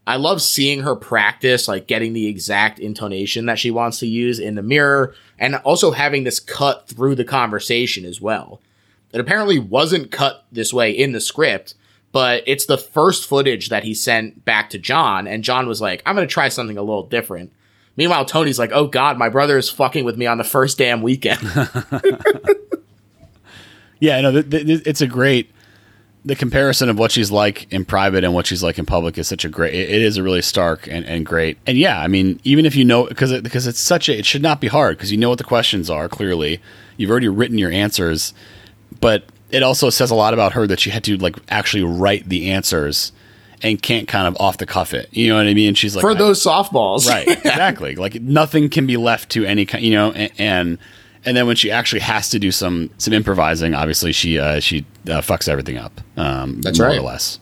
I 0.04 0.16
love 0.16 0.42
seeing 0.42 0.80
her 0.80 0.96
practice, 0.96 1.68
like 1.68 1.86
getting 1.86 2.12
the 2.12 2.26
exact 2.26 2.80
intonation 2.80 3.46
that 3.46 3.60
she 3.60 3.70
wants 3.70 4.00
to 4.00 4.08
use 4.08 4.40
in 4.40 4.56
the 4.56 4.62
mirror, 4.62 5.14
and 5.38 5.54
also 5.64 5.92
having 5.92 6.24
this 6.24 6.40
cut 6.40 6.88
through 6.88 7.14
the 7.14 7.24
conversation 7.24 8.04
as 8.04 8.20
well. 8.20 8.60
It 9.12 9.20
apparently 9.20 9.60
wasn't 9.60 10.10
cut 10.10 10.44
this 10.50 10.74
way 10.74 10.90
in 10.90 11.12
the 11.12 11.20
script, 11.20 11.74
but 12.12 12.42
it's 12.46 12.66
the 12.66 12.78
first 12.78 13.26
footage 13.26 13.68
that 13.68 13.84
he 13.84 13.94
sent 13.94 14.44
back 14.44 14.70
to 14.70 14.78
John, 14.78 15.26
and 15.26 15.44
John 15.44 15.66
was 15.66 15.80
like, 15.80 16.02
I'm 16.06 16.14
gonna 16.14 16.26
try 16.26 16.48
something 16.48 16.78
a 16.78 16.82
little 16.82 17.06
different. 17.06 17.52
Meanwhile, 17.96 18.26
Tony's 18.26 18.58
like, 18.58 18.70
oh 18.72 18.86
god, 18.86 19.18
my 19.18 19.28
brother 19.28 19.58
is 19.58 19.68
fucking 19.68 20.04
with 20.04 20.16
me 20.16 20.26
on 20.26 20.38
the 20.38 20.44
first 20.44 20.78
damn 20.78 21.02
weekend. 21.02 21.40
Yeah, 24.00 24.20
no, 24.20 24.42
th- 24.42 24.50
th- 24.50 24.82
it's 24.86 25.00
a 25.00 25.06
great. 25.06 25.50
The 26.24 26.36
comparison 26.36 26.88
of 26.88 26.98
what 26.98 27.12
she's 27.12 27.30
like 27.30 27.72
in 27.72 27.84
private 27.84 28.24
and 28.24 28.34
what 28.34 28.46
she's 28.46 28.62
like 28.62 28.78
in 28.78 28.84
public 28.84 29.16
is 29.16 29.28
such 29.28 29.44
a 29.44 29.48
great. 29.48 29.72
It, 29.72 30.02
is 30.02 30.16
a 30.16 30.22
really 30.22 30.42
stark 30.42 30.86
and, 30.86 31.04
and 31.06 31.24
great. 31.24 31.58
And 31.66 31.78
yeah, 31.78 32.00
I 32.00 32.08
mean, 32.08 32.40
even 32.44 32.66
if 32.66 32.76
you 32.76 32.84
know 32.84 33.06
because 33.06 33.32
it, 33.32 33.42
because 33.42 33.66
it's 33.66 33.78
such 33.78 34.08
a, 34.08 34.18
it 34.18 34.26
should 34.26 34.42
not 34.42 34.60
be 34.60 34.66
hard 34.66 34.96
because 34.96 35.10
you 35.10 35.16
know 35.16 35.28
what 35.28 35.38
the 35.38 35.44
questions 35.44 35.88
are 35.88 36.08
clearly. 36.08 36.60
You've 36.96 37.10
already 37.10 37.28
written 37.28 37.56
your 37.56 37.70
answers, 37.70 38.34
but 39.00 39.24
it 39.50 39.62
also 39.62 39.90
says 39.90 40.10
a 40.10 40.14
lot 40.14 40.34
about 40.34 40.52
her 40.52 40.66
that 40.66 40.80
she 40.80 40.90
had 40.90 41.04
to 41.04 41.16
like 41.16 41.36
actually 41.48 41.82
write 41.84 42.28
the 42.28 42.50
answers 42.50 43.12
and 43.62 43.80
can't 43.82 44.06
kind 44.06 44.28
of 44.28 44.36
off 44.40 44.58
the 44.58 44.66
cuff 44.66 44.94
it. 44.94 45.08
You 45.10 45.28
know 45.28 45.36
what 45.36 45.46
I 45.46 45.54
mean? 45.54 45.74
She's 45.74 45.96
like 45.96 46.02
For 46.02 46.14
those 46.14 46.42
softballs. 46.44 47.08
right 47.08 47.26
exactly 47.44 47.96
like 47.96 48.14
nothing 48.22 48.68
can 48.68 48.86
be 48.86 48.96
left 48.96 49.30
to 49.30 49.44
any 49.44 49.66
kind 49.66 49.82
you 49.84 49.92
know 49.94 50.12
and, 50.12 50.30
and 50.38 50.78
and 51.24 51.36
then 51.36 51.46
when 51.46 51.56
she 51.56 51.70
actually 51.70 52.00
has 52.00 52.28
to 52.30 52.38
do 52.38 52.52
some 52.52 52.90
some 52.98 53.12
improvising 53.12 53.74
obviously 53.74 54.12
she 54.12 54.38
uh 54.38 54.60
she 54.60 54.86
uh, 55.08 55.20
fucks 55.20 55.48
everything 55.48 55.76
up 55.76 56.00
um 56.16 56.60
That's 56.60 56.78
more 56.78 56.88
right. 56.88 56.98
or 56.98 57.02
less 57.02 57.40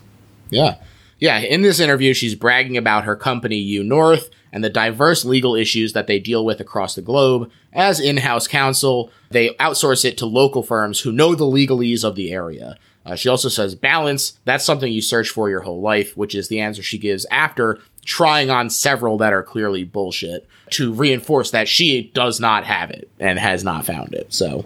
Yeah. 0.49 0.75
Yeah, 1.19 1.39
in 1.39 1.63
this 1.63 1.79
interview, 1.79 2.13
she's 2.13 2.35
bragging 2.35 2.77
about 2.77 3.03
her 3.05 3.15
company, 3.15 3.55
U 3.57 3.83
North, 3.83 4.29
and 4.51 4.63
the 4.63 4.69
diverse 4.69 5.25
legal 5.25 5.55
issues 5.55 5.93
that 5.93 6.07
they 6.07 6.19
deal 6.19 6.45
with 6.45 6.59
across 6.59 6.95
the 6.95 7.01
globe. 7.01 7.51
As 7.73 7.99
in 7.99 8.17
house 8.17 8.47
counsel, 8.47 9.11
they 9.29 9.49
outsource 9.55 10.05
it 10.05 10.17
to 10.19 10.25
local 10.25 10.63
firms 10.63 11.01
who 11.01 11.11
know 11.11 11.35
the 11.35 11.45
legalese 11.45 12.03
of 12.03 12.15
the 12.15 12.31
area. 12.31 12.77
Uh, 13.05 13.15
she 13.15 13.29
also 13.29 13.47
says, 13.49 13.73
balance, 13.75 14.37
that's 14.45 14.65
something 14.65 14.91
you 14.91 15.01
search 15.01 15.29
for 15.29 15.49
your 15.49 15.61
whole 15.61 15.79
life, 15.81 16.17
which 16.17 16.35
is 16.35 16.49
the 16.49 16.59
answer 16.59 16.83
she 16.83 16.97
gives 16.97 17.25
after 17.31 17.79
trying 18.03 18.49
on 18.49 18.69
several 18.69 19.17
that 19.17 19.33
are 19.33 19.43
clearly 19.43 19.83
bullshit 19.83 20.47
to 20.71 20.93
reinforce 20.93 21.51
that 21.51 21.67
she 21.67 22.11
does 22.13 22.39
not 22.39 22.65
have 22.65 22.89
it 22.89 23.09
and 23.19 23.39
has 23.39 23.63
not 23.63 23.85
found 23.85 24.13
it. 24.13 24.33
So, 24.33 24.65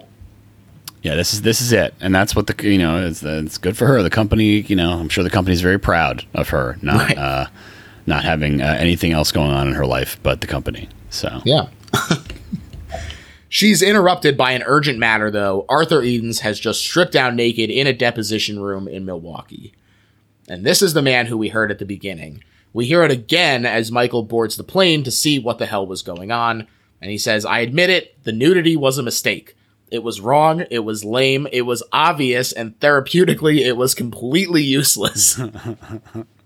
yeah 1.02 1.16
this 1.16 1.34
is 1.34 1.42
this 1.42 1.60
is 1.60 1.72
it 1.72 1.92
and 2.00 2.14
that's 2.14 2.36
what 2.36 2.46
the 2.46 2.70
you 2.70 2.78
know 2.78 3.04
it's 3.04 3.24
it's 3.24 3.58
good 3.58 3.76
for 3.76 3.86
her 3.88 4.04
the 4.04 4.10
company 4.10 4.60
you 4.60 4.76
know 4.76 4.92
i'm 4.92 5.08
sure 5.08 5.24
the 5.24 5.30
company's 5.30 5.60
very 5.60 5.78
proud 5.78 6.24
of 6.32 6.50
her 6.50 6.78
not 6.80 7.08
Right. 7.08 7.18
uh 7.18 7.46
not 8.06 8.24
having 8.24 8.60
uh, 8.60 8.76
anything 8.78 9.12
else 9.12 9.32
going 9.32 9.50
on 9.50 9.68
in 9.68 9.74
her 9.74 9.86
life 9.86 10.18
but 10.22 10.40
the 10.40 10.46
company 10.46 10.88
so 11.10 11.40
Yeah. 11.44 11.68
She's 13.52 13.82
interrupted 13.82 14.38
by 14.38 14.52
an 14.52 14.62
urgent 14.64 14.98
matter, 14.98 15.30
though. 15.30 15.66
Arthur 15.68 16.00
Edens 16.02 16.40
has 16.40 16.58
just 16.58 16.80
stripped 16.80 17.12
down 17.12 17.36
naked 17.36 17.68
in 17.68 17.86
a 17.86 17.92
deposition 17.92 18.58
room 18.58 18.88
in 18.88 19.04
Milwaukee. 19.04 19.74
And 20.48 20.64
this 20.64 20.80
is 20.80 20.94
the 20.94 21.02
man 21.02 21.26
who 21.26 21.36
we 21.36 21.50
heard 21.50 21.70
at 21.70 21.78
the 21.78 21.84
beginning. 21.84 22.42
We 22.72 22.86
hear 22.86 23.02
it 23.02 23.10
again 23.10 23.66
as 23.66 23.92
Michael 23.92 24.22
boards 24.22 24.56
the 24.56 24.64
plane 24.64 25.04
to 25.04 25.10
see 25.10 25.38
what 25.38 25.58
the 25.58 25.66
hell 25.66 25.86
was 25.86 26.00
going 26.00 26.32
on. 26.32 26.66
And 27.02 27.10
he 27.10 27.18
says, 27.18 27.44
I 27.44 27.58
admit 27.58 27.90
it, 27.90 28.24
the 28.24 28.32
nudity 28.32 28.74
was 28.74 28.96
a 28.96 29.02
mistake. 29.02 29.54
It 29.90 30.02
was 30.02 30.22
wrong, 30.22 30.64
it 30.70 30.78
was 30.78 31.04
lame, 31.04 31.46
it 31.52 31.62
was 31.62 31.82
obvious, 31.92 32.52
and 32.52 32.80
therapeutically, 32.80 33.58
it 33.58 33.76
was 33.76 33.94
completely 33.94 34.62
useless. 34.62 35.38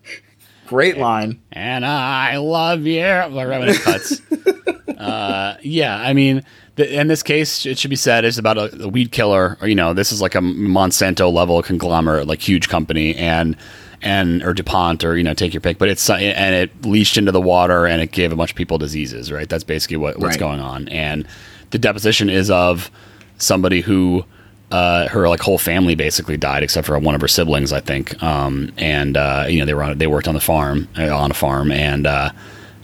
Great 0.66 0.98
line. 0.98 1.40
and 1.52 1.84
I 1.86 2.36
love 2.38 2.82
you. 2.86 3.02
Right 3.04 3.30
when 3.32 3.68
it 3.68 3.80
cuts. 3.80 4.20
uh, 4.98 5.56
yeah, 5.62 5.96
I 5.98 6.12
mean, 6.12 6.42
th- 6.76 6.90
in 6.90 7.08
this 7.08 7.22
case, 7.22 7.66
it 7.66 7.78
should 7.78 7.90
be 7.90 7.96
said 7.96 8.24
it's 8.24 8.38
about 8.38 8.58
a, 8.58 8.84
a 8.84 8.88
weed 8.88 9.12
killer. 9.12 9.56
Or, 9.60 9.68
you 9.68 9.74
know, 9.74 9.92
this 9.94 10.12
is 10.12 10.20
like 10.20 10.34
a 10.34 10.38
Monsanto 10.40 11.32
level 11.32 11.62
conglomerate, 11.62 12.26
like 12.26 12.40
huge 12.40 12.68
company, 12.68 13.14
and 13.16 13.56
and 14.02 14.42
or 14.42 14.52
Dupont, 14.54 15.04
or 15.04 15.16
you 15.16 15.24
know, 15.24 15.34
take 15.34 15.54
your 15.54 15.60
pick. 15.60 15.78
But 15.78 15.88
it's 15.88 16.08
and 16.10 16.54
it 16.54 16.84
leached 16.84 17.16
into 17.16 17.32
the 17.32 17.40
water, 17.40 17.86
and 17.86 18.02
it 18.02 18.12
gave 18.12 18.32
a 18.32 18.36
bunch 18.36 18.50
of 18.50 18.56
people 18.56 18.78
diseases. 18.78 19.30
Right, 19.32 19.48
that's 19.48 19.64
basically 19.64 19.96
what, 19.98 20.18
what's 20.18 20.34
Right. 20.36 20.40
going 20.40 20.60
on. 20.60 20.88
And 20.88 21.26
the 21.70 21.78
deposition 21.78 22.28
is 22.30 22.50
of 22.50 22.90
somebody 23.38 23.80
who 23.82 24.24
uh, 24.70 25.08
her 25.08 25.28
like 25.28 25.40
whole 25.40 25.58
family 25.58 25.94
basically 25.94 26.36
died 26.36 26.62
except 26.62 26.86
for 26.86 26.98
one 26.98 27.14
of 27.14 27.20
her 27.20 27.28
siblings, 27.28 27.72
I 27.72 27.80
think. 27.80 28.20
Um, 28.22 28.72
and 28.76 29.16
uh, 29.16 29.46
you 29.48 29.60
know 29.60 29.66
they 29.66 29.74
were 29.74 29.82
on, 29.82 29.98
they 29.98 30.06
worked 30.06 30.28
on 30.28 30.34
the 30.34 30.40
farm 30.40 30.88
uh, 30.98 31.16
on 31.16 31.30
a 31.30 31.34
farm, 31.34 31.70
and 31.70 32.06
uh, 32.06 32.30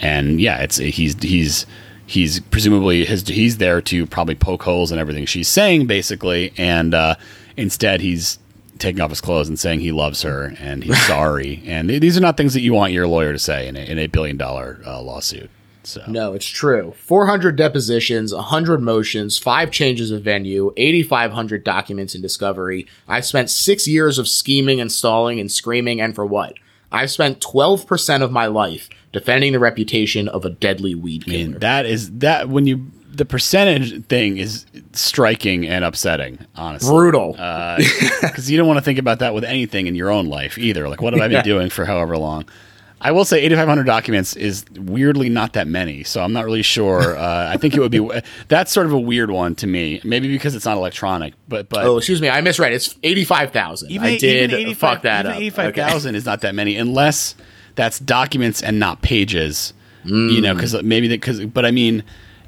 And 0.00 0.40
yeah, 0.40 0.58
it's 0.58 0.76
he's 0.76 1.20
he's 1.22 1.66
he's 2.06 2.40
presumably 2.40 3.04
his 3.04 3.26
he's 3.26 3.58
there 3.58 3.80
to 3.82 4.06
probably 4.06 4.34
poke 4.34 4.62
holes 4.64 4.92
in 4.92 4.98
everything 4.98 5.26
she's 5.26 5.48
saying, 5.48 5.86
basically, 5.86 6.52
and 6.58 6.92
uh, 6.94 7.14
instead 7.56 8.00
he's 8.00 8.38
taking 8.78 9.00
off 9.00 9.10
his 9.10 9.20
clothes 9.20 9.48
and 9.48 9.58
saying 9.60 9.78
he 9.78 9.92
loves 9.92 10.22
her 10.22 10.54
and 10.58 10.82
he's 10.82 11.00
sorry. 11.06 11.62
And 11.66 11.88
these 11.88 12.18
are 12.18 12.20
not 12.20 12.36
things 12.36 12.52
that 12.54 12.62
you 12.62 12.74
want 12.74 12.92
your 12.92 13.06
lawyer 13.06 13.32
to 13.32 13.38
say 13.38 13.68
in 13.68 13.76
a, 13.76 13.80
in 13.80 13.98
a 13.98 14.08
billion 14.08 14.36
dollar 14.36 14.80
uh, 14.84 15.00
lawsuit. 15.00 15.50
So 15.84 16.02
No, 16.06 16.32
it's 16.32 16.46
true. 16.46 16.92
400 16.96 17.56
depositions, 17.56 18.32
100 18.32 18.80
motions, 18.80 19.38
five 19.38 19.70
changes 19.70 20.10
of 20.10 20.22
venue, 20.22 20.72
8,500 20.76 21.64
documents 21.64 22.14
in 22.14 22.22
discovery. 22.22 22.86
I've 23.08 23.24
spent 23.24 23.50
six 23.50 23.86
years 23.88 24.18
of 24.18 24.28
scheming 24.28 24.80
and 24.80 24.90
stalling 24.92 25.40
and 25.40 25.50
screaming, 25.50 26.00
and 26.00 26.14
for 26.14 26.24
what? 26.24 26.54
I've 26.92 27.10
spent 27.10 27.40
12% 27.40 28.22
of 28.22 28.30
my 28.30 28.46
life 28.46 28.88
defending 29.12 29.52
the 29.52 29.58
reputation 29.58 30.28
of 30.28 30.44
a 30.44 30.50
deadly 30.50 30.94
weed 30.94 31.24
I 31.26 31.30
killer. 31.30 31.48
mean, 31.48 31.58
that 31.60 31.86
is 31.86 32.10
that 32.18 32.48
when 32.48 32.66
you 32.66 32.90
the 33.14 33.24
percentage 33.26 34.06
thing 34.06 34.38
is 34.38 34.64
striking 34.92 35.66
and 35.66 35.84
upsetting, 35.84 36.38
honestly. 36.56 36.88
Brutal. 36.88 37.36
Uh, 37.38 37.76
because 38.22 38.50
you 38.50 38.56
don't 38.56 38.66
want 38.66 38.78
to 38.78 38.82
think 38.84 38.98
about 38.98 39.18
that 39.18 39.34
with 39.34 39.44
anything 39.44 39.86
in 39.86 39.94
your 39.94 40.10
own 40.10 40.26
life 40.28 40.56
either. 40.56 40.88
Like, 40.88 41.02
what 41.02 41.12
have 41.12 41.20
I 41.20 41.28
been 41.28 41.36
Yeah. 41.36 41.42
doing 41.42 41.68
for 41.68 41.84
however 41.84 42.16
long? 42.16 42.46
I 43.04 43.10
will 43.10 43.24
say 43.24 43.40
8,500 43.42 43.84
documents 43.84 44.36
is 44.36 44.64
weirdly 44.76 45.28
not 45.28 45.54
that 45.54 45.66
many, 45.66 46.04
so 46.04 46.22
I'm 46.22 46.32
not 46.32 46.44
really 46.44 46.62
sure. 46.62 47.02
Uh, 47.22 47.50
I 47.52 47.56
think 47.56 47.76
it 47.76 47.80
would 47.80 47.92
be 47.92 48.08
that's 48.48 48.72
sort 48.72 48.86
of 48.86 48.92
a 48.92 48.98
weird 48.98 49.30
one 49.30 49.54
to 49.56 49.66
me. 49.66 50.00
Maybe 50.02 50.28
because 50.28 50.54
it's 50.54 50.64
not 50.64 50.76
electronic, 50.76 51.34
but 51.46 51.68
but 51.68 51.84
oh, 51.84 51.98
excuse 51.98 52.20
me. 52.20 52.28
I 52.28 52.40
misread. 52.40 52.72
It's 52.72 52.96
85,000. 53.02 53.98
I 53.98 54.18
did 54.18 54.52
even 54.52 54.74
fuck 54.74 55.02
that 55.02 55.26
even 55.26 55.32
up. 55.32 55.38
85,000 55.38 56.14
is 56.14 56.24
not 56.24 56.40
that 56.40 56.54
many 56.54 56.76
unless 56.76 57.34
that's 57.74 57.98
documents 57.98 58.62
and 58.62 58.78
not 58.78 59.02
pages. 59.02 59.72
You 60.04 60.40
know, 60.40 60.54
because 60.54 60.82
maybe 60.82 61.08
because, 61.08 61.44
but 61.44 61.64
I 61.64 61.70
mean, 61.70 62.02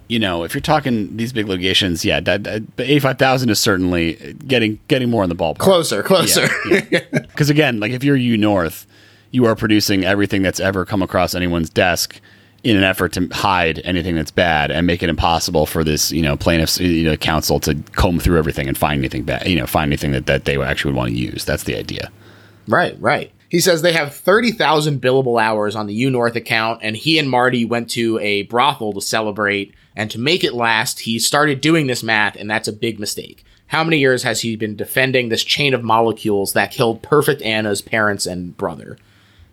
you 0.08 0.18
know, 0.18 0.44
if 0.44 0.54
you're 0.54 0.60
talking 0.60 1.16
these 1.16 1.32
big 1.32 1.46
litigations, 1.46 2.04
yeah, 2.04 2.20
that, 2.20 2.44
that 2.44 2.76
but 2.76 2.86
85,000 2.86 3.48
is 3.50 3.60
certainly 3.60 4.34
getting 4.46 4.80
getting 4.88 5.10
more 5.10 5.22
in 5.22 5.28
the 5.28 5.36
ballpark. 5.36 5.58
Closer, 5.58 6.02
closer. 6.02 6.48
Because 6.68 7.50
again, 7.50 7.80
like 7.80 7.92
if 7.92 8.02
you're 8.04 8.16
U 8.16 8.36
North, 8.36 8.86
you 9.34 9.46
are 9.46 9.56
producing 9.56 10.04
everything 10.04 10.42
that's 10.42 10.60
ever 10.60 10.84
come 10.84 11.02
across 11.02 11.34
anyone's 11.34 11.68
desk 11.68 12.20
in 12.62 12.76
an 12.76 12.84
effort 12.84 13.12
to 13.12 13.28
hide 13.32 13.80
anything 13.84 14.14
that's 14.14 14.30
bad 14.30 14.70
and 14.70 14.86
make 14.86 15.02
it 15.02 15.10
impossible 15.10 15.66
for 15.66 15.82
this, 15.82 16.12
you 16.12 16.22
know, 16.22 16.36
plaintiffs, 16.36 16.78
you 16.78 17.02
know, 17.02 17.16
counsel 17.16 17.58
to 17.58 17.74
comb 17.96 18.20
through 18.20 18.38
everything 18.38 18.68
and 18.68 18.78
find 18.78 19.00
anything 19.00 19.24
bad, 19.24 19.46
you 19.46 19.56
know, 19.56 19.66
find 19.66 19.88
anything 19.88 20.12
that, 20.12 20.26
that 20.26 20.44
they 20.44 20.56
actually 20.62 20.92
would 20.92 20.96
want 20.96 21.10
to 21.10 21.18
use. 21.18 21.44
That's 21.44 21.64
the 21.64 21.76
idea. 21.76 22.12
Right, 22.68 22.96
right. 23.00 23.32
He 23.48 23.60
says 23.60 23.82
they 23.82 23.92
have 23.92 24.14
30,000 24.14 25.00
billable 25.00 25.42
hours 25.42 25.76
on 25.76 25.86
the 25.86 25.94
U 25.94 26.10
North 26.10 26.36
account, 26.36 26.80
and 26.82 26.96
he 26.96 27.18
and 27.18 27.28
Marty 27.28 27.64
went 27.64 27.90
to 27.90 28.18
a 28.20 28.42
brothel 28.44 28.92
to 28.92 29.00
celebrate. 29.00 29.74
And 29.96 30.10
to 30.12 30.18
make 30.18 30.42
it 30.44 30.54
last, 30.54 31.00
he 31.00 31.18
started 31.18 31.60
doing 31.60 31.86
this 31.86 32.02
math, 32.02 32.36
and 32.36 32.48
that's 32.48 32.68
a 32.68 32.72
big 32.72 32.98
mistake. 32.98 33.44
How 33.66 33.84
many 33.84 33.98
years 33.98 34.22
has 34.22 34.40
he 34.40 34.56
been 34.56 34.76
defending 34.76 35.28
this 35.28 35.44
chain 35.44 35.74
of 35.74 35.82
molecules 35.82 36.52
that 36.52 36.70
killed 36.70 37.02
Perfect 37.02 37.42
Anna's 37.42 37.82
parents 37.82 38.26
and 38.26 38.56
brother? 38.56 38.96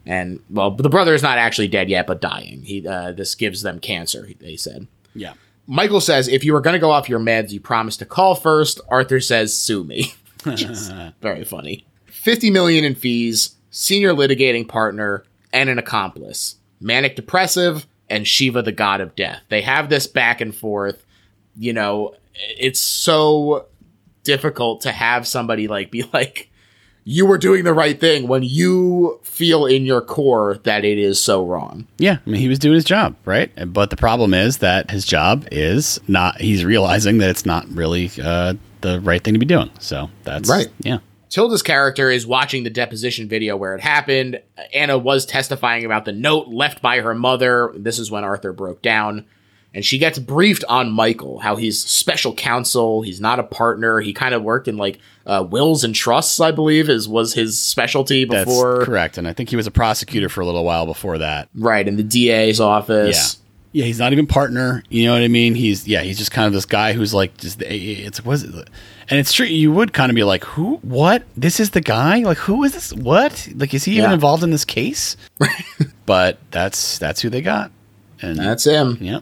And, 0.06 0.40
well, 0.50 0.72
the 0.72 0.90
brother 0.90 1.14
is 1.14 1.22
not 1.22 1.38
actually 1.38 1.68
dead 1.68 1.90
yet, 1.90 2.08
but 2.08 2.22
dying. 2.22 2.64
He, 2.64 2.88
uh, 2.88 3.12
this 3.12 3.36
gives 3.36 3.62
them 3.62 3.80
cancer, 3.80 4.28
they 4.40 4.56
said. 4.56 4.88
Yeah. 5.14 5.34
Michael 5.68 6.02
says, 6.02 6.28
if 6.28 6.44
you 6.44 6.54
were 6.54 6.62
going 6.62 6.74
to 6.74 6.80
go 6.80 6.92
off 6.92 7.08
your 7.08 7.20
meds, 7.20 7.52
you 7.52 7.60
promised 7.60 8.00
to 8.00 8.06
call 8.06 8.36
first. 8.36 8.82
Arthur 8.90 9.20
says, 9.20 9.58
sue 9.58 9.84
me. 9.84 10.14
Very 11.22 11.44
funny. 11.44 11.86
50 12.08 12.50
million 12.50 12.84
in 12.84 12.96
fees, 12.96 13.56
senior 13.70 14.14
litigating 14.14 14.68
partner, 14.68 15.24
and 15.54 15.70
an 15.70 15.78
accomplice. 15.78 16.56
Manic 16.80 17.16
depressive 17.16 17.86
and 18.10 18.28
Shiva 18.28 18.62
the 18.62 18.72
god 18.72 19.02
of 19.02 19.16
death. 19.16 19.42
They 19.50 19.62
have 19.62 19.90
this 19.90 20.08
back 20.08 20.42
and 20.42 20.54
forth. 20.54 21.06
You 21.58 21.74
know, 21.74 22.16
it's 22.36 22.80
so 22.80 23.68
difficult 24.24 24.82
to 24.82 24.92
have 24.92 25.28
somebody 25.28 25.68
like 25.68 25.92
be 25.92 26.04
like, 26.14 26.51
you 27.04 27.26
were 27.26 27.38
doing 27.38 27.64
the 27.64 27.74
right 27.74 28.00
thing 28.00 28.28
when 28.28 28.44
you 28.44 29.20
feel 29.24 29.66
in 29.66 29.86
your 29.86 30.02
core 30.02 30.60
that 30.64 30.86
it 30.86 30.98
is 30.98 31.22
so 31.22 31.44
wrong. 31.46 31.88
Yeah, 31.98 32.18
I 32.26 32.30
mean, 32.30 32.40
he 32.40 32.48
was 32.48 32.60
doing 32.60 32.76
his 32.76 32.84
job, 32.84 33.16
right? 33.26 33.52
But 33.74 33.90
the 33.90 33.98
problem 33.98 34.34
is 34.34 34.60
that 34.60 34.92
his 34.92 35.06
job 35.06 35.48
is 35.52 36.00
not. 36.08 36.40
He's 36.40 36.64
realizing 36.64 37.18
that 37.20 37.30
it's 37.30 37.46
not 37.46 37.68
really 37.70 38.12
uh, 38.22 38.54
the 38.82 39.00
right 39.02 39.24
thing 39.24 39.34
to 39.34 39.40
be 39.40 39.46
doing. 39.46 39.72
So 39.80 40.10
that's 40.24 40.50
Right. 40.50 40.68
Yeah, 40.80 41.00
Tilda's 41.30 41.64
character 41.64 42.12
is 42.12 42.28
watching 42.28 42.64
the 42.64 42.70
deposition 42.70 43.28
video 43.28 43.56
where 43.58 43.74
it 43.74 43.82
happened. 43.82 44.42
Anna 44.74 44.98
was 44.98 45.26
testifying 45.26 45.86
about 45.86 46.06
the 46.06 46.12
note 46.12 46.50
left 46.50 46.82
by 46.82 47.00
her 47.00 47.16
mother. 47.16 47.74
This 47.76 48.00
is 48.00 48.12
when 48.12 48.24
Arthur 48.24 48.54
broke 48.54 48.82
down. 48.82 49.26
And 49.74 49.86
she 49.86 49.98
gets 49.98 50.20
briefed 50.20 50.66
on 50.68 50.92
Michael, 50.92 51.40
how 51.40 51.56
he's 51.56 51.82
special 51.82 52.34
counsel. 52.36 53.04
He's 53.04 53.22
not 53.22 53.40
a 53.40 53.44
partner. 53.44 54.02
He 54.02 54.12
kind 54.12 54.34
of 54.36 54.44
worked 54.44 54.68
in 54.68 54.76
like 54.76 55.00
uh, 55.26 55.46
wills 55.50 55.86
and 55.86 55.96
trusts, 55.96 56.42
I 56.42 56.52
believe, 56.52 56.90
is 56.90 57.08
was 57.08 57.34
his 57.34 57.58
specialty 57.58 58.26
that's 58.26 58.44
before. 58.46 58.84
correct. 58.84 59.18
And 59.18 59.28
I 59.28 59.34
think 59.34 59.50
he 59.50 59.56
was 59.56 59.68
a 59.68 59.72
prosecutor 59.72 60.28
for 60.28 60.42
a 60.42 60.46
little 60.46 60.66
while 60.66 60.86
before 60.86 61.20
that. 61.20 61.48
Right 61.56 61.88
in 61.88 61.96
the 61.96 62.04
DA's 62.04 62.60
office. 62.60 63.40
Yeah, 63.72 63.82
Yeah, 63.84 63.86
he's 63.88 63.98
not 64.00 64.12
even 64.12 64.28
partner. 64.28 64.84
You 64.90 65.06
know 65.06 65.14
what 65.14 65.22
I 65.22 65.30
mean? 65.30 65.56
He's 65.56 65.88
yeah, 65.88 66.02
he's 66.02 66.18
just 66.18 66.32
kind 66.32 66.48
of 66.48 66.52
this 66.52 66.66
guy 66.66 66.92
who's 66.92 67.14
like 67.14 67.38
just 67.38 67.62
it's 67.62 68.26
was 68.26 68.44
it, 68.44 68.54
and 69.10 69.20
it's 69.22 69.32
true. 69.32 69.46
You 69.46 69.72
would 69.72 69.94
kind 69.94 70.10
of 70.10 70.16
be 70.18 70.24
like, 70.26 70.44
who? 70.44 70.80
What? 70.82 71.24
This 71.38 71.62
is 71.62 71.70
the 71.70 71.80
guy? 71.80 72.18
Like, 72.24 72.40
who 72.40 72.66
is 72.66 72.74
this? 72.74 72.92
What? 72.94 73.48
Like, 73.56 73.74
is 73.74 73.86
he 73.86 73.94
even 73.94 74.10
Yeah. 74.10 74.14
involved 74.16 74.44
in 74.44 74.50
this 74.52 74.66
case? 74.66 75.16
but 76.06 76.40
that's 76.52 76.98
that's 76.98 77.22
who 77.22 77.30
they 77.30 77.42
got, 77.42 77.72
and 78.22 78.38
That's 78.38 78.66
him. 78.66 78.98
yeah. 79.00 79.20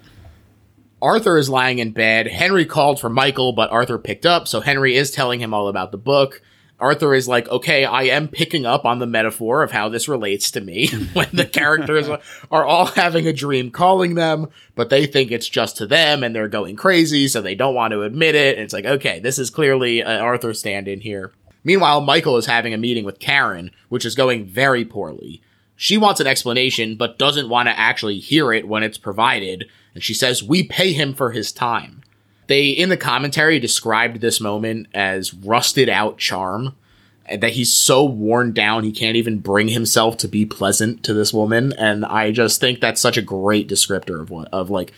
Arthur 1.01 1.37
is 1.37 1.49
lying 1.49 1.79
in 1.79 1.91
bed. 1.91 2.27
Henry 2.27 2.65
called 2.65 2.99
for 2.99 3.09
Michael, 3.09 3.53
but 3.53 3.71
Arthur 3.71 3.97
picked 3.97 4.25
up, 4.25 4.47
so 4.47 4.59
Henry 4.59 4.95
is 4.95 5.11
telling 5.11 5.39
him 5.39 5.53
all 5.53 5.67
about 5.67 5.91
the 5.91 5.97
book. 5.97 6.41
Arthur 6.79 7.13
is 7.13 7.27
like, 7.27 7.47
okay, 7.49 7.83
I 7.83 8.03
am 8.03 8.29
picking 8.29 8.65
up 8.65 8.85
on 8.85 8.99
the 8.99 9.05
metaphor 9.05 9.63
of 9.63 9.71
how 9.71 9.89
this 9.89 10.07
relates 10.07 10.51
to 10.51 10.61
me 10.61 10.87
when 11.13 11.27
the 11.33 11.45
characters 11.45 12.09
are 12.51 12.65
all 12.65 12.85
having 12.85 13.27
a 13.27 13.33
dream 13.33 13.69
calling 13.71 14.15
them, 14.15 14.47
but 14.75 14.89
they 14.89 15.05
think 15.05 15.31
it's 15.31 15.49
just 15.49 15.77
to 15.77 15.87
them 15.87 16.23
and 16.23 16.33
they're 16.33 16.47
going 16.47 16.75
crazy, 16.75 17.27
so 17.27 17.41
they 17.41 17.55
don't 17.55 17.75
want 17.75 17.91
to 17.91 18.03
admit 18.03 18.35
it. 18.35 18.55
And 18.55 18.63
it's 18.63 18.73
like, 18.73 18.85
okay, 18.85 19.19
this 19.19 19.39
is 19.39 19.49
clearly 19.49 20.03
uh, 20.03 20.11
an 20.11 20.21
Arthur 20.21 20.53
stand 20.53 20.87
in 20.87 21.01
here. 21.01 21.33
Meanwhile, 21.63 22.01
Michael 22.01 22.37
is 22.37 22.45
having 22.45 22.73
a 22.73 22.77
meeting 22.77 23.03
with 23.03 23.19
Karen, 23.19 23.71
which 23.89 24.05
is 24.05 24.15
going 24.15 24.45
very 24.45 24.85
poorly. 24.85 25.41
She 25.75 25.97
wants 25.97 26.19
an 26.19 26.27
explanation, 26.27 26.95
but 26.95 27.19
doesn't 27.19 27.49
want 27.49 27.67
to 27.67 27.77
actually 27.77 28.19
hear 28.19 28.53
it 28.53 28.67
when 28.67 28.83
it's 28.83 28.97
provided. 28.97 29.69
And 29.99 30.03
she 30.05 30.13
says, 30.13 30.41
We 30.41 30.63
pay 30.63 30.93
him 30.93 31.13
for 31.13 31.31
his 31.31 31.51
time. 31.51 32.03
They, 32.47 32.69
in 32.69 32.87
the 32.87 32.95
commentary, 32.95 33.59
described 33.59 34.21
this 34.21 34.39
moment 34.39 34.87
as 34.93 35.33
rusted 35.33 35.89
out 35.89 36.17
charm. 36.17 36.77
And 37.25 37.43
that 37.43 37.51
he's 37.51 37.73
so 37.73 38.05
worn 38.05 38.53
down, 38.53 38.85
he 38.85 38.93
can't 38.93 39.17
even 39.17 39.39
bring 39.39 39.67
himself 39.67 40.15
to 40.19 40.29
be 40.29 40.45
pleasant 40.45 41.03
to 41.03 41.13
this 41.13 41.33
woman. 41.33 41.73
And 41.73 42.05
I 42.05 42.31
just 42.31 42.61
think 42.61 42.79
that's 42.79 43.01
such 43.01 43.17
a 43.17 43.21
great 43.21 43.67
descriptor 43.67 44.21
of 44.21 44.29
what, 44.29 44.47
of 44.53 44.69
like, 44.69 44.93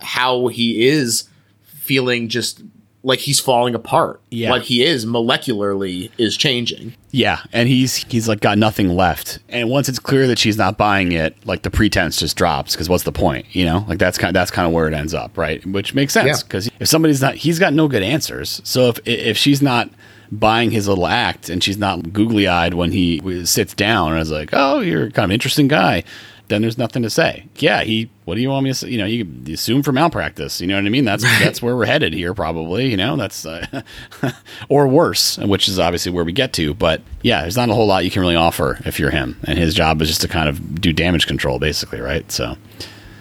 how 0.00 0.46
he 0.46 0.86
is 0.86 1.28
feeling 1.64 2.28
just 2.28 2.62
like 3.04 3.20
he's 3.20 3.38
falling 3.38 3.74
apart. 3.74 4.20
Yeah. 4.30 4.50
What 4.50 4.62
he 4.62 4.82
is 4.82 5.06
molecularly 5.06 6.10
is 6.18 6.36
changing. 6.36 6.94
Yeah, 7.10 7.40
and 7.52 7.68
he's 7.68 7.96
he's 7.96 8.26
like 8.28 8.40
got 8.40 8.58
nothing 8.58 8.88
left. 8.88 9.38
And 9.48 9.70
once 9.70 9.88
it's 9.88 9.98
clear 10.00 10.26
that 10.26 10.38
she's 10.38 10.56
not 10.56 10.76
buying 10.76 11.12
it, 11.12 11.36
like 11.46 11.62
the 11.62 11.70
pretense 11.70 12.18
just 12.18 12.36
drops 12.36 12.72
because 12.74 12.88
what's 12.88 13.04
the 13.04 13.12
point? 13.12 13.46
You 13.54 13.66
know, 13.66 13.84
like 13.88 13.98
that's 13.98 14.18
kind 14.18 14.34
that's 14.34 14.50
kind 14.50 14.66
of 14.66 14.72
where 14.72 14.88
it 14.88 14.94
ends 14.94 15.14
up, 15.14 15.36
right? 15.38 15.64
Which 15.66 15.94
makes 15.94 16.12
sense 16.12 16.26
Yeah. 16.26 16.42
because 16.44 16.68
if 16.80 16.88
somebody's 16.88 17.20
not, 17.20 17.36
he's 17.36 17.58
got 17.58 17.72
no 17.72 17.86
good 17.86 18.02
answers. 18.02 18.60
So 18.64 18.88
if 18.88 18.98
if 19.06 19.36
she's 19.36 19.62
not 19.62 19.90
buying 20.32 20.72
his 20.72 20.88
little 20.88 21.06
act 21.06 21.48
and 21.48 21.62
she's 21.62 21.78
not 21.78 22.12
googly 22.12 22.48
eyed 22.48 22.74
when 22.74 22.90
he 22.90 23.20
sits 23.44 23.74
down 23.74 24.12
and 24.12 24.20
is 24.20 24.32
like, 24.32 24.50
oh, 24.52 24.80
you're 24.80 25.10
kind 25.10 25.24
of 25.24 25.30
an 25.30 25.32
interesting 25.32 25.68
guy. 25.68 26.02
Then 26.48 26.60
there's 26.62 26.76
nothing 26.76 27.02
to 27.02 27.10
say. 27.10 27.46
Yeah, 27.56 27.82
he. 27.82 28.10
What 28.26 28.34
do 28.34 28.40
you 28.40 28.50
want 28.50 28.64
me 28.64 28.70
to 28.70 28.74
say? 28.74 28.88
You 28.88 28.98
know, 28.98 29.06
you 29.06 29.26
assume 29.52 29.82
for 29.82 29.92
malpractice. 29.92 30.60
You 30.60 30.66
know 30.66 30.76
what 30.76 30.84
I 30.84 30.90
mean? 30.90 31.04
That's 31.04 31.22
that's 31.40 31.62
where 31.62 31.74
we're 31.74 31.86
headed 31.86 32.12
here, 32.12 32.34
probably. 32.34 32.90
You 32.90 32.96
know, 32.96 33.16
that's 33.16 33.46
uh, 33.46 33.82
or 34.68 34.86
worse, 34.86 35.38
which 35.38 35.68
is 35.68 35.78
obviously 35.78 36.12
where 36.12 36.24
we 36.24 36.32
get 36.32 36.52
to. 36.54 36.74
But 36.74 37.00
yeah, 37.22 37.42
there's 37.42 37.56
not 37.56 37.70
a 37.70 37.74
whole 37.74 37.86
lot 37.86 38.04
you 38.04 38.10
can 38.10 38.20
really 38.20 38.36
offer 38.36 38.78
if 38.84 38.98
you're 38.98 39.10
him, 39.10 39.38
and 39.44 39.58
his 39.58 39.74
job 39.74 40.02
is 40.02 40.08
just 40.08 40.20
to 40.20 40.28
kind 40.28 40.48
of 40.48 40.80
do 40.80 40.92
damage 40.92 41.26
control, 41.26 41.58
basically, 41.58 42.00
right? 42.00 42.30
So 42.30 42.56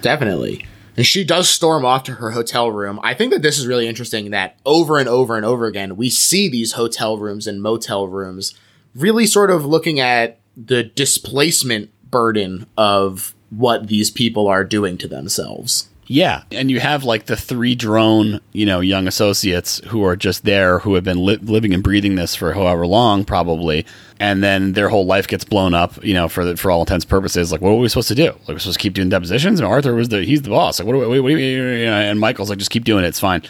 Definitely. 0.04 0.66
And 0.96 1.06
she 1.06 1.24
does 1.24 1.50
storm 1.50 1.86
off 1.86 2.04
to 2.04 2.14
her 2.16 2.32
hotel 2.32 2.70
room. 2.70 3.00
I 3.02 3.16
think 3.16 3.32
that 3.32 3.42
this 3.42 3.58
is 3.58 3.66
really 3.66 3.88
interesting 3.88 4.30
that 4.30 4.60
over 4.66 5.00
and 5.00 5.10
over 5.10 5.36
and 5.36 5.46
over 5.46 5.66
again, 5.66 5.96
we 5.96 6.10
see 6.10 6.50
these 6.50 6.74
hotel 6.74 7.18
rooms 7.18 7.48
and 7.48 7.64
motel 7.64 8.08
rooms 8.08 8.54
really 8.94 9.26
sort 9.26 9.50
of 9.50 9.66
looking 9.66 10.00
at 10.00 10.40
the 10.56 10.84
displacement 10.84 11.90
burden 12.14 12.68
of 12.78 13.34
what 13.50 13.88
these 13.88 14.12
people 14.12 14.48
are 14.48 14.64
doing 14.64 14.98
to 15.00 15.08
themselves. 15.08 15.90
Yeah, 16.06 16.44
and 16.52 16.70
you 16.70 16.80
have 16.80 17.06
like 17.06 17.26
the 17.26 17.38
three 17.38 17.76
drone, 17.76 18.42
you 18.52 18.66
know, 18.66 18.82
young 18.82 19.08
associates 19.08 19.82
who 19.88 20.04
are 20.04 20.16
just 20.16 20.44
there, 20.44 20.80
who 20.80 20.96
have 20.96 21.04
been 21.04 21.26
li- 21.26 21.38
living 21.38 21.74
and 21.74 21.82
breathing 21.82 22.16
this 22.16 22.36
for 22.36 22.54
however 22.54 22.86
long, 22.86 23.24
probably, 23.24 23.86
and 24.20 24.44
then 24.44 24.74
their 24.74 24.90
whole 24.90 25.06
life 25.06 25.28
gets 25.28 25.46
blown 25.46 25.74
up, 25.74 26.04
you 26.04 26.14
know, 26.14 26.28
for 26.28 26.44
the, 26.44 26.58
for 26.58 26.70
all 26.70 26.82
intents 26.82 27.06
purposes. 27.06 27.52
Like, 27.52 27.62
what 27.62 27.72
were 27.72 27.80
we 27.80 27.88
supposed 27.88 28.10
to 28.10 28.16
do? 28.16 28.26
Like, 28.26 28.50
we're 28.50 28.60
supposed 28.60 28.80
to 28.80 28.84
keep 28.84 28.94
doing 28.94 29.10
depositions, 29.10 29.60
and 29.60 29.68
Arthur 29.68 29.96
was 29.96 30.10
the 30.10 30.24
he's 30.24 30.42
the 30.42 30.50
boss. 30.50 30.78
Like, 30.78 30.86
what 30.86 30.94
do 30.94 31.10
we? 31.10 31.20
We 31.22 31.54
you 31.54 31.86
know, 31.86 31.94
and 31.94 32.20
Michael's 32.20 32.50
like, 32.50 32.60
just 32.60 32.72
keep 32.72 32.84
doing 32.84 33.06
it. 33.06 33.08
It's 33.08 33.20
fine. 33.20 33.42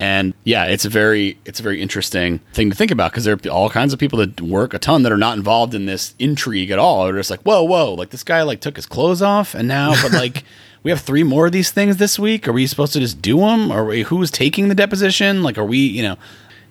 And 0.00 0.34
yeah, 0.44 0.64
it's 0.64 0.84
a 0.84 0.88
very 0.88 1.38
it's 1.44 1.60
a 1.60 1.62
very 1.62 1.80
interesting 1.80 2.40
thing 2.52 2.70
to 2.70 2.76
think 2.76 2.90
about 2.90 3.12
because 3.12 3.24
there 3.24 3.34
are 3.34 3.48
all 3.48 3.70
kinds 3.70 3.92
of 3.92 3.98
people 3.98 4.18
that 4.18 4.40
work 4.40 4.74
a 4.74 4.78
ton 4.78 5.02
that 5.04 5.12
are 5.12 5.18
not 5.18 5.36
involved 5.36 5.74
in 5.74 5.86
this 5.86 6.14
intrigue 6.18 6.70
at 6.70 6.78
all. 6.78 7.04
They're 7.04 7.16
just 7.16 7.30
like, 7.30 7.42
whoa, 7.42 7.62
whoa, 7.62 7.94
like 7.94 8.10
this 8.10 8.24
guy 8.24 8.42
like 8.42 8.60
took 8.60 8.76
his 8.76 8.86
clothes 8.86 9.22
off, 9.22 9.54
and 9.54 9.68
now, 9.68 9.94
but 10.02 10.12
like. 10.24 10.44
we 10.82 10.90
have 10.90 11.00
three 11.00 11.22
more 11.22 11.46
of 11.46 11.52
these 11.52 11.70
things 11.70 11.96
this 11.96 12.18
week. 12.18 12.46
Are 12.46 12.52
we 12.52 12.66
supposed 12.66 12.92
to 12.92 13.00
just 13.00 13.22
do 13.22 13.38
them? 13.38 13.72
Are 13.72 13.86
we, 13.86 14.02
who's 14.02 14.30
taking 14.30 14.68
the 14.68 14.74
deposition? 14.74 15.42
Like, 15.42 15.56
are 15.56 15.64
we, 15.64 15.78
you 15.78 16.02
know, 16.02 16.18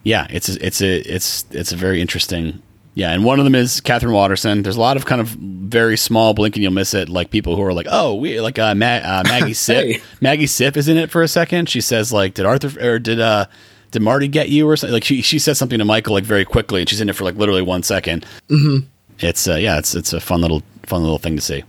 yeah, 0.03 0.27
it's 0.29 0.49
a, 0.49 0.63
it's 0.63 0.81
a, 0.83 0.97
it's, 1.11 1.45
it's 1.49 1.71
a 1.71 1.75
very 1.75 1.99
interesting. 1.99 2.61
Yeah. 2.95 3.11
And 3.11 3.23
one 3.25 3.39
of 3.39 3.45
them 3.45 3.55
is 3.55 3.81
Katherine 3.81 4.13
Waterston. 4.13 4.63
There's 4.63 4.75
a 4.75 4.79
lot 4.81 4.97
of 4.97 5.05
kind 5.05 5.19
of 5.19 5.29
very 5.29 5.97
small 5.97 6.33
blink 6.33 6.55
and 6.55 6.63
you'll 6.63 6.71
miss 6.73 6.93
it. 6.93 7.09
Like 7.09 7.31
people 7.31 7.55
who 7.55 7.63
are 7.63 7.73
like, 7.73 7.87
oh, 7.89 8.13
we 8.15 8.39
like, 8.39 8.59
uh, 8.59 8.75
Ma- 8.75 8.85
uh 9.03 9.23
Maggie 9.27 9.53
Siff, 9.53 9.93
Hey. 9.95 10.01
Maggie 10.21 10.45
Siff 10.45 10.77
is 10.77 10.87
in 10.87 10.97
it 10.97 11.09
for 11.09 11.21
a 11.23 11.27
second. 11.27 11.69
She 11.69 11.81
says 11.81 12.13
like, 12.13 12.35
did 12.35 12.45
Arthur 12.45 12.71
or 12.79 12.99
did, 12.99 13.19
uh, 13.19 13.45
did 13.91 14.01
Marty 14.01 14.27
get 14.27 14.49
you 14.49 14.67
or 14.69 14.75
something? 14.77 14.93
Like 14.93 15.03
she, 15.03 15.21
she 15.21 15.39
says 15.39 15.57
something 15.57 15.79
to 15.79 15.85
Michael 15.85 16.13
like 16.13 16.23
very 16.23 16.45
quickly 16.45 16.81
and 16.81 16.89
she's 16.89 17.01
in 17.01 17.09
it 17.09 17.15
for 17.15 17.23
like 17.23 17.35
literally 17.35 17.61
one 17.63 17.81
second. 17.83 18.25
Mm-hmm. 18.49 18.85
It's, 19.19 19.47
uh, 19.47 19.55
yeah, 19.55 19.77
it's, 19.79 19.95
it's 19.95 20.13
a 20.13 20.19
fun 20.19 20.41
little, 20.41 20.61
fun 20.83 21.01
little 21.01 21.17
thing 21.19 21.35
to 21.35 21.41
see. 21.41 21.63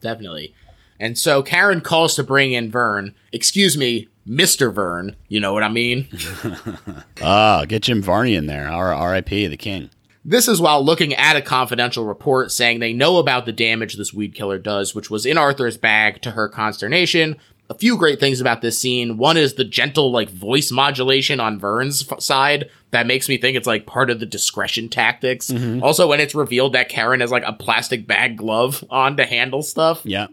Definitely. 0.00 0.54
And 0.98 1.18
so 1.18 1.42
Karen 1.42 1.82
calls 1.82 2.14
to 2.16 2.22
bring 2.22 2.52
in 2.52 2.70
Vern. 2.70 3.14
Excuse 3.32 3.76
me, 3.76 4.08
Mr. 4.26 4.72
Vern. 4.72 5.14
You 5.28 5.40
know 5.40 5.52
what 5.52 5.62
I 5.62 5.68
mean? 5.68 6.08
Ah, 7.22 7.64
get 7.66 7.82
Jim 7.82 8.02
Varney 8.02 8.34
in 8.34 8.46
there. 8.46 8.68
R- 8.68 8.94
R.I.P. 8.94 9.46
the 9.48 9.56
king. 9.56 9.90
This 10.28 10.48
is 10.48 10.60
while 10.60 10.84
looking 10.84 11.14
at 11.14 11.36
a 11.36 11.40
confidential 11.40 12.04
report 12.04 12.50
saying 12.50 12.80
they 12.80 12.92
know 12.92 13.18
about 13.18 13.46
the 13.46 13.52
damage 13.52 13.94
this 13.94 14.12
weed 14.12 14.34
killer 14.34 14.58
does, 14.58 14.92
which 14.92 15.08
was 15.08 15.24
in 15.24 15.38
Arthur's 15.38 15.76
bag 15.76 16.20
to 16.22 16.32
her 16.32 16.48
consternation. 16.48 17.36
A 17.70 17.74
few 17.74 17.96
great 17.96 18.18
things 18.18 18.40
about 18.40 18.60
this 18.60 18.76
scene. 18.76 19.18
One 19.18 19.36
is 19.36 19.54
the 19.54 19.62
gentle, 19.62 20.10
like, 20.10 20.28
voice 20.28 20.72
modulation 20.72 21.38
on 21.38 21.60
Vern's 21.60 22.10
f- 22.10 22.20
side. 22.20 22.68
That 22.90 23.06
makes 23.06 23.28
me 23.28 23.38
think 23.38 23.56
it's, 23.56 23.68
like, 23.68 23.86
part 23.86 24.10
of 24.10 24.18
the 24.18 24.26
discretion 24.26 24.88
tactics. 24.88 25.48
Mm-hmm. 25.48 25.84
Also, 25.84 26.08
when 26.08 26.18
it's 26.18 26.34
revealed 26.34 26.72
that 26.72 26.88
Karen 26.88 27.20
has, 27.20 27.30
like, 27.30 27.44
a 27.46 27.52
plastic 27.52 28.08
bag 28.08 28.36
glove 28.36 28.84
on 28.90 29.16
to 29.18 29.26
handle 29.26 29.62
stuff. 29.62 30.02
Yeah. 30.04 30.26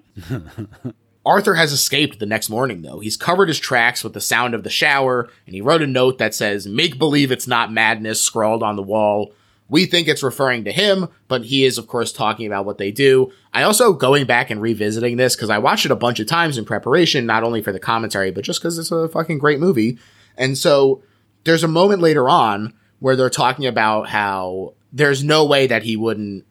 Arthur 1.25 1.53
has 1.53 1.71
escaped 1.71 2.19
the 2.19 2.25
next 2.25 2.49
morning, 2.49 2.81
though. 2.81 2.99
He's 2.99 3.17
covered 3.17 3.47
his 3.47 3.59
tracks 3.59 4.03
with 4.03 4.13
the 4.13 4.21
sound 4.21 4.55
of 4.55 4.63
the 4.63 4.69
shower, 4.71 5.29
and 5.45 5.53
he 5.53 5.61
wrote 5.61 5.83
a 5.83 5.87
note 5.87 6.17
that 6.17 6.33
says, 6.33 6.67
Make 6.67 6.97
believe 6.97 7.31
it's 7.31 7.47
not 7.47 7.71
madness, 7.71 8.21
scrawled 8.21 8.63
on 8.63 8.75
the 8.75 8.81
wall. 8.81 9.33
We 9.73 9.87
think 9.87 10.07
it's 10.07 10.21
referring 10.21 10.65
to 10.65 10.71
him, 10.71 11.07
but 11.27 11.45
he 11.45 11.65
is, 11.65 11.79
of 11.79 11.87
course, 11.87 12.11
talking 12.11 12.45
about 12.45 12.63
what 12.63 12.77
they 12.77 12.91
do. 12.91 13.31
I 13.55 13.63
also, 13.63 13.91
going 13.91 14.27
back 14.27 14.51
and 14.51 14.61
revisiting 14.61 15.17
this, 15.17 15.35
because 15.35 15.49
I 15.49 15.57
watched 15.57 15.83
it 15.83 15.91
a 15.91 15.95
bunch 15.95 16.19
of 16.19 16.27
times 16.27 16.59
in 16.59 16.63
preparation, 16.63 17.25
not 17.25 17.43
only 17.43 17.63
for 17.63 17.71
the 17.71 17.79
commentary, 17.79 18.29
but 18.29 18.43
just 18.43 18.61
because 18.61 18.77
it's 18.77 18.91
a 18.91 19.09
fucking 19.09 19.39
great 19.39 19.59
movie. 19.59 19.97
And 20.37 20.59
so 20.59 21.01
there's 21.43 21.63
a 21.63 21.67
moment 21.67 22.03
later 22.03 22.29
on 22.29 22.75
where 22.99 23.15
they're 23.15 23.31
talking 23.31 23.65
about 23.65 24.09
how 24.09 24.75
there's 24.91 25.23
no 25.23 25.43
way 25.43 25.65
that 25.65 25.81
he 25.81 25.97
wouldn't 25.97 26.45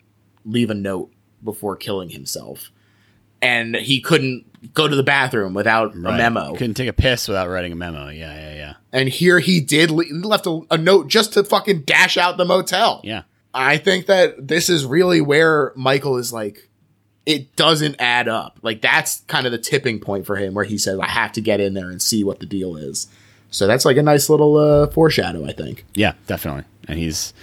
leave 0.44 0.70
a 0.70 0.74
note 0.74 1.12
before 1.44 1.76
killing 1.76 2.08
himself. 2.08 2.72
And 3.40 3.76
he 3.76 4.00
couldn't 4.00 4.51
go 4.74 4.88
to 4.88 4.94
the 4.94 5.02
bathroom 5.02 5.54
without 5.54 5.94
a 5.94 5.98
memo. 5.98 6.54
Couldn't 6.54 6.74
take 6.74 6.88
a 6.88 6.92
piss 6.92 7.28
without 7.28 7.48
writing 7.48 7.72
a 7.72 7.76
memo. 7.76 8.08
Yeah, 8.08 8.34
yeah, 8.34 8.54
yeah. 8.54 8.74
And 8.92 9.08
here 9.08 9.38
he 9.38 9.60
did 9.60 9.90
le- 9.90 10.04
left 10.12 10.46
a, 10.46 10.60
a 10.70 10.78
note 10.78 11.08
just 11.08 11.32
to 11.34 11.44
fucking 11.44 11.80
dash 11.80 12.16
out 12.16 12.36
the 12.36 12.44
motel. 12.44 13.00
Yeah. 13.04 13.22
I 13.54 13.76
think 13.76 14.06
that 14.06 14.48
this 14.48 14.68
is 14.68 14.86
really 14.86 15.20
where 15.20 15.72
Michael 15.74 16.16
is 16.16 16.32
like, 16.32 16.68
it 17.26 17.54
doesn't 17.54 17.96
add 17.98 18.28
up. 18.28 18.58
Like 18.62 18.80
that's 18.80 19.20
kind 19.28 19.46
of 19.46 19.52
the 19.52 19.58
tipping 19.58 20.00
point 20.00 20.26
for 20.26 20.36
him 20.36 20.54
where 20.54 20.64
he 20.64 20.78
says, 20.78 20.98
I 20.98 21.08
have 21.08 21.32
to 21.32 21.40
get 21.40 21.60
in 21.60 21.74
there 21.74 21.90
and 21.90 22.00
see 22.00 22.24
what 22.24 22.40
the 22.40 22.46
deal 22.46 22.76
is. 22.76 23.08
So 23.50 23.66
that's 23.66 23.84
like 23.84 23.96
a 23.96 24.02
nice 24.02 24.30
little 24.30 24.56
uh, 24.56 24.86
foreshadow, 24.88 25.44
I 25.44 25.52
think. 25.52 25.84
Yeah, 25.94 26.14
definitely. 26.26 26.64
And 26.88 26.98
he's 26.98 27.34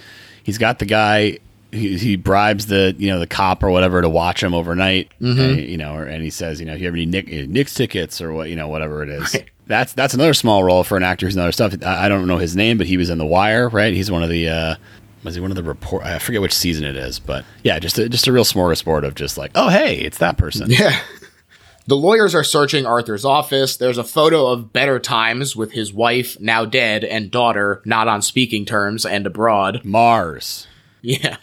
he's 0.42 0.58
got 0.58 0.80
the 0.80 0.84
guy 0.84 1.38
he, 1.72 1.96
he 1.98 2.16
bribes 2.16 2.66
the 2.66 2.94
you 2.98 3.10
know 3.10 3.18
the 3.18 3.26
cop 3.26 3.62
or 3.62 3.70
whatever 3.70 4.00
to 4.02 4.08
watch 4.08 4.42
him 4.42 4.54
overnight. 4.54 5.10
And, 5.20 5.60
you 5.60 5.76
know, 5.76 5.94
or, 5.94 6.04
and 6.04 6.22
he 6.22 6.30
says, 6.30 6.60
you 6.60 6.66
know, 6.66 6.74
if 6.74 6.80
you 6.80 6.86
have 6.86 6.94
any 6.94 7.06
Nick, 7.06 7.28
Knicks 7.28 7.74
tickets 7.74 8.20
or 8.20 8.32
what, 8.32 8.48
you 8.50 8.56
know, 8.56 8.68
whatever 8.68 9.02
it 9.02 9.08
is. 9.08 9.34
Right. 9.34 9.50
That's 9.66 9.92
that's 9.92 10.14
another 10.14 10.34
small 10.34 10.64
role 10.64 10.82
for 10.82 10.96
an 10.96 11.04
actor 11.04 11.26
who's 11.26 11.36
in 11.36 11.42
other 11.42 11.52
stuff. 11.52 11.74
I, 11.84 12.06
I 12.06 12.08
don't 12.08 12.26
know 12.26 12.38
his 12.38 12.56
name, 12.56 12.76
but 12.76 12.86
he 12.88 12.96
was 12.96 13.08
in 13.08 13.18
The 13.18 13.26
Wire, 13.26 13.68
right? 13.68 13.92
He's 13.92 14.10
one 14.10 14.22
of 14.22 14.28
the. 14.30 14.48
uh 14.48 14.74
was 15.22 15.34
he 15.34 15.40
one 15.40 15.50
of 15.50 15.56
the 15.56 15.62
report? 15.62 16.02
I 16.02 16.18
forget 16.18 16.40
which 16.40 16.54
season 16.54 16.84
it 16.84 16.96
is, 16.96 17.18
but 17.18 17.44
yeah, 17.62 17.78
just 17.78 17.98
a, 17.98 18.08
just 18.08 18.26
a 18.26 18.32
real 18.32 18.44
smorgasbord 18.44 19.04
of 19.04 19.14
just 19.14 19.36
like, 19.36 19.50
oh 19.54 19.68
hey, 19.68 19.96
it's 19.96 20.18
that 20.18 20.38
person. 20.38 20.70
Yeah. 20.80 20.98
The 21.86 21.96
lawyers 21.96 22.34
are 22.36 22.44
searching 22.44 22.86
Arthur's 22.86 23.24
office. 23.24 23.76
There's 23.76 23.98
a 23.98 24.04
photo 24.04 24.46
of 24.46 24.72
better 24.72 25.00
times 25.00 25.56
with 25.56 25.72
his 25.72 25.92
wife, 25.92 26.38
now 26.38 26.64
dead, 26.64 27.02
and 27.02 27.30
daughter, 27.32 27.82
not 27.84 28.06
on 28.06 28.22
speaking 28.22 28.64
terms 28.64 29.04
and 29.04 29.26
abroad. 29.26 29.80
Mars. 29.84 30.68
Yeah. 31.02 31.38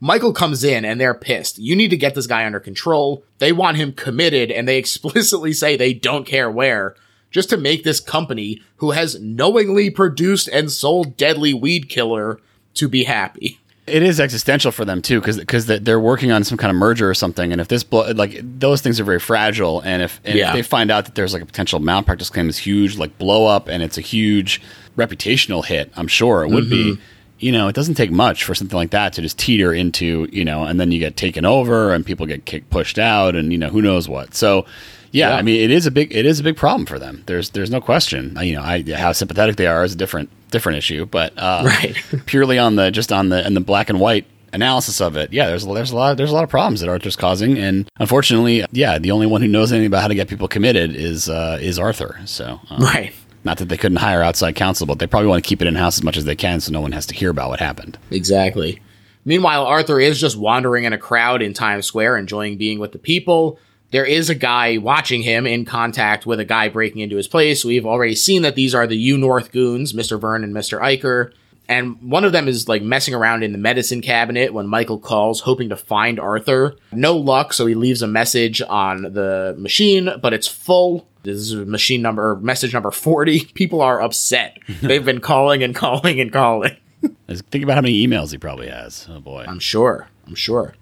Michael 0.00 0.32
comes 0.32 0.62
in 0.62 0.84
and 0.84 1.00
they're 1.00 1.14
pissed. 1.14 1.58
You 1.58 1.74
need 1.74 1.88
to 1.90 1.96
get 1.96 2.14
this 2.14 2.26
guy 2.26 2.44
under 2.44 2.60
control. 2.60 3.24
They 3.38 3.52
want 3.52 3.76
him 3.78 3.92
committed 3.92 4.50
and 4.50 4.68
they 4.68 4.78
explicitly 4.78 5.52
say 5.52 5.76
they 5.76 5.94
don't 5.94 6.26
care 6.26 6.50
where. 6.50 6.94
Just 7.30 7.50
to 7.50 7.56
make 7.56 7.82
this 7.84 8.00
company, 8.00 8.62
who 8.76 8.92
has 8.92 9.20
knowingly 9.20 9.90
produced 9.90 10.48
and 10.48 10.70
sold 10.70 11.16
deadly 11.16 11.52
weed 11.52 11.88
killer, 11.88 12.40
to 12.74 12.88
be 12.88 13.04
happy. 13.04 13.58
It 13.86 14.02
is 14.02 14.20
existential 14.20 14.70
for 14.72 14.84
them 14.84 15.00
too, 15.02 15.20
because 15.20 15.38
because 15.38 15.66
they're 15.66 16.00
working 16.00 16.30
on 16.32 16.44
some 16.44 16.56
kind 16.58 16.70
of 16.70 16.76
merger 16.76 17.08
or 17.08 17.14
something, 17.14 17.52
and 17.52 17.60
if 17.60 17.68
this 17.68 17.84
blow, 17.84 18.10
like 18.12 18.40
those 18.42 18.80
things 18.80 18.98
are 19.00 19.04
very 19.04 19.20
fragile, 19.20 19.80
and 19.80 20.02
if 20.02 20.20
and 20.24 20.36
Yeah. 20.38 20.48
if 20.48 20.54
they 20.54 20.62
find 20.62 20.90
out 20.90 21.04
that 21.04 21.14
there's 21.14 21.32
like 21.32 21.42
a 21.42 21.46
potential 21.46 21.78
malpractice 21.78 22.28
claim, 22.30 22.48
is 22.48 22.58
huge, 22.58 22.96
like 22.98 23.16
blow 23.18 23.46
up, 23.46 23.68
and 23.68 23.82
it's 23.82 23.96
a 23.96 24.00
huge 24.00 24.60
reputational 24.96 25.64
hit, 25.64 25.92
I'm 25.96 26.08
sure 26.08 26.42
it 26.42 26.48
would 26.50 26.68
be. 26.70 26.92
Mm-hmm. 26.92 27.02
You 27.38 27.52
know, 27.52 27.68
it 27.68 27.74
doesn't 27.74 27.94
take 27.96 28.10
much 28.10 28.44
for 28.44 28.54
something 28.54 28.76
like 28.76 28.90
that 28.90 29.12
to 29.14 29.22
just 29.22 29.38
teeter 29.38 29.72
into 29.72 30.28
you 30.32 30.44
know, 30.44 30.64
and 30.64 30.80
then 30.80 30.90
you 30.90 30.98
get 30.98 31.16
taken 31.16 31.44
over, 31.44 31.92
and 31.92 32.04
people 32.04 32.26
get 32.26 32.44
kicked, 32.46 32.70
pushed 32.70 32.98
out, 32.98 33.34
and 33.34 33.52
you 33.52 33.58
know, 33.58 33.68
who 33.68 33.82
knows 33.82 34.08
what. 34.08 34.34
So. 34.34 34.66
Yeah, 35.12 35.30
Yeah. 35.30 35.36
I 35.36 35.42
mean, 35.42 35.60
it 35.62 35.70
is 35.70 35.86
a 35.86 35.90
big 35.90 36.14
it 36.14 36.26
is 36.26 36.40
a 36.40 36.42
big 36.42 36.56
problem 36.56 36.84
for 36.84 36.98
them. 36.98 37.22
There's 37.26 37.50
there's 37.50 37.70
no 37.70 37.80
question. 37.80 38.36
You 38.42 38.56
know, 38.56 38.62
I, 38.62 38.82
how 38.96 39.12
sympathetic 39.12 39.56
they 39.56 39.66
are 39.66 39.82
is 39.82 39.94
a 39.94 39.96
different 39.96 40.28
different 40.50 40.76
issue, 40.78 41.06
but 41.06 41.32
uh, 41.38 41.62
Right. 41.64 41.96
purely 42.26 42.58
on 42.58 42.76
the 42.76 42.90
just 42.90 43.12
on 43.12 43.30
the 43.30 43.42
and 43.46 43.56
the 43.56 43.60
black 43.60 43.88
and 43.88 43.98
white 43.98 44.26
analysis 44.52 45.00
of 45.00 45.16
it, 45.16 45.32
yeah, 45.32 45.46
there's 45.46 45.64
there's 45.64 45.90
a 45.92 45.96
lot 45.96 46.16
there's 46.18 46.32
a 46.32 46.34
lot 46.34 46.44
of 46.44 46.50
problems 46.50 46.80
that 46.80 46.90
Arthur's 46.90 47.16
causing, 47.16 47.56
and 47.56 47.88
unfortunately, 47.98 48.66
yeah, 48.72 48.98
the 48.98 49.12
only 49.12 49.26
one 49.26 49.40
who 49.40 49.48
knows 49.48 49.72
anything 49.72 49.86
about 49.86 50.02
how 50.02 50.08
to 50.08 50.14
get 50.14 50.28
people 50.28 50.48
committed 50.48 50.94
is 50.94 51.30
uh, 51.30 51.56
is 51.62 51.78
Arthur. 51.78 52.18
So, 52.26 52.60
um, 52.68 52.80
Right. 52.82 53.14
Not 53.46 53.58
that 53.58 53.70
they 53.70 53.78
couldn't 53.78 53.96
hire 53.96 54.22
outside 54.22 54.56
counsel, 54.56 54.86
but 54.86 54.98
they 54.98 55.06
probably 55.06 55.28
want 55.28 55.42
to 55.42 55.48
keep 55.48 55.62
it 55.62 55.68
in 55.68 55.74
house 55.74 55.96
as 55.96 56.04
much 56.04 56.18
as 56.18 56.26
they 56.26 56.36
can, 56.36 56.60
so 56.60 56.70
no 56.70 56.82
one 56.82 56.92
has 56.92 57.06
to 57.06 57.14
hear 57.14 57.30
about 57.30 57.48
what 57.48 57.60
happened. 57.60 57.96
Exactly. 58.10 58.82
Meanwhile, 59.24 59.64
Arthur 59.64 59.98
is 59.98 60.20
just 60.20 60.36
wandering 60.36 60.84
in 60.84 60.92
a 60.92 60.98
crowd 60.98 61.40
in 61.40 61.54
Times 61.54 61.86
Square, 61.86 62.18
enjoying 62.18 62.58
being 62.58 62.78
with 62.78 62.92
the 62.92 62.98
people. 62.98 63.58
There 63.90 64.04
is 64.04 64.28
a 64.28 64.34
guy 64.34 64.78
watching 64.78 65.22
him 65.22 65.46
in 65.46 65.64
contact 65.64 66.26
with 66.26 66.40
a 66.40 66.44
guy 66.44 66.68
breaking 66.68 67.00
into 67.00 67.16
his 67.16 67.28
place. 67.28 67.64
We've 67.64 67.86
already 67.86 68.14
seen 68.14 68.42
that 68.42 68.56
these 68.56 68.74
are 68.74 68.86
the 68.86 68.96
U 68.96 69.16
North 69.16 69.52
goons, 69.52 69.92
Mr. 69.92 70.20
Vern 70.20 70.44
and 70.44 70.54
Mr. 70.54 70.80
Iker. 70.80 71.32
And 71.68 72.00
one 72.00 72.24
of 72.24 72.32
them 72.32 72.46
is 72.46 72.68
like 72.68 72.82
messing 72.82 73.14
around 73.14 73.42
in 73.42 73.52
the 73.52 73.58
medicine 73.58 74.00
cabinet 74.00 74.52
when 74.52 74.68
Michael 74.68 74.98
calls, 74.98 75.40
hoping 75.40 75.68
to 75.70 75.76
find 75.76 76.20
Arthur. 76.20 76.76
No 76.92 77.16
luck, 77.16 77.52
so 77.52 77.66
he 77.66 77.74
leaves 77.74 78.02
a 78.02 78.06
message 78.06 78.62
on 78.62 79.02
the 79.02 79.54
machine, 79.58 80.10
but 80.22 80.32
it's 80.32 80.46
full. 80.46 81.08
This 81.26 81.50
is 81.50 81.54
machine 81.54 82.02
number, 82.02 82.30
or 82.30 82.36
message 82.36 82.72
number 82.72 82.90
40. 82.90 83.44
People 83.54 83.82
are 83.82 84.00
upset. 84.00 84.58
They've 84.82 85.04
been 85.04 85.20
calling 85.20 85.62
and 85.62 85.74
calling 85.74 86.20
and 86.20 86.32
calling. 86.32 86.76
Think 87.28 87.64
about 87.64 87.74
how 87.74 87.82
many 87.82 88.06
emails 88.06 88.30
he 88.30 88.38
probably 88.38 88.68
has. 88.68 89.06
Oh 89.10 89.20
boy, 89.20 89.44
I'm 89.46 89.58
sure. 89.58 90.08
I'm 90.26 90.34
sure. 90.34 90.74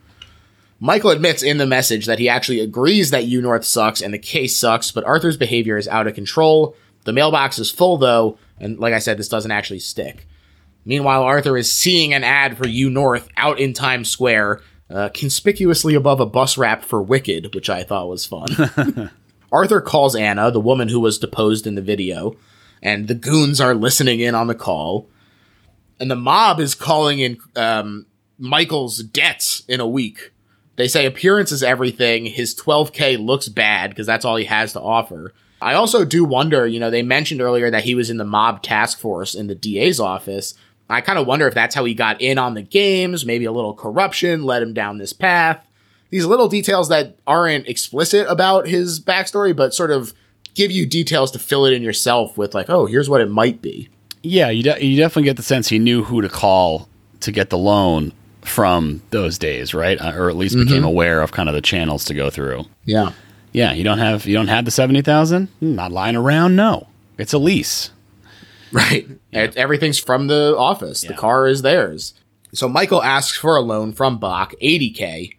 Michael 0.80 1.10
admits 1.10 1.42
in 1.42 1.58
the 1.58 1.66
message 1.66 2.06
that 2.06 2.18
he 2.18 2.28
actually 2.28 2.60
agrees 2.60 3.10
that 3.10 3.24
U 3.24 3.40
North 3.40 3.64
sucks 3.64 4.02
and 4.02 4.12
the 4.12 4.18
case 4.18 4.56
sucks, 4.56 4.90
but 4.90 5.04
Arthur's 5.04 5.36
behavior 5.36 5.76
is 5.76 5.88
out 5.88 6.06
of 6.06 6.14
control. 6.14 6.76
The 7.04 7.12
mailbox 7.12 7.58
is 7.58 7.70
full 7.70 7.96
though, 7.96 8.38
and 8.58 8.78
like 8.78 8.92
I 8.92 8.98
said, 8.98 9.18
this 9.18 9.28
doesn't 9.28 9.50
actually 9.50 9.80
stick. 9.80 10.26
Meanwhile, 10.84 11.22
Arthur 11.22 11.56
is 11.56 11.72
seeing 11.72 12.12
an 12.12 12.24
ad 12.24 12.58
for 12.58 12.68
U 12.68 12.90
North 12.90 13.28
out 13.36 13.58
in 13.58 13.72
Times 13.72 14.10
Square, 14.10 14.60
uh, 14.90 15.08
conspicuously 15.14 15.94
above 15.94 16.20
a 16.20 16.26
bus 16.26 16.58
wrap 16.58 16.84
for 16.84 17.02
Wicked, 17.02 17.54
which 17.54 17.70
I 17.70 17.82
thought 17.82 18.08
was 18.08 18.26
fun. 18.26 19.10
Arthur 19.54 19.80
calls 19.80 20.16
Anna, 20.16 20.50
the 20.50 20.58
woman 20.58 20.88
who 20.88 20.98
was 20.98 21.16
deposed 21.16 21.64
in 21.64 21.76
the 21.76 21.80
video, 21.80 22.36
and 22.82 23.06
the 23.06 23.14
goons 23.14 23.60
are 23.60 23.72
listening 23.72 24.18
in 24.18 24.34
on 24.34 24.48
the 24.48 24.54
call. 24.54 25.08
And 26.00 26.10
the 26.10 26.16
mob 26.16 26.58
is 26.58 26.74
calling 26.74 27.20
in 27.20 27.38
um, 27.54 28.06
Michael's 28.36 28.98
debts 28.98 29.62
in 29.68 29.78
a 29.78 29.86
week. 29.86 30.32
They 30.74 30.88
say 30.88 31.06
appearance 31.06 31.52
is 31.52 31.62
everything. 31.62 32.26
His 32.26 32.52
12K 32.56 33.24
looks 33.24 33.48
bad 33.48 33.90
because 33.90 34.08
that's 34.08 34.24
all 34.24 34.34
he 34.34 34.46
has 34.46 34.72
to 34.72 34.80
offer. 34.80 35.32
I 35.62 35.74
also 35.74 36.04
do 36.04 36.24
wonder, 36.24 36.66
you 36.66 36.80
know, 36.80 36.90
they 36.90 37.02
mentioned 37.02 37.40
earlier 37.40 37.70
that 37.70 37.84
he 37.84 37.94
was 37.94 38.10
in 38.10 38.16
the 38.16 38.24
mob 38.24 38.60
task 38.60 38.98
force 38.98 39.36
in 39.36 39.46
the 39.46 39.54
DA's 39.54 40.00
office. 40.00 40.54
I 40.90 41.00
kind 41.00 41.18
of 41.18 41.28
wonder 41.28 41.46
if 41.46 41.54
that's 41.54 41.76
how 41.76 41.84
he 41.84 41.94
got 41.94 42.20
in 42.20 42.38
on 42.38 42.54
the 42.54 42.62
games, 42.62 43.24
maybe 43.24 43.44
a 43.44 43.52
little 43.52 43.72
corruption 43.72 44.42
led 44.42 44.64
him 44.64 44.74
down 44.74 44.98
this 44.98 45.12
path. 45.12 45.64
These 46.10 46.26
little 46.26 46.48
details 46.48 46.88
that 46.90 47.16
aren't 47.26 47.66
explicit 47.68 48.26
about 48.28 48.68
his 48.68 49.00
backstory, 49.00 49.54
but 49.56 49.74
sort 49.74 49.90
of 49.90 50.12
give 50.54 50.70
you 50.70 50.86
details 50.86 51.30
to 51.32 51.38
fill 51.38 51.64
it 51.66 51.72
in 51.72 51.82
yourself 51.82 52.38
with, 52.38 52.54
like, 52.54 52.70
oh, 52.70 52.86
here's 52.86 53.08
what 53.10 53.20
it 53.20 53.28
might 53.30 53.60
be. 53.60 53.88
Yeah, 54.22 54.48
you, 54.50 54.62
de- 54.62 54.84
you 54.84 54.96
definitely 54.96 55.24
get 55.24 55.36
the 55.36 55.42
sense 55.42 55.68
he 55.68 55.78
knew 55.78 56.04
who 56.04 56.22
to 56.22 56.28
call 56.28 56.88
to 57.20 57.32
get 57.32 57.50
the 57.50 57.58
loan 57.58 58.12
from 58.42 59.02
those 59.10 59.38
days, 59.38 59.74
right? 59.74 60.00
Uh, 60.00 60.12
or 60.14 60.28
at 60.30 60.36
least 60.36 60.56
became 60.56 60.84
aware 60.84 61.20
of 61.22 61.32
kind 61.32 61.48
of 61.48 61.54
the 61.54 61.60
channels 61.62 62.04
to 62.04 62.14
go 62.14 62.30
through. 62.30 62.64
Yeah. 62.84 63.12
Yeah, 63.52 63.72
you 63.72 63.84
don't 63.84 63.98
have 63.98 64.26
you 64.26 64.34
don't 64.34 64.48
have 64.48 64.64
the 64.64 64.70
seventy 64.70 65.00
thousand. 65.02 65.48
Not 65.60 65.92
lying 65.92 66.16
around. 66.16 66.56
No, 66.56 66.88
it's 67.18 67.32
a 67.32 67.38
lease. 67.38 67.90
Right. 68.72 69.06
It- 69.32 69.56
Everything's 69.56 69.98
from 69.98 70.26
the 70.26 70.54
office. 70.58 71.02
The 71.02 71.14
car 71.14 71.46
is 71.46 71.62
theirs. 71.62 72.14
So 72.52 72.68
Michael 72.68 73.02
asks 73.02 73.36
for 73.38 73.56
a 73.56 73.60
loan 73.62 73.92
from 73.92 74.18
Bach, 74.18 74.54
80k, 74.62 75.34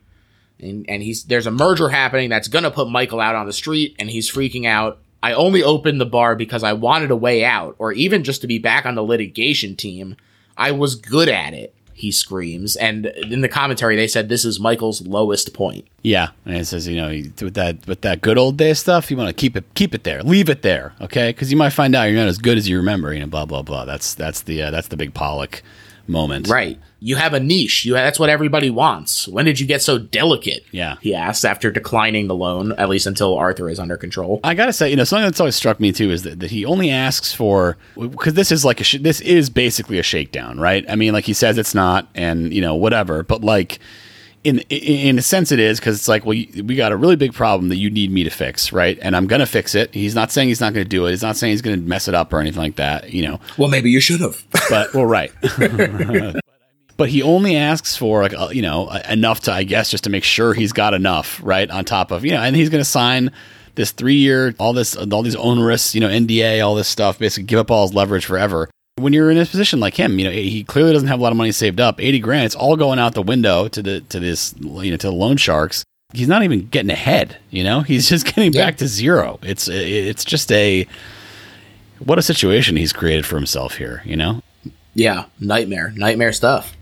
and 0.60 0.86
and 0.90 1.02
he's 1.02 1.24
there's 1.26 1.48
a 1.48 1.52
merger 1.52 1.90
happening 1.90 2.30
that's 2.30 2.48
gonna 2.48 2.72
put 2.72 2.90
Michael 2.90 3.20
out 3.20 3.36
on 3.36 3.46
the 3.46 3.54
street, 3.54 3.96
and 4.00 4.10
he's 4.10 4.30
freaking 4.30 4.66
out. 4.66 5.00
I 5.22 5.34
only 5.34 5.64
opened 5.64 6.00
the 6.00 6.06
bar 6.06 6.36
because 6.36 6.64
I 6.64 6.74
wanted 6.74 7.12
a 7.12 7.16
way 7.16 7.44
out, 7.44 7.76
or 7.80 7.92
even 7.94 8.24
just 8.24 8.42
to 8.42 8.48
be 8.48 8.60
back 8.60 8.86
on 8.86 8.96
the 8.96 9.04
litigation 9.04 9.76
team. 9.76 10.18
I 10.58 10.72
was 10.72 10.96
good 10.96 11.28
at 11.28 11.54
it. 11.54 11.74
He 11.94 12.12
screams, 12.12 12.76
and 12.76 13.06
in 13.06 13.40
the 13.40 13.48
commentary 13.48 13.96
they 13.96 14.08
said 14.08 14.28
this 14.28 14.44
is 14.44 14.60
Michael's 14.60 15.08
lowest 15.08 15.54
point. 15.54 15.88
Yeah, 16.02 16.30
and 16.46 16.58
it 16.58 16.66
says 16.66 16.88
you 16.88 16.98
know 16.98 17.08
with 17.42 17.54
that 17.54 17.88
with 17.88 18.02
that 18.02 18.22
good 18.22 18.38
old 18.38 18.58
day 18.58 18.74
stuff, 18.74 19.10
you 19.10 19.16
want 19.16 19.30
to 19.30 19.34
keep 19.34 19.56
it 19.56 19.64
keep 19.76 19.96
it 19.96 20.04
there, 20.04 20.22
leave 20.22 20.50
it 20.50 20.62
there, 20.62 20.94
okay? 21.00 21.30
Because 21.30 21.52
you 21.52 21.58
might 21.58 21.70
find 21.70 21.96
out 21.96 22.04
you're 22.04 22.20
not 22.20 22.28
as 22.28 22.38
good 22.38 22.58
as 22.58 22.68
you 22.68 22.76
remember. 22.78 23.14
You 23.14 23.22
know, 23.22 23.28
blah 23.28 23.46
blah 23.46 23.62
blah. 23.62 23.86
That's 23.86 24.14
that's 24.14 24.42
the 24.42 24.64
uh, 24.64 24.72
that's 24.72 24.90
the 24.90 24.98
big 24.98 25.14
Pollack 25.14 25.64
moment. 26.08 26.48
Right. 26.48 26.80
You 27.00 27.16
have 27.18 27.34
a 27.34 27.40
niche. 27.40 27.86
You 27.86 27.94
that's 27.94 28.20
what 28.20 28.30
everybody 28.30 28.70
wants. 28.70 29.28
When 29.28 29.46
did 29.46 29.60
you 29.60 29.68
get 29.68 29.82
so 29.82 29.98
delicate? 29.98 30.66
Yeah. 30.72 30.96
He 31.02 31.14
asks 31.14 31.46
after 31.46 31.72
declining 31.72 32.28
the 32.28 32.36
loan, 32.36 32.72
at 32.74 32.90
least 32.90 33.06
until 33.06 33.38
Arthur 33.38 33.70
is 33.70 33.80
under 33.80 33.98
control. 33.98 34.40
I 34.44 34.54
gotta 34.54 34.74
say, 34.74 34.90
you 34.90 34.96
know, 34.96 35.04
something 35.04 35.26
that's 35.26 35.40
always 35.40 35.56
struck 35.56 35.80
me 35.80 35.92
too 35.92 36.12
is 36.12 36.24
that, 36.24 36.40
that 36.40 36.52
he 36.52 36.66
only 36.66 36.90
asks 36.90 37.34
for 37.34 37.78
because 37.96 38.34
this 38.34 38.52
is 38.52 38.66
like 38.66 38.82
a 38.82 38.84
sh- 38.84 39.00
this 39.02 39.22
is 39.22 39.50
basically 39.50 40.00
a 40.00 40.04
shakedown, 40.04 40.60
right? 40.60 40.86
I 40.90 40.96
mean, 40.96 41.14
like 41.14 41.26
he 41.26 41.34
says 41.34 41.58
it's 41.58 41.76
not, 41.76 42.08
and 42.16 42.54
you 42.54 42.62
know, 42.62 42.76
whatever. 42.76 43.24
But 43.24 43.42
like 43.42 43.80
in 44.46 44.60
in, 44.70 45.18
a 45.18 45.22
sense, 45.22 45.52
it 45.52 45.60
is 45.60 45.80
because 45.80 45.98
it's 45.98 46.08
like, 46.08 46.24
well, 46.24 46.38
we 46.38 46.76
got 46.76 46.92
a 46.92 46.98
really 46.98 47.16
big 47.16 47.34
problem 47.34 47.70
that 47.70 47.78
you 47.78 47.90
need 47.90 48.12
me 48.12 48.24
to 48.24 48.30
fix, 48.30 48.72
right? 48.72 48.98
And 49.02 49.16
I'm 49.16 49.26
gonna 49.26 49.48
fix 49.48 49.74
it. 49.74 49.94
He's 49.94 50.14
not 50.14 50.32
saying 50.32 50.48
he's 50.48 50.62
not 50.62 50.74
gonna 50.74 50.86
do 50.86 51.06
it. 51.08 51.12
He's 51.12 51.24
not 51.24 51.36
saying 51.36 51.52
he's 51.52 51.64
gonna 51.64 51.78
mess 51.78 52.08
it 52.08 52.14
up 52.14 52.32
or 52.32 52.40
anything 52.40 52.62
like 52.62 52.76
that, 52.76 53.12
you 53.12 53.24
know. 53.24 53.40
Well, 53.58 53.70
maybe 53.70 53.90
you 53.90 54.00
should 54.00 54.22
have. 54.22 54.44
But 54.70 54.94
well, 54.94 55.06
right. 55.06 55.32
but 56.98 57.10
he 57.10 57.22
only 57.22 57.56
asks 57.56 57.96
for 57.98 58.22
like 58.22 58.34
uh, 58.34 58.50
you 58.52 58.62
know 58.62 58.88
uh, 58.88 59.02
enough 59.10 59.42
to 59.42 59.52
I 59.52 59.64
guess 59.64 59.90
just 59.90 60.04
to 60.06 60.10
make 60.10 60.24
sure 60.24 60.54
he's 60.54 60.74
got 60.74 60.94
enough 60.94 61.40
right 61.44 61.70
on 61.70 61.84
top 61.86 62.12
of 62.12 62.24
you 62.24 62.32
know, 62.32 62.42
and 62.42 62.56
he's 62.56 62.70
going 62.70 62.84
to 62.84 62.90
sign 62.90 63.32
this 63.76 63.92
three 63.92 64.16
year 64.16 64.54
all 64.60 64.74
this 64.74 64.96
all 64.96 65.22
these 65.22 65.36
onerous 65.36 65.94
you 65.96 66.02
know 66.02 66.08
NDA 66.08 66.66
all 66.66 66.76
this 66.76 66.88
stuff 66.88 67.20
basically 67.20 67.44
give 67.46 67.60
up 67.60 67.72
all 67.72 67.88
his 67.88 67.96
leverage 67.96 68.26
forever. 68.26 68.70
When 68.98 69.12
you're 69.12 69.30
in 69.30 69.38
a 69.38 69.46
position 69.46 69.82
like 69.82 69.96
him, 69.96 70.18
you 70.20 70.24
know 70.26 70.32
he 70.32 70.64
clearly 70.64 70.94
doesn't 70.94 71.10
have 71.10 71.20
a 71.20 71.22
lot 71.22 71.34
of 71.34 71.38
money 71.38 71.52
saved 71.52 71.82
up. 71.82 72.00
Eighty 72.00 72.20
grand, 72.20 72.46
it's 72.46 72.56
all 72.56 72.78
going 72.78 72.98
out 72.98 73.14
the 73.14 73.22
window 73.22 73.68
to 73.68 73.82
the 73.82 74.00
to 74.00 74.22
this 74.22 74.56
you 74.62 74.90
know 74.92 74.96
to 74.96 75.08
the 75.08 75.12
loan 75.14 75.36
sharks. 75.36 75.84
He's 76.14 76.30
not 76.30 76.44
even 76.44 76.70
getting 76.70 76.90
ahead. 76.92 77.36
You 77.50 77.66
know, 77.66 77.82
he's 77.82 78.08
just 78.08 78.26
getting 78.26 78.54
Yeah. 78.54 78.66
back 78.66 78.78
to 78.78 78.88
zero. 78.88 79.38
It's 79.44 79.68
it's 79.68 80.24
just 80.24 80.50
a 80.54 80.88
what 82.00 82.18
a 82.20 82.22
situation 82.22 82.78
he's 82.78 82.94
created 82.94 83.26
for 83.26 83.36
himself 83.36 83.76
here. 83.76 84.02
You 84.06 84.16
know, 84.16 84.42
yeah, 84.94 85.26
nightmare, 85.42 85.92
nightmare 85.98 86.32
stuff. 86.32 86.75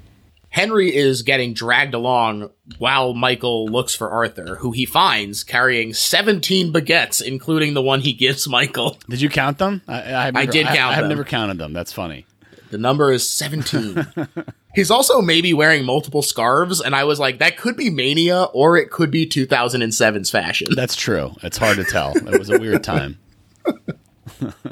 Henry 0.53 0.95
is 0.95 1.23
getting 1.23 1.55
dragged 1.55 1.95
along 1.95 2.51
while 2.77 3.15
Michael 3.15 3.65
looks 3.65 3.95
for 3.95 4.11
Arthur, 4.11 4.57
who 4.57 4.71
he 4.71 4.85
finds 4.85 5.43
carrying 5.43 5.95
17 5.95 6.71
baguettes, 6.71 7.23
including 7.23 7.73
the 7.73 7.81
one 7.81 8.01
he 8.01 8.13
gives 8.13 8.47
Michael. 8.47 8.99
Did 9.09 9.19
you 9.19 9.29
count 9.29 9.57
them? 9.57 9.81
I, 9.87 10.13
I 10.27 10.31
never- 10.31 10.51
did 10.51 10.67
count 10.67 10.91
I, 10.91 10.93
have 10.93 11.07
never 11.07 11.23
counted 11.23 11.57
them. 11.57 11.73
That's 11.73 11.91
funny. 11.91 12.27
The 12.69 12.77
number 12.77 13.11
is 13.11 13.27
17. 13.27 14.05
He's 14.75 14.91
also 14.91 15.23
maybe 15.23 15.55
wearing 15.55 15.85
multiple 15.85 16.21
scarves, 16.21 16.81
and 16.81 16.95
I 16.95 17.03
was 17.05 17.19
like, 17.19 17.39
that 17.39 17.57
could 17.57 17.75
be 17.75 17.89
Mania 17.89 18.43
or 18.53 18.77
it 18.77 18.91
could 18.91 19.09
be 19.09 19.25
2007's 19.27 20.29
fashion. 20.29 20.67
That's 20.75 20.95
true. 20.95 21.31
It's 21.41 21.57
hard 21.57 21.77
to 21.77 21.83
tell. 21.83 22.15
It 22.15 22.37
was 22.37 22.51
a 22.51 22.59
weird 22.59 22.83
time. 22.83 23.17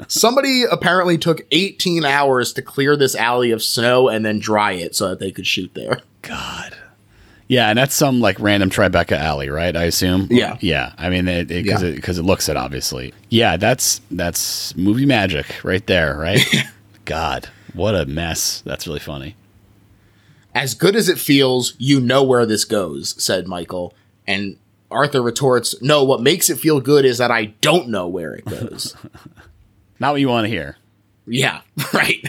Somebody 0.08 0.64
apparently 0.70 1.18
took 1.18 1.42
18 1.50 2.04
hours 2.04 2.52
to 2.54 2.62
clear 2.62 2.96
this 2.96 3.14
alley 3.14 3.50
of 3.50 3.62
snow 3.62 4.08
and 4.08 4.24
then 4.24 4.38
dry 4.38 4.72
it 4.72 4.94
so 4.96 5.08
that 5.08 5.18
they 5.18 5.30
could 5.32 5.46
shoot 5.46 5.72
there. 5.74 6.00
God. 6.22 6.76
Yeah, 7.48 7.68
and 7.68 7.78
that's 7.78 7.94
some 7.94 8.20
like 8.20 8.40
random 8.40 8.70
Tribeca 8.70 9.16
alley, 9.18 9.50
right? 9.50 9.76
I 9.76 9.84
assume. 9.84 10.28
Yeah. 10.30 10.56
Yeah. 10.60 10.92
I 10.96 11.10
mean, 11.10 11.28
it 11.28 11.48
because 11.48 11.82
Yeah. 11.82 11.88
it, 11.90 11.96
because 11.96 12.18
it, 12.18 12.22
looks 12.22 12.48
it 12.48 12.56
obviously. 12.56 13.12
Yeah, 13.28 13.56
that's 13.58 14.00
that's 14.10 14.74
movie 14.76 15.04
magic 15.06 15.62
right 15.62 15.86
there, 15.86 16.16
right? 16.16 16.40
God, 17.04 17.48
what 17.74 17.94
a 17.94 18.06
mess. 18.06 18.62
That's 18.64 18.86
really 18.86 19.00
funny. 19.00 19.36
As 20.54 20.74
good 20.74 20.96
as 20.96 21.08
it 21.08 21.18
feels, 21.18 21.74
you 21.78 22.00
know 22.00 22.22
where 22.22 22.46
this 22.46 22.64
goes, 22.64 23.20
said 23.22 23.46
Michael. 23.48 23.94
And 24.26 24.56
Arthur 24.90 25.20
retorts, 25.22 25.74
No, 25.82 26.04
what 26.04 26.20
makes 26.22 26.48
it 26.48 26.58
feel 26.58 26.80
good 26.80 27.04
is 27.04 27.18
that 27.18 27.30
I 27.30 27.46
don't 27.60 27.88
know 27.88 28.06
where 28.08 28.34
it 28.34 28.44
goes. 28.44 28.94
Not 30.02 30.14
what 30.14 30.20
you 30.20 30.28
want 30.28 30.46
to 30.46 30.50
hear. 30.50 30.76
yeah, 31.28 31.60
right. 31.94 32.26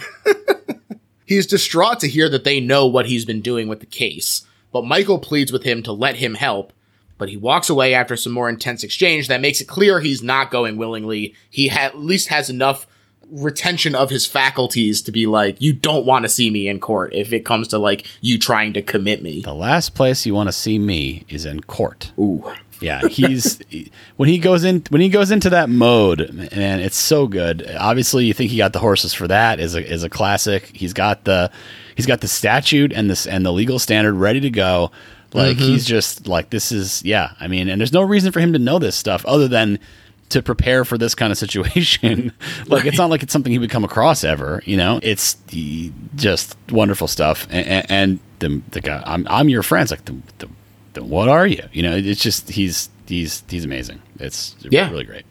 he's 1.26 1.47
distraught 1.47 1.99
to 2.01 2.07
hear 2.07 2.30
that 2.30 2.43
they 2.43 2.59
know 2.59 2.86
what 2.86 3.07
he's 3.07 3.26
been 3.26 3.41
doing 3.41 3.67
with 3.67 3.80
the 3.80 3.88
case, 3.88 4.45
but 4.71 4.86
Michael 4.86 5.17
pleads 5.17 5.51
with 5.51 5.63
him 5.63 5.82
to 5.82 5.91
let 5.91 6.17
him 6.17 6.36
help. 6.36 6.71
But 7.17 7.30
he 7.30 7.38
walks 7.38 7.71
away 7.71 7.95
after 7.95 8.15
some 8.15 8.32
more 8.32 8.47
intense 8.47 8.84
exchange 8.84 9.28
that 9.28 9.41
makes 9.41 9.59
it 9.59 9.67
clear 9.67 9.99
he's 9.99 10.21
not 10.21 10.51
going 10.51 10.78
willingly. 10.78 11.34
He 11.49 11.69
ha- 11.69 11.86
at 11.86 11.97
least 11.97 12.28
has 12.28 12.47
enough 12.47 12.86
retention 13.32 13.95
of 13.95 14.11
his 14.11 14.28
faculties 14.28 15.01
to 15.01 15.11
be 15.11 15.26
like, 15.26 15.59
you 15.59 15.74
don't 15.74 16.05
want 16.05 16.26
to 16.26 16.30
see 16.30 16.51
me 16.51 16.67
in 16.67 16.80
court 16.80 17.11
if 17.15 17.34
it 17.34 17.43
comes 17.43 17.69
to 17.69 17.80
like 17.80 18.05
you 18.21 18.38
trying 18.38 18.74
to 18.74 18.84
commit 18.84 19.24
me. 19.24 19.41
The 19.41 19.53
last 19.55 19.95
place 19.95 20.28
you 20.28 20.36
want 20.36 20.49
to 20.49 20.53
see 20.53 20.78
me 20.78 21.26
is 21.28 21.45
in 21.45 21.61
court. 21.61 22.11
Ooh. 22.19 22.51
Yeah, 22.84 23.07
he's 23.07 23.61
when 24.17 24.27
he 24.27 24.38
goes 24.38 24.65
in 24.65 24.84
when 24.89 24.99
he 24.99 25.07
goes 25.07 25.31
into 25.31 25.49
that 25.51 25.69
mode, 25.69 26.34
man, 26.34 26.81
it's 26.81 26.97
so 26.97 27.27
good. 27.27 27.65
Obviously, 27.79 28.25
you 28.25 28.34
think 28.34 28.51
he 28.51 28.57
got 28.57 28.73
the 28.73 28.79
horses 28.79 29.13
for 29.13 29.25
that 29.29 29.61
is 29.61 29.73
a 29.73 29.89
is 29.89 30.03
a 30.03 30.09
classic. 30.09 30.69
He's 30.73 30.91
got 30.91 31.23
the 31.23 31.49
he's 31.95 32.05
got 32.05 32.19
the 32.19 32.27
statute 32.27 32.91
and 32.91 33.09
this 33.09 33.25
and 33.25 33.45
the 33.45 33.53
legal 33.53 33.79
standard 33.79 34.15
ready 34.15 34.41
to 34.41 34.49
go. 34.49 34.91
Like 35.31 35.55
mm-hmm. 35.55 35.65
he's 35.65 35.86
just 35.86 36.27
like 36.27 36.49
this 36.49 36.73
is 36.73 37.01
yeah. 37.05 37.31
I 37.39 37.47
mean, 37.47 37.69
and 37.69 37.79
there's 37.79 37.93
no 37.93 38.01
reason 38.01 38.34
for 38.34 38.41
him 38.41 38.51
to 38.51 38.59
know 38.59 38.79
this 38.79 38.97
stuff 38.97 39.25
other 39.25 39.47
than 39.47 39.79
to 40.29 40.41
prepare 40.41 40.84
for 40.84 40.97
this 40.97 41.15
kind 41.15 41.31
of 41.31 41.38
situation. 41.38 42.34
like 42.67 42.84
it's 42.84 42.97
not 42.97 43.09
like 43.09 43.23
it's 43.23 43.31
something 43.31 43.53
he 43.53 43.59
would 43.59 43.69
come 43.69 43.86
across 43.86 44.25
ever. 44.25 44.61
You 44.65 44.75
know, 44.75 44.99
it's 45.01 45.36
the, 45.47 45.93
just 46.15 46.57
wonderful 46.69 47.07
stuff. 47.07 47.47
And, 47.49 47.89
and 47.89 48.19
the 48.39 48.61
the 48.71 48.81
guy, 48.81 49.01
I'm 49.05 49.25
I'm 49.29 49.47
your 49.47 49.63
friend. 49.63 49.84
It's 49.84 49.91
like 49.91 50.03
the, 50.03 50.17
the 50.39 50.49
then 50.93 51.09
what 51.09 51.29
are 51.29 51.47
you? 51.47 51.63
You 51.71 51.83
know, 51.83 51.95
it's 51.95 52.21
just 52.21 52.49
he's 52.49 52.89
he's 53.07 53.43
he's 53.49 53.65
amazing. 53.65 54.01
It's 54.19 54.55
Yeah. 54.61 54.89
really 54.89 55.03
great. 55.05 55.25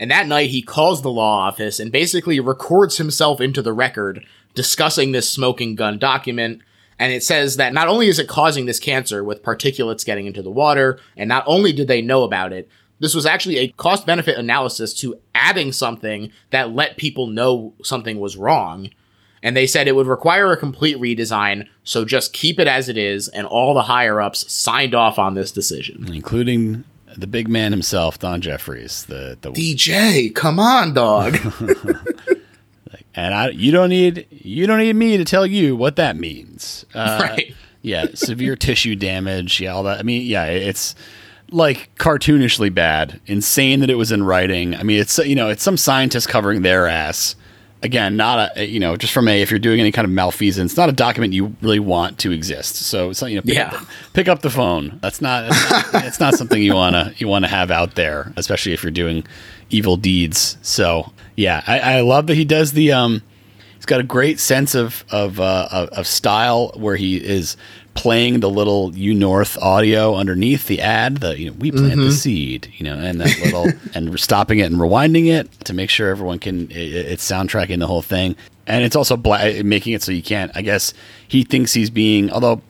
And 0.00 0.10
that 0.10 0.26
night, 0.26 0.50
he 0.50 0.60
calls 0.60 1.02
the 1.02 1.10
law 1.10 1.46
office 1.46 1.78
and 1.78 1.92
basically 1.92 2.40
records 2.40 2.98
himself 2.98 3.40
into 3.40 3.62
the 3.62 3.72
record 3.72 4.24
discussing 4.54 5.12
this 5.12 5.28
smoking 5.30 5.74
gun 5.76 5.98
document. 5.98 6.62
And 6.98 7.12
it 7.12 7.22
says 7.22 7.56
that 7.56 7.72
not 7.72 7.88
only 7.88 8.08
is 8.08 8.18
it 8.18 8.28
causing 8.28 8.66
this 8.66 8.78
cancer 8.80 9.22
with 9.24 9.42
particulates 9.42 10.04
getting 10.04 10.26
into 10.26 10.42
the 10.42 10.50
water, 10.50 10.98
and 11.16 11.28
not 11.28 11.44
only 11.46 11.72
did 11.72 11.88
they 11.88 12.02
know 12.02 12.22
about 12.24 12.52
it, 12.52 12.68
this 13.00 13.14
was 13.14 13.26
actually 13.26 13.58
a 13.58 13.68
cost 13.68 14.06
benefit 14.06 14.38
analysis 14.38 14.94
to 15.00 15.18
adding 15.34 15.72
something 15.72 16.30
that 16.50 16.72
let 16.72 16.96
people 16.96 17.26
know 17.26 17.74
something 17.82 18.18
was 18.20 18.36
wrong. 18.36 18.90
And 19.44 19.54
they 19.56 19.66
said 19.66 19.86
it 19.86 19.94
would 19.94 20.06
require 20.08 20.50
a 20.50 20.56
complete 20.56 20.96
redesign, 20.96 21.68
so 21.84 22.04
just 22.04 22.32
keep 22.32 22.58
it 22.58 22.66
as 22.66 22.88
it 22.88 22.96
is, 22.96 23.28
and 23.28 23.46
all 23.46 23.74
the 23.74 23.82
higher 23.82 24.20
ups 24.20 24.50
signed 24.50 24.94
off 24.94 25.18
on 25.18 25.34
this 25.34 25.52
decision. 25.52 26.06
Including 26.12 26.82
the 27.16 27.26
big 27.26 27.46
man 27.46 27.70
himself, 27.70 28.18
Don 28.18 28.40
Jeffries. 28.40 29.04
The 29.04 29.38
the 29.40 29.50
DJ, 29.50 30.34
come 30.34 30.58
on, 30.58 30.94
dog. 30.94 31.36
and 33.14 33.34
I 33.34 33.50
you 33.50 33.70
don't 33.70 33.90
need 33.90 34.26
you 34.30 34.66
don't 34.66 34.78
need 34.78 34.96
me 34.96 35.16
to 35.16 35.24
tell 35.24 35.46
you 35.46 35.76
what 35.76 35.96
that 35.96 36.16
means. 36.16 36.84
Uh, 36.94 37.18
right. 37.22 37.54
Yeah, 37.82 38.06
severe 38.14 38.56
tissue 38.56 38.96
damage. 38.96 39.60
Yeah, 39.60 39.74
all 39.74 39.82
that. 39.82 40.00
I 40.00 40.02
mean, 40.02 40.22
yeah, 40.22 40.46
it's 40.46 40.94
like 41.50 41.94
cartoonishly 41.96 42.72
bad. 42.74 43.20
Insane 43.26 43.80
that 43.80 43.90
it 43.90 43.96
was 43.96 44.10
in 44.10 44.22
writing. 44.22 44.74
I 44.74 44.82
mean, 44.84 44.98
it's 44.98 45.18
you 45.18 45.34
know, 45.34 45.50
it's 45.50 45.62
some 45.62 45.76
scientist 45.76 46.28
covering 46.28 46.62
their 46.62 46.86
ass. 46.86 47.36
Again, 47.84 48.16
not 48.16 48.56
a 48.56 48.66
you 48.66 48.80
know 48.80 48.96
just 48.96 49.12
from 49.12 49.28
a 49.28 49.40
if 49.42 49.50
you're 49.50 49.60
doing 49.60 49.78
any 49.78 49.92
kind 49.92 50.04
of 50.04 50.10
malfeasance, 50.10 50.76
not 50.76 50.88
a 50.88 50.92
document 50.92 51.32
you 51.32 51.54
really 51.62 51.78
want 51.78 52.18
to 52.18 52.32
exist. 52.32 52.76
So 52.76 53.10
it's 53.10 53.20
not 53.22 53.30
you 53.30 53.36
know 53.36 53.42
pick, 53.42 53.54
Yeah. 53.54 53.68
up, 53.68 53.80
the, 53.80 53.86
pick 54.14 54.28
up 54.28 54.40
the 54.42 54.50
phone. 54.50 54.98
That's 55.02 55.20
not 55.20 55.44
it's 56.04 56.18
not, 56.18 56.34
something 56.34 56.60
you 56.62 56.74
wanna 56.74 57.12
you 57.18 57.28
wanna 57.28 57.48
have 57.48 57.70
out 57.70 57.94
there, 57.94 58.32
especially 58.36 58.72
if 58.72 58.82
you're 58.82 58.90
doing 58.90 59.24
evil 59.70 59.96
deeds. 59.96 60.56
So 60.62 61.12
yeah, 61.36 61.62
I, 61.66 61.78
I 61.78 62.00
love 62.00 62.26
that 62.26 62.34
he 62.34 62.44
does 62.44 62.72
the 62.72 62.92
um. 62.92 63.22
He's 63.76 63.86
got 63.86 64.00
a 64.00 64.04
great 64.04 64.40
sense 64.40 64.74
of 64.74 65.04
of, 65.10 65.38
uh, 65.38 65.68
of 65.70 65.88
of 65.90 66.06
style 66.06 66.72
where 66.74 66.96
he 66.96 67.16
is 67.16 67.56
playing 67.94 68.40
the 68.40 68.50
little 68.50 68.94
U 68.96 69.14
North 69.14 69.56
audio 69.58 70.14
underneath 70.14 70.66
the 70.66 70.80
ad. 70.80 71.18
The 71.18 71.38
you 71.38 71.50
know 71.50 71.56
we 71.58 71.70
plant 71.70 71.96
the 71.96 72.02
mm-hmm. 72.02 72.10
seed, 72.10 72.72
you 72.76 72.84
know, 72.84 72.98
and 72.98 73.20
that 73.20 73.38
little 73.40 73.68
and 73.94 74.18
stopping 74.20 74.58
it 74.58 74.64
and 74.64 74.76
rewinding 74.76 75.26
it 75.26 75.50
to 75.64 75.74
make 75.74 75.90
sure 75.90 76.10
everyone 76.10 76.38
can 76.38 76.70
it, 76.70 76.76
it's 76.76 77.28
soundtracking 77.28 77.78
the 77.78 77.86
whole 77.86 78.02
thing. 78.02 78.36
And 78.66 78.84
it's 78.84 78.96
also 78.96 79.16
black, 79.16 79.64
making 79.64 79.92
it 79.92 80.02
so 80.02 80.10
you 80.12 80.22
can't. 80.22 80.50
I 80.54 80.62
guess 80.62 80.94
he 81.28 81.44
thinks 81.44 81.74
he's 81.74 81.90
being, 81.90 82.30
although 82.30 82.62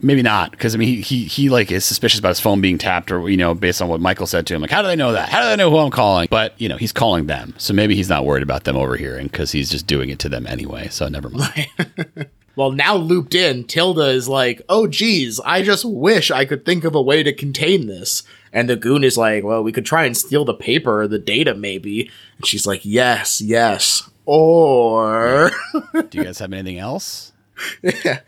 maybe 0.00 0.22
not, 0.22 0.52
because 0.52 0.74
I 0.74 0.78
mean 0.78 0.88
he, 0.88 1.00
he 1.00 1.24
he 1.24 1.48
like 1.48 1.70
is 1.70 1.84
suspicious 1.84 2.18
about 2.18 2.30
his 2.30 2.40
phone 2.40 2.60
being 2.60 2.78
tapped, 2.78 3.10
or 3.10 3.28
you 3.28 3.36
know, 3.36 3.54
based 3.54 3.82
on 3.82 3.88
what 3.88 4.00
Michael 4.00 4.26
said 4.26 4.46
to 4.46 4.54
him. 4.54 4.62
Like, 4.62 4.70
how 4.70 4.82
do 4.82 4.88
they 4.88 4.96
know 4.96 5.12
that? 5.12 5.28
How 5.28 5.42
do 5.42 5.48
they 5.48 5.56
know 5.56 5.70
who 5.70 5.78
I'm 5.78 5.90
calling? 5.90 6.28
But 6.30 6.58
you 6.60 6.68
know, 6.68 6.76
he's 6.76 6.92
calling 6.92 7.26
them, 7.26 7.54
so 7.58 7.74
maybe 7.74 7.94
he's 7.94 8.08
not 8.08 8.24
worried 8.24 8.42
about 8.42 8.64
them 8.64 8.76
overhearing 8.76 9.26
because 9.26 9.52
he's 9.52 9.70
just 9.70 9.86
doing 9.86 10.10
it 10.10 10.18
to 10.20 10.28
them 10.28 10.46
anyway. 10.46 10.88
So 10.88 11.08
never 11.08 11.28
mind. 11.28 11.68
Well, 12.56 12.72
now 12.72 12.96
looped 12.96 13.34
in, 13.34 13.64
Tilda 13.64 14.08
is 14.08 14.28
like, 14.30 14.62
oh, 14.70 14.86
geez, 14.86 15.38
I 15.40 15.62
just 15.62 15.84
wish 15.84 16.30
I 16.30 16.46
could 16.46 16.64
think 16.64 16.84
of 16.84 16.94
a 16.94 17.02
way 17.02 17.22
to 17.22 17.34
contain 17.34 17.86
this. 17.86 18.22
And 18.50 18.68
the 18.68 18.76
goon 18.76 19.04
is 19.04 19.18
like, 19.18 19.44
well, 19.44 19.62
we 19.62 19.72
could 19.72 19.84
try 19.84 20.06
and 20.06 20.16
steal 20.16 20.46
the 20.46 20.54
paper 20.54 21.02
or 21.02 21.06
the 21.06 21.18
data, 21.18 21.54
maybe. 21.54 22.10
And 22.38 22.46
she's 22.46 22.66
like, 22.66 22.80
yes, 22.82 23.42
yes. 23.42 24.08
Or. 24.24 25.50
do 25.92 26.08
you 26.18 26.24
guys 26.24 26.38
have 26.38 26.54
anything 26.54 26.78
else? 26.78 27.32
yeah. 27.82 28.20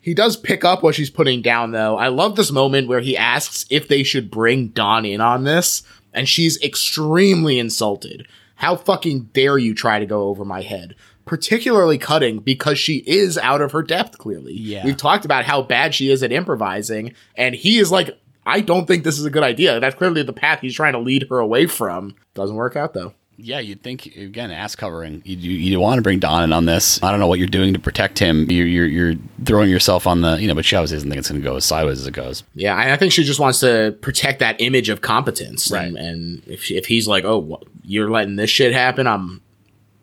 he 0.00 0.14
does 0.14 0.36
pick 0.36 0.64
up 0.64 0.84
what 0.84 0.94
she's 0.94 1.10
putting 1.10 1.42
down, 1.42 1.72
though. 1.72 1.98
I 1.98 2.06
love 2.06 2.36
this 2.36 2.52
moment 2.52 2.86
where 2.86 3.00
he 3.00 3.16
asks 3.16 3.66
if 3.68 3.88
they 3.88 4.04
should 4.04 4.30
bring 4.30 4.68
Don 4.68 5.04
in 5.04 5.20
on 5.20 5.42
this. 5.42 5.82
And 6.14 6.28
she's 6.28 6.62
extremely 6.62 7.58
insulted. 7.58 8.28
How 8.54 8.76
fucking 8.76 9.30
dare 9.32 9.58
you 9.58 9.74
try 9.74 9.98
to 9.98 10.06
go 10.06 10.28
over 10.28 10.44
my 10.44 10.62
head? 10.62 10.94
Particularly 11.26 11.98
cutting 11.98 12.38
because 12.38 12.78
she 12.78 12.98
is 13.06 13.36
out 13.36 13.60
of 13.60 13.72
her 13.72 13.82
depth, 13.82 14.16
clearly. 14.16 14.54
Yeah. 14.54 14.84
We've 14.84 14.96
talked 14.96 15.24
about 15.26 15.44
how 15.44 15.60
bad 15.60 15.94
she 15.94 16.10
is 16.10 16.22
at 16.22 16.32
improvising, 16.32 17.12
and 17.36 17.54
he 17.54 17.78
is 17.78 17.92
like, 17.92 18.18
I 18.46 18.60
don't 18.60 18.86
think 18.86 19.04
this 19.04 19.18
is 19.18 19.24
a 19.24 19.30
good 19.30 19.42
idea. 19.42 19.78
That's 19.80 19.96
clearly 19.96 20.22
the 20.22 20.32
path 20.32 20.60
he's 20.60 20.74
trying 20.74 20.92
to 20.94 21.00
lead 21.00 21.26
her 21.28 21.38
away 21.38 21.66
from. 21.66 22.14
Doesn't 22.34 22.56
work 22.56 22.76
out, 22.76 22.94
though. 22.94 23.12
Yeah, 23.38 23.58
you'd 23.58 23.82
think 23.82 24.06
again, 24.16 24.50
ass 24.50 24.74
covering. 24.76 25.20
You, 25.26 25.36
you, 25.36 25.50
you 25.72 25.80
want 25.80 25.98
to 25.98 26.02
bring 26.02 26.20
Don 26.20 26.44
in 26.44 26.54
on 26.54 26.64
this. 26.64 27.02
I 27.02 27.10
don't 27.10 27.20
know 27.20 27.26
what 27.26 27.38
you're 27.38 27.48
doing 27.48 27.74
to 27.74 27.78
protect 27.78 28.18
him. 28.18 28.50
You're 28.50 28.66
you're, 28.66 28.86
you're 28.86 29.14
throwing 29.44 29.68
yourself 29.68 30.06
on 30.06 30.22
the 30.22 30.36
you 30.40 30.48
know, 30.48 30.54
but 30.54 30.64
she 30.64 30.74
obviously 30.74 30.96
doesn't 30.96 31.10
think 31.10 31.18
it's 31.18 31.28
going 31.28 31.42
to 31.42 31.46
go 31.46 31.56
as 31.56 31.66
sideways 31.66 32.00
as 32.00 32.06
it 32.06 32.12
goes. 32.14 32.44
Yeah, 32.54 32.80
and 32.80 32.90
I 32.90 32.96
think 32.96 33.12
she 33.12 33.24
just 33.24 33.38
wants 33.38 33.60
to 33.60 33.94
protect 34.00 34.38
that 34.38 34.58
image 34.62 34.88
of 34.88 35.02
competence. 35.02 35.70
Right. 35.70 35.86
And, 35.88 35.98
and 35.98 36.42
if, 36.46 36.62
she- 36.62 36.78
if 36.78 36.86
he's 36.86 37.06
like, 37.06 37.24
oh, 37.26 37.60
you're 37.82 38.10
letting 38.10 38.36
this 38.36 38.48
shit 38.48 38.72
happen, 38.72 39.06
I'm, 39.06 39.42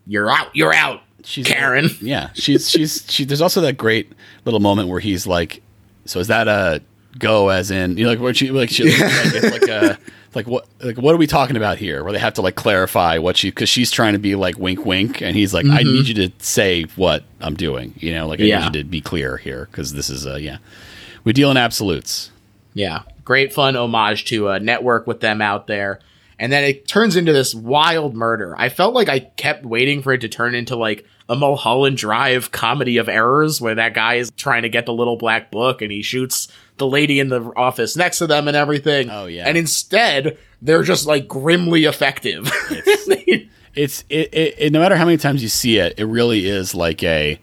you're 0.06 0.30
out, 0.30 0.54
you're 0.54 0.72
out, 0.72 1.00
She's 1.24 1.46
Karen. 1.46 1.88
Yeah, 2.00 2.30
she's 2.34 2.68
she's 2.70 3.04
she. 3.08 3.24
There's 3.24 3.40
also 3.40 3.60
that 3.62 3.76
great 3.76 4.12
little 4.44 4.60
moment 4.60 4.88
where 4.88 5.00
he's 5.00 5.26
like, 5.26 5.62
"So 6.04 6.20
is 6.20 6.28
that 6.28 6.48
a 6.48 6.82
go?" 7.18 7.48
As 7.48 7.70
in, 7.70 7.96
you 7.96 8.04
know, 8.04 8.10
like 8.10 8.20
where 8.20 8.34
she 8.34 8.50
like 8.50 8.70
she 8.70 8.84
like, 8.84 8.94
it's 8.98 9.50
like 9.50 9.68
a 9.68 9.98
like 10.34 10.46
what 10.46 10.66
like 10.80 10.98
what 10.98 11.14
are 11.14 11.18
we 11.18 11.26
talking 11.26 11.56
about 11.56 11.78
here? 11.78 12.04
Where 12.04 12.12
they 12.12 12.18
have 12.18 12.34
to 12.34 12.42
like 12.42 12.56
clarify 12.56 13.18
what 13.18 13.36
she 13.38 13.48
because 13.50 13.68
she's 13.70 13.90
trying 13.90 14.12
to 14.12 14.18
be 14.18 14.34
like 14.34 14.58
wink 14.58 14.84
wink, 14.84 15.22
and 15.22 15.34
he's 15.34 15.54
like, 15.54 15.64
"I 15.66 15.82
need 15.82 16.08
you 16.08 16.14
to 16.28 16.32
say 16.40 16.82
what 16.96 17.24
I'm 17.40 17.54
doing." 17.54 17.94
You 17.96 18.12
know, 18.12 18.26
like 18.28 18.40
I 18.40 18.44
Yeah. 18.44 18.58
need 18.68 18.76
you 18.76 18.82
to 18.82 18.88
be 18.88 19.00
clear 19.00 19.38
here 19.38 19.66
because 19.70 19.94
this 19.94 20.10
is 20.10 20.26
uh 20.26 20.34
yeah, 20.36 20.58
we 21.24 21.32
deal 21.32 21.50
in 21.50 21.56
absolutes. 21.56 22.30
Yeah, 22.74 23.02
great 23.24 23.52
fun 23.54 23.76
homage 23.76 24.26
to 24.26 24.48
a 24.48 24.60
network 24.60 25.06
with 25.06 25.20
them 25.20 25.40
out 25.40 25.68
there. 25.68 26.00
And 26.38 26.52
then 26.52 26.64
it 26.64 26.88
turns 26.88 27.14
into 27.14 27.32
this 27.32 27.54
wild 27.54 28.14
murder. 28.16 28.56
I 28.58 28.68
felt 28.68 28.92
like 28.92 29.08
I 29.08 29.20
kept 29.20 29.64
waiting 29.64 30.02
for 30.02 30.12
it 30.12 30.20
to 30.22 30.28
turn 30.28 30.56
into 30.56 30.74
like 30.74 31.06
a 31.28 31.36
Mulholland 31.36 31.96
Drive 31.96 32.50
comedy 32.50 32.98
of 32.98 33.08
errors 33.08 33.60
where 33.60 33.74
that 33.74 33.94
guy 33.94 34.14
is 34.14 34.30
trying 34.32 34.62
to 34.62 34.68
get 34.68 34.86
the 34.86 34.92
little 34.92 35.16
black 35.16 35.50
book 35.50 35.80
and 35.80 35.90
he 35.90 36.02
shoots 36.02 36.48
the 36.76 36.86
lady 36.86 37.20
in 37.20 37.28
the 37.28 37.40
office 37.56 37.96
next 37.96 38.18
to 38.18 38.26
them 38.26 38.48
and 38.48 38.56
everything. 38.56 39.08
Oh, 39.10 39.26
yeah. 39.26 39.44
And 39.46 39.56
instead, 39.56 40.36
they're 40.60 40.82
just 40.82 41.06
like 41.06 41.28
grimly 41.28 41.84
effective. 41.84 42.50
it's 43.74 44.04
it, 44.08 44.32
it, 44.32 44.54
it 44.58 44.72
no 44.72 44.80
matter 44.80 44.96
how 44.96 45.04
many 45.04 45.16
times 45.16 45.42
you 45.42 45.48
see 45.48 45.78
it 45.78 45.98
it 45.98 46.04
really 46.04 46.46
is 46.46 46.74
like 46.74 47.02
a 47.02 47.38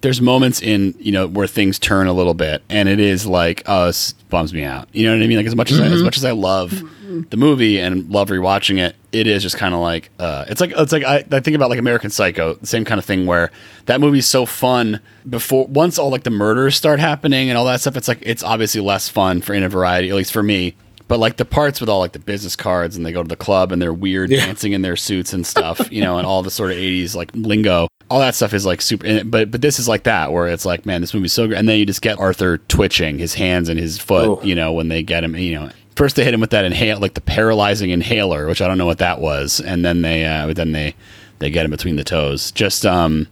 there's 0.00 0.20
moments 0.20 0.60
in 0.62 0.94
you 0.98 1.12
know 1.12 1.26
where 1.26 1.46
things 1.46 1.78
turn 1.78 2.06
a 2.06 2.12
little 2.12 2.34
bit 2.34 2.62
and 2.68 2.88
it 2.88 3.00
is 3.00 3.26
like 3.26 3.62
oh 3.66 3.86
this 3.86 4.12
bums 4.30 4.52
me 4.52 4.64
out 4.64 4.88
you 4.92 5.04
know 5.04 5.16
what 5.16 5.22
i 5.22 5.26
mean 5.26 5.36
like 5.36 5.46
as 5.46 5.54
much 5.54 5.70
as 5.70 5.80
I, 5.80 5.86
as 5.86 5.92
mm-hmm. 5.92 6.04
much 6.04 6.16
as 6.16 6.24
i 6.24 6.32
love 6.32 6.70
mm-hmm. 6.70 7.03
The 7.30 7.36
movie 7.36 7.78
and 7.80 8.08
love 8.10 8.28
rewatching 8.28 8.78
it 8.78 8.96
it 9.12 9.26
is 9.26 9.42
just 9.42 9.56
kind 9.56 9.74
of 9.74 9.80
like 9.80 10.10
uh 10.18 10.44
it's 10.48 10.60
like 10.60 10.72
it's 10.76 10.92
like 10.92 11.04
I, 11.04 11.24
I 11.30 11.40
think 11.40 11.54
about 11.54 11.70
like 11.70 11.78
american 11.78 12.10
psycho 12.10 12.54
the 12.54 12.66
same 12.66 12.84
kind 12.84 12.98
of 12.98 13.04
thing 13.04 13.26
where 13.26 13.50
that 13.86 14.00
movie's 14.00 14.26
so 14.26 14.44
fun 14.46 15.00
before 15.28 15.66
once 15.66 15.98
all 15.98 16.10
like 16.10 16.24
the 16.24 16.30
murders 16.30 16.76
start 16.76 17.00
happening 17.00 17.48
and 17.48 17.56
all 17.58 17.64
that 17.66 17.80
stuff 17.80 17.96
it's 17.96 18.08
like 18.08 18.18
it's 18.22 18.42
obviously 18.42 18.80
less 18.80 19.08
fun 19.08 19.40
for 19.40 19.54
in 19.54 19.62
a 19.62 19.68
variety 19.68 20.08
at 20.10 20.14
least 20.16 20.32
for 20.32 20.42
me 20.42 20.74
but 21.06 21.18
like 21.20 21.36
the 21.36 21.44
parts 21.44 21.80
with 21.80 21.90
all 21.90 21.98
like 22.00 22.12
the 22.12 22.18
business 22.18 22.56
cards 22.56 22.96
and 22.96 23.04
they 23.04 23.12
go 23.12 23.22
to 23.22 23.28
the 23.28 23.36
club 23.36 23.72
and 23.72 23.80
they're 23.80 23.92
weird 23.92 24.30
dancing 24.30 24.72
in 24.72 24.80
their 24.80 24.96
suits 24.96 25.34
and 25.34 25.46
stuff, 25.46 25.92
you 25.92 26.00
know, 26.00 26.16
and 26.16 26.26
all 26.26 26.42
the 26.42 26.50
sort 26.50 26.70
of 26.72 26.78
80s 26.78 27.14
like 27.14 27.30
lingo. 27.34 27.88
All 28.08 28.20
that 28.20 28.34
stuff 28.34 28.54
is 28.54 28.64
like 28.64 28.80
super 28.80 29.22
but 29.22 29.50
but 29.50 29.60
this 29.60 29.78
is 29.78 29.86
like 29.86 30.04
that 30.04 30.32
where 30.32 30.48
it's 30.48 30.64
like, 30.64 30.86
man, 30.86 31.02
this 31.02 31.12
movie's 31.12 31.34
so 31.34 31.46
good. 31.46 31.58
And 31.58 31.68
then 31.68 31.78
you 31.78 31.84
just 31.84 32.00
get 32.00 32.18
Arthur 32.18 32.56
twitching 32.56 33.18
his 33.18 33.34
hands 33.34 33.68
and 33.68 33.78
his 33.78 33.98
foot, 33.98 34.26
Oh. 34.26 34.40
you 34.42 34.54
know, 34.54 34.72
when 34.72 34.88
they 34.88 35.02
get 35.02 35.22
him, 35.24 35.36
you 35.36 35.54
know. 35.56 35.68
First 35.96 36.16
they 36.16 36.24
hit 36.24 36.34
him 36.34 36.40
with 36.40 36.50
that 36.50 36.64
inhale 36.64 36.98
like 36.98 37.14
the 37.14 37.20
paralyzing 37.20 37.90
inhaler, 37.90 38.46
which 38.46 38.60
I 38.60 38.66
don't 38.66 38.78
know 38.78 38.86
what 38.86 38.98
that 38.98 39.20
was, 39.20 39.60
and 39.60 39.84
then 39.84 40.02
they 40.02 40.24
uh 40.24 40.52
then 40.52 40.72
they 40.72 40.94
they 41.38 41.50
get 41.50 41.64
him 41.64 41.70
between 41.70 41.96
the 41.96 42.04
toes. 42.04 42.50
Just 42.50 42.84
um 42.84 43.28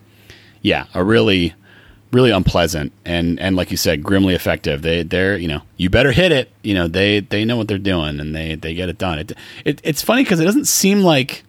yeah, 0.60 0.86
a 0.94 1.02
really 1.02 1.54
really 2.12 2.30
unpleasant 2.30 2.92
and 3.04 3.40
and 3.40 3.56
like 3.56 3.70
you 3.70 3.76
said 3.76 4.02
grimly 4.02 4.34
effective. 4.34 4.82
They 4.82 5.02
they're 5.02 5.36
you 5.36 5.48
know 5.48 5.62
you 5.76 5.90
better 5.90 6.12
hit 6.12 6.30
it. 6.30 6.50
You 6.62 6.74
know 6.74 6.86
they 6.86 7.20
they 7.20 7.44
know 7.44 7.56
what 7.56 7.68
they're 7.68 7.78
doing 7.78 8.20
and 8.20 8.34
they 8.34 8.54
they 8.54 8.74
get 8.74 8.88
it 8.88 8.98
done. 8.98 9.18
It, 9.18 9.32
it 9.64 9.80
it's 9.82 10.02
funny 10.02 10.22
because 10.22 10.38
it 10.38 10.44
doesn't 10.44 10.66
seem 10.66 11.02
like 11.02 11.42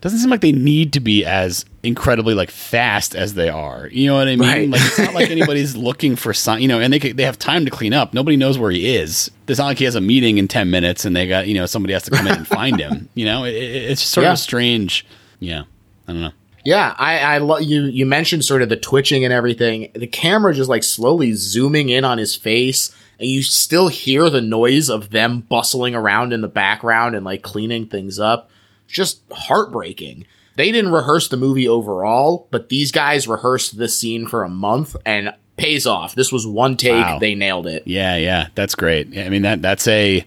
doesn't 0.00 0.18
seem 0.18 0.30
like 0.30 0.40
they 0.40 0.52
need 0.52 0.92
to 0.92 1.00
be 1.00 1.24
as 1.24 1.64
incredibly 1.82 2.34
like 2.34 2.50
fast 2.50 3.14
as 3.14 3.32
they 3.34 3.48
are 3.48 3.88
you 3.90 4.06
know 4.06 4.14
what 4.14 4.28
i 4.28 4.36
mean 4.36 4.40
Right. 4.48 4.68
like 4.68 4.82
it's 4.82 4.98
not 4.98 5.14
like 5.14 5.30
anybody's 5.30 5.74
looking 5.76 6.14
for 6.14 6.34
some 6.34 6.58
you 6.60 6.68
know 6.68 6.78
and 6.78 6.92
they 6.92 6.98
could, 6.98 7.16
they 7.16 7.22
have 7.24 7.38
time 7.38 7.64
to 7.64 7.70
clean 7.70 7.94
up 7.94 8.12
nobody 8.12 8.36
knows 8.36 8.58
where 8.58 8.70
he 8.70 8.94
is 8.96 9.30
it's 9.48 9.58
not 9.58 9.64
like 9.66 9.78
he 9.78 9.84
has 9.86 9.94
a 9.94 10.00
meeting 10.00 10.36
in 10.36 10.46
10 10.46 10.70
minutes 10.70 11.06
and 11.06 11.16
they 11.16 11.26
got 11.26 11.48
you 11.48 11.54
know 11.54 11.64
somebody 11.64 11.94
has 11.94 12.02
to 12.02 12.10
come 12.10 12.26
in 12.26 12.34
and 12.36 12.46
find 12.46 12.78
him 12.78 13.08
you 13.14 13.24
know 13.24 13.44
it, 13.44 13.54
it- 13.54 13.90
it's 13.92 14.02
sort 14.02 14.24
Yeah. 14.24 14.32
of 14.32 14.38
strange 14.38 15.06
yeah 15.38 15.62
i 16.06 16.12
don't 16.12 16.20
know 16.20 16.32
Yeah, 16.62 16.94
I, 16.98 17.20
I 17.20 17.38
love 17.38 17.62
you. 17.62 17.84
You 17.84 18.04
mentioned 18.04 18.44
sort 18.44 18.60
of 18.60 18.68
the 18.68 18.76
twitching 18.76 19.24
and 19.24 19.32
everything. 19.32 19.90
The 19.94 20.06
camera 20.06 20.52
just 20.52 20.68
like 20.68 20.84
slowly 20.84 21.32
zooming 21.32 21.88
in 21.88 22.04
on 22.04 22.18
his 22.18 22.36
face, 22.36 22.94
and 23.18 23.26
you 23.30 23.42
still 23.42 23.88
hear 23.88 24.28
the 24.28 24.42
noise 24.42 24.90
of 24.90 25.08
them 25.08 25.40
bustling 25.48 25.94
around 25.94 26.34
in 26.34 26.42
the 26.42 26.48
background 26.52 27.14
and 27.16 27.24
like 27.24 27.40
cleaning 27.40 27.86
things 27.86 28.18
up. 28.18 28.50
Just 28.88 29.22
heartbreaking. 29.32 30.26
They 30.60 30.72
didn't 30.72 30.92
rehearse 30.92 31.28
the 31.28 31.38
movie 31.38 31.66
overall, 31.66 32.46
but 32.50 32.68
these 32.68 32.92
guys 32.92 33.26
rehearsed 33.26 33.78
this 33.78 33.98
scene 33.98 34.26
for 34.26 34.42
a 34.44 34.48
month 34.50 34.94
and 35.06 35.32
pays 35.56 35.86
off. 35.86 36.14
This 36.14 36.30
was 36.30 36.46
one 36.46 36.76
take. 36.76 36.92
Wow. 37.02 37.18
They 37.18 37.34
nailed 37.34 37.66
it. 37.66 37.84
Yeah, 37.86 38.16
yeah, 38.18 38.48
that's 38.54 38.74
great. 38.74 39.16
I 39.16 39.30
mean 39.30 39.40
that 39.40 39.62
that's 39.62 39.88
a 39.88 40.22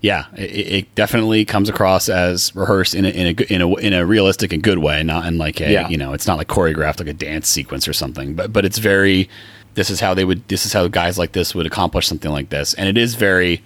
yeah, 0.00 0.24
it, 0.34 0.40
it 0.40 0.94
definitely 0.94 1.44
comes 1.44 1.68
across 1.68 2.08
as 2.08 2.56
rehearsed 2.56 2.94
in 2.94 3.04
a, 3.04 3.08
in 3.10 3.26
a 3.26 3.52
in 3.52 3.60
a 3.60 3.74
in 3.74 3.92
a 3.92 4.06
realistic 4.06 4.54
and 4.54 4.62
good 4.62 4.78
way, 4.78 5.02
not 5.02 5.26
in 5.26 5.36
like 5.36 5.60
a 5.60 5.70
Yeah. 5.70 5.86
you 5.90 5.98
know, 5.98 6.14
it's 6.14 6.26
not 6.26 6.38
like 6.38 6.48
choreographed 6.48 7.00
like 7.00 7.08
a 7.08 7.12
dance 7.12 7.46
sequence 7.46 7.86
or 7.86 7.92
something, 7.92 8.32
but 8.32 8.50
but 8.50 8.64
it's 8.64 8.78
very 8.78 9.28
this 9.74 9.90
is 9.90 10.00
how 10.00 10.14
they 10.14 10.24
would 10.24 10.48
this 10.48 10.64
is 10.64 10.72
how 10.72 10.88
guys 10.88 11.18
like 11.18 11.32
this 11.32 11.54
would 11.54 11.66
accomplish 11.66 12.06
something 12.06 12.30
like 12.30 12.48
this. 12.48 12.72
And 12.72 12.88
it 12.88 12.96
is 12.96 13.16
very 13.16 13.62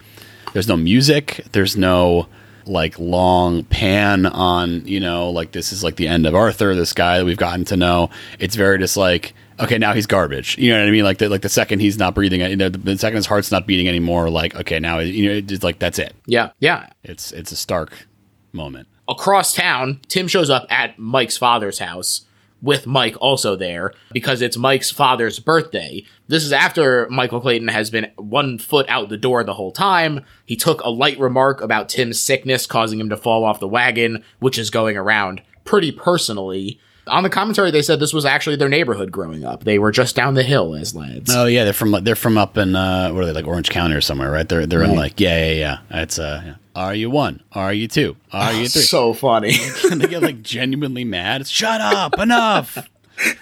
there's 0.52 0.66
no 0.66 0.76
music, 0.76 1.44
there's 1.52 1.76
no 1.76 2.26
like 2.66 2.98
long 2.98 3.64
pan 3.64 4.26
on, 4.26 4.86
you 4.86 5.00
know, 5.00 5.30
like 5.30 5.52
this 5.52 5.72
is 5.72 5.82
like 5.82 5.96
the 5.96 6.08
end 6.08 6.26
of 6.26 6.34
Arthur, 6.34 6.74
this 6.74 6.92
guy 6.92 7.18
that 7.18 7.24
we've 7.24 7.36
gotten 7.36 7.64
to 7.66 7.76
know. 7.76 8.10
It's 8.38 8.56
very 8.56 8.78
just 8.78 8.96
like 8.96 9.34
okay, 9.60 9.78
now 9.78 9.92
he's 9.92 10.06
garbage. 10.06 10.58
You 10.58 10.72
know 10.72 10.80
what 10.80 10.88
I 10.88 10.90
mean? 10.90 11.04
Like 11.04 11.18
the 11.18 11.28
like 11.28 11.42
the 11.42 11.48
second 11.48 11.80
he's 11.80 11.98
not 11.98 12.14
breathing, 12.14 12.40
you 12.40 12.56
know, 12.56 12.68
the, 12.68 12.98
second 12.98 13.16
his 13.16 13.26
heart's 13.26 13.50
not 13.50 13.66
beating 13.66 13.88
anymore. 13.88 14.30
Like 14.30 14.54
okay, 14.56 14.78
now 14.78 14.98
you 14.98 15.28
know, 15.28 15.34
it's 15.36 15.62
like 15.62 15.78
that's 15.78 15.98
it. 15.98 16.14
Yeah, 16.26 16.50
yeah. 16.58 16.88
It's 17.04 17.32
it's 17.32 17.52
a 17.52 17.56
stark 17.56 18.06
moment. 18.52 18.88
across 19.08 19.54
town, 19.54 20.00
Tim 20.08 20.28
shows 20.28 20.50
up 20.50 20.66
at 20.70 20.98
Mike's 20.98 21.36
father's 21.36 21.78
house 21.78 22.22
with 22.62 22.86
Mike 22.86 23.16
also 23.20 23.56
there 23.56 23.92
because 24.12 24.40
it's 24.40 24.56
Mike's 24.56 24.90
father's 24.90 25.38
birthday. 25.38 26.04
This 26.28 26.44
is 26.44 26.52
after 26.52 27.08
Michael 27.10 27.40
Clayton 27.40 27.68
has 27.68 27.90
been 27.90 28.10
one 28.16 28.56
foot 28.58 28.86
out 28.88 29.08
the 29.08 29.16
door 29.16 29.44
the 29.44 29.54
whole 29.54 29.72
time. 29.72 30.24
He 30.46 30.56
took 30.56 30.80
a 30.82 30.88
light 30.88 31.18
remark 31.18 31.60
about 31.60 31.88
Tim's 31.88 32.20
sickness 32.20 32.66
causing 32.66 33.00
him 33.00 33.08
to 33.10 33.16
fall 33.16 33.44
off 33.44 33.60
the 33.60 33.68
wagon, 33.68 34.24
which 34.38 34.58
is 34.58 34.70
going 34.70 34.96
around 34.96 35.42
pretty 35.64 35.92
personally. 35.92 36.80
On 37.08 37.24
the 37.24 37.30
commentary, 37.30 37.72
they 37.72 37.82
said 37.82 37.98
this 37.98 38.12
was 38.12 38.24
actually 38.24 38.54
their 38.54 38.68
neighborhood 38.68 39.10
growing 39.10 39.44
up. 39.44 39.64
They 39.64 39.80
were 39.80 39.90
just 39.90 40.14
down 40.14 40.34
the 40.34 40.44
hill 40.44 40.76
as 40.76 40.94
lads. 40.94 41.34
Oh 41.34 41.46
yeah, 41.46 41.64
they're 41.64 41.72
from 41.72 41.96
they're 42.04 42.14
from 42.14 42.38
up 42.38 42.56
in 42.56 42.76
uh, 42.76 43.10
what 43.10 43.24
are 43.24 43.26
they 43.26 43.32
like 43.32 43.46
Orange 43.48 43.70
County 43.70 43.96
or 43.96 44.00
somewhere, 44.00 44.30
right? 44.30 44.48
They're 44.48 44.66
they're 44.66 44.84
in 44.84 44.94
like 44.94 45.18
yeah 45.18 45.46
yeah 45.46 45.52
yeah. 45.90 46.02
It's 46.02 46.20
uh, 46.20 46.42
yeah. 46.44 46.54
Are 46.74 46.94
you 46.94 47.10
one? 47.10 47.42
Are 47.52 47.72
you 47.72 47.88
two? 47.88 48.16
Are 48.32 48.52
you 48.52 48.68
three? 48.68 48.82
so 48.82 49.12
funny. 49.12 49.54
and 49.90 50.00
they 50.00 50.08
get 50.08 50.22
like 50.22 50.42
genuinely 50.42 51.04
mad. 51.04 51.42
It's, 51.42 51.50
Shut 51.50 51.80
up! 51.80 52.18
Enough! 52.18 52.88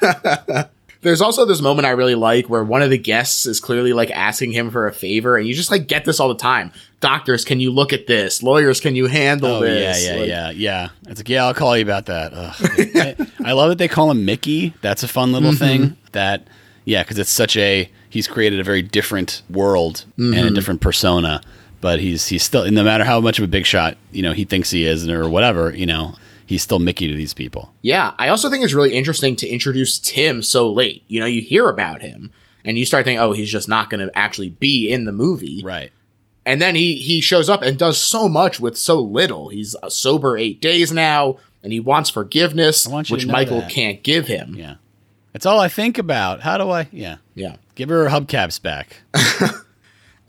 There's 1.03 1.23
also 1.23 1.47
this 1.47 1.63
moment 1.63 1.87
I 1.87 1.93
really 1.93 2.15
like 2.15 2.51
where 2.51 2.63
one 2.63 2.83
of 2.83 2.91
the 2.91 2.99
guests 2.99 3.47
is 3.47 3.59
clearly 3.59 3.95
like 3.95 4.11
asking 4.11 4.53
him 4.53 4.71
for 4.71 4.87
a 4.87 4.93
favor, 4.93 5.37
and 5.37 5.47
you 5.49 5.55
just 5.55 5.71
like 5.71 5.87
get 5.87 6.05
this 6.05 6.21
all 6.21 6.29
the 6.29 6.35
time. 6.35 6.73
Doctors, 7.01 7.45
can 7.45 7.59
you 7.59 7.71
look 7.71 7.95
at 7.95 8.07
this? 8.07 8.43
Lawyers, 8.43 8.81
can 8.81 8.95
you 8.95 9.07
handle 9.07 9.51
Oh 9.51 9.63
yeah 9.63 9.71
this? 9.73 10.07
yeah 10.07 10.17
Like, 10.17 10.29
yeah 10.29 10.51
yeah. 10.51 10.89
It's 11.09 11.21
like 11.21 11.29
yeah, 11.29 11.47
I'll 11.47 11.55
call 11.55 11.75
you 11.77 11.83
about 11.83 12.07
that. 12.07 12.35
I, 12.35 13.17
I 13.45 13.53
love 13.53 13.71
that 13.71 13.79
they 13.79 13.89
call 13.89 14.11
him 14.11 14.27
Mickey. 14.27 14.75
That's 14.83 15.03
a 15.03 15.09
fun 15.09 15.33
little 15.33 15.53
mm-hmm. 15.53 15.85
thing. 15.85 15.97
That 16.13 16.47
yeah, 16.85 17.03
because 17.03 17.19
it's 17.19 17.31
such 17.31 17.57
a 17.57 17.91
he's 18.11 18.29
created 18.29 18.61
a 18.61 18.65
very 18.65 18.83
different 18.83 19.43
world 19.49 20.05
and 20.19 20.35
a 20.35 20.39
mm-hmm. 20.39 20.55
different 20.55 20.81
persona. 20.83 21.41
But 21.81 22.01
he's 22.01 22.27
he's 22.27 22.43
still 22.43 22.71
no 22.71 22.85
matter 22.85 23.05
how 23.05 23.21
much 23.21 23.39
of 23.39 23.45
a 23.45 23.49
big 23.49 23.65
shot 23.67 23.97
you 24.13 24.23
know 24.23 24.33
he 24.33 24.45
thinks 24.45 24.71
he 24.71 24.85
is 24.85 25.09
or 25.09 25.29
whatever 25.29 25.75
you 25.75 25.87
know 25.87 26.15
he's 26.51 26.63
still 26.63 26.81
Mickey 26.81 27.07
to 27.09 27.15
these 27.15 27.33
people. 27.33 27.73
Yeah, 27.81 28.13
I 28.19 28.29
also 28.29 28.51
think 28.51 28.65
it's 28.65 28.75
really 28.75 28.93
interesting 28.93 29.37
to 29.37 29.49
introduce 29.49 29.99
Tim 30.01 30.43
so 30.43 30.71
late. 30.71 31.05
You 31.07 31.21
know, 31.21 31.27
you 31.27 31.41
hear 31.41 31.69
about 31.69 32.03
him 32.03 32.33
and 32.65 32.77
you 32.77 32.85
start 32.85 33.05
thinking, 33.05 33.21
oh, 33.21 33.33
he's 33.33 33.51
just 33.51 33.69
not 33.69 33.89
going 33.89 34.05
to 34.07 34.19
actually 34.19 34.51
be 34.51 34.91
in 34.91 35.05
the 35.05 35.13
movie. 35.13 35.63
Right. 35.65 35.93
And 36.45 36.61
then 36.61 36.75
he 36.75 36.97
he 36.97 37.21
shows 37.21 37.49
up 37.49 37.63
and 37.63 37.79
does 37.79 37.99
so 37.99 38.29
much 38.29 38.59
with 38.59 38.77
so 38.77 38.99
little. 39.01 39.49
He's 39.51 39.77
a 39.83 39.91
sober 39.91 40.37
eight 40.37 40.61
days 40.61 40.91
now, 40.91 41.39
and 41.63 41.73
he 41.73 41.79
wants 41.79 42.11
forgiveness, 42.11 42.87
want 42.87 43.11
which 43.11 43.27
Michael 43.27 43.61
that. 43.61 43.71
can't 43.71 44.03
give 44.03 44.27
him. 44.27 44.55
Yeah. 44.57 44.77
That's 45.33 45.47
all 45.47 45.61
I 45.61 45.69
think 45.69 45.99
about. 45.99 46.41
How 46.41 46.59
do 46.59 46.71
I? 46.71 46.89
Yeah. 46.91 47.19
yeah. 47.35 47.57
Give 47.77 47.89
her 47.91 48.09
her 48.09 48.21
hubcaps 48.21 48.61
back. 48.61 49.03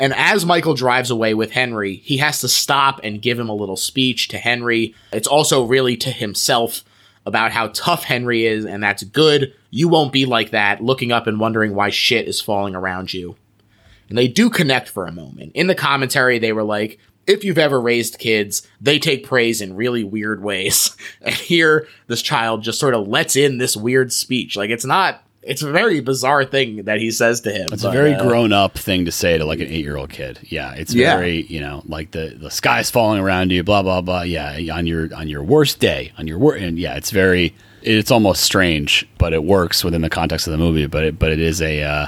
And 0.01 0.15
as 0.15 0.47
Michael 0.47 0.73
drives 0.73 1.11
away 1.11 1.35
with 1.35 1.51
Henry, 1.51 1.97
he 1.97 2.17
has 2.17 2.41
to 2.41 2.47
stop 2.47 2.99
and 3.03 3.21
give 3.21 3.37
him 3.37 3.49
a 3.49 3.55
little 3.55 3.77
speech 3.77 4.29
to 4.29 4.39
Henry. 4.39 4.95
It's 5.13 5.27
also 5.27 5.63
really 5.63 5.95
to 5.97 6.09
himself 6.09 6.83
about 7.23 7.51
how 7.51 7.67
tough 7.67 8.03
Henry 8.05 8.47
is, 8.47 8.65
and 8.65 8.81
that's 8.81 9.03
good. 9.03 9.53
You 9.69 9.87
won't 9.87 10.11
be 10.11 10.25
like 10.25 10.49
that, 10.49 10.83
looking 10.83 11.11
up 11.11 11.27
and 11.27 11.39
wondering 11.39 11.75
why 11.75 11.91
shit 11.91 12.27
is 12.27 12.41
falling 12.41 12.73
around 12.73 13.13
you. 13.13 13.35
And 14.09 14.17
they 14.17 14.27
do 14.27 14.49
connect 14.49 14.89
for 14.89 15.05
a 15.05 15.11
moment. 15.11 15.51
In 15.53 15.67
the 15.67 15.75
commentary, 15.75 16.39
they 16.39 16.51
were 16.51 16.63
like, 16.63 16.97
if 17.27 17.43
you've 17.43 17.59
ever 17.59 17.79
raised 17.79 18.17
kids, 18.17 18.67
they 18.81 18.97
take 18.97 19.23
praise 19.23 19.61
in 19.61 19.75
really 19.75 20.03
weird 20.03 20.41
ways. 20.41 20.97
And 21.21 21.35
here, 21.35 21.87
this 22.07 22.23
child 22.23 22.63
just 22.63 22.79
sort 22.79 22.95
of 22.95 23.07
lets 23.07 23.35
in 23.35 23.59
this 23.59 23.77
weird 23.77 24.11
speech. 24.11 24.57
Like, 24.57 24.71
it's 24.71 24.83
not, 24.83 25.23
it's 25.43 25.61
a 25.61 25.71
very 25.71 25.99
bizarre 26.01 26.45
thing 26.45 26.83
that 26.83 26.99
he 26.99 27.09
says 27.11 27.41
to 27.41 27.51
him. 27.51 27.67
It's 27.71 27.83
but, 27.83 27.89
a 27.89 27.91
very 27.91 28.13
uh, 28.13 28.23
grown 28.23 28.53
up 28.53 28.77
thing 28.77 29.05
to 29.05 29.11
say 29.11 29.37
to 29.37 29.45
like 29.45 29.59
an 29.59 29.67
eight 29.67 29.83
year 29.83 29.97
old 29.97 30.09
kid. 30.09 30.39
Yeah, 30.43 30.73
it's 30.73 30.93
Yeah. 30.93 31.15
very 31.17 31.41
you 31.43 31.59
know 31.59 31.81
like 31.87 32.11
the 32.11 32.35
the 32.39 32.51
sky's 32.51 32.89
falling 32.89 33.19
around 33.19 33.51
you, 33.51 33.63
blah 33.63 33.81
blah 33.81 34.01
blah. 34.01 34.21
Yeah, 34.21 34.57
on 34.73 34.85
your 34.87 35.13
on 35.15 35.27
your 35.27 35.43
worst 35.43 35.79
day, 35.79 36.11
on 36.17 36.27
your 36.27 36.37
wor 36.37 36.55
and 36.55 36.77
yeah, 36.77 36.95
it's 36.95 37.11
very 37.11 37.55
it's 37.81 38.11
almost 38.11 38.43
strange, 38.43 39.07
but 39.17 39.33
it 39.33 39.43
works 39.43 39.83
within 39.83 40.01
the 40.01 40.09
context 40.09 40.45
of 40.47 40.51
the 40.51 40.57
movie. 40.59 40.85
But 40.85 41.03
it 41.03 41.19
but 41.19 41.31
it 41.31 41.39
is 41.39 41.61
a 41.61 41.81
uh, 41.81 42.07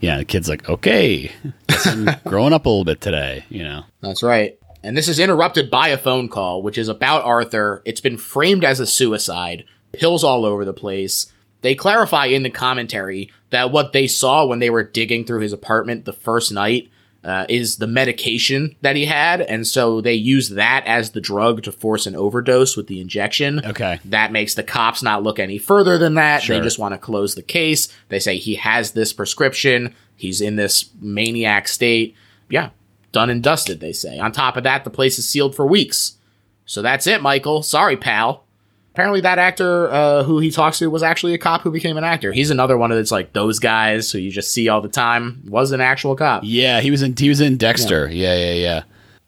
yeah, 0.00 0.18
the 0.18 0.24
kid's 0.24 0.48
like 0.48 0.68
okay, 0.68 1.32
growing 2.24 2.52
up 2.52 2.66
a 2.66 2.68
little 2.68 2.84
bit 2.84 3.00
today, 3.00 3.44
you 3.48 3.64
know. 3.64 3.84
That's 4.00 4.22
right. 4.22 4.58
And 4.82 4.96
this 4.96 5.08
is 5.08 5.18
interrupted 5.18 5.70
by 5.70 5.88
a 5.88 5.98
phone 5.98 6.28
call, 6.28 6.62
which 6.62 6.78
is 6.78 6.88
about 6.88 7.24
Arthur. 7.24 7.82
It's 7.84 8.00
been 8.00 8.16
framed 8.16 8.62
as 8.64 8.78
a 8.78 8.86
suicide, 8.86 9.64
pills 9.92 10.22
all 10.22 10.44
over 10.44 10.64
the 10.64 10.72
place. 10.72 11.32
They 11.60 11.74
clarify 11.74 12.26
in 12.26 12.42
the 12.42 12.50
commentary 12.50 13.30
that 13.50 13.72
what 13.72 13.92
they 13.92 14.06
saw 14.06 14.46
when 14.46 14.58
they 14.58 14.70
were 14.70 14.84
digging 14.84 15.24
through 15.24 15.40
his 15.40 15.52
apartment 15.52 16.04
the 16.04 16.12
first 16.12 16.52
night 16.52 16.90
uh, 17.24 17.46
is 17.48 17.76
the 17.76 17.86
medication 17.86 18.76
that 18.80 18.96
he 18.96 19.04
had. 19.06 19.40
And 19.40 19.66
so 19.66 20.00
they 20.00 20.14
use 20.14 20.50
that 20.50 20.84
as 20.86 21.10
the 21.10 21.20
drug 21.20 21.62
to 21.64 21.72
force 21.72 22.06
an 22.06 22.14
overdose 22.14 22.76
with 22.76 22.86
the 22.86 23.00
injection. 23.00 23.64
Okay. 23.64 23.98
That 24.04 24.32
makes 24.32 24.54
the 24.54 24.62
cops 24.62 25.02
not 25.02 25.22
look 25.22 25.38
any 25.38 25.58
further 25.58 25.98
than 25.98 26.14
that. 26.14 26.42
They 26.46 26.60
just 26.60 26.78
want 26.78 26.94
to 26.94 26.98
close 26.98 27.34
the 27.34 27.42
case. 27.42 27.88
They 28.08 28.20
say 28.20 28.38
he 28.38 28.54
has 28.54 28.92
this 28.92 29.12
prescription. 29.12 29.94
He's 30.16 30.40
in 30.40 30.56
this 30.56 30.90
maniac 31.00 31.68
state. 31.68 32.14
Yeah, 32.48 32.70
done 33.12 33.30
and 33.30 33.42
dusted, 33.42 33.80
they 33.80 33.92
say. 33.92 34.18
On 34.18 34.32
top 34.32 34.56
of 34.56 34.64
that, 34.64 34.84
the 34.84 34.90
place 34.90 35.18
is 35.18 35.28
sealed 35.28 35.54
for 35.54 35.66
weeks. 35.66 36.14
So 36.66 36.82
that's 36.82 37.06
it, 37.06 37.20
Michael. 37.20 37.62
Sorry, 37.62 37.96
pal. 37.96 38.44
Apparently, 38.98 39.20
that 39.20 39.38
actor 39.38 39.88
uh, 39.92 40.24
who 40.24 40.40
he 40.40 40.50
talks 40.50 40.80
to 40.80 40.90
was 40.90 41.04
actually 41.04 41.32
a 41.32 41.38
cop 41.38 41.60
who 41.60 41.70
became 41.70 41.96
an 41.96 42.02
actor. 42.02 42.32
He's 42.32 42.50
another 42.50 42.76
one 42.76 42.90
of 42.90 42.96
those 42.96 43.12
like 43.12 43.32
those 43.32 43.60
guys 43.60 44.10
who 44.10 44.18
you 44.18 44.32
just 44.32 44.50
see 44.50 44.68
all 44.68 44.80
the 44.80 44.88
time. 44.88 45.40
Was 45.46 45.70
an 45.70 45.80
actual 45.80 46.16
cop. 46.16 46.42
Yeah, 46.44 46.80
he 46.80 46.90
was 46.90 47.00
in 47.02 47.14
he 47.16 47.28
was 47.28 47.40
in 47.40 47.58
Dexter. 47.58 48.10
Yeah, 48.10 48.34
yeah, 48.34 48.82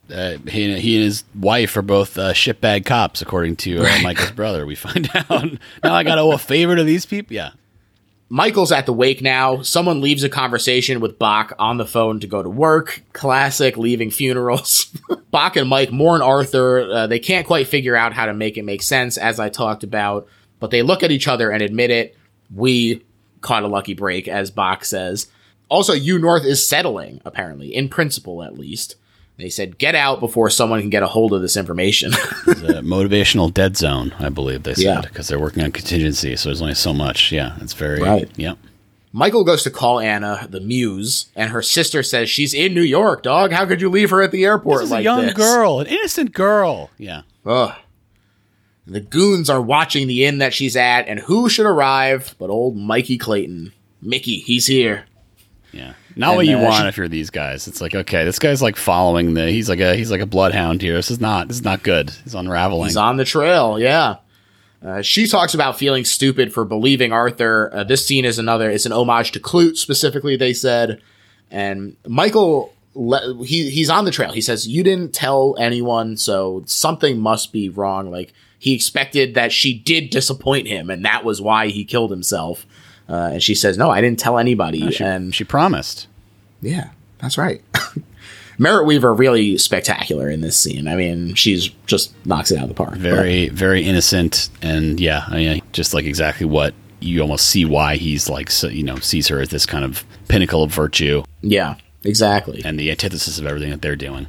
yeah. 0.08 0.12
Uh, 0.12 0.38
he, 0.48 0.74
he 0.80 0.96
and 0.96 1.04
his 1.04 1.22
wife 1.38 1.76
are 1.76 1.82
both 1.82 2.18
uh, 2.18 2.32
shitbag 2.32 2.84
cops, 2.84 3.22
according 3.22 3.54
to 3.58 3.84
uh, 3.84 3.98
Michael's 4.02 4.32
brother. 4.32 4.66
We 4.66 4.74
find 4.74 5.08
out 5.14 5.28
now. 5.84 5.94
I 5.94 6.02
got 6.02 6.16
to 6.16 6.22
owe 6.22 6.32
a 6.32 6.38
favor 6.38 6.74
to 6.74 6.82
these 6.82 7.06
people. 7.06 7.32
Yeah, 7.32 7.50
Michael's 8.32 8.70
at 8.70 8.86
the 8.86 8.92
wake 8.92 9.20
now. 9.22 9.60
Someone 9.62 10.00
leaves 10.00 10.22
a 10.22 10.28
conversation 10.28 11.00
with 11.00 11.18
Bach 11.18 11.52
on 11.58 11.78
the 11.78 11.84
phone 11.84 12.20
to 12.20 12.28
go 12.28 12.40
to 12.40 12.48
work. 12.48 13.02
Classic 13.12 13.76
leaving 13.76 14.12
funerals. 14.12 14.96
Bach 15.32 15.56
and 15.56 15.68
Mike 15.68 15.90
mourn 15.90 16.22
Arthur. 16.22 16.80
Uh, 16.80 17.06
they 17.08 17.18
can't 17.18 17.46
quite 17.46 17.66
figure 17.66 17.96
out 17.96 18.12
how 18.12 18.26
to 18.26 18.32
make 18.32 18.56
it 18.56 18.64
make 18.64 18.82
sense, 18.82 19.18
as 19.18 19.40
I 19.40 19.48
talked 19.48 19.82
about, 19.82 20.28
but 20.60 20.70
they 20.70 20.82
look 20.82 21.02
at 21.02 21.10
each 21.10 21.26
other 21.26 21.50
and 21.50 21.60
admit 21.60 21.90
it. 21.90 22.16
We 22.54 23.04
caught 23.40 23.64
a 23.64 23.68
lucky 23.68 23.94
break, 23.94 24.28
as 24.28 24.52
Bach 24.52 24.84
says. 24.84 25.26
Also, 25.68 25.92
U 25.92 26.16
North 26.20 26.44
is 26.44 26.66
settling, 26.66 27.20
apparently, 27.24 27.74
in 27.74 27.88
principle 27.88 28.44
at 28.44 28.56
least. 28.56 28.94
They 29.40 29.48
said, 29.50 29.78
get 29.78 29.94
out 29.94 30.20
before 30.20 30.50
someone 30.50 30.80
can 30.80 30.90
get 30.90 31.02
a 31.02 31.06
hold 31.06 31.32
of 31.32 31.40
this 31.42 31.56
information. 31.56 32.12
it's 32.46 32.60
a 32.62 32.82
motivational 32.82 33.52
dead 33.52 33.76
zone, 33.76 34.14
I 34.18 34.28
believe 34.28 34.62
they 34.64 34.74
said, 34.74 35.02
because 35.02 35.28
they're 35.28 35.38
working 35.38 35.62
on 35.62 35.72
contingency. 35.72 36.36
So 36.36 36.48
there's 36.48 36.60
only 36.62 36.74
so 36.74 36.92
much. 36.92 37.32
Yeah, 37.32 37.56
it's 37.60 37.72
very 37.72 38.00
Right. 38.00 38.30
Yep. 38.36 38.58
Michael 39.12 39.42
goes 39.42 39.64
to 39.64 39.70
call 39.70 39.98
Anna, 39.98 40.46
the 40.48 40.60
muse, 40.60 41.30
and 41.34 41.50
her 41.50 41.62
sister 41.62 42.02
says 42.02 42.30
she's 42.30 42.54
in 42.54 42.74
New 42.74 42.82
York, 42.82 43.24
dog. 43.24 43.50
How 43.50 43.66
could 43.66 43.80
you 43.80 43.88
leave 43.90 44.10
her 44.10 44.22
at 44.22 44.30
the 44.30 44.44
airport 44.44 44.80
This 44.80 44.84
is 44.84 44.90
like 44.92 45.00
a 45.00 45.02
young 45.02 45.26
this? 45.26 45.34
girl, 45.34 45.80
an 45.80 45.88
innocent 45.88 46.32
girl. 46.32 46.90
Yeah. 46.96 47.22
Ugh. 47.44 47.74
The 48.86 49.00
goons 49.00 49.50
are 49.50 49.60
watching 49.60 50.06
the 50.06 50.24
inn 50.24 50.38
that 50.38 50.54
she's 50.54 50.76
at, 50.76 51.08
and 51.08 51.18
who 51.18 51.48
should 51.48 51.66
arrive 51.66 52.36
but 52.38 52.50
old 52.50 52.76
Mikey 52.76 53.18
Clayton? 53.18 53.72
Mickey, 54.00 54.38
he's 54.40 54.66
here. 54.66 55.06
Yeah. 55.72 55.94
Not 56.16 56.30
And, 56.30 56.36
what 56.36 56.46
you 56.46 56.58
uh, 56.58 56.62
want 56.62 56.86
if 56.88 56.96
you're 56.96 57.08
these 57.08 57.30
guys. 57.30 57.68
It's 57.68 57.80
like, 57.80 57.94
okay, 57.94 58.24
this 58.24 58.38
guy's 58.38 58.62
like 58.62 58.76
following 58.76 59.34
the 59.34 59.50
he's 59.50 59.68
like 59.68 59.80
a 59.80 59.94
he's 59.94 60.10
like 60.10 60.20
a 60.20 60.26
bloodhound 60.26 60.82
here. 60.82 60.94
This 60.94 61.10
is 61.10 61.20
not 61.20 61.48
this 61.48 61.58
is 61.58 61.64
not 61.64 61.82
good. 61.82 62.10
He's 62.24 62.34
unraveling. 62.34 62.88
He's 62.88 62.96
on 62.96 63.16
the 63.16 63.24
trail, 63.24 63.78
yeah. 63.78 64.16
Uh, 64.82 65.02
she 65.02 65.26
talks 65.26 65.52
about 65.52 65.78
feeling 65.78 66.04
stupid 66.04 66.52
for 66.52 66.64
believing 66.64 67.12
Arthur. 67.12 67.70
Uh, 67.72 67.84
this 67.84 68.06
scene 68.06 68.24
is 68.24 68.38
another, 68.38 68.70
it's 68.70 68.86
an 68.86 68.92
homage 68.92 69.32
to 69.32 69.40
Klute 69.40 69.76
specifically, 69.76 70.36
they 70.36 70.54
said. 70.54 71.02
And 71.50 71.96
Michael, 72.06 72.72
le- 72.94 73.44
he, 73.44 73.68
he's 73.70 73.90
on 73.90 74.06
the 74.06 74.10
trail. 74.10 74.32
He 74.32 74.40
says, 74.40 74.66
You 74.66 74.82
didn't 74.82 75.12
tell 75.12 75.54
anyone, 75.58 76.16
so 76.16 76.62
something 76.66 77.18
must 77.18 77.52
be 77.52 77.68
wrong. 77.68 78.10
Like, 78.10 78.32
he 78.58 78.74
expected 78.74 79.34
that 79.34 79.52
she 79.52 79.78
did 79.78 80.10
disappoint 80.10 80.66
him, 80.66 80.90
and 80.90 81.04
that 81.04 81.24
was 81.24 81.40
why 81.40 81.68
he 81.68 81.84
killed 81.84 82.10
himself. 82.10 82.66
Uh, 83.10 83.30
and 83.32 83.42
she 83.42 83.54
says, 83.56 83.76
No, 83.76 83.90
I 83.90 84.00
didn't 84.00 84.18
tell 84.20 84.38
anybody. 84.38 84.90
she, 84.92 85.02
and 85.04 85.34
she 85.34 85.42
promised. 85.44 86.06
yeah, 86.62 86.90
that's 87.18 87.36
right. 87.36 87.60
Merritt 88.58 88.86
Wever 88.86 89.14
really 89.14 89.56
spectacular 89.56 90.28
in 90.28 90.42
this 90.42 90.56
scene. 90.56 90.86
I 90.86 90.94
mean, 90.94 91.34
she's 91.34 91.68
just 91.86 92.14
knocks 92.26 92.50
it 92.50 92.58
out 92.58 92.64
of 92.64 92.68
the 92.68 92.74
park. 92.74 92.94
Very, 92.94 93.48
very 93.48 93.82
innocent, 93.82 94.50
and 94.60 95.00
yeah, 95.00 95.24
I 95.28 95.36
mean, 95.36 95.62
just 95.72 95.94
like 95.94 96.04
exactly 96.04 96.44
what 96.46 96.74
you 97.00 97.22
almost 97.22 97.46
see 97.46 97.64
why 97.64 97.96
he's 97.96 98.28
like, 98.28 98.50
so, 98.50 98.68
you 98.68 98.82
know, 98.82 98.96
sees 98.96 99.28
her 99.28 99.40
as 99.40 99.48
this 99.48 99.64
kind 99.64 99.84
of 99.86 100.04
pinnacle 100.28 100.62
of 100.62 100.70
virtue 100.70 101.22
Yeah, 101.40 101.76
exactly. 102.04 102.60
and 102.62 102.78
the 102.78 102.90
antithesis 102.90 103.38
of 103.38 103.46
everything 103.46 103.70
that 103.70 103.80
they're 103.80 103.96
doing. 103.96 104.26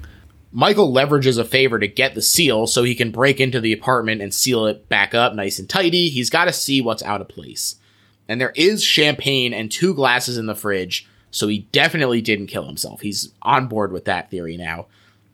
Michael 0.53 0.91
leverages 0.93 1.37
a 1.37 1.43
favor 1.43 1.79
to 1.79 1.87
get 1.89 2.15
the 2.15 2.21
seal 2.21 2.67
so 2.67 2.83
he 2.83 2.95
can 2.95 3.11
break 3.11 3.41
into 3.41 3.59
the 3.59 3.73
apartment 3.73 4.21
and 4.21 4.33
seal 4.33 4.65
it 4.67 4.87
back 4.87 5.13
up 5.13 5.33
nice 5.35 5.59
and 5.59 5.69
tidy. 5.69 6.07
He's 6.09 6.29
got 6.29 6.45
to 6.45 6.53
see 6.53 6.79
what's 6.81 7.03
out 7.03 7.19
of 7.19 7.27
place. 7.27 7.75
And 8.31 8.39
there 8.39 8.53
is 8.55 8.81
champagne 8.81 9.53
and 9.53 9.69
two 9.69 9.93
glasses 9.93 10.37
in 10.37 10.45
the 10.45 10.55
fridge, 10.55 11.05
so 11.31 11.49
he 11.49 11.67
definitely 11.73 12.21
didn't 12.21 12.47
kill 12.47 12.65
himself. 12.65 13.01
He's 13.01 13.33
on 13.41 13.67
board 13.67 13.91
with 13.91 14.05
that 14.05 14.31
theory 14.31 14.55
now. 14.55 14.85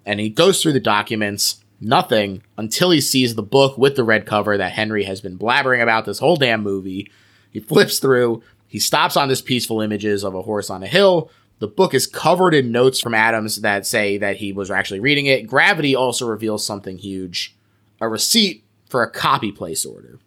And 0.04 0.20
he 0.20 0.32
goes 0.32 0.64
through 0.64 0.74
the 0.74 0.80
documents, 0.80 1.64
nothing, 1.80 2.42
until 2.58 2.90
he 2.90 3.00
sees 3.00 3.36
the 3.36 3.44
book 3.44 3.78
with 3.78 3.98
the 3.98 4.04
red 4.04 4.26
cover 4.26 4.58
that 4.58 4.72
Henry 4.72 5.04
has 5.04 5.22
been 5.22 5.38
blabbering 5.38 5.80
about 5.80 6.06
this 6.06 6.18
whole 6.18 6.38
damn 6.38 6.64
movie. 6.64 7.12
He 7.52 7.60
flips 7.60 8.00
through, 8.00 8.42
he 8.68 8.80
stops 8.80 9.16
on 9.16 9.28
this 9.30 9.44
peaceful 9.44 9.80
images 9.80 10.24
of 10.24 10.34
a 10.34 10.42
horse 10.42 10.72
on 10.72 10.82
a 10.82 10.88
hill. 10.88 11.30
The 11.60 11.68
book 11.68 11.94
is 11.94 12.08
covered 12.08 12.56
in 12.56 12.72
notes 12.72 13.00
from 13.00 13.14
Edens 13.14 13.62
that 13.62 13.86
say 13.86 14.18
that 14.18 14.38
he 14.38 14.52
was 14.52 14.72
actually 14.72 15.02
reading 15.02 15.28
it. 15.28 15.46
Gravity 15.46 15.96
also 15.96 16.26
reveals 16.26 16.66
something 16.66 16.98
huge 16.98 17.56
a 18.02 18.10
receipt 18.10 18.64
for 18.90 19.04
a 19.04 19.12
copy 19.12 19.52
place 19.52 19.86
order. 19.86 20.18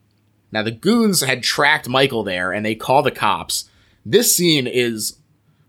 Now, 0.53 0.63
the 0.63 0.71
goons 0.71 1.21
had 1.21 1.43
tracked 1.43 1.89
Michael 1.89 2.23
there 2.23 2.53
and 2.53 2.65
they 2.65 2.75
call 2.75 3.03
the 3.03 3.11
cops. 3.11 3.69
This 4.05 4.35
scene 4.35 4.67
is 4.67 5.19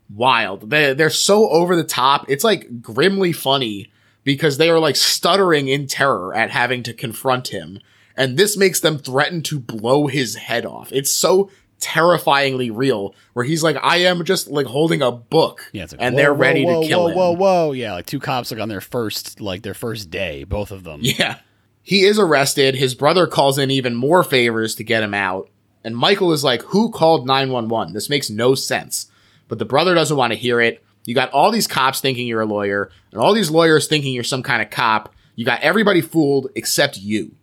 wild. 0.09 0.69
They, 0.69 0.93
they're 0.93 1.09
so 1.09 1.49
over 1.49 1.75
the 1.75 1.83
top. 1.83 2.25
It's 2.27 2.43
like 2.43 2.81
grimly 2.81 3.31
funny 3.31 3.91
because 4.23 4.57
they 4.57 4.69
are 4.69 4.79
like 4.79 4.95
stuttering 4.95 5.67
in 5.67 5.87
terror 5.87 6.33
at 6.35 6.51
having 6.51 6.83
to 6.83 6.93
confront 6.93 7.49
him. 7.49 7.79
And 8.15 8.37
this 8.37 8.57
makes 8.57 8.79
them 8.79 8.97
threaten 8.97 9.41
to 9.43 9.59
blow 9.59 10.07
his 10.07 10.35
head 10.35 10.65
off. 10.65 10.91
It's 10.91 11.11
so 11.11 11.49
terrifyingly 11.79 12.69
real 12.69 13.15
where 13.33 13.43
he's 13.43 13.63
like, 13.63 13.77
I 13.81 13.97
am 13.97 14.23
just 14.23 14.49
like 14.49 14.67
holding 14.67 15.01
a 15.01 15.11
book 15.11 15.69
Yeah, 15.73 15.83
like, 15.83 15.93
and 15.99 16.13
whoa, 16.13 16.21
they're 16.21 16.33
whoa, 16.33 16.39
ready 16.39 16.65
whoa, 16.65 16.81
to 16.81 16.87
kill 16.87 17.03
whoa, 17.03 17.09
him. 17.09 17.15
Whoa, 17.17 17.31
whoa, 17.31 17.65
whoa, 17.67 17.71
Yeah, 17.73 17.93
like 17.93 18.05
two 18.05 18.19
cops 18.19 18.51
like 18.51 18.59
on 18.59 18.69
their 18.69 18.81
first 18.81 19.41
like 19.41 19.63
their 19.63 19.73
first 19.73 20.09
day, 20.09 20.43
both 20.43 20.71
of 20.71 20.83
them. 20.83 20.99
Yeah. 21.01 21.39
He 21.83 22.03
is 22.03 22.19
arrested. 22.19 22.75
His 22.75 22.95
brother 22.95 23.27
calls 23.27 23.57
in 23.57 23.71
even 23.71 23.95
more 23.95 24.23
favors 24.23 24.75
to 24.75 24.83
get 24.83 25.03
him 25.03 25.13
out. 25.13 25.49
And 25.83 25.97
Michael 25.97 26.31
is 26.31 26.43
like, 26.43 26.61
Who 26.63 26.91
called 26.91 27.25
911? 27.27 27.93
This 27.93 28.09
makes 28.09 28.29
no 28.29 28.55
sense. 28.55 29.07
But 29.47 29.59
the 29.59 29.65
brother 29.65 29.93
doesn't 29.95 30.15
want 30.17 30.31
to 30.31 30.39
hear 30.39 30.61
it. 30.61 30.83
You 31.05 31.15
got 31.15 31.31
all 31.31 31.51
these 31.51 31.67
cops 31.67 31.99
thinking 31.99 32.27
you're 32.27 32.41
a 32.41 32.45
lawyer, 32.45 32.91
and 33.11 33.19
all 33.19 33.33
these 33.33 33.49
lawyers 33.49 33.87
thinking 33.87 34.13
you're 34.13 34.23
some 34.23 34.43
kind 34.43 34.61
of 34.61 34.69
cop. 34.69 35.13
You 35.35 35.45
got 35.45 35.61
everybody 35.61 36.01
fooled 36.01 36.47
except 36.55 36.97
you. 36.97 37.35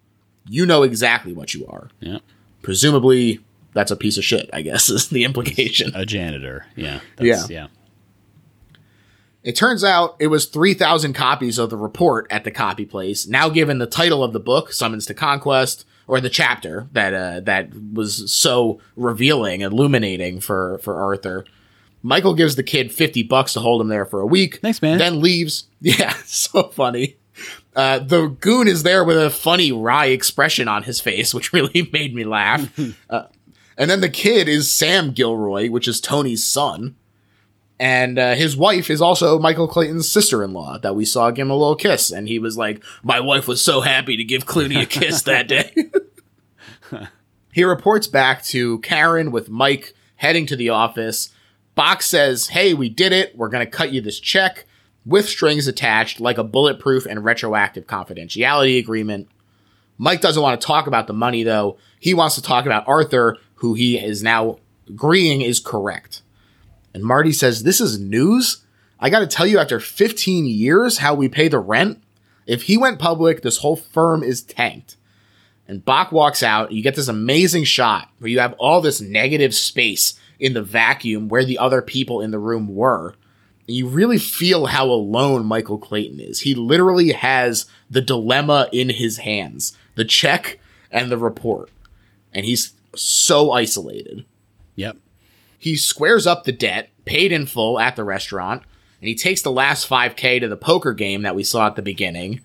You 0.49 0.65
know 0.65 0.85
exactly 0.85 1.33
what 1.33 1.55
you 1.55 1.67
are. 1.67 1.91
Yeah. 2.01 2.19
Presumably, 2.63 3.41
that's 3.75 3.91
a 3.91 3.97
piece 3.97 4.17
of 4.17 4.25
shit, 4.25 4.49
I 4.53 4.63
guess, 4.63 4.89
is 4.89 5.09
the 5.09 5.25
implication. 5.25 5.93
A 5.95 6.07
janitor. 6.07 6.67
Yeah. 6.77 7.01
That's, 7.17 7.51
yeah. 7.51 7.67
It 9.49 9.57
turns 9.57 9.83
out 9.83 10.15
it 10.19 10.27
was 10.27 10.45
3,000 10.45 11.15
copies 11.15 11.57
of 11.57 11.71
the 11.71 11.77
report 11.79 12.27
at 12.29 12.45
the 12.45 12.51
copy 12.51 12.85
place, 12.85 13.27
now 13.27 13.49
given 13.49 13.79
the 13.79 13.87
title 13.87 14.23
of 14.23 14.35
the 14.35 14.39
book, 14.39 14.75
Summons 14.75 15.07
to 15.07 15.15
Conquest, 15.15 15.87
or 16.07 16.21
the 16.21 16.29
chapter 16.29 16.87
that 16.93 17.15
uh, 17.15 17.41
that 17.41 17.71
was 17.95 18.31
so 18.31 18.79
revealing, 18.95 19.63
illuminating 19.63 20.41
for, 20.41 20.77
for 20.83 21.01
Arthur. 21.01 21.47
Michael 22.03 22.35
gives 22.35 22.57
the 22.57 22.63
kid 22.63 22.93
50 22.93 23.23
bucks 23.23 23.55
to 23.55 23.61
hold 23.61 23.81
him 23.81 23.89
there 23.89 24.05
for 24.05 24.21
a 24.21 24.27
week. 24.27 24.61
Thanks, 24.61 24.83
man. 24.83 24.99
Then 24.99 25.23
leaves. 25.23 25.65
Yeah, 25.81 26.13
so 26.27 26.65
funny. 26.65 27.17
Uh, 27.75 28.01
the 28.01 28.27
goon 28.27 28.69
is 28.69 28.83
there 28.83 29.03
with 29.03 29.17
a 29.17 29.31
funny 29.31 29.73
wry 29.73 30.07
expression 30.07 30.69
on 30.69 30.83
his 30.83 31.01
face, 31.01 31.33
which 31.33 31.55
really 31.55 31.89
made 31.93 32.15
me 32.15 32.25
laugh. 32.25 32.79
uh, 33.09 33.23
and 33.79 33.91
then 33.91 34.03
the 34.03 34.11
kid 34.11 34.47
is 34.47 34.71
Sam 34.71 35.13
Gilroy, 35.13 35.71
which 35.71 35.89
is 35.89 36.03
Tony's 36.03 36.45
son. 36.45 36.97
And 37.81 38.19
uh, 38.19 38.35
his 38.35 38.57
wife 38.57 38.91
is 38.91 39.01
also 39.01 39.39
Michael 39.39 39.69
Clayton's 39.69 40.11
sister 40.11 40.43
in 40.43 40.53
law 40.53 40.79
that 40.79 40.97
we 40.97 41.05
saw 41.05 41.31
give 41.31 41.47
him 41.47 41.51
a 41.51 41.57
little 41.57 41.77
kiss. 41.77 42.11
And 42.11 42.29
he 42.29 42.39
was 42.39 42.57
like, 42.57 42.83
My 43.03 43.21
wife 43.21 43.47
was 43.47 43.61
so 43.61 43.81
happy 43.81 44.17
to 44.17 44.25
give 44.25 44.47
Clooney 44.47 44.83
a 44.83 44.87
kiss 44.87 45.23
that 45.23 45.47
day. 45.47 45.73
he 47.53 47.63
reports 47.63 48.09
back 48.09 48.43
to 48.47 48.81
Karen 48.81 49.31
with 49.31 49.49
Mike 49.49 49.95
heading 50.17 50.47
to 50.47 50.57
the 50.57 50.71
office. 50.71 51.31
Bach 51.77 52.03
says, 52.03 52.49
Hey, 52.49 52.75
we 52.75 52.89
did 52.89 53.13
it. 53.13 53.37
We're 53.37 53.49
going 53.49 53.65
to 53.65 53.71
cut 53.71 53.93
you 53.93 54.01
this 54.01 54.19
check 54.19 54.67
with 55.07 55.29
strings 55.29 55.69
attached, 55.69 56.21
like 56.21 56.37
a 56.37 56.45
bulletproof 56.45 57.07
and 57.07 57.25
retroactive 57.25 57.87
confidentiality 57.87 58.79
agreement. 58.79 59.29
Mike 59.97 60.21
doesn't 60.21 60.43
want 60.43 60.61
to 60.61 60.67
talk 60.67 60.87
about 60.87 61.07
the 61.07 61.13
money, 61.13 61.43
though. 61.45 61.79
He 61.99 62.15
wants 62.15 62.35
to 62.35 62.43
talk 62.43 62.67
about 62.67 62.87
Arthur, 62.87 63.37
who 63.57 63.75
he 63.75 63.99
is 63.99 64.23
now 64.23 64.59
agreeing 64.89 65.43
is 65.43 65.61
correct. 65.61 66.23
And 66.95 67.03
Marty 67.03 67.33
says, 67.33 67.63
This 67.63 67.81
is 67.81 67.99
news? 67.99 68.65
I 69.01 69.11
got 69.11 69.21
to 69.21 69.27
tell 69.27 69.47
you, 69.47 69.59
after 69.59 69.79
15 69.79 70.47
years, 70.47 70.99
how 70.99 71.15
we 71.15 71.29
pay 71.29 71.49
the 71.49 71.59
rent? 71.59 72.03
If 72.47 72.63
he 72.63 72.77
went 72.77 72.99
public, 72.99 73.43
this 73.43 73.59
whole 73.59 73.77
firm 73.77 74.23
is 74.23 74.43
tanked. 74.43 74.97
And 75.69 75.85
Bach 75.85 76.11
walks 76.11 76.43
out. 76.43 76.73
You 76.73 76.83
get 76.83 76.97
this 76.97 77.09
amazing 77.09 77.65
shot 77.65 78.09
where 78.19 78.31
you 78.31 78.41
have 78.41 78.55
all 78.55 78.81
this 78.81 79.01
negative 79.01 79.55
space 79.55 80.19
in 80.41 80.55
the 80.55 80.63
vacuum 80.63 81.29
where 81.29 81.45
the 81.45 81.59
other 81.59 81.83
people 81.83 82.23
in 82.23 82.31
the 82.31 82.39
room 82.39 82.75
were. 82.75 83.15
And 83.67 83.77
you 83.77 83.87
really 83.87 84.19
feel 84.19 84.67
how 84.67 84.87
alone 84.87 85.45
Michael 85.45 85.79
Clayton 85.79 86.21
is. 86.21 86.41
He 86.41 86.55
literally 86.55 87.13
has 87.13 87.67
the 87.91 88.01
dilemma 88.01 88.69
in 88.73 88.89
his 88.89 89.19
hands 89.19 89.77
the 89.95 90.05
check 90.05 90.59
and 90.91 91.11
the 91.11 91.19
report. 91.19 91.71
And 92.33 92.47
he's 92.47 92.73
so 92.95 93.51
isolated. 93.51 94.25
Yep. 94.77 94.97
He 95.59 95.77
squares 95.77 96.27
up 96.27 96.45
the 96.45 96.53
debt, 96.53 96.91
paid 97.05 97.33
in 97.33 97.47
full 97.47 97.81
at 97.81 97.97
the 97.97 98.05
restaurant, 98.05 98.63
and 99.01 99.09
he 99.09 99.15
takes 99.15 99.43
the 99.43 99.51
last 99.51 99.89
5K 99.89 100.41
to 100.41 100.49
the 100.49 100.57
poker 100.57 100.93
game 100.93 101.23
that 101.23 101.35
we 101.35 101.43
saw 101.43 101.67
at 101.67 101.77
the 101.77 101.83
beginning. 101.83 102.41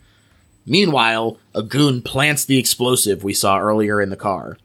Meanwhile, 0.66 1.38
a 1.54 1.62
goon 1.62 2.02
plants 2.02 2.46
the 2.46 2.58
explosive 2.58 3.24
we 3.24 3.34
saw 3.34 3.60
earlier 3.60 4.02
in 4.02 4.10
the 4.10 4.16
car. 4.16 4.58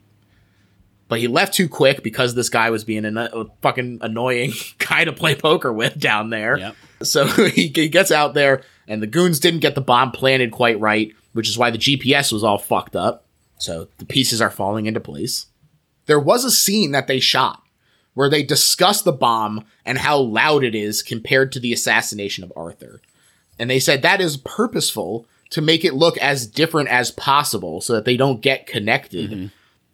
But 1.09 1.21
he 1.21 1.27
left 1.27 1.55
too 1.55 1.69
quick 1.69 2.03
because 2.03 2.35
this 2.35 2.51
guy 2.51 2.71
was 2.71 2.85
being 2.85 3.05
a, 3.05 3.25
a 3.33 3.47
fucking 3.63 3.99
annoying 4.03 4.53
guy 4.79 5.05
to 5.05 5.13
play 5.13 5.35
poker 5.35 5.73
with 5.73 5.99
down 5.99 6.31
there. 6.31 6.59
Yep. 6.59 6.77
So 7.03 7.27
he, 7.49 7.69
he 7.69 7.89
gets 7.89 8.11
out 8.11 8.35
there, 8.35 8.63
and 8.87 9.03
the 9.03 9.07
goons 9.07 9.41
didn't 9.41 9.61
get 9.61 9.75
the 9.75 9.81
bomb 9.81 10.13
planted 10.13 10.53
quite 10.53 10.79
right, 10.81 11.13
which 11.33 11.49
is 11.49 11.59
why 11.59 11.71
the 11.71 11.79
GPS 11.79 12.33
was 12.33 12.45
all 12.45 12.59
fucked 12.59 12.97
up. 12.97 13.25
So 13.59 13.89
the 13.99 14.07
pieces 14.07 14.41
are 14.41 14.51
falling 14.51 14.87
into 14.87 15.01
place. 15.01 15.47
There 16.07 16.21
was 16.21 16.45
a 16.45 16.51
scene 16.51 16.93
that 16.93 17.07
they 17.07 17.21
shot 17.21 17.63
where 18.19 18.29
they 18.29 18.43
discuss 18.43 19.01
the 19.01 19.13
bomb 19.13 19.65
and 19.87 19.97
how 19.97 20.19
loud 20.19 20.65
it 20.65 20.75
is 20.75 21.05
compared 21.05 21.53
to 21.53 21.61
the 21.61 21.73
assassination 21.73 22.43
of 22.43 22.53
Arthur. 22.57 23.01
And 23.61 23.71
they 23.71 23.79
said 23.79 24.03
that 24.03 24.21
is 24.21 24.37
purposeful 24.39 25.25
to 25.51 25.63
make 25.63 25.85
it 25.85 25.95
look 25.95 26.19
as 26.19 26.45
different 26.49 26.89
as 26.89 27.13
possible 27.13 27.81
so 27.81 27.93
that 27.93 28.05
they 28.05 28.17
don't 28.17 28.41
get 28.41 28.67
connected. 28.67 29.31
Mm-hmm. 29.31 29.47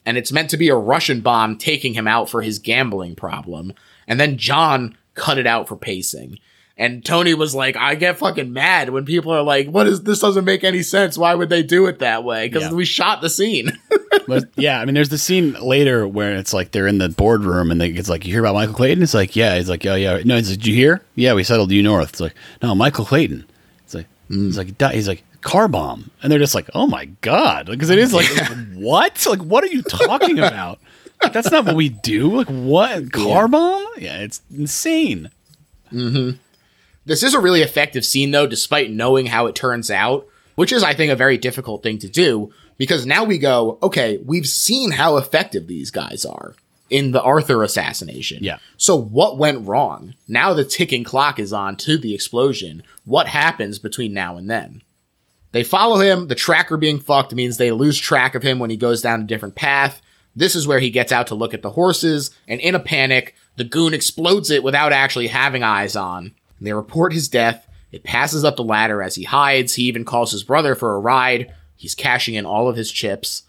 And 0.06 0.16
it's 0.16 0.32
meant 0.32 0.48
to 0.48 0.56
be 0.56 0.70
a 0.70 0.74
Russian 0.74 1.20
bomb 1.20 1.58
taking 1.58 1.92
him 1.92 2.08
out 2.08 2.30
for 2.30 2.40
his 2.40 2.58
gambling 2.58 3.14
problem. 3.14 3.74
And 4.08 4.18
then 4.18 4.38
John 4.38 4.96
cut 5.12 5.36
it 5.36 5.46
out 5.46 5.68
for 5.68 5.76
pacing. 5.76 6.38
And 6.76 7.04
Tony 7.04 7.34
was 7.34 7.54
like, 7.54 7.76
I 7.76 7.94
get 7.94 8.18
fucking 8.18 8.52
mad 8.52 8.90
when 8.90 9.04
people 9.04 9.32
are 9.32 9.42
like, 9.42 9.68
what 9.68 9.86
is 9.86 10.02
this 10.02 10.18
doesn't 10.18 10.44
make 10.44 10.64
any 10.64 10.82
sense. 10.82 11.16
Why 11.16 11.34
would 11.34 11.48
they 11.48 11.62
do 11.62 11.86
it 11.86 12.00
that 12.00 12.24
way? 12.24 12.48
Because 12.48 12.64
Yeah. 12.64 12.72
we 12.72 12.84
shot 12.84 13.20
the 13.20 13.30
scene. 13.30 13.72
But 14.26 14.44
yeah, 14.56 14.80
I 14.80 14.84
mean, 14.86 14.94
there's 14.94 15.10
the 15.10 15.18
scene 15.18 15.52
later 15.60 16.08
where 16.08 16.36
it's 16.36 16.54
like 16.54 16.70
they're 16.70 16.86
in 16.86 16.96
the 16.96 17.10
boardroom 17.10 17.70
and 17.70 17.78
they, 17.78 17.88
it's 17.90 18.08
like, 18.08 18.24
you 18.24 18.32
hear 18.32 18.40
about 18.40 18.54
Michael 18.54 18.74
Clayton? 18.74 19.02
It's 19.02 19.12
like, 19.12 19.36
yeah. 19.36 19.56
He's 19.56 19.68
like, 19.68 19.84
oh, 19.84 19.96
yeah. 19.96 20.22
No, 20.24 20.36
he's 20.36 20.48
like, 20.48 20.60
did 20.60 20.66
you 20.66 20.74
hear? 20.74 21.02
Yeah, 21.14 21.34
we 21.34 21.44
settled 21.44 21.70
U 21.72 21.82
North. 21.82 22.10
It's 22.10 22.20
like, 22.20 22.34
no, 22.62 22.74
Michael 22.74 23.04
Clayton. 23.04 23.44
It's 23.84 23.94
like, 23.94 24.06
hmm. 24.28 24.46
he's 24.46 24.56
like, 24.56 24.80
he's 24.92 25.08
like, 25.08 25.24
car 25.42 25.68
bomb. 25.68 26.10
And 26.22 26.32
they're 26.32 26.38
just 26.38 26.54
like, 26.54 26.70
oh 26.74 26.86
my 26.86 27.04
God. 27.20 27.66
Because 27.66 27.90
it 27.90 27.98
is 27.98 28.14
like, 28.14 28.26
what? 28.74 29.26
Like, 29.26 29.40
what 29.40 29.62
are 29.62 29.68
you 29.68 29.82
talking 29.82 30.38
about? 30.38 30.78
That's 31.32 31.50
not 31.50 31.66
what 31.66 31.76
we 31.76 31.90
do. 31.90 32.36
Like, 32.36 32.48
what? 32.48 33.12
Car 33.12 33.46
bomb? 33.48 33.86
Yeah, 33.98 34.18
it's 34.20 34.40
insane. 34.56 35.30
Mm-hmm. 35.92 36.38
This 37.04 37.22
is 37.22 37.34
a 37.34 37.40
really 37.40 37.62
effective 37.62 38.04
scene, 38.04 38.30
though, 38.30 38.46
despite 38.46 38.90
knowing 38.90 39.26
how 39.26 39.46
it 39.46 39.54
turns 39.54 39.90
out, 39.90 40.26
which 40.54 40.72
is, 40.72 40.82
I 40.82 40.94
think, 40.94 41.12
a 41.12 41.16
very 41.16 41.36
difficult 41.36 41.82
thing 41.82 41.98
to 41.98 42.08
do 42.08 42.52
because 42.76 43.06
now 43.06 43.24
we 43.24 43.38
go, 43.38 43.78
okay, 43.82 44.18
we've 44.24 44.46
seen 44.46 44.92
how 44.92 45.16
effective 45.16 45.66
these 45.66 45.90
guys 45.90 46.24
are 46.24 46.54
in 46.90 47.12
the 47.12 47.22
Arthur 47.22 47.62
assassination. 47.62 48.42
Yeah. 48.42 48.58
So 48.76 48.96
what 48.96 49.38
went 49.38 49.66
wrong? 49.66 50.14
Now 50.28 50.52
the 50.52 50.64
ticking 50.64 51.04
clock 51.04 51.38
is 51.38 51.52
on 51.52 51.76
to 51.78 51.98
the 51.98 52.14
explosion. 52.14 52.82
What 53.04 53.26
happens 53.26 53.78
between 53.78 54.12
now 54.12 54.36
and 54.36 54.50
then? 54.50 54.82
They 55.52 55.62
follow 55.64 56.00
him. 56.00 56.28
The 56.28 56.34
tracker 56.34 56.76
being 56.76 56.98
fucked 56.98 57.34
means 57.34 57.56
they 57.56 57.70
lose 57.70 57.98
track 57.98 58.34
of 58.34 58.42
him 58.42 58.58
when 58.58 58.70
he 58.70 58.76
goes 58.76 59.02
down 59.02 59.20
a 59.20 59.24
different 59.24 59.54
path. 59.54 60.02
This 60.36 60.56
is 60.56 60.66
where 60.66 60.80
he 60.80 60.90
gets 60.90 61.12
out 61.12 61.28
to 61.28 61.36
look 61.36 61.54
at 61.54 61.62
the 61.62 61.70
horses, 61.70 62.32
and 62.48 62.60
in 62.60 62.74
a 62.74 62.80
panic, 62.80 63.36
the 63.56 63.62
goon 63.62 63.94
explodes 63.94 64.50
it 64.50 64.64
without 64.64 64.92
actually 64.92 65.28
having 65.28 65.62
eyes 65.62 65.94
on. 65.94 66.34
They 66.60 66.72
report 66.72 67.12
his 67.12 67.28
death. 67.28 67.68
It 67.92 68.04
passes 68.04 68.44
up 68.44 68.56
the 68.56 68.64
ladder 68.64 69.02
as 69.02 69.14
he 69.14 69.24
hides. 69.24 69.74
He 69.74 69.84
even 69.84 70.04
calls 70.04 70.32
his 70.32 70.42
brother 70.42 70.74
for 70.74 70.94
a 70.94 70.98
ride. 71.00 71.52
He's 71.76 71.94
cashing 71.94 72.34
in 72.34 72.46
all 72.46 72.68
of 72.68 72.76
his 72.76 72.90
chips. 72.90 73.42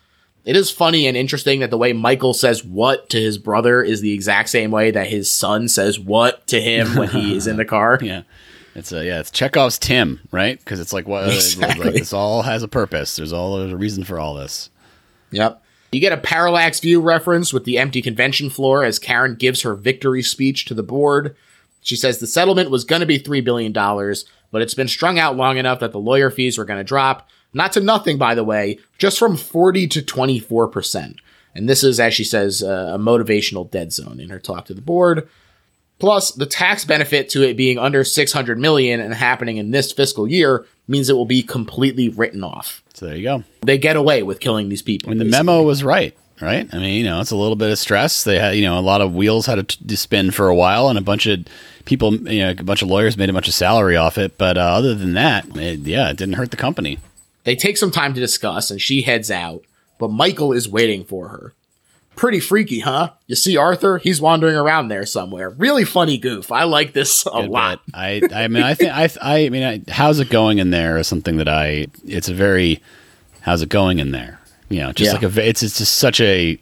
It 0.43 0.55
is 0.55 0.69
funny 0.69 1.07
and 1.07 1.17
interesting 1.17 1.61
that 1.61 1.71
the 1.71 1.77
way 1.77 1.93
Michael 1.93 2.33
says 2.33 2.63
what 2.63 3.09
to 3.09 3.19
his 3.19 3.37
brother 3.39 3.81
is 3.81 4.01
the 4.01 4.13
exact 4.13 4.49
same 4.49 4.69
way 4.69 4.91
that 4.91 5.07
his 5.07 5.29
son 5.31 5.67
says 5.67 5.99
what 5.99 6.45
to 6.47 6.61
him 6.61 6.95
when 6.95 7.09
he 7.09 7.35
is 7.35 7.47
in 7.47 7.57
the 7.57 7.65
car. 7.65 7.97
Yeah. 8.03 8.21
It's 8.75 8.91
a, 8.91 9.05
yeah, 9.05 9.21
it's 9.21 9.31
Chekhov's 9.31 9.79
Tim, 9.79 10.19
right? 10.31 10.59
Because 10.59 10.81
it's 10.81 10.91
like, 10.91 11.07
what, 11.07 11.29
Exactly. 11.33 11.85
like, 11.85 11.93
this 11.93 12.11
all 12.11 12.41
has 12.41 12.61
a 12.61 12.67
purpose. 12.67 13.15
There's 13.15 13.31
all, 13.31 13.57
there's 13.57 13.71
a 13.71 13.77
reason 13.77 14.03
for 14.03 14.19
all 14.19 14.33
this. 14.33 14.69
Yep. 15.31 15.63
You 15.93 16.01
get 16.01 16.11
a 16.11 16.17
parallax 16.17 16.81
view 16.81 16.99
reference 16.99 17.53
with 17.53 17.63
the 17.63 17.77
empty 17.77 18.01
convention 18.01 18.49
floor 18.49 18.83
as 18.83 18.99
Karen 18.99 19.35
gives 19.35 19.61
her 19.61 19.75
victory 19.75 20.21
speech 20.21 20.65
to 20.65 20.73
the 20.73 20.83
board. 20.83 21.37
She 21.85 21.95
says 21.95 22.17
the 22.17 22.25
settlement 22.25 22.71
was 22.71 22.83
going 22.83 23.01
to 23.01 23.05
be 23.05 23.19
$3 23.19 23.43
billion, 23.43 23.71
but 23.71 24.61
it's 24.63 24.73
been 24.73 24.87
strung 24.87 25.19
out 25.19 25.37
long 25.37 25.57
enough 25.57 25.79
that 25.81 25.91
the 25.91 25.99
lawyer 25.99 26.31
fees 26.31 26.57
were 26.57 26.65
going 26.65 26.79
to 26.79 26.83
drop. 26.83 27.29
Not 27.53 27.73
to 27.73 27.79
nothing, 27.79 28.17
by 28.17 28.33
the 28.33 28.43
way, 28.43 28.79
just 28.97 29.19
from 29.19 29.37
40 29.37 29.87
to 29.89 30.01
24%. 30.01 31.15
And 31.53 31.69
this 31.69 31.83
is, 31.83 31.99
as 31.99 32.15
she 32.15 32.23
says, 32.23 32.63
uh, 32.63 32.93
a 32.95 32.97
motivational 32.97 33.69
dead 33.69 33.93
zone 33.93 34.19
in 34.19 34.31
her 34.31 34.39
talk 34.39 34.65
to 34.65 34.73
the 34.73 34.81
board. 34.81 35.29
Plus, 35.99 36.31
the 36.31 36.47
tax 36.47 36.85
benefit 36.85 37.29
to 37.29 37.43
it 37.43 37.55
being 37.55 37.77
under 37.77 38.03
600 38.03 38.57
million 38.57 38.99
and 38.99 39.13
happening 39.13 39.57
in 39.57 39.69
this 39.69 39.91
fiscal 39.91 40.27
year 40.27 40.65
means 40.87 41.07
it 41.07 41.13
will 41.13 41.25
be 41.25 41.43
completely 41.43 42.09
written 42.09 42.43
off. 42.43 42.83
So 42.95 43.05
there 43.05 43.15
you 43.15 43.23
go. 43.23 43.43
They 43.61 43.77
get 43.77 43.95
away 43.95 44.23
with 44.23 44.39
killing 44.39 44.69
these 44.69 44.81
people. 44.81 45.09
I 45.09 45.11
mean, 45.11 45.19
the 45.19 45.25
basically. 45.25 45.45
memo 45.45 45.61
was 45.61 45.83
right. 45.83 46.17
Right? 46.41 46.67
I 46.73 46.77
mean, 46.77 46.93
you 46.95 47.03
know, 47.03 47.21
it's 47.21 47.31
a 47.31 47.35
little 47.35 47.55
bit 47.55 47.71
of 47.71 47.79
stress. 47.79 48.23
They 48.23 48.39
had, 48.39 48.55
you 48.55 48.63
know, 48.63 48.77
a 48.77 48.81
lot 48.81 49.01
of 49.01 49.15
wheels 49.15 49.45
had 49.45 49.67
to, 49.67 49.87
to 49.87 49.97
spin 49.97 50.31
for 50.31 50.47
a 50.47 50.55
while, 50.55 50.89
and 50.89 50.97
a 50.97 51.01
bunch 51.01 51.25
of 51.25 51.45
people, 51.85 52.15
you 52.15 52.43
know, 52.43 52.51
a 52.51 52.63
bunch 52.63 52.81
of 52.81 52.87
lawyers 52.87 53.17
made 53.17 53.29
a 53.29 53.33
bunch 53.33 53.47
of 53.47 53.53
salary 53.53 53.95
off 53.95 54.17
it. 54.17 54.37
But 54.37 54.57
uh, 54.57 54.61
other 54.61 54.95
than 54.95 55.13
that, 55.13 55.55
it, 55.57 55.79
yeah, 55.81 56.09
it 56.09 56.17
didn't 56.17 56.35
hurt 56.35 56.51
the 56.51 56.57
company. 56.57 56.99
They 57.43 57.55
take 57.55 57.77
some 57.77 57.91
time 57.91 58.13
to 58.13 58.19
discuss, 58.19 58.71
and 58.71 58.81
she 58.81 59.03
heads 59.03 59.29
out, 59.29 59.63
but 59.99 60.09
Michael 60.09 60.51
is 60.51 60.67
waiting 60.67 61.05
for 61.05 61.27
her. 61.29 61.53
Pretty 62.15 62.39
freaky, 62.39 62.79
huh? 62.79 63.11
You 63.27 63.35
see 63.35 63.57
Arthur? 63.57 63.97
He's 63.97 64.21
wandering 64.21 64.55
around 64.55 64.87
there 64.87 65.05
somewhere. 65.05 65.49
Really 65.49 65.83
funny 65.83 66.17
goof. 66.17 66.49
I 66.49 66.63
like 66.63 66.93
this 66.93 67.25
a 67.25 67.41
Good 67.41 67.49
lot. 67.49 67.81
I, 67.93 68.21
I 68.33 68.47
mean, 68.47 68.63
I 68.63 68.73
think, 68.73 68.91
I, 68.93 69.09
I 69.21 69.49
mean, 69.49 69.63
I, 69.63 69.91
how's 69.91 70.21
it 70.21 70.29
going 70.29 70.59
in 70.59 70.69
there 70.69 70.97
is 70.97 71.07
something 71.07 71.35
that 71.37 71.49
I, 71.49 71.87
it's 72.05 72.29
a 72.29 72.33
very, 72.33 72.81
how's 73.41 73.61
it 73.61 73.67
going 73.67 73.99
in 73.99 74.11
there? 74.11 74.39
You 74.69 74.79
know, 74.81 74.91
just 74.93 75.13
Yeah. 75.13 75.19
like 75.27 75.37
a, 75.37 75.47
it's, 75.47 75.61
it's 75.63 75.77
just 75.77 75.93
such 75.97 76.19
a, 76.21 76.59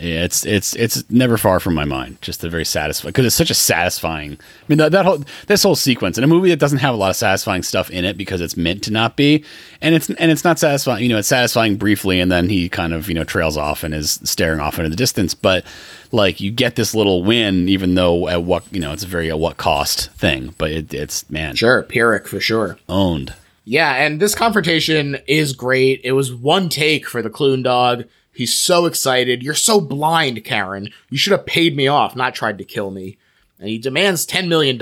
yeah, 0.00 0.24
it's 0.24 0.44
it's 0.44 0.74
it's 0.74 1.08
never 1.08 1.36
far 1.38 1.60
from 1.60 1.74
my 1.74 1.84
mind. 1.84 2.18
Just 2.20 2.42
a 2.42 2.48
very 2.50 2.64
satisfying 2.64 3.10
because 3.12 3.26
it's 3.26 3.36
such 3.36 3.50
a 3.50 3.54
satisfying. 3.54 4.32
I 4.32 4.64
mean 4.66 4.78
that, 4.78 4.90
that 4.90 5.04
whole 5.04 5.22
this 5.46 5.62
whole 5.62 5.76
sequence 5.76 6.18
in 6.18 6.24
a 6.24 6.26
movie 6.26 6.48
that 6.50 6.58
doesn't 6.58 6.78
have 6.80 6.94
a 6.94 6.96
lot 6.96 7.10
of 7.10 7.16
satisfying 7.16 7.62
stuff 7.62 7.90
in 7.90 8.04
it 8.04 8.18
because 8.18 8.40
it's 8.40 8.56
meant 8.56 8.82
to 8.84 8.90
not 8.90 9.16
be, 9.16 9.44
and 9.80 9.94
it's 9.94 10.10
and 10.10 10.32
it's 10.32 10.42
not 10.42 10.58
satisfying. 10.58 11.04
You 11.04 11.10
know, 11.10 11.18
it's 11.18 11.28
satisfying 11.28 11.76
briefly, 11.76 12.18
and 12.18 12.32
then 12.32 12.48
he 12.48 12.68
kind 12.68 12.92
of 12.92 13.08
you 13.08 13.14
know 13.14 13.22
trails 13.22 13.56
off 13.56 13.84
and 13.84 13.94
is 13.94 14.18
staring 14.24 14.58
off 14.58 14.78
into 14.80 14.90
the 14.90 14.96
distance. 14.96 15.32
But 15.32 15.64
like 16.10 16.40
you 16.40 16.50
get 16.50 16.74
this 16.74 16.92
little 16.92 17.22
win, 17.22 17.68
even 17.68 17.94
though 17.94 18.26
at 18.26 18.42
what 18.42 18.64
you 18.72 18.80
know 18.80 18.92
it's 18.92 19.04
a 19.04 19.06
very 19.06 19.30
at 19.30 19.38
what 19.38 19.58
cost 19.58 20.10
thing. 20.14 20.56
But 20.58 20.72
it, 20.72 20.92
it's 20.92 21.30
man 21.30 21.54
Sure, 21.54 21.84
Pyrrhic 21.84 22.26
for 22.26 22.40
sure. 22.40 22.78
owned. 22.88 23.32
Yeah, 23.64 23.94
and 23.94 24.20
this 24.20 24.34
confrontation 24.34 25.18
is 25.26 25.54
great. 25.54 26.00
It 26.04 26.12
was 26.12 26.34
one 26.34 26.68
take 26.68 27.06
for 27.06 27.22
the 27.22 27.30
Clune 27.30 27.62
dog. 27.62 28.04
He's 28.32 28.54
so 28.54 28.84
excited. 28.86 29.42
You're 29.42 29.54
so 29.54 29.80
blind, 29.80 30.44
Karen. 30.44 30.90
You 31.08 31.16
should 31.16 31.32
have 31.32 31.46
paid 31.46 31.76
me 31.76 31.86
off, 31.86 32.16
not 32.16 32.34
tried 32.34 32.58
to 32.58 32.64
kill 32.64 32.90
me. 32.90 33.16
And 33.58 33.68
he 33.68 33.78
demands 33.78 34.26
$10 34.26 34.48
million, 34.48 34.80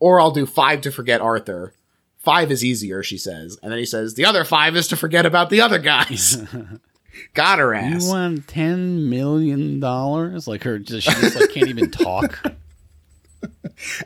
or 0.00 0.20
I'll 0.20 0.32
do 0.32 0.44
five 0.44 0.80
to 0.82 0.90
forget 0.90 1.20
Arthur. 1.20 1.72
Five 2.18 2.50
is 2.50 2.64
easier, 2.64 3.02
she 3.02 3.16
says. 3.16 3.58
And 3.62 3.70
then 3.70 3.78
he 3.78 3.86
says, 3.86 4.14
the 4.14 4.24
other 4.24 4.44
five 4.44 4.76
is 4.76 4.88
to 4.88 4.96
forget 4.96 5.24
about 5.24 5.50
the 5.50 5.60
other 5.60 5.78
guys. 5.78 6.42
Got 7.34 7.60
her 7.60 7.74
ass. 7.74 8.04
You 8.04 8.08
want 8.08 8.48
ten 8.48 9.08
million 9.08 9.78
dollars? 9.78 10.48
Like 10.48 10.64
her, 10.64 10.78
just, 10.80 11.06
she 11.06 11.20
just 11.20 11.36
like 11.36 11.50
can't 11.50 11.68
even 11.68 11.90
talk. 11.90 12.42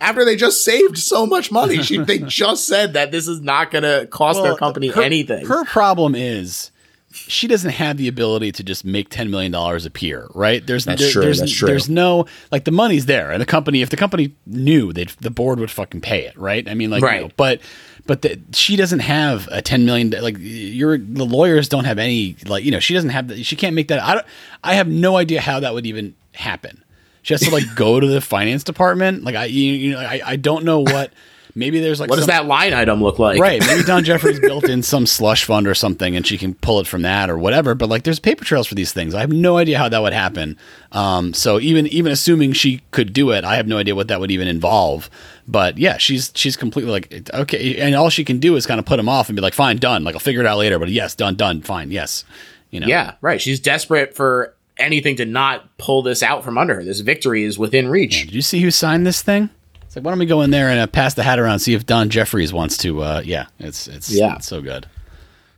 After 0.00 0.24
they 0.24 0.36
just 0.36 0.64
saved 0.64 0.98
so 0.98 1.26
much 1.26 1.50
money, 1.50 1.82
she, 1.82 1.98
they 1.98 2.18
just 2.26 2.66
said 2.66 2.92
that 2.94 3.10
this 3.10 3.26
is 3.28 3.40
not 3.40 3.70
going 3.70 3.84
to 3.84 4.06
cost 4.10 4.42
their 4.42 4.54
company 4.56 4.88
her- 4.88 5.02
anything. 5.02 5.46
Her 5.46 5.64
problem 5.64 6.14
is 6.14 6.70
she 7.10 7.48
doesn't 7.48 7.70
have 7.70 7.96
the 7.96 8.06
ability 8.06 8.52
to 8.52 8.62
just 8.62 8.84
make 8.84 9.08
ten 9.08 9.30
million 9.30 9.50
dollars 9.50 9.84
appear, 9.86 10.28
right? 10.34 10.64
There's 10.66 10.84
That's 10.84 11.00
there- 11.02 11.10
true, 11.10 11.22
There's, 11.22 11.40
that's 11.40 11.52
true. 11.52 11.66
there's 11.66 11.88
no 11.88 12.26
like 12.52 12.64
the 12.64 12.70
money's 12.70 13.06
there, 13.06 13.30
and 13.32 13.40
the 13.40 13.46
company. 13.46 13.82
If 13.82 13.90
the 13.90 13.96
company 13.96 14.34
knew, 14.46 14.92
they 14.92 15.04
the 15.20 15.30
board 15.30 15.58
would 15.58 15.70
fucking 15.70 16.02
pay 16.02 16.26
it, 16.26 16.36
right? 16.36 16.68
I 16.68 16.74
mean, 16.74 16.90
like, 16.90 17.00
you 17.00 17.06
Right. 17.08 17.22
know, 17.22 17.30
but 17.36 17.60
but 18.06 18.22
the, 18.22 18.40
she 18.52 18.76
doesn't 18.76 19.00
have 19.00 19.48
a 19.50 19.60
ten 19.62 19.84
million. 19.86 20.10
Like, 20.10 20.36
your 20.38 20.98
the 20.98 21.24
lawyers 21.26 21.68
don't 21.68 21.84
have 21.84 21.98
any. 21.98 22.36
Like, 22.46 22.64
you 22.64 22.70
know, 22.70 22.80
she 22.80 22.94
doesn't 22.94 23.10
have. 23.10 23.28
The, 23.28 23.42
she 23.42 23.56
can't 23.56 23.74
make 23.74 23.88
that. 23.88 24.02
I 24.02 24.14
don't. 24.14 24.26
I 24.62 24.74
have 24.74 24.86
no 24.88 25.16
idea 25.16 25.40
how 25.40 25.60
that 25.60 25.74
would 25.74 25.86
even 25.86 26.14
happen. 26.32 26.82
She 27.28 27.34
has 27.34 27.42
to 27.42 27.50
like 27.50 27.74
go 27.74 28.00
to 28.00 28.06
the 28.06 28.22
finance 28.22 28.64
department. 28.64 29.22
Like, 29.22 29.34
I 29.34 29.44
you, 29.44 29.72
you 29.72 29.90
know, 29.92 29.98
I, 29.98 30.22
I 30.24 30.36
don't 30.36 30.64
know 30.64 30.80
what. 30.80 31.12
Maybe 31.54 31.78
there's 31.78 32.00
like 32.00 32.08
what 32.08 32.16
does 32.16 32.26
that 32.28 32.46
line 32.46 32.72
item 32.72 33.02
look 33.02 33.18
like? 33.18 33.38
Right. 33.38 33.60
Maybe 33.60 33.82
Don 33.82 34.02
Jeffries 34.02 34.40
built 34.40 34.64
in 34.64 34.82
some 34.82 35.04
slush 35.04 35.44
fund 35.44 35.66
or 35.66 35.74
something 35.74 36.16
and 36.16 36.26
she 36.26 36.38
can 36.38 36.54
pull 36.54 36.80
it 36.80 36.86
from 36.86 37.02
that 37.02 37.28
or 37.28 37.36
whatever. 37.36 37.74
But 37.74 37.90
like 37.90 38.04
there's 38.04 38.18
paper 38.18 38.44
trails 38.44 38.66
for 38.66 38.76
these 38.76 38.92
things. 38.92 39.14
I 39.14 39.20
have 39.20 39.32
no 39.32 39.58
idea 39.58 39.76
how 39.76 39.90
that 39.90 40.00
would 40.00 40.14
happen. 40.14 40.56
Um, 40.92 41.34
so 41.34 41.60
even 41.60 41.86
even 41.88 42.12
assuming 42.12 42.52
she 42.52 42.80
could 42.92 43.12
do 43.12 43.30
it, 43.32 43.44
I 43.44 43.56
have 43.56 43.66
no 43.66 43.76
idea 43.76 43.94
what 43.94 44.08
that 44.08 44.20
would 44.20 44.30
even 44.30 44.48
involve. 44.48 45.10
But 45.46 45.76
yeah, 45.76 45.98
she's 45.98 46.32
she's 46.34 46.56
completely 46.56 46.92
like 46.92 47.30
okay, 47.34 47.76
and 47.78 47.94
all 47.94 48.08
she 48.08 48.24
can 48.24 48.38
do 48.38 48.56
is 48.56 48.64
kind 48.64 48.78
of 48.78 48.86
put 48.86 48.98
him 48.98 49.08
off 49.08 49.28
and 49.28 49.36
be 49.36 49.42
like, 49.42 49.54
fine, 49.54 49.76
done. 49.76 50.02
Like 50.02 50.14
I'll 50.14 50.20
figure 50.20 50.40
it 50.40 50.46
out 50.46 50.56
later. 50.56 50.78
But 50.78 50.88
yes, 50.88 51.14
done, 51.14 51.34
done, 51.34 51.60
fine, 51.60 51.90
yes. 51.90 52.24
You 52.70 52.80
know. 52.80 52.86
Yeah, 52.86 53.14
right. 53.20 53.40
She's 53.40 53.60
desperate 53.60 54.14
for 54.14 54.54
anything 54.78 55.16
to 55.16 55.24
not 55.24 55.76
pull 55.78 56.02
this 56.02 56.22
out 56.22 56.44
from 56.44 56.56
under 56.58 56.74
her. 56.76 56.84
This 56.84 57.00
victory 57.00 57.44
is 57.44 57.58
within 57.58 57.88
reach. 57.88 58.24
Did 58.26 58.34
you 58.34 58.42
see 58.42 58.60
who 58.60 58.70
signed 58.70 59.06
this 59.06 59.22
thing? 59.22 59.50
It's 59.82 59.96
like 59.96 60.04
why 60.04 60.10
don't 60.12 60.18
we 60.18 60.26
go 60.26 60.42
in 60.42 60.50
there 60.50 60.68
and 60.68 60.78
uh, 60.80 60.86
pass 60.86 61.14
the 61.14 61.22
hat 61.22 61.38
around 61.38 61.52
and 61.52 61.62
see 61.62 61.74
if 61.74 61.86
Don 61.86 62.10
Jeffries 62.10 62.52
wants 62.52 62.76
to? 62.78 63.02
Uh, 63.02 63.22
yeah, 63.24 63.46
it's 63.58 63.88
it's 63.88 64.10
Yeah. 64.10 64.36
it's 64.36 64.46
so 64.46 64.60
good. 64.60 64.86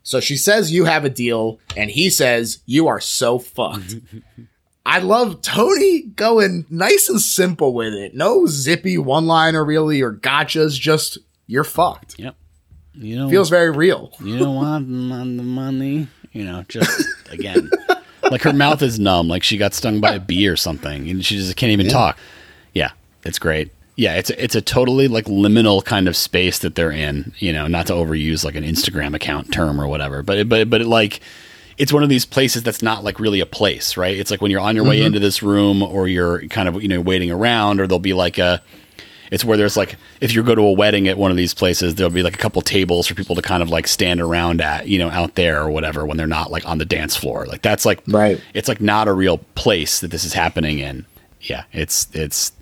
So 0.03 0.21
she 0.21 0.37
says 0.37 0.73
you 0.73 0.85
have 0.87 1.05
a 1.05 1.11
deal, 1.11 1.59
and 1.77 1.91
he 1.91 2.11
says 2.11 2.61
you 2.67 2.87
are 2.89 3.01
so 3.01 3.39
fucked. 3.39 3.97
I 4.87 4.99
love 5.01 5.43
Tony 5.43 6.03
going 6.03 6.65
nice 6.71 7.09
and 7.09 7.21
simple 7.21 7.75
with 7.75 7.93
it. 7.93 8.15
No 8.15 8.47
zippy 8.47 8.97
one 8.99 9.27
liner 9.27 9.65
really 9.65 10.01
or 10.01 10.13
gotchas, 10.15 10.79
just 10.81 11.19
you're 11.47 11.65
fucked. 11.65 12.19
Yep. 12.19 12.35
You 12.95 13.17
know, 13.17 13.29
Feels 13.31 13.51
very 13.51 13.71
real. 13.71 14.13
you 14.21 14.39
don't 14.39 14.57
want 14.57 14.89
the 14.89 15.43
money 15.43 16.09
you 16.33 16.45
know 16.45 16.65
just 16.69 17.07
again 17.31 17.69
like 18.31 18.43
her 18.43 18.53
mouth 18.53 18.83
is 18.83 18.99
numb 18.99 19.29
like 19.29 19.43
she 19.43 19.57
got 19.57 19.75
stung 19.75 20.01
by 20.01 20.15
a 20.15 20.21
bee 20.21 20.49
or 20.49 20.57
something 20.57 21.09
and 21.09 21.25
she 21.25 21.37
just 21.37 21.57
can't 21.57 21.73
even 21.73 21.89
talk. 21.89 22.19
Yeah 22.75 22.91
it's 23.25 23.39
great. 23.39 23.71
Yeah 23.97 24.15
it's 24.15 24.31
a, 24.31 24.43
it's 24.43 24.55
a 24.55 24.61
totally 24.61 25.09
like 25.09 25.27
liminal 25.27 25.85
kind 25.85 26.09
of 26.09 26.17
space 26.17 26.59
that 26.61 26.75
they're 26.75 26.93
in 26.93 27.33
you 27.39 27.53
know 27.53 27.67
not 27.67 27.87
to 27.87 27.93
overuse 27.93 28.45
like 28.45 28.55
an 28.55 28.65
instagram 28.65 29.15
account 29.15 29.53
term 29.53 29.81
or 29.81 29.87
whatever 29.87 30.23
but 30.23 30.39
it, 30.39 30.49
but 30.49 30.69
but 30.71 30.81
it 30.81 30.87
like 30.87 31.21
it's 31.77 31.93
one 31.93 32.03
of 32.03 32.09
these 32.09 32.27
places 32.27 32.63
that's 32.63 32.83
not 32.83 33.05
like 33.05 33.19
really 33.19 33.41
a 33.41 33.47
place 33.47 33.97
right? 33.97 34.17
It's 34.17 34.31
like 34.31 34.41
when 34.43 34.51
you're 34.51 34.61
on 34.61 34.77
your 34.77 34.85
way 34.85 34.99
mm-hmm. 34.99 35.07
into 35.07 35.19
this 35.19 35.43
room 35.43 35.83
or 35.83 36.09
you're 36.09 36.47
kind 36.49 36.69
of 36.69 36.83
you 36.83 36.89
know 36.89 37.01
waiting 37.01 37.31
around 37.31 37.81
or 37.81 37.87
there'll 37.87 37.99
be 37.99 38.13
like 38.13 38.39
a 38.39 38.63
it's 39.31 39.45
where 39.45 39.57
there's 39.57 39.77
like 39.77 39.97
if 40.21 40.35
you 40.35 40.43
go 40.43 40.55
to 40.55 40.63
a 40.63 40.73
wedding 40.73 41.07
at 41.09 41.17
one 41.19 41.31
of 41.31 41.37
these 41.37 41.55
places 41.55 41.95
there'll 41.95 42.11
be 42.13 42.23
like 42.23 42.35
a 42.35 42.39
couple 42.39 42.61
tables 42.63 43.07
for 43.07 43.15
people 43.15 43.37
to 43.37 43.43
kind 43.43 43.63
of 43.63 43.71
like 43.71 43.87
stand 43.87 44.21
around 44.21 44.61
at 44.61 44.89
you 44.89 44.99
know 44.99 45.09
out 45.11 45.35
there 45.37 45.63
or 45.63 45.71
whatever 45.71 46.05
when 46.07 46.17
they're 46.17 46.27
not 46.27 46.51
like 46.51 46.67
on 46.67 46.79
the 46.79 46.85
dance 46.85 47.17
floor. 47.17 47.47
Like 47.47 47.63
that's 47.63 47.85
like 47.85 48.01
Right. 48.09 48.41
it's 48.55 48.69
like 48.69 48.81
not 48.81 49.09
a 49.09 49.13
real 49.13 49.39
place 49.55 50.01
that 50.01 50.11
this 50.11 50.25
is 50.25 50.33
happening 50.33 50.79
in. 50.79 51.07
Yeah 51.41 51.65
it's 51.73 52.09
it's 52.13 52.53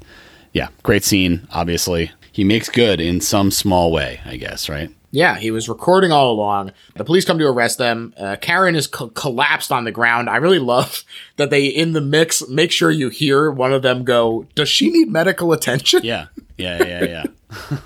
yeah 0.52 0.68
great 0.82 1.04
scene 1.04 1.46
obviously. 1.52 2.10
He 2.32 2.44
makes 2.44 2.68
good 2.68 3.00
in 3.00 3.20
some 3.20 3.50
small 3.50 3.90
way 3.90 4.20
i 4.24 4.36
guess 4.36 4.68
right 4.68 4.90
Yeah, 5.10 5.38
he 5.38 5.50
was 5.50 5.68
recording 5.70 6.12
all 6.12 6.30
along. 6.32 6.72
The 6.96 7.04
police 7.04 7.24
come 7.24 7.38
to 7.38 7.46
arrest 7.46 7.78
them. 7.78 8.12
Uh, 8.18 8.36
Karen 8.40 8.76
is 8.76 8.86
co- 8.86 9.08
collapsed 9.08 9.72
on 9.72 9.84
the 9.84 9.92
ground. 9.92 10.28
I 10.28 10.36
really 10.36 10.58
love 10.58 11.02
that 11.36 11.48
they, 11.50 11.66
in 11.66 11.92
the 11.94 12.00
mix, 12.02 12.46
make 12.48 12.70
sure 12.70 12.90
you 12.90 13.08
hear 13.08 13.50
one 13.50 13.72
of 13.72 13.80
them 13.82 14.04
go, 14.04 14.46
Does 14.54 14.68
she 14.68 14.90
need 14.90 15.10
medical 15.10 15.52
attention? 15.52 16.00
yeah 16.04 16.26
yeah 16.58 16.84
yeah 16.84 17.04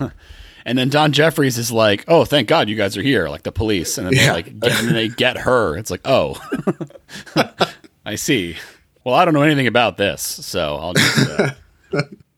yeah 0.00 0.08
and 0.64 0.78
then 0.78 0.88
don 0.88 1.12
jeffries 1.12 1.58
is 1.58 1.70
like 1.70 2.06
oh 2.08 2.24
thank 2.24 2.48
god 2.48 2.70
you 2.70 2.74
guys 2.74 2.96
are 2.96 3.02
here 3.02 3.28
like 3.28 3.42
the 3.42 3.52
police 3.52 3.98
and 3.98 4.06
then 4.06 4.14
they 4.14 4.24
Yeah. 4.24 4.32
like 4.32 4.46
get, 4.60 4.72
and 4.78 4.88
then 4.88 4.94
they 4.94 5.08
get 5.08 5.36
her 5.36 5.76
it's 5.76 5.90
like 5.90 6.00
oh 6.06 6.40
i 8.06 8.14
see 8.14 8.56
well 9.04 9.14
i 9.14 9.26
don't 9.26 9.34
know 9.34 9.42
anything 9.42 9.66
about 9.66 9.98
this 9.98 10.22
so 10.22 10.76
i'll 10.78 10.94
just 10.94 11.30
uh, 11.38 11.50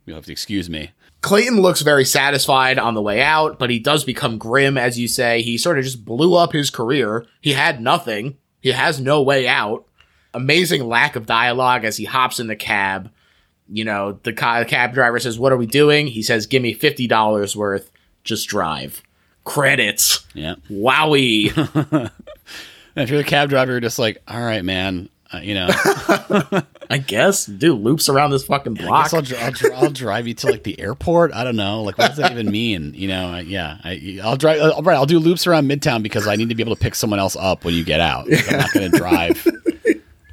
you'll 0.07 0.17
have 0.17 0.25
to 0.27 0.33
excuse 0.33 0.69
me 0.69 0.91
Clayton 1.25 1.61
looks 1.63 1.81
very 1.81 2.05
satisfied 2.05 2.79
on 2.79 2.93
the 2.93 3.01
way 3.01 3.23
out, 3.23 3.59
but 3.59 3.71
he 3.71 3.79
does 3.79 4.05
become 4.05 4.37
grim, 4.37 4.77
as 4.77 4.99
you 4.99 5.09
say. 5.09 5.41
He 5.41 5.57
sort 5.57 5.79
of 5.79 5.85
just 5.85 6.05
blew 6.05 6.35
up 6.35 6.53
his 6.53 6.69
career. 6.69 7.27
He 7.41 7.55
had 7.55 7.81
nothing. 7.81 8.37
He 8.61 8.73
has 8.73 9.01
no 9.01 9.23
way 9.23 9.49
out. 9.49 9.87
Amazing 10.35 10.87
lack 10.87 11.17
of 11.17 11.25
dialogue 11.25 11.85
as 11.85 11.97
he 11.97 12.05
hops 12.05 12.41
in 12.41 12.47
the 12.47 12.55
cab. 12.55 13.11
You 13.71 13.87
know, 13.87 14.21
the 14.23 14.35
cab 14.35 14.93
driver 14.93 15.19
says, 15.19 15.39
What 15.39 15.51
are 15.51 15.57
we 15.57 15.65
doing? 15.65 16.09
He 16.09 16.23
says, 16.23 16.47
Give 16.47 16.61
me 16.63 16.75
$50 16.75 17.57
worth. 17.57 17.91
Just 18.23 18.47
drive. 18.47 19.03
Credits. 19.45 20.27
yeah 20.35 20.57
Wowie. 20.71 22.11
If 22.97 23.11
you're 23.11 23.19
the 23.19 23.25
cab 23.25 23.49
driver, 23.49 23.73
you're 23.73 23.81
just 23.81 23.99
like, 23.99 24.23
all 24.29 24.41
right, 24.41 24.65
man, 24.65 25.09
uh, 25.37 25.41
you 25.41 25.55
know, 25.55 25.69
I 26.91 26.99
guess. 26.99 27.47
Do 27.47 27.75
loops 27.75 28.09
around 28.09 28.31
this 28.31 28.45
fucking 28.45 28.79
I 28.79 28.83
block. 28.87 29.05
guess 29.05 29.15
I'll, 29.15 29.23
dri- 29.23 29.39
I'll, 29.39 29.85
I'll 29.85 29.91
drive 29.91 30.27
you 30.29 30.35
to 30.35 30.47
like 30.49 30.63
the 30.65 30.79
airport. 30.81 31.33
I 31.33 31.45
don't 31.45 31.57
know, 31.57 31.83
like 31.83 31.99
what 31.99 32.09
does 32.09 32.17
that 32.19 32.33
even 32.33 32.51
mean? 32.51 32.95
You 32.95 33.09
know, 33.09 33.29
I, 33.29 33.41
yeah, 33.41 33.79
I, 33.85 34.21
I'll 34.23 34.37
drive. 34.37 34.61
All 34.61 34.83
right, 34.83 34.97
I'll 34.97 35.07
do 35.07 35.19
loops 35.19 35.47
around 35.47 35.69
Midtown 35.69 36.03
because 36.03 36.27
I 36.27 36.37
need 36.37 36.49
to 36.51 36.55
be 36.55 36.63
able 36.63 36.75
to 36.77 36.81
pick 36.81 36.95
someone 36.95 37.19
else 37.19 37.37
up 37.37 37.65
when 37.65 37.75
you 37.75 37.85
get 37.85 38.01
out. 38.01 38.29
Like, 38.29 38.51
I'm 38.53 38.59
not 38.59 38.73
going 38.73 38.91
to 38.91 38.97
drive. 38.99 39.47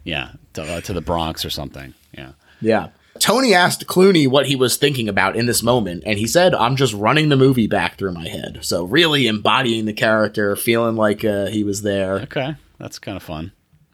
Yeah, 0.04 0.32
to, 0.54 0.64
uh, 0.64 0.82
to 0.82 0.94
the 0.94 1.02
Bronx 1.02 1.46
or 1.46 1.52
something. 1.52 1.94
Yeah, 2.18 2.32
Yeah. 2.60 2.88
Tony 3.20 3.54
asked 3.54 3.86
Clooney 3.86 4.28
what 4.28 4.48
he 4.48 4.56
was 4.56 4.78
thinking 4.78 5.08
about 5.08 5.36
in 5.36 5.46
this 5.46 5.62
moment, 5.62 6.02
and 6.08 6.18
he 6.18 6.26
said, 6.26 6.56
I'm 6.56 6.76
just 6.76 6.94
running 6.96 7.30
the 7.30 7.36
movie 7.36 7.68
back 7.68 7.98
through 8.00 8.14
my 8.14 8.28
head. 8.28 8.60
So, 8.64 8.84
really 8.86 9.28
embodying 9.28 9.86
the 9.86 9.94
character, 9.94 10.56
feeling 10.56 10.96
like 10.96 11.24
uh, 11.24 11.46
he 11.48 11.64
was 11.64 11.84
there. 11.84 12.14
okay, 12.22 12.56
that's 12.80 12.98
kind 12.98 13.16
of 13.16 13.22
fun. 13.22 13.52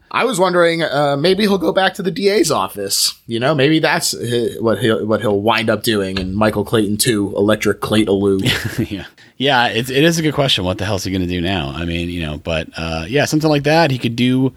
I 0.09 0.23
was 0.23 0.39
wondering, 0.39 0.83
uh, 0.83 1.17
maybe 1.17 1.43
he'll 1.43 1.57
go 1.57 1.73
back 1.73 1.93
to 1.95 2.03
the 2.03 2.11
DA's 2.11 2.49
office. 2.49 3.19
You 3.27 3.39
know, 3.39 3.53
maybe 3.53 3.79
that's 3.79 4.13
uh, 4.13 4.55
what 4.59 4.79
he'll 4.79 5.05
what 5.05 5.21
he'll 5.21 5.41
wind 5.41 5.69
up 5.69 5.83
doing 5.83 6.17
in 6.17 6.33
Michael 6.33 6.63
Clayton 6.63 6.97
2, 6.97 7.33
Electric 7.35 7.81
Clayton 7.81 8.39
yeah, 8.89 9.05
yeah, 9.37 9.67
it 9.67 9.89
is 9.89 10.17
a 10.17 10.21
good 10.21 10.33
question. 10.33 10.63
What 10.63 10.77
the 10.77 10.85
hell 10.85 10.95
is 10.95 11.03
he 11.03 11.11
going 11.11 11.21
to 11.21 11.27
do 11.27 11.41
now? 11.41 11.71
I 11.71 11.85
mean, 11.85 12.09
you 12.09 12.21
know, 12.21 12.37
but 12.37 12.69
uh, 12.77 13.05
yeah, 13.07 13.25
something 13.25 13.49
like 13.49 13.63
that. 13.63 13.91
He 13.91 13.97
could 13.97 14.15
do. 14.15 14.55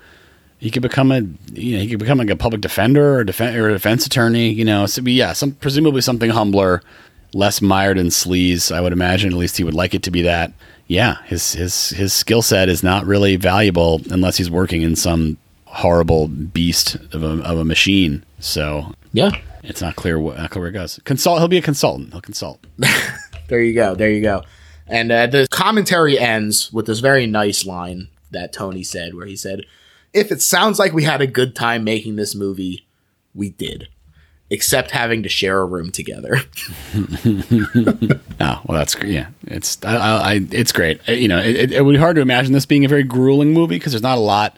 He 0.59 0.71
could 0.71 0.83
become 0.83 1.11
a 1.11 1.21
you 1.53 1.77
know 1.77 1.83
he 1.83 1.89
could 1.89 1.99
become 1.99 2.19
like 2.19 2.31
a 2.31 2.37
public 2.37 2.61
defender 2.61 3.19
or, 3.19 3.25
defen- 3.25 3.55
or 3.57 3.71
a 3.71 3.73
defense 3.73 4.07
attorney. 4.07 4.51
You 4.51 4.65
know, 4.65 4.87
so 4.87 5.03
yeah, 5.03 5.33
some 5.33 5.53
presumably 5.53 6.01
something 6.01 6.31
humbler, 6.31 6.83
less 7.35 7.61
mired 7.61 7.99
in 7.99 8.07
sleaze. 8.07 8.71
I 8.75 8.81
would 8.81 8.93
imagine. 8.93 9.33
At 9.33 9.39
least 9.39 9.57
he 9.57 9.65
would 9.65 9.75
like 9.75 9.95
it 9.95 10.03
to 10.05 10.11
be 10.11 10.23
that. 10.23 10.53
Yeah, 10.91 11.23
his 11.27 11.53
his 11.53 11.91
his 11.91 12.13
skill 12.13 12.43
set 12.43 12.69
is 12.69 12.83
not 12.83 13.07
really 13.07 13.37
valuable 13.37 14.01
unless 14.11 14.37
he's 14.37 14.51
working 14.51 14.83
in 14.83 14.97
some 14.97 15.37
horrible 15.67 16.27
beast 16.27 16.97
of 17.15 17.23
a, 17.23 17.41
of 17.45 17.59
a 17.59 17.65
machine. 17.65 18.25
So 18.41 18.93
Yeah. 19.13 19.31
it's 19.63 19.81
not 19.81 19.95
clear 19.95 20.19
what 20.19 20.37
not 20.37 20.51
clear 20.51 20.63
where 20.63 20.71
it 20.71 20.73
goes. 20.73 20.99
Consult. 21.05 21.39
He'll 21.39 21.47
be 21.47 21.59
a 21.59 21.63
consultant. 21.63 22.11
He'll 22.13 22.21
consult. 22.21 22.67
There 23.49 23.61
you 23.63 23.73
go. 23.75 23.95
There 23.97 24.11
you 24.11 24.21
go. 24.21 24.43
And 24.89 25.11
uh, 25.13 25.27
the 25.29 25.47
commentary 25.51 26.17
ends 26.19 26.73
with 26.73 26.87
this 26.87 27.01
very 27.01 27.27
nice 27.27 27.67
line 27.67 28.09
that 28.31 28.53
Tony 28.53 28.85
said, 28.85 29.15
where 29.15 29.27
he 29.27 29.35
said, 29.37 29.63
If 30.13 30.31
it 30.31 30.41
sounds 30.43 30.79
like 30.79 30.93
we 30.93 31.03
had 31.03 31.21
a 31.21 31.27
good 31.27 31.57
time 31.57 31.83
making 31.83 32.15
this 32.17 32.35
movie, 32.37 32.87
we 33.35 33.51
did. 33.51 33.89
Except 34.53 34.91
having 34.91 35.23
to 35.23 35.29
share 35.29 35.61
a 35.61 35.65
room 35.65 35.91
together. 35.93 36.41
Oh 38.43 38.61
well, 38.67 38.79
that's 38.79 38.97
yeah. 39.05 39.29
It's 39.47 39.79
I, 39.85 39.97
I, 39.97 40.41
it's 40.51 40.73
great. 40.73 41.01
Uh, 41.09 41.13
You 41.13 41.29
know, 41.29 41.39
it, 41.39 41.73
it, 41.73 41.85
would 41.85 41.93
be 41.93 41.99
hard 41.99 42.17
to 42.17 42.23
imagine 42.23 42.53
this 42.55 42.65
being 42.67 42.85
a 42.85 42.89
very 42.89 43.03
grueling 43.05 43.53
movie 43.53 43.77
because 43.77 43.93
there's 43.93 44.03
not 44.03 44.17
a 44.17 44.21
lot 44.21 44.57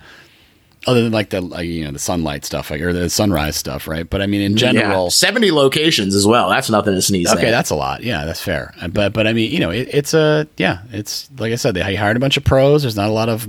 other 0.86 1.02
than 1.02 1.12
like 1.12 1.30
the 1.30 1.40
like, 1.40 1.66
you 1.66 1.84
know 1.84 1.90
the 1.90 1.98
sunlight 1.98 2.44
stuff 2.44 2.70
like 2.70 2.80
or 2.80 2.92
the 2.92 3.10
sunrise 3.10 3.56
stuff, 3.56 3.88
right? 3.88 4.08
But 4.08 4.22
I 4.22 4.26
mean, 4.26 4.40
in 4.40 4.56
general, 4.56 5.04
Yeah. 5.04 5.08
70 5.10 5.50
locations 5.50 6.14
as 6.14 6.26
well. 6.26 6.48
That's 6.48 6.70
nothing 6.70 6.94
to 6.94 7.02
sneeze 7.02 7.30
okay, 7.32 7.48
at. 7.48 7.50
that's 7.50 7.70
a 7.70 7.74
lot. 7.74 8.02
Yeah, 8.04 8.24
that's 8.24 8.40
fair. 8.40 8.72
Uh, 8.80 8.86
But 8.88 9.12
but 9.12 9.26
I 9.26 9.32
mean, 9.32 9.50
you 9.50 9.58
know, 9.60 9.70
it, 9.70 9.88
it's 9.92 10.14
a 10.14 10.46
yeah. 10.58 10.78
It's 10.92 11.28
like 11.38 11.52
I 11.52 11.56
said, 11.56 11.74
they 11.74 11.94
hired 11.96 12.16
a 12.16 12.20
bunch 12.20 12.36
of 12.36 12.44
pros. 12.44 12.82
There's 12.82 12.96
not 12.96 13.08
a 13.08 13.12
lot 13.12 13.28
of 13.28 13.48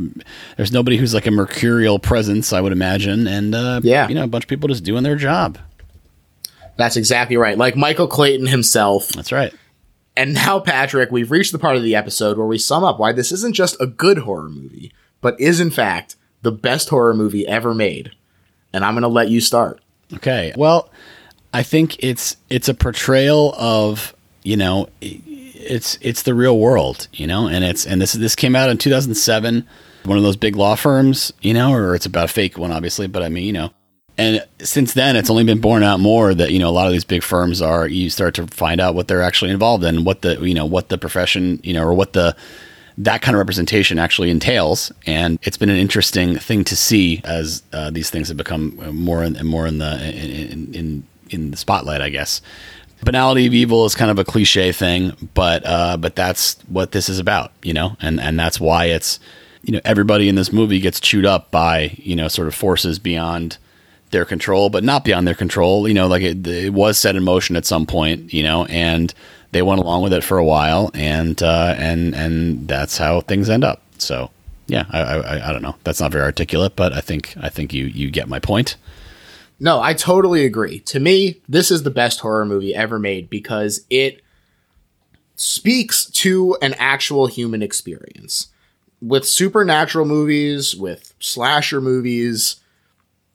there's 0.58 0.72
nobody 0.72 0.98
who's 0.98 1.14
like 1.14 1.28
a 1.28 1.32
mercurial 1.32 2.00
presence, 2.00 2.54
I 2.54 2.60
would 2.62 2.72
imagine, 2.72 3.28
and 3.28 3.54
uh, 3.54 3.82
Yeah. 3.84 4.08
you 4.08 4.16
know, 4.16 4.24
a 4.24 4.28
bunch 4.28 4.46
of 4.46 4.50
people 4.50 4.68
just 4.70 4.84
doing 4.84 5.04
their 5.04 5.16
job. 5.16 5.58
That's 6.78 6.98
exactly 6.98 7.38
right. 7.38 7.58
Like 7.58 7.76
Michael 7.76 8.08
Clayton 8.08 8.48
himself. 8.48 9.10
That's 9.10 9.32
right. 9.32 9.54
And 10.16 10.34
now, 10.34 10.60
Patrick, 10.60 11.12
we've 11.12 11.32
reached 11.32 11.52
the 11.52 11.60
part 11.60 11.76
of 11.76 11.84
the 11.84 11.96
episode 11.96 12.38
where 12.38 12.48
we 12.48 12.58
sum 12.58 12.84
up 12.84 13.00
why 13.00 13.12
this 13.12 13.32
isn't 13.32 13.56
just 13.56 13.76
a 13.80 13.88
good 13.88 14.20
horror 14.20 14.50
movie, 14.50 14.92
but 15.22 15.40
is 15.40 15.60
in 15.60 15.72
fact 15.72 16.16
the 16.44 16.52
best 16.52 16.90
horror 16.90 17.14
movie 17.14 17.48
ever 17.48 17.74
made. 17.74 18.12
And 18.74 18.86
I'm 18.86 18.94
going 18.94 19.04
to 19.04 19.08
let 19.08 19.30
you 19.30 19.42
start. 19.42 19.82
Okay. 20.14 20.54
Well, 20.56 20.90
I 21.54 21.64
think 21.64 22.04
it's 22.04 22.38
it's 22.50 22.68
a 22.68 22.74
portrayal 22.74 23.54
of 23.58 24.16
you 24.44 24.58
know 24.58 24.90
it's 25.02 25.98
it's 26.02 26.24
the 26.24 26.34
real 26.34 26.60
world, 26.60 27.08
you 27.14 27.28
know, 27.28 27.48
and 27.48 27.64
it's 27.64 27.86
and 27.86 28.02
this 28.02 28.14
this 28.14 28.36
came 28.36 28.56
out 28.56 28.70
in 28.70 28.78
2007, 28.78 29.68
one 30.06 30.18
of 30.18 30.24
those 30.24 30.36
big 30.36 30.56
law 30.56 30.76
firms, 30.76 31.32
you 31.42 31.54
know, 31.54 31.74
or 31.74 31.96
it's 31.96 32.06
about 32.06 32.26
a 32.26 32.34
fake 32.34 32.58
one, 32.58 32.72
obviously, 32.72 33.08
but 33.08 33.24
I 33.24 33.30
mean, 33.30 33.46
you 33.46 33.54
know. 33.54 33.72
And 34.18 34.46
since 34.60 34.94
then, 34.94 35.16
it's 35.16 35.30
only 35.30 35.44
been 35.44 35.60
borne 35.60 35.82
out 35.82 36.00
more 36.00 36.36
that 36.36 36.52
you 36.52 36.60
know 36.60 36.70
a 36.70 36.72
lot 36.72 36.86
of 36.88 36.94
these 36.94 37.04
big 37.04 37.24
firms 37.24 37.62
are. 37.62 37.88
You 37.88 38.10
start 38.10 38.36
to 38.36 38.48
find 38.48 38.80
out 38.80 38.94
what 38.96 39.08
they're 39.08 39.24
actually 39.24 39.52
involved 39.52 39.84
in, 39.84 40.04
what 40.04 40.22
the 40.22 40.40
you 40.42 40.54
know 40.54 40.66
what 40.66 40.90
the 40.90 40.98
profession 40.98 41.60
you 41.64 41.74
know 41.74 41.84
or 41.84 41.94
what 41.94 42.14
the 42.14 42.36
that 42.98 43.24
kind 43.24 43.36
of 43.36 43.40
representation 43.40 43.98
actually 43.98 44.30
entails. 44.30 44.92
And 45.08 45.40
it's 45.42 45.58
been 45.58 45.70
an 45.70 45.78
interesting 45.78 46.38
thing 46.38 46.64
to 46.66 46.76
see 46.76 47.22
as 47.24 47.64
uh, 47.74 47.90
these 47.90 48.12
things 48.12 48.28
have 48.28 48.38
become 48.38 48.76
more 48.96 49.24
and 49.24 49.44
more 49.44 49.66
in 49.66 49.80
the 49.80 49.96
in, 50.10 50.74
in 50.76 51.04
in 51.30 51.52
the 51.52 51.58
spotlight, 51.58 52.02
I 52.02 52.10
guess. 52.10 52.42
Banality 53.04 53.48
of 53.48 53.54
evil 53.54 53.86
is 53.86 53.96
kind 53.96 54.12
of 54.12 54.20
a 54.20 54.24
cliche 54.24 54.72
thing, 54.72 55.30
but 55.34 55.64
uh, 55.66 55.98
but 55.98 56.16
that's 56.16 56.58
what 56.68 56.92
this 56.92 57.10
is 57.10 57.20
about, 57.20 57.52
you 57.64 57.74
know, 57.74 57.98
and 58.00 58.20
and 58.20 58.40
that's 58.40 58.60
why 58.60 58.86
it's 58.86 59.20
you 59.64 59.74
know 59.74 59.82
everybody 59.84 60.30
in 60.30 60.36
this 60.36 60.54
movie 60.54 60.80
gets 60.80 61.00
chewed 61.00 61.26
up 61.26 61.50
by 61.50 61.96
you 61.98 62.16
know 62.16 62.28
sort 62.28 62.48
of 62.48 62.56
forces 62.56 63.00
beyond 63.00 63.58
their 64.14 64.24
control, 64.24 64.70
but 64.70 64.86
not 64.86 65.04
beyond 65.04 65.28
their 65.28 65.36
control. 65.36 65.86
You 65.88 65.94
know, 65.94 66.08
like 66.08 66.22
it, 66.22 66.48
it 66.48 66.74
was 66.74 66.98
set 66.98 67.18
in 67.18 67.24
motion 67.24 67.58
at 67.58 67.66
some 67.66 67.86
point, 67.86 68.34
you 68.34 68.44
know, 68.44 68.64
and 68.66 69.14
they 69.52 69.62
went 69.62 69.82
along 69.82 70.04
with 70.04 70.14
it 70.14 70.24
for 70.24 70.38
a 70.38 70.46
while, 70.46 70.90
and 70.94 71.44
uh, 71.44 71.76
and 71.78 72.16
and 72.16 72.66
that's 72.68 72.98
how 72.98 73.20
things 73.20 73.50
end 73.50 73.66
up. 73.66 73.82
So 73.98 74.30
yeah, 74.68 74.86
I, 74.90 75.02
I 75.02 75.50
I 75.50 75.52
don't 75.52 75.62
know. 75.62 75.76
That's 75.84 76.00
not 76.00 76.14
very 76.14 76.24
articulate, 76.24 76.78
but 76.78 76.94
I 76.94 77.02
think 77.02 77.34
I 77.42 77.50
think 77.50 77.74
you 77.74 77.86
you 77.86 78.10
get 78.10 78.30
my 78.30 78.40
point. 78.40 78.78
No, 79.60 79.82
I 79.82 79.94
totally 79.94 80.46
agree. 80.46 80.80
To 80.80 81.00
me, 81.00 81.42
this 81.48 81.72
is 81.72 81.84
the 81.84 81.92
best 81.92 82.22
horror 82.22 82.46
movie 82.46 82.74
ever 82.74 83.00
made 83.00 83.30
because 83.30 83.86
it 83.90 84.22
speaks 85.36 86.06
to 86.06 86.58
an 86.62 86.74
actual 86.78 87.28
human 87.28 87.62
experience. 87.62 88.48
With 89.02 89.28
supernatural 89.28 90.06
movies, 90.06 90.76
with 90.76 91.14
slasher 91.20 91.82
movies, 91.82 92.58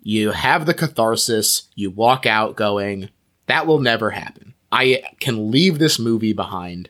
you 0.09 0.30
have 0.30 0.64
the 0.64 0.72
catharsis, 0.72 1.68
you 1.74 1.90
walk 1.90 2.24
out 2.24 2.56
going, 2.56 3.10
that 3.44 3.66
will 3.66 3.78
never 3.78 4.09
happen. 4.09 4.55
I 4.72 5.02
can 5.20 5.51
leave 5.51 5.78
this 5.78 5.98
movie 5.98 6.32
behind 6.32 6.89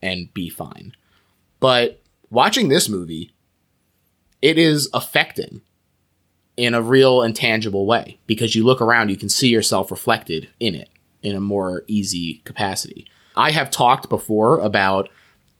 and 0.00 0.32
be 0.34 0.48
fine. 0.48 0.94
But 1.58 2.00
watching 2.30 2.68
this 2.68 2.88
movie, 2.88 3.32
it 4.40 4.56
is 4.56 4.88
affecting 4.94 5.62
in 6.56 6.72
a 6.72 6.80
real 6.80 7.22
and 7.22 7.34
tangible 7.34 7.86
way 7.86 8.20
because 8.28 8.54
you 8.54 8.64
look 8.64 8.80
around, 8.80 9.08
you 9.08 9.16
can 9.16 9.28
see 9.28 9.48
yourself 9.48 9.90
reflected 9.90 10.48
in 10.60 10.76
it 10.76 10.90
in 11.24 11.34
a 11.34 11.40
more 11.40 11.82
easy 11.88 12.40
capacity. 12.44 13.04
I 13.34 13.50
have 13.50 13.72
talked 13.72 14.08
before 14.08 14.60
about 14.60 15.08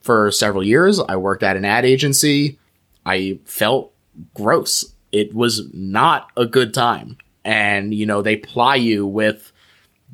for 0.01 0.31
several 0.31 0.63
years, 0.63 1.01
I 1.01 1.17
worked 1.17 1.43
at 1.43 1.57
an 1.57 1.65
ad 1.65 1.85
agency. 1.85 2.61
I 3.05 3.41
felt 3.47 3.93
gross. 4.33 4.95
It 5.13 5.35
was 5.35 5.73
not 5.73 6.31
a 6.37 6.47
good 6.47 6.73
time. 6.75 7.19
And, 7.45 7.95
you 7.95 8.07
know, 8.07 8.23
they 8.23 8.37
ply 8.37 8.77
you 8.77 9.07
with, 9.07 9.53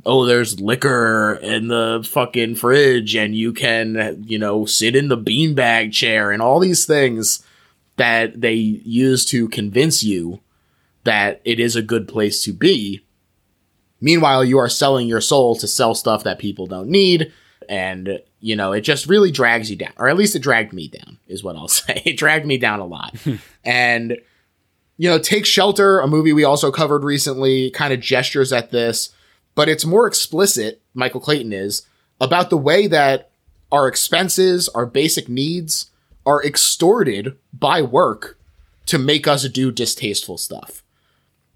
oh, 0.05 0.25
there's 0.25 0.61
liquor 0.61 1.39
in 1.43 1.69
the 1.69 2.07
fucking 2.11 2.55
fridge 2.55 3.15
and 3.17 3.35
you 3.35 3.53
can, 3.53 4.25
you 4.27 4.39
know, 4.39 4.65
sit 4.65 4.95
in 4.95 5.09
the 5.09 5.19
beanbag 5.19 5.93
chair 5.93 6.31
and 6.31 6.41
all 6.41 6.61
these 6.61 6.87
things 6.87 7.45
that 7.97 8.41
they 8.41 8.55
use 8.55 9.25
to 9.27 9.49
convince 9.49 10.03
you 10.03 10.41
that 11.05 11.41
it 11.45 11.59
is 11.59 11.77
a 11.77 11.83
good 11.83 12.07
place 12.07 12.45
to 12.45 12.53
be. 12.53 13.03
Meanwhile, 14.01 14.45
you 14.45 14.59
are 14.59 14.69
selling 14.69 15.09
your 15.09 15.21
soul 15.21 15.57
to 15.57 15.67
sell 15.67 15.95
stuff 15.95 16.25
that 16.25 16.39
people 16.39 16.67
don't 16.67 16.89
need. 16.89 17.33
And, 17.69 18.21
you 18.41 18.55
know, 18.55 18.73
it 18.73 18.83
just 18.83 19.09
really 19.09 19.31
drags 19.31 19.71
you 19.71 19.77
down. 19.77 19.93
Or 19.97 20.09
at 20.09 20.17
least 20.17 20.37
it 20.37 20.43
dragged 20.43 20.73
me 20.73 20.89
down, 20.89 21.19
is 21.27 21.43
what 21.43 21.57
I'll 21.57 21.69
say. 21.69 22.03
It 22.05 22.19
dragged 22.19 22.47
me 22.47 22.59
down 22.59 22.81
a 22.81 22.87
lot. 22.87 23.17
and, 23.65 24.19
you 24.97 25.09
know, 25.09 25.19
Take 25.19 25.47
Shelter, 25.47 26.01
a 26.01 26.07
movie 26.07 26.33
we 26.33 26.45
also 26.45 26.71
covered 26.71 27.05
recently, 27.05 27.71
kind 27.71 27.93
of 27.93 28.01
gestures 28.01 28.53
at 28.53 28.71
this, 28.71 29.11
but 29.55 29.69
it's 29.69 29.85
more 29.85 30.07
explicit, 30.07 30.83
Michael 30.95 31.21
Clayton 31.21 31.53
is, 31.53 31.83
about 32.21 32.51
the 32.51 32.57
way 32.57 32.87
that 32.87 33.31
our 33.71 33.89
expenses, 33.89 34.69
our 34.71 34.87
basic 34.87 35.29
needs 35.29 35.91
are 36.25 36.45
extorted 36.45 37.37
by 37.53 37.83
work 37.83 38.39
to 38.87 38.99
make 38.99 39.27
us 39.27 39.49
do 39.49 39.71
distasteful 39.71 40.39
stuff. 40.39 40.83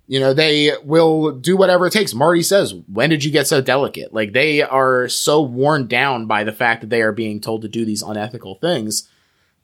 You 0.07 0.19
know, 0.19 0.35
they 0.35 0.73
will 0.83 1.31
do 1.31 1.57
whatever 1.57 1.87
it 1.87 1.93
takes. 1.93 2.15
Marty 2.15 2.43
says, 2.43 2.75
When 2.93 3.11
did 3.11 3.23
you 3.23 3.31
get 3.31 3.47
so 3.47 3.61
delicate? 3.61 4.13
Like, 4.13 4.33
they 4.33 4.61
are 4.61 5.09
so 5.09 5.41
worn 5.41 5.87
down 5.87 6.27
by 6.27 6.43
the 6.43 6.53
fact 6.53 6.81
that 6.81 6.91
they 6.91 7.01
are 7.01 7.13
being 7.13 7.41
told 7.41 7.63
to 7.63 7.69
do 7.69 7.85
these 7.85 8.03
unethical 8.03 8.57
things 8.57 9.09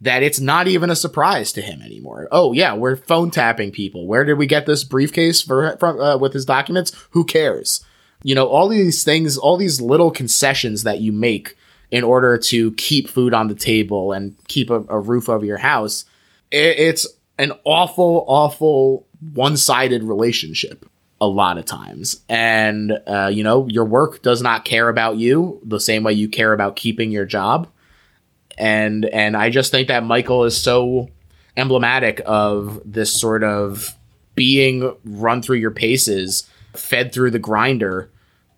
that 0.01 0.23
it's 0.23 0.41
not 0.41 0.69
even 0.69 0.91
a 0.91 0.97
surprise 0.97 1.53
to 1.53 1.63
him 1.63 1.81
anymore. 1.81 2.29
Oh, 2.31 2.53
yeah, 2.53 2.75
we're 2.75 2.97
phone 2.97 3.31
tapping 3.31 3.71
people. 3.71 4.07
Where 4.07 4.25
did 4.25 4.35
we 4.35 4.47
get 4.47 4.67
this 4.67 4.85
briefcase 4.85 5.41
for, 5.41 5.77
from, 5.79 5.99
uh, 6.01 6.19
with 6.19 6.33
his 6.35 6.45
documents? 6.45 6.93
Who 7.11 7.25
cares? 7.25 7.85
You 8.23 8.35
know, 8.35 8.47
all 8.47 8.69
these 8.69 9.05
things, 9.05 9.39
all 9.39 9.57
these 9.57 9.81
little 9.81 10.11
concessions 10.11 10.83
that 10.83 11.01
you 11.01 11.13
make 11.13 11.57
in 11.91 12.05
order 12.05 12.37
to 12.37 12.73
keep 12.73 13.09
food 13.09 13.33
on 13.33 13.49
the 13.49 13.55
table 13.55 14.13
and 14.13 14.37
keep 14.49 14.71
a, 14.71 14.85
a 14.89 14.99
roof 14.99 15.29
over 15.29 15.45
your 15.45 15.59
house, 15.59 16.05
it, 16.51 16.79
it's 16.79 17.07
an 17.39 17.53
awful, 17.65 18.25
awful 18.27 19.07
one 19.33 19.57
sided 19.57 20.03
relationship 20.03 20.85
a 21.21 21.27
lot 21.27 21.57
of 21.57 21.65
times. 21.65 22.23
And, 22.29 22.99
uh, 23.07 23.31
you 23.33 23.43
know, 23.43 23.67
your 23.69 23.85
work 23.85 24.23
does 24.23 24.43
not 24.43 24.65
care 24.65 24.89
about 24.89 25.17
you 25.17 25.61
the 25.65 25.81
same 25.81 26.03
way 26.03 26.13
you 26.13 26.29
care 26.29 26.53
about 26.53 26.77
keeping 26.77 27.11
your 27.11 27.25
job. 27.25 27.69
And, 28.59 29.05
and 29.07 29.37
I 29.37 29.51
just 29.51 29.71
think 29.71 29.89
that 29.89 30.05
Michael 30.05 30.45
is 30.45 30.61
so 30.61 31.09
emblematic 31.57 32.21
of 32.25 32.81
this 32.85 33.19
sort 33.19 33.45
of 33.45 33.95
being 34.35 34.95
run 35.05 35.43
through 35.43 35.57
your 35.57 35.71
paces, 35.71 36.49
fed 36.75 37.13
through 37.13 37.31
the 37.31 37.39
grinder, 37.39 38.11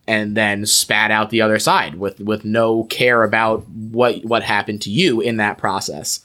and 0.07 0.37
then 0.37 0.65
spat 0.65 1.11
out 1.11 1.31
the 1.31 1.43
other 1.43 1.59
side 1.59 1.97
with, 1.97 2.19
with 2.21 2.45
no 2.45 2.85
care 2.85 3.23
about 3.23 3.69
what, 3.69 4.25
what 4.25 4.43
happened 4.43 4.83
to 4.83 4.91
you 4.91 5.21
in 5.21 5.37
that 5.37 5.59
process. 5.59 6.25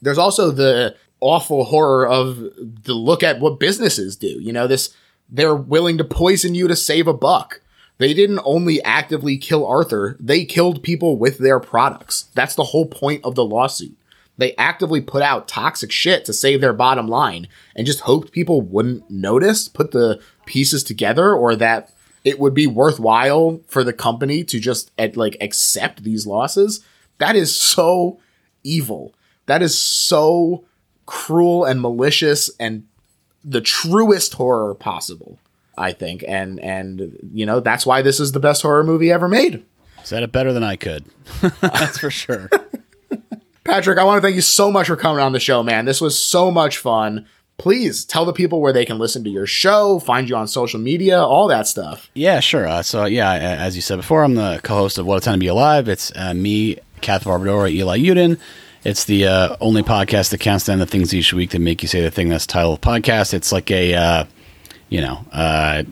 There's 0.00 0.18
also 0.18 0.50
the 0.50 0.94
awful 1.20 1.64
horror 1.64 2.06
of 2.06 2.36
the 2.36 2.92
look 2.92 3.22
at 3.22 3.40
what 3.40 3.58
businesses 3.58 4.16
do. 4.16 4.28
You 4.28 4.52
know, 4.52 4.66
this 4.66 4.94
they're 5.30 5.54
willing 5.54 5.98
to 5.98 6.04
poison 6.04 6.54
you 6.54 6.68
to 6.68 6.76
save 6.76 7.08
a 7.08 7.14
buck. 7.14 7.60
They 7.98 8.12
didn't 8.12 8.40
only 8.44 8.82
actively 8.82 9.36
kill 9.36 9.66
Arthur, 9.66 10.16
they 10.18 10.44
killed 10.44 10.82
people 10.82 11.16
with 11.16 11.38
their 11.38 11.60
products. 11.60 12.24
That's 12.34 12.54
the 12.54 12.64
whole 12.64 12.86
point 12.86 13.24
of 13.24 13.34
the 13.34 13.44
lawsuit. 13.44 13.96
They 14.36 14.56
actively 14.56 15.00
put 15.00 15.22
out 15.22 15.46
toxic 15.46 15.92
shit 15.92 16.24
to 16.24 16.32
save 16.32 16.60
their 16.60 16.72
bottom 16.72 17.06
line 17.06 17.46
and 17.76 17.86
just 17.86 18.00
hoped 18.00 18.32
people 18.32 18.60
wouldn't 18.60 19.08
notice, 19.08 19.68
put 19.68 19.92
the 19.92 20.20
pieces 20.44 20.82
together, 20.82 21.32
or 21.32 21.54
that 21.56 21.92
it 22.24 22.40
would 22.40 22.54
be 22.54 22.66
worthwhile 22.66 23.60
for 23.68 23.84
the 23.84 23.92
company 23.92 24.42
to 24.44 24.58
just 24.58 24.90
eh, 24.98 25.10
like 25.14 25.36
accept 25.40 26.02
these 26.02 26.26
losses. 26.26 26.84
That 27.18 27.36
is 27.36 27.54
so 27.54 28.18
evil. 28.64 29.14
That 29.46 29.62
is 29.62 29.78
so 29.78 30.64
cruel 31.06 31.64
and 31.64 31.80
malicious 31.80 32.50
and 32.58 32.84
the 33.44 33.60
truest 33.60 34.34
horror 34.34 34.74
possible, 34.74 35.38
I 35.76 35.92
think. 35.92 36.24
And 36.26 36.60
and 36.60 37.18
you 37.32 37.46
know, 37.46 37.60
that's 37.60 37.86
why 37.86 38.02
this 38.02 38.20
is 38.20 38.32
the 38.32 38.40
best 38.40 38.62
horror 38.62 38.84
movie 38.84 39.10
ever 39.10 39.28
made. 39.28 39.64
Said 40.02 40.22
it 40.22 40.32
better 40.32 40.52
than 40.52 40.62
I 40.62 40.76
could. 40.76 41.06
that's 41.60 41.98
for 41.98 42.10
sure. 42.10 42.50
Patrick, 43.64 43.98
I 43.98 44.04
want 44.04 44.18
to 44.18 44.22
thank 44.26 44.36
you 44.36 44.42
so 44.42 44.70
much 44.70 44.88
for 44.88 44.96
coming 44.96 45.22
on 45.22 45.32
the 45.32 45.40
show, 45.40 45.62
man. 45.62 45.86
This 45.86 46.00
was 46.00 46.18
so 46.18 46.50
much 46.50 46.76
fun. 46.76 47.26
Please 47.56 48.04
tell 48.04 48.26
the 48.26 48.32
people 48.32 48.60
where 48.60 48.72
they 48.72 48.84
can 48.84 48.98
listen 48.98 49.24
to 49.24 49.30
your 49.30 49.46
show, 49.46 49.98
find 50.00 50.28
you 50.28 50.36
on 50.36 50.46
social 50.46 50.78
media, 50.78 51.22
all 51.22 51.48
that 51.48 51.66
stuff. 51.66 52.10
Yeah, 52.12 52.40
sure. 52.40 52.66
Uh, 52.66 52.82
so, 52.82 53.06
yeah, 53.06 53.32
as 53.32 53.76
you 53.76 53.80
said 53.80 53.96
before, 53.96 54.22
I'm 54.22 54.34
the 54.34 54.60
co 54.62 54.74
host 54.74 54.98
of 54.98 55.06
What 55.06 55.18
a 55.18 55.20
Time 55.20 55.34
to 55.34 55.38
Be 55.38 55.46
Alive. 55.46 55.88
It's 55.88 56.12
uh, 56.14 56.34
me, 56.34 56.78
Kath 57.00 57.24
Barbadoro, 57.24 57.70
Eli 57.70 57.98
Yudin. 57.98 58.38
It's 58.82 59.04
the 59.04 59.26
uh, 59.26 59.56
only 59.62 59.82
podcast 59.82 60.30
that 60.30 60.40
counts 60.40 60.66
down 60.66 60.78
the 60.78 60.86
things 60.86 61.14
each 61.14 61.32
week 61.32 61.50
that 61.50 61.60
make 61.60 61.80
you 61.80 61.88
say 61.88 62.02
the 62.02 62.10
thing 62.10 62.28
that's 62.28 62.46
title 62.46 62.74
of 62.74 62.82
podcast. 62.82 63.32
It's 63.32 63.50
like 63.50 63.70
a, 63.70 63.94
uh, 63.94 64.24
you 64.88 65.00
know, 65.00 65.24
uh, 65.32 65.82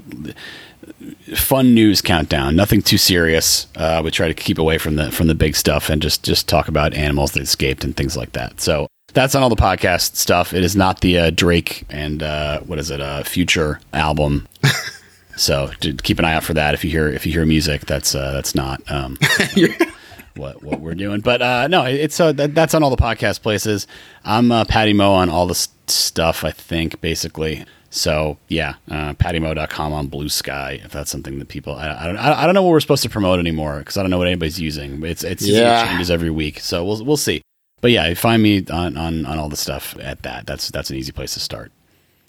fun 1.34 1.74
news 1.74 2.00
countdown. 2.00 2.56
Nothing 2.56 2.82
too 2.82 2.98
serious. 2.98 3.66
Uh, 3.76 4.00
we 4.04 4.10
try 4.10 4.28
to 4.28 4.34
keep 4.34 4.58
away 4.58 4.78
from 4.78 4.96
the 4.96 5.10
from 5.10 5.26
the 5.26 5.34
big 5.34 5.56
stuff 5.56 5.88
and 5.88 6.02
just 6.02 6.22
just 6.22 6.48
talk 6.48 6.68
about 6.68 6.94
animals 6.94 7.32
that 7.32 7.42
escaped 7.42 7.84
and 7.84 7.96
things 7.96 8.16
like 8.16 8.32
that. 8.32 8.60
So 8.60 8.86
that's 9.14 9.34
on 9.34 9.42
all 9.42 9.48
the 9.48 9.56
podcast 9.56 10.16
stuff. 10.16 10.52
It 10.54 10.64
is 10.64 10.76
not 10.76 11.00
the 11.00 11.18
uh, 11.18 11.30
Drake 11.30 11.84
and 11.90 12.22
uh, 12.22 12.60
what 12.60 12.78
is 12.78 12.90
it? 12.90 13.00
Uh, 13.00 13.22
Future 13.22 13.80
album. 13.92 14.48
so 15.36 15.70
keep 15.80 16.18
an 16.18 16.24
eye 16.24 16.34
out 16.34 16.44
for 16.44 16.54
that. 16.54 16.74
If 16.74 16.84
you 16.84 16.90
hear 16.90 17.08
if 17.08 17.26
you 17.26 17.32
hear 17.32 17.46
music, 17.46 17.86
that's 17.86 18.14
uh, 18.14 18.32
that's 18.32 18.54
not. 18.54 18.82
Um, 18.90 19.18
what 20.36 20.62
what 20.62 20.80
we're 20.80 20.94
doing. 20.94 21.20
But 21.20 21.42
uh, 21.42 21.68
no, 21.68 21.84
it's 21.84 22.18
uh, 22.20 22.32
that, 22.32 22.54
that's 22.54 22.74
on 22.74 22.82
all 22.82 22.90
the 22.90 22.96
podcast 22.96 23.42
places. 23.42 23.86
I'm 24.24 24.50
uh, 24.50 24.64
Patty 24.64 24.92
Mo 24.92 25.12
on 25.12 25.28
all 25.28 25.46
the 25.46 25.54
st- 25.54 25.90
stuff. 25.90 26.44
I 26.44 26.50
think 26.50 27.00
basically. 27.00 27.64
So 27.92 28.38
yeah, 28.48 28.74
uh, 28.90 29.12
pattymo.com 29.14 29.92
on 29.92 30.06
Blue 30.06 30.30
Sky. 30.30 30.80
If 30.82 30.92
that's 30.92 31.10
something 31.10 31.38
that 31.38 31.48
people, 31.48 31.74
I, 31.74 31.90
I 31.90 32.06
don't, 32.06 32.16
I 32.16 32.46
don't 32.46 32.54
know 32.54 32.62
what 32.62 32.70
we're 32.70 32.80
supposed 32.80 33.02
to 33.02 33.10
promote 33.10 33.38
anymore 33.38 33.80
because 33.80 33.98
I 33.98 34.02
don't 34.02 34.10
know 34.10 34.16
what 34.16 34.26
anybody's 34.26 34.58
using. 34.58 35.04
It's 35.04 35.22
it's 35.22 35.46
yeah. 35.46 35.84
it 35.84 35.88
changes 35.88 36.10
every 36.10 36.30
week, 36.30 36.60
so 36.60 36.84
we'll 36.84 37.04
we'll 37.04 37.16
see. 37.18 37.42
But 37.82 37.90
yeah, 37.90 38.14
find 38.14 38.42
me 38.42 38.64
on, 38.70 38.96
on 38.96 39.26
on 39.26 39.38
all 39.38 39.50
the 39.50 39.58
stuff 39.58 39.94
at 40.00 40.22
that. 40.22 40.46
That's 40.46 40.70
that's 40.70 40.88
an 40.88 40.96
easy 40.96 41.12
place 41.12 41.34
to 41.34 41.40
start 41.40 41.70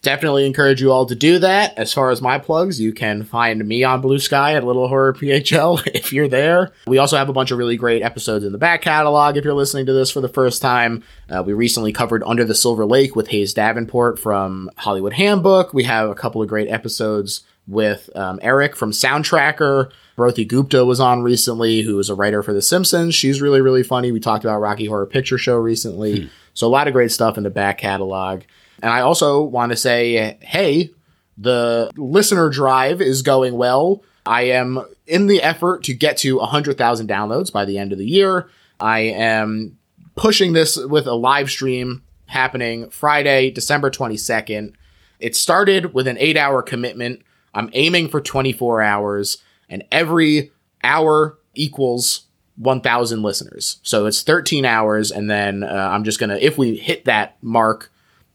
definitely 0.04 0.46
encourage 0.46 0.82
you 0.82 0.92
all 0.92 1.06
to 1.08 1.16
do 1.16 1.40
that. 1.40 1.78
As 1.78 1.92
far 1.92 2.12
as 2.12 2.22
my 2.22 2.38
plugs, 2.38 2.80
you 2.80 2.94
can 2.94 3.24
find 3.24 3.66
me 3.66 3.84
on 3.84 4.02
Blue 4.02 4.20
Sky 4.20 4.54
at 4.54 4.64
Little 4.64 4.88
Horror 4.88 5.14
PHL 5.14 5.82
if 5.96 6.14
you're 6.14 6.28
there. 6.28 6.72
We 6.86 7.00
also 7.00 7.18
have 7.18 7.30
a 7.30 7.34
bunch 7.34 7.50
of 7.50 7.58
really 7.58 7.78
great 7.78 8.04
episodes 8.04 8.46
in 8.46 8.52
the 8.52 8.58
back 8.58 8.82
catalog 8.82 9.38
if 9.38 9.44
you're 9.44 9.54
listening 9.54 9.88
to 9.88 9.94
this 9.94 10.12
for 10.12 10.22
the 10.22 10.30
first 10.30 10.62
time. 10.62 11.04
Uh, 11.30 11.42
we 11.44 11.54
recently 11.54 11.92
covered 11.92 12.22
Under 12.24 12.46
the 12.46 12.54
Silver 12.54 12.86
Lake 12.86 13.16
with 13.16 13.30
Hayes 13.30 13.54
Davenport 13.54 14.20
from 14.20 14.70
Hollywood 14.78 15.14
Handbook. 15.14 15.74
We 15.74 15.86
have 15.86 16.10
a 16.10 16.16
couple 16.16 16.42
of 16.42 16.50
great 16.50 16.70
episodes 16.70 17.42
with 17.66 18.10
um, 18.16 18.40
Eric 18.42 18.76
from 18.76 18.92
Soundtracker. 18.92 19.90
Broti 20.18 20.48
Gupta 20.48 20.86
was 20.86 21.00
on 21.00 21.24
recently, 21.24 21.82
who 21.82 21.98
is 21.98 22.10
a 22.10 22.16
writer 22.16 22.44
for 22.44 22.54
The 22.54 22.62
Simpsons. 22.62 23.16
She's 23.16 23.42
really, 23.42 23.62
really 23.62 23.84
funny. 23.84 24.12
We 24.12 24.20
talked 24.20 24.44
about 24.44 24.60
Rocky 24.60 24.86
Horror 24.86 25.06
Picture 25.06 25.38
Show 25.38 25.58
recently. 25.58 26.24
Hmm. 26.24 26.28
So 26.54 26.68
a 26.68 26.70
lot 26.70 26.88
of 26.88 26.94
great 26.94 27.12
stuff 27.12 27.38
in 27.38 27.44
the 27.44 27.50
back 27.50 27.80
catalog. 27.80 28.42
And 28.84 28.92
I 28.92 29.00
also 29.00 29.42
want 29.42 29.72
to 29.72 29.78
say, 29.78 30.38
hey, 30.42 30.92
the 31.38 31.90
listener 31.96 32.50
drive 32.50 33.02
is 33.02 33.22
going 33.22 33.56
well. 33.56 34.04
I 34.26 34.42
am 34.44 34.86
in 35.08 35.28
the 35.28 35.42
effort 35.42 35.84
to 35.86 35.94
get 35.94 36.18
to 36.18 36.38
100,000 36.38 37.08
downloads 37.08 37.50
by 37.50 37.64
the 37.64 37.78
end 37.78 37.94
of 37.94 37.98
the 37.98 38.06
year. 38.06 38.50
I 38.82 39.00
am 39.00 39.78
pushing 40.18 40.52
this 40.52 40.76
with 40.76 41.08
a 41.08 41.14
live 41.14 41.50
stream 41.50 42.04
happening 42.26 42.90
Friday, 42.90 43.52
December 43.52 43.90
22nd. 43.90 44.74
It 45.18 45.38
started 45.38 45.94
with 45.94 46.06
an 46.06 46.18
eight 46.20 46.36
hour 46.36 46.62
commitment. 46.62 47.22
I'm 47.54 47.70
aiming 47.72 48.10
for 48.10 48.20
24 48.20 48.82
hours, 48.82 49.38
and 49.70 49.86
every 49.94 50.52
hour 50.84 51.40
equals 51.54 52.26
1,000 52.58 53.22
listeners. 53.22 53.80
So 53.82 54.08
it's 54.08 54.24
13 54.24 54.66
hours, 54.66 55.10
and 55.10 55.30
then 55.30 55.64
uh, 55.64 55.90
I'm 55.92 56.04
just 56.04 56.20
going 56.20 56.32
to, 56.32 56.46
if 56.46 56.58
we 56.58 56.76
hit 56.76 57.06
that 57.06 57.38
mark, 57.42 57.93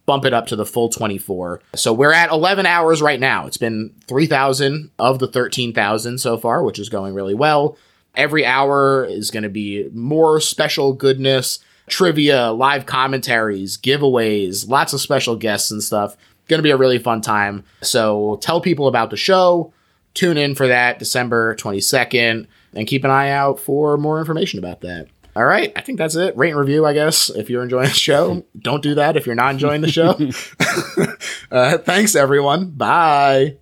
bump 0.08 0.24
it 0.24 0.32
up 0.32 0.46
to 0.46 0.56
the 0.56 0.64
full 0.64 0.88
24. 0.88 1.60
So 1.74 1.92
we're 1.92 2.14
at 2.14 2.30
11 2.30 2.64
hours 2.64 3.02
right 3.02 3.20
now. 3.20 3.46
It's 3.46 3.58
been 3.58 3.94
3,000 4.06 4.90
of 4.98 5.18
the 5.18 5.28
13,000 5.28 6.16
so 6.16 6.38
far, 6.38 6.64
which 6.64 6.78
is 6.78 6.88
going 6.88 7.12
really 7.12 7.34
well. 7.34 7.76
Every 8.16 8.46
hour 8.46 9.04
is 9.04 9.30
going 9.30 9.42
to 9.42 9.50
be 9.50 9.90
more 9.92 10.40
special 10.40 10.94
goodness, 10.94 11.58
trivia, 11.88 12.52
live 12.52 12.86
commentaries, 12.86 13.76
giveaways, 13.76 14.66
lots 14.66 14.94
of 14.94 15.02
special 15.02 15.36
guests 15.36 15.70
and 15.70 15.82
stuff. 15.82 16.16
Going 16.48 16.58
to 16.58 16.62
be 16.62 16.70
a 16.70 16.78
really 16.78 16.98
fun 16.98 17.20
time. 17.20 17.64
So 17.82 18.38
tell 18.40 18.62
people 18.62 18.88
about 18.88 19.10
the 19.10 19.18
show. 19.18 19.74
Tune 20.14 20.38
in 20.38 20.54
for 20.54 20.68
that 20.68 20.98
December 20.98 21.54
22nd 21.56 22.46
and 22.72 22.88
keep 22.88 23.04
an 23.04 23.10
eye 23.10 23.28
out 23.28 23.60
for 23.60 23.98
more 23.98 24.18
information 24.20 24.58
about 24.58 24.80
that. 24.80 25.08
All 25.38 25.44
right, 25.44 25.72
I 25.76 25.82
think 25.82 25.98
that's 25.98 26.16
it. 26.16 26.36
Rate 26.36 26.50
and 26.50 26.58
review, 26.58 26.84
I 26.84 26.94
guess, 26.94 27.30
if 27.30 27.48
you're 27.48 27.62
enjoying 27.62 27.84
the 27.84 27.94
show. 27.94 28.44
Don't 28.58 28.82
do 28.82 28.96
that 28.96 29.16
if 29.16 29.24
you're 29.24 29.36
not 29.36 29.52
enjoying 29.52 29.82
the 29.82 29.92
show. 29.92 30.18
uh, 31.56 31.78
thanks, 31.78 32.16
everyone. 32.16 32.70
Bye. 32.70 33.58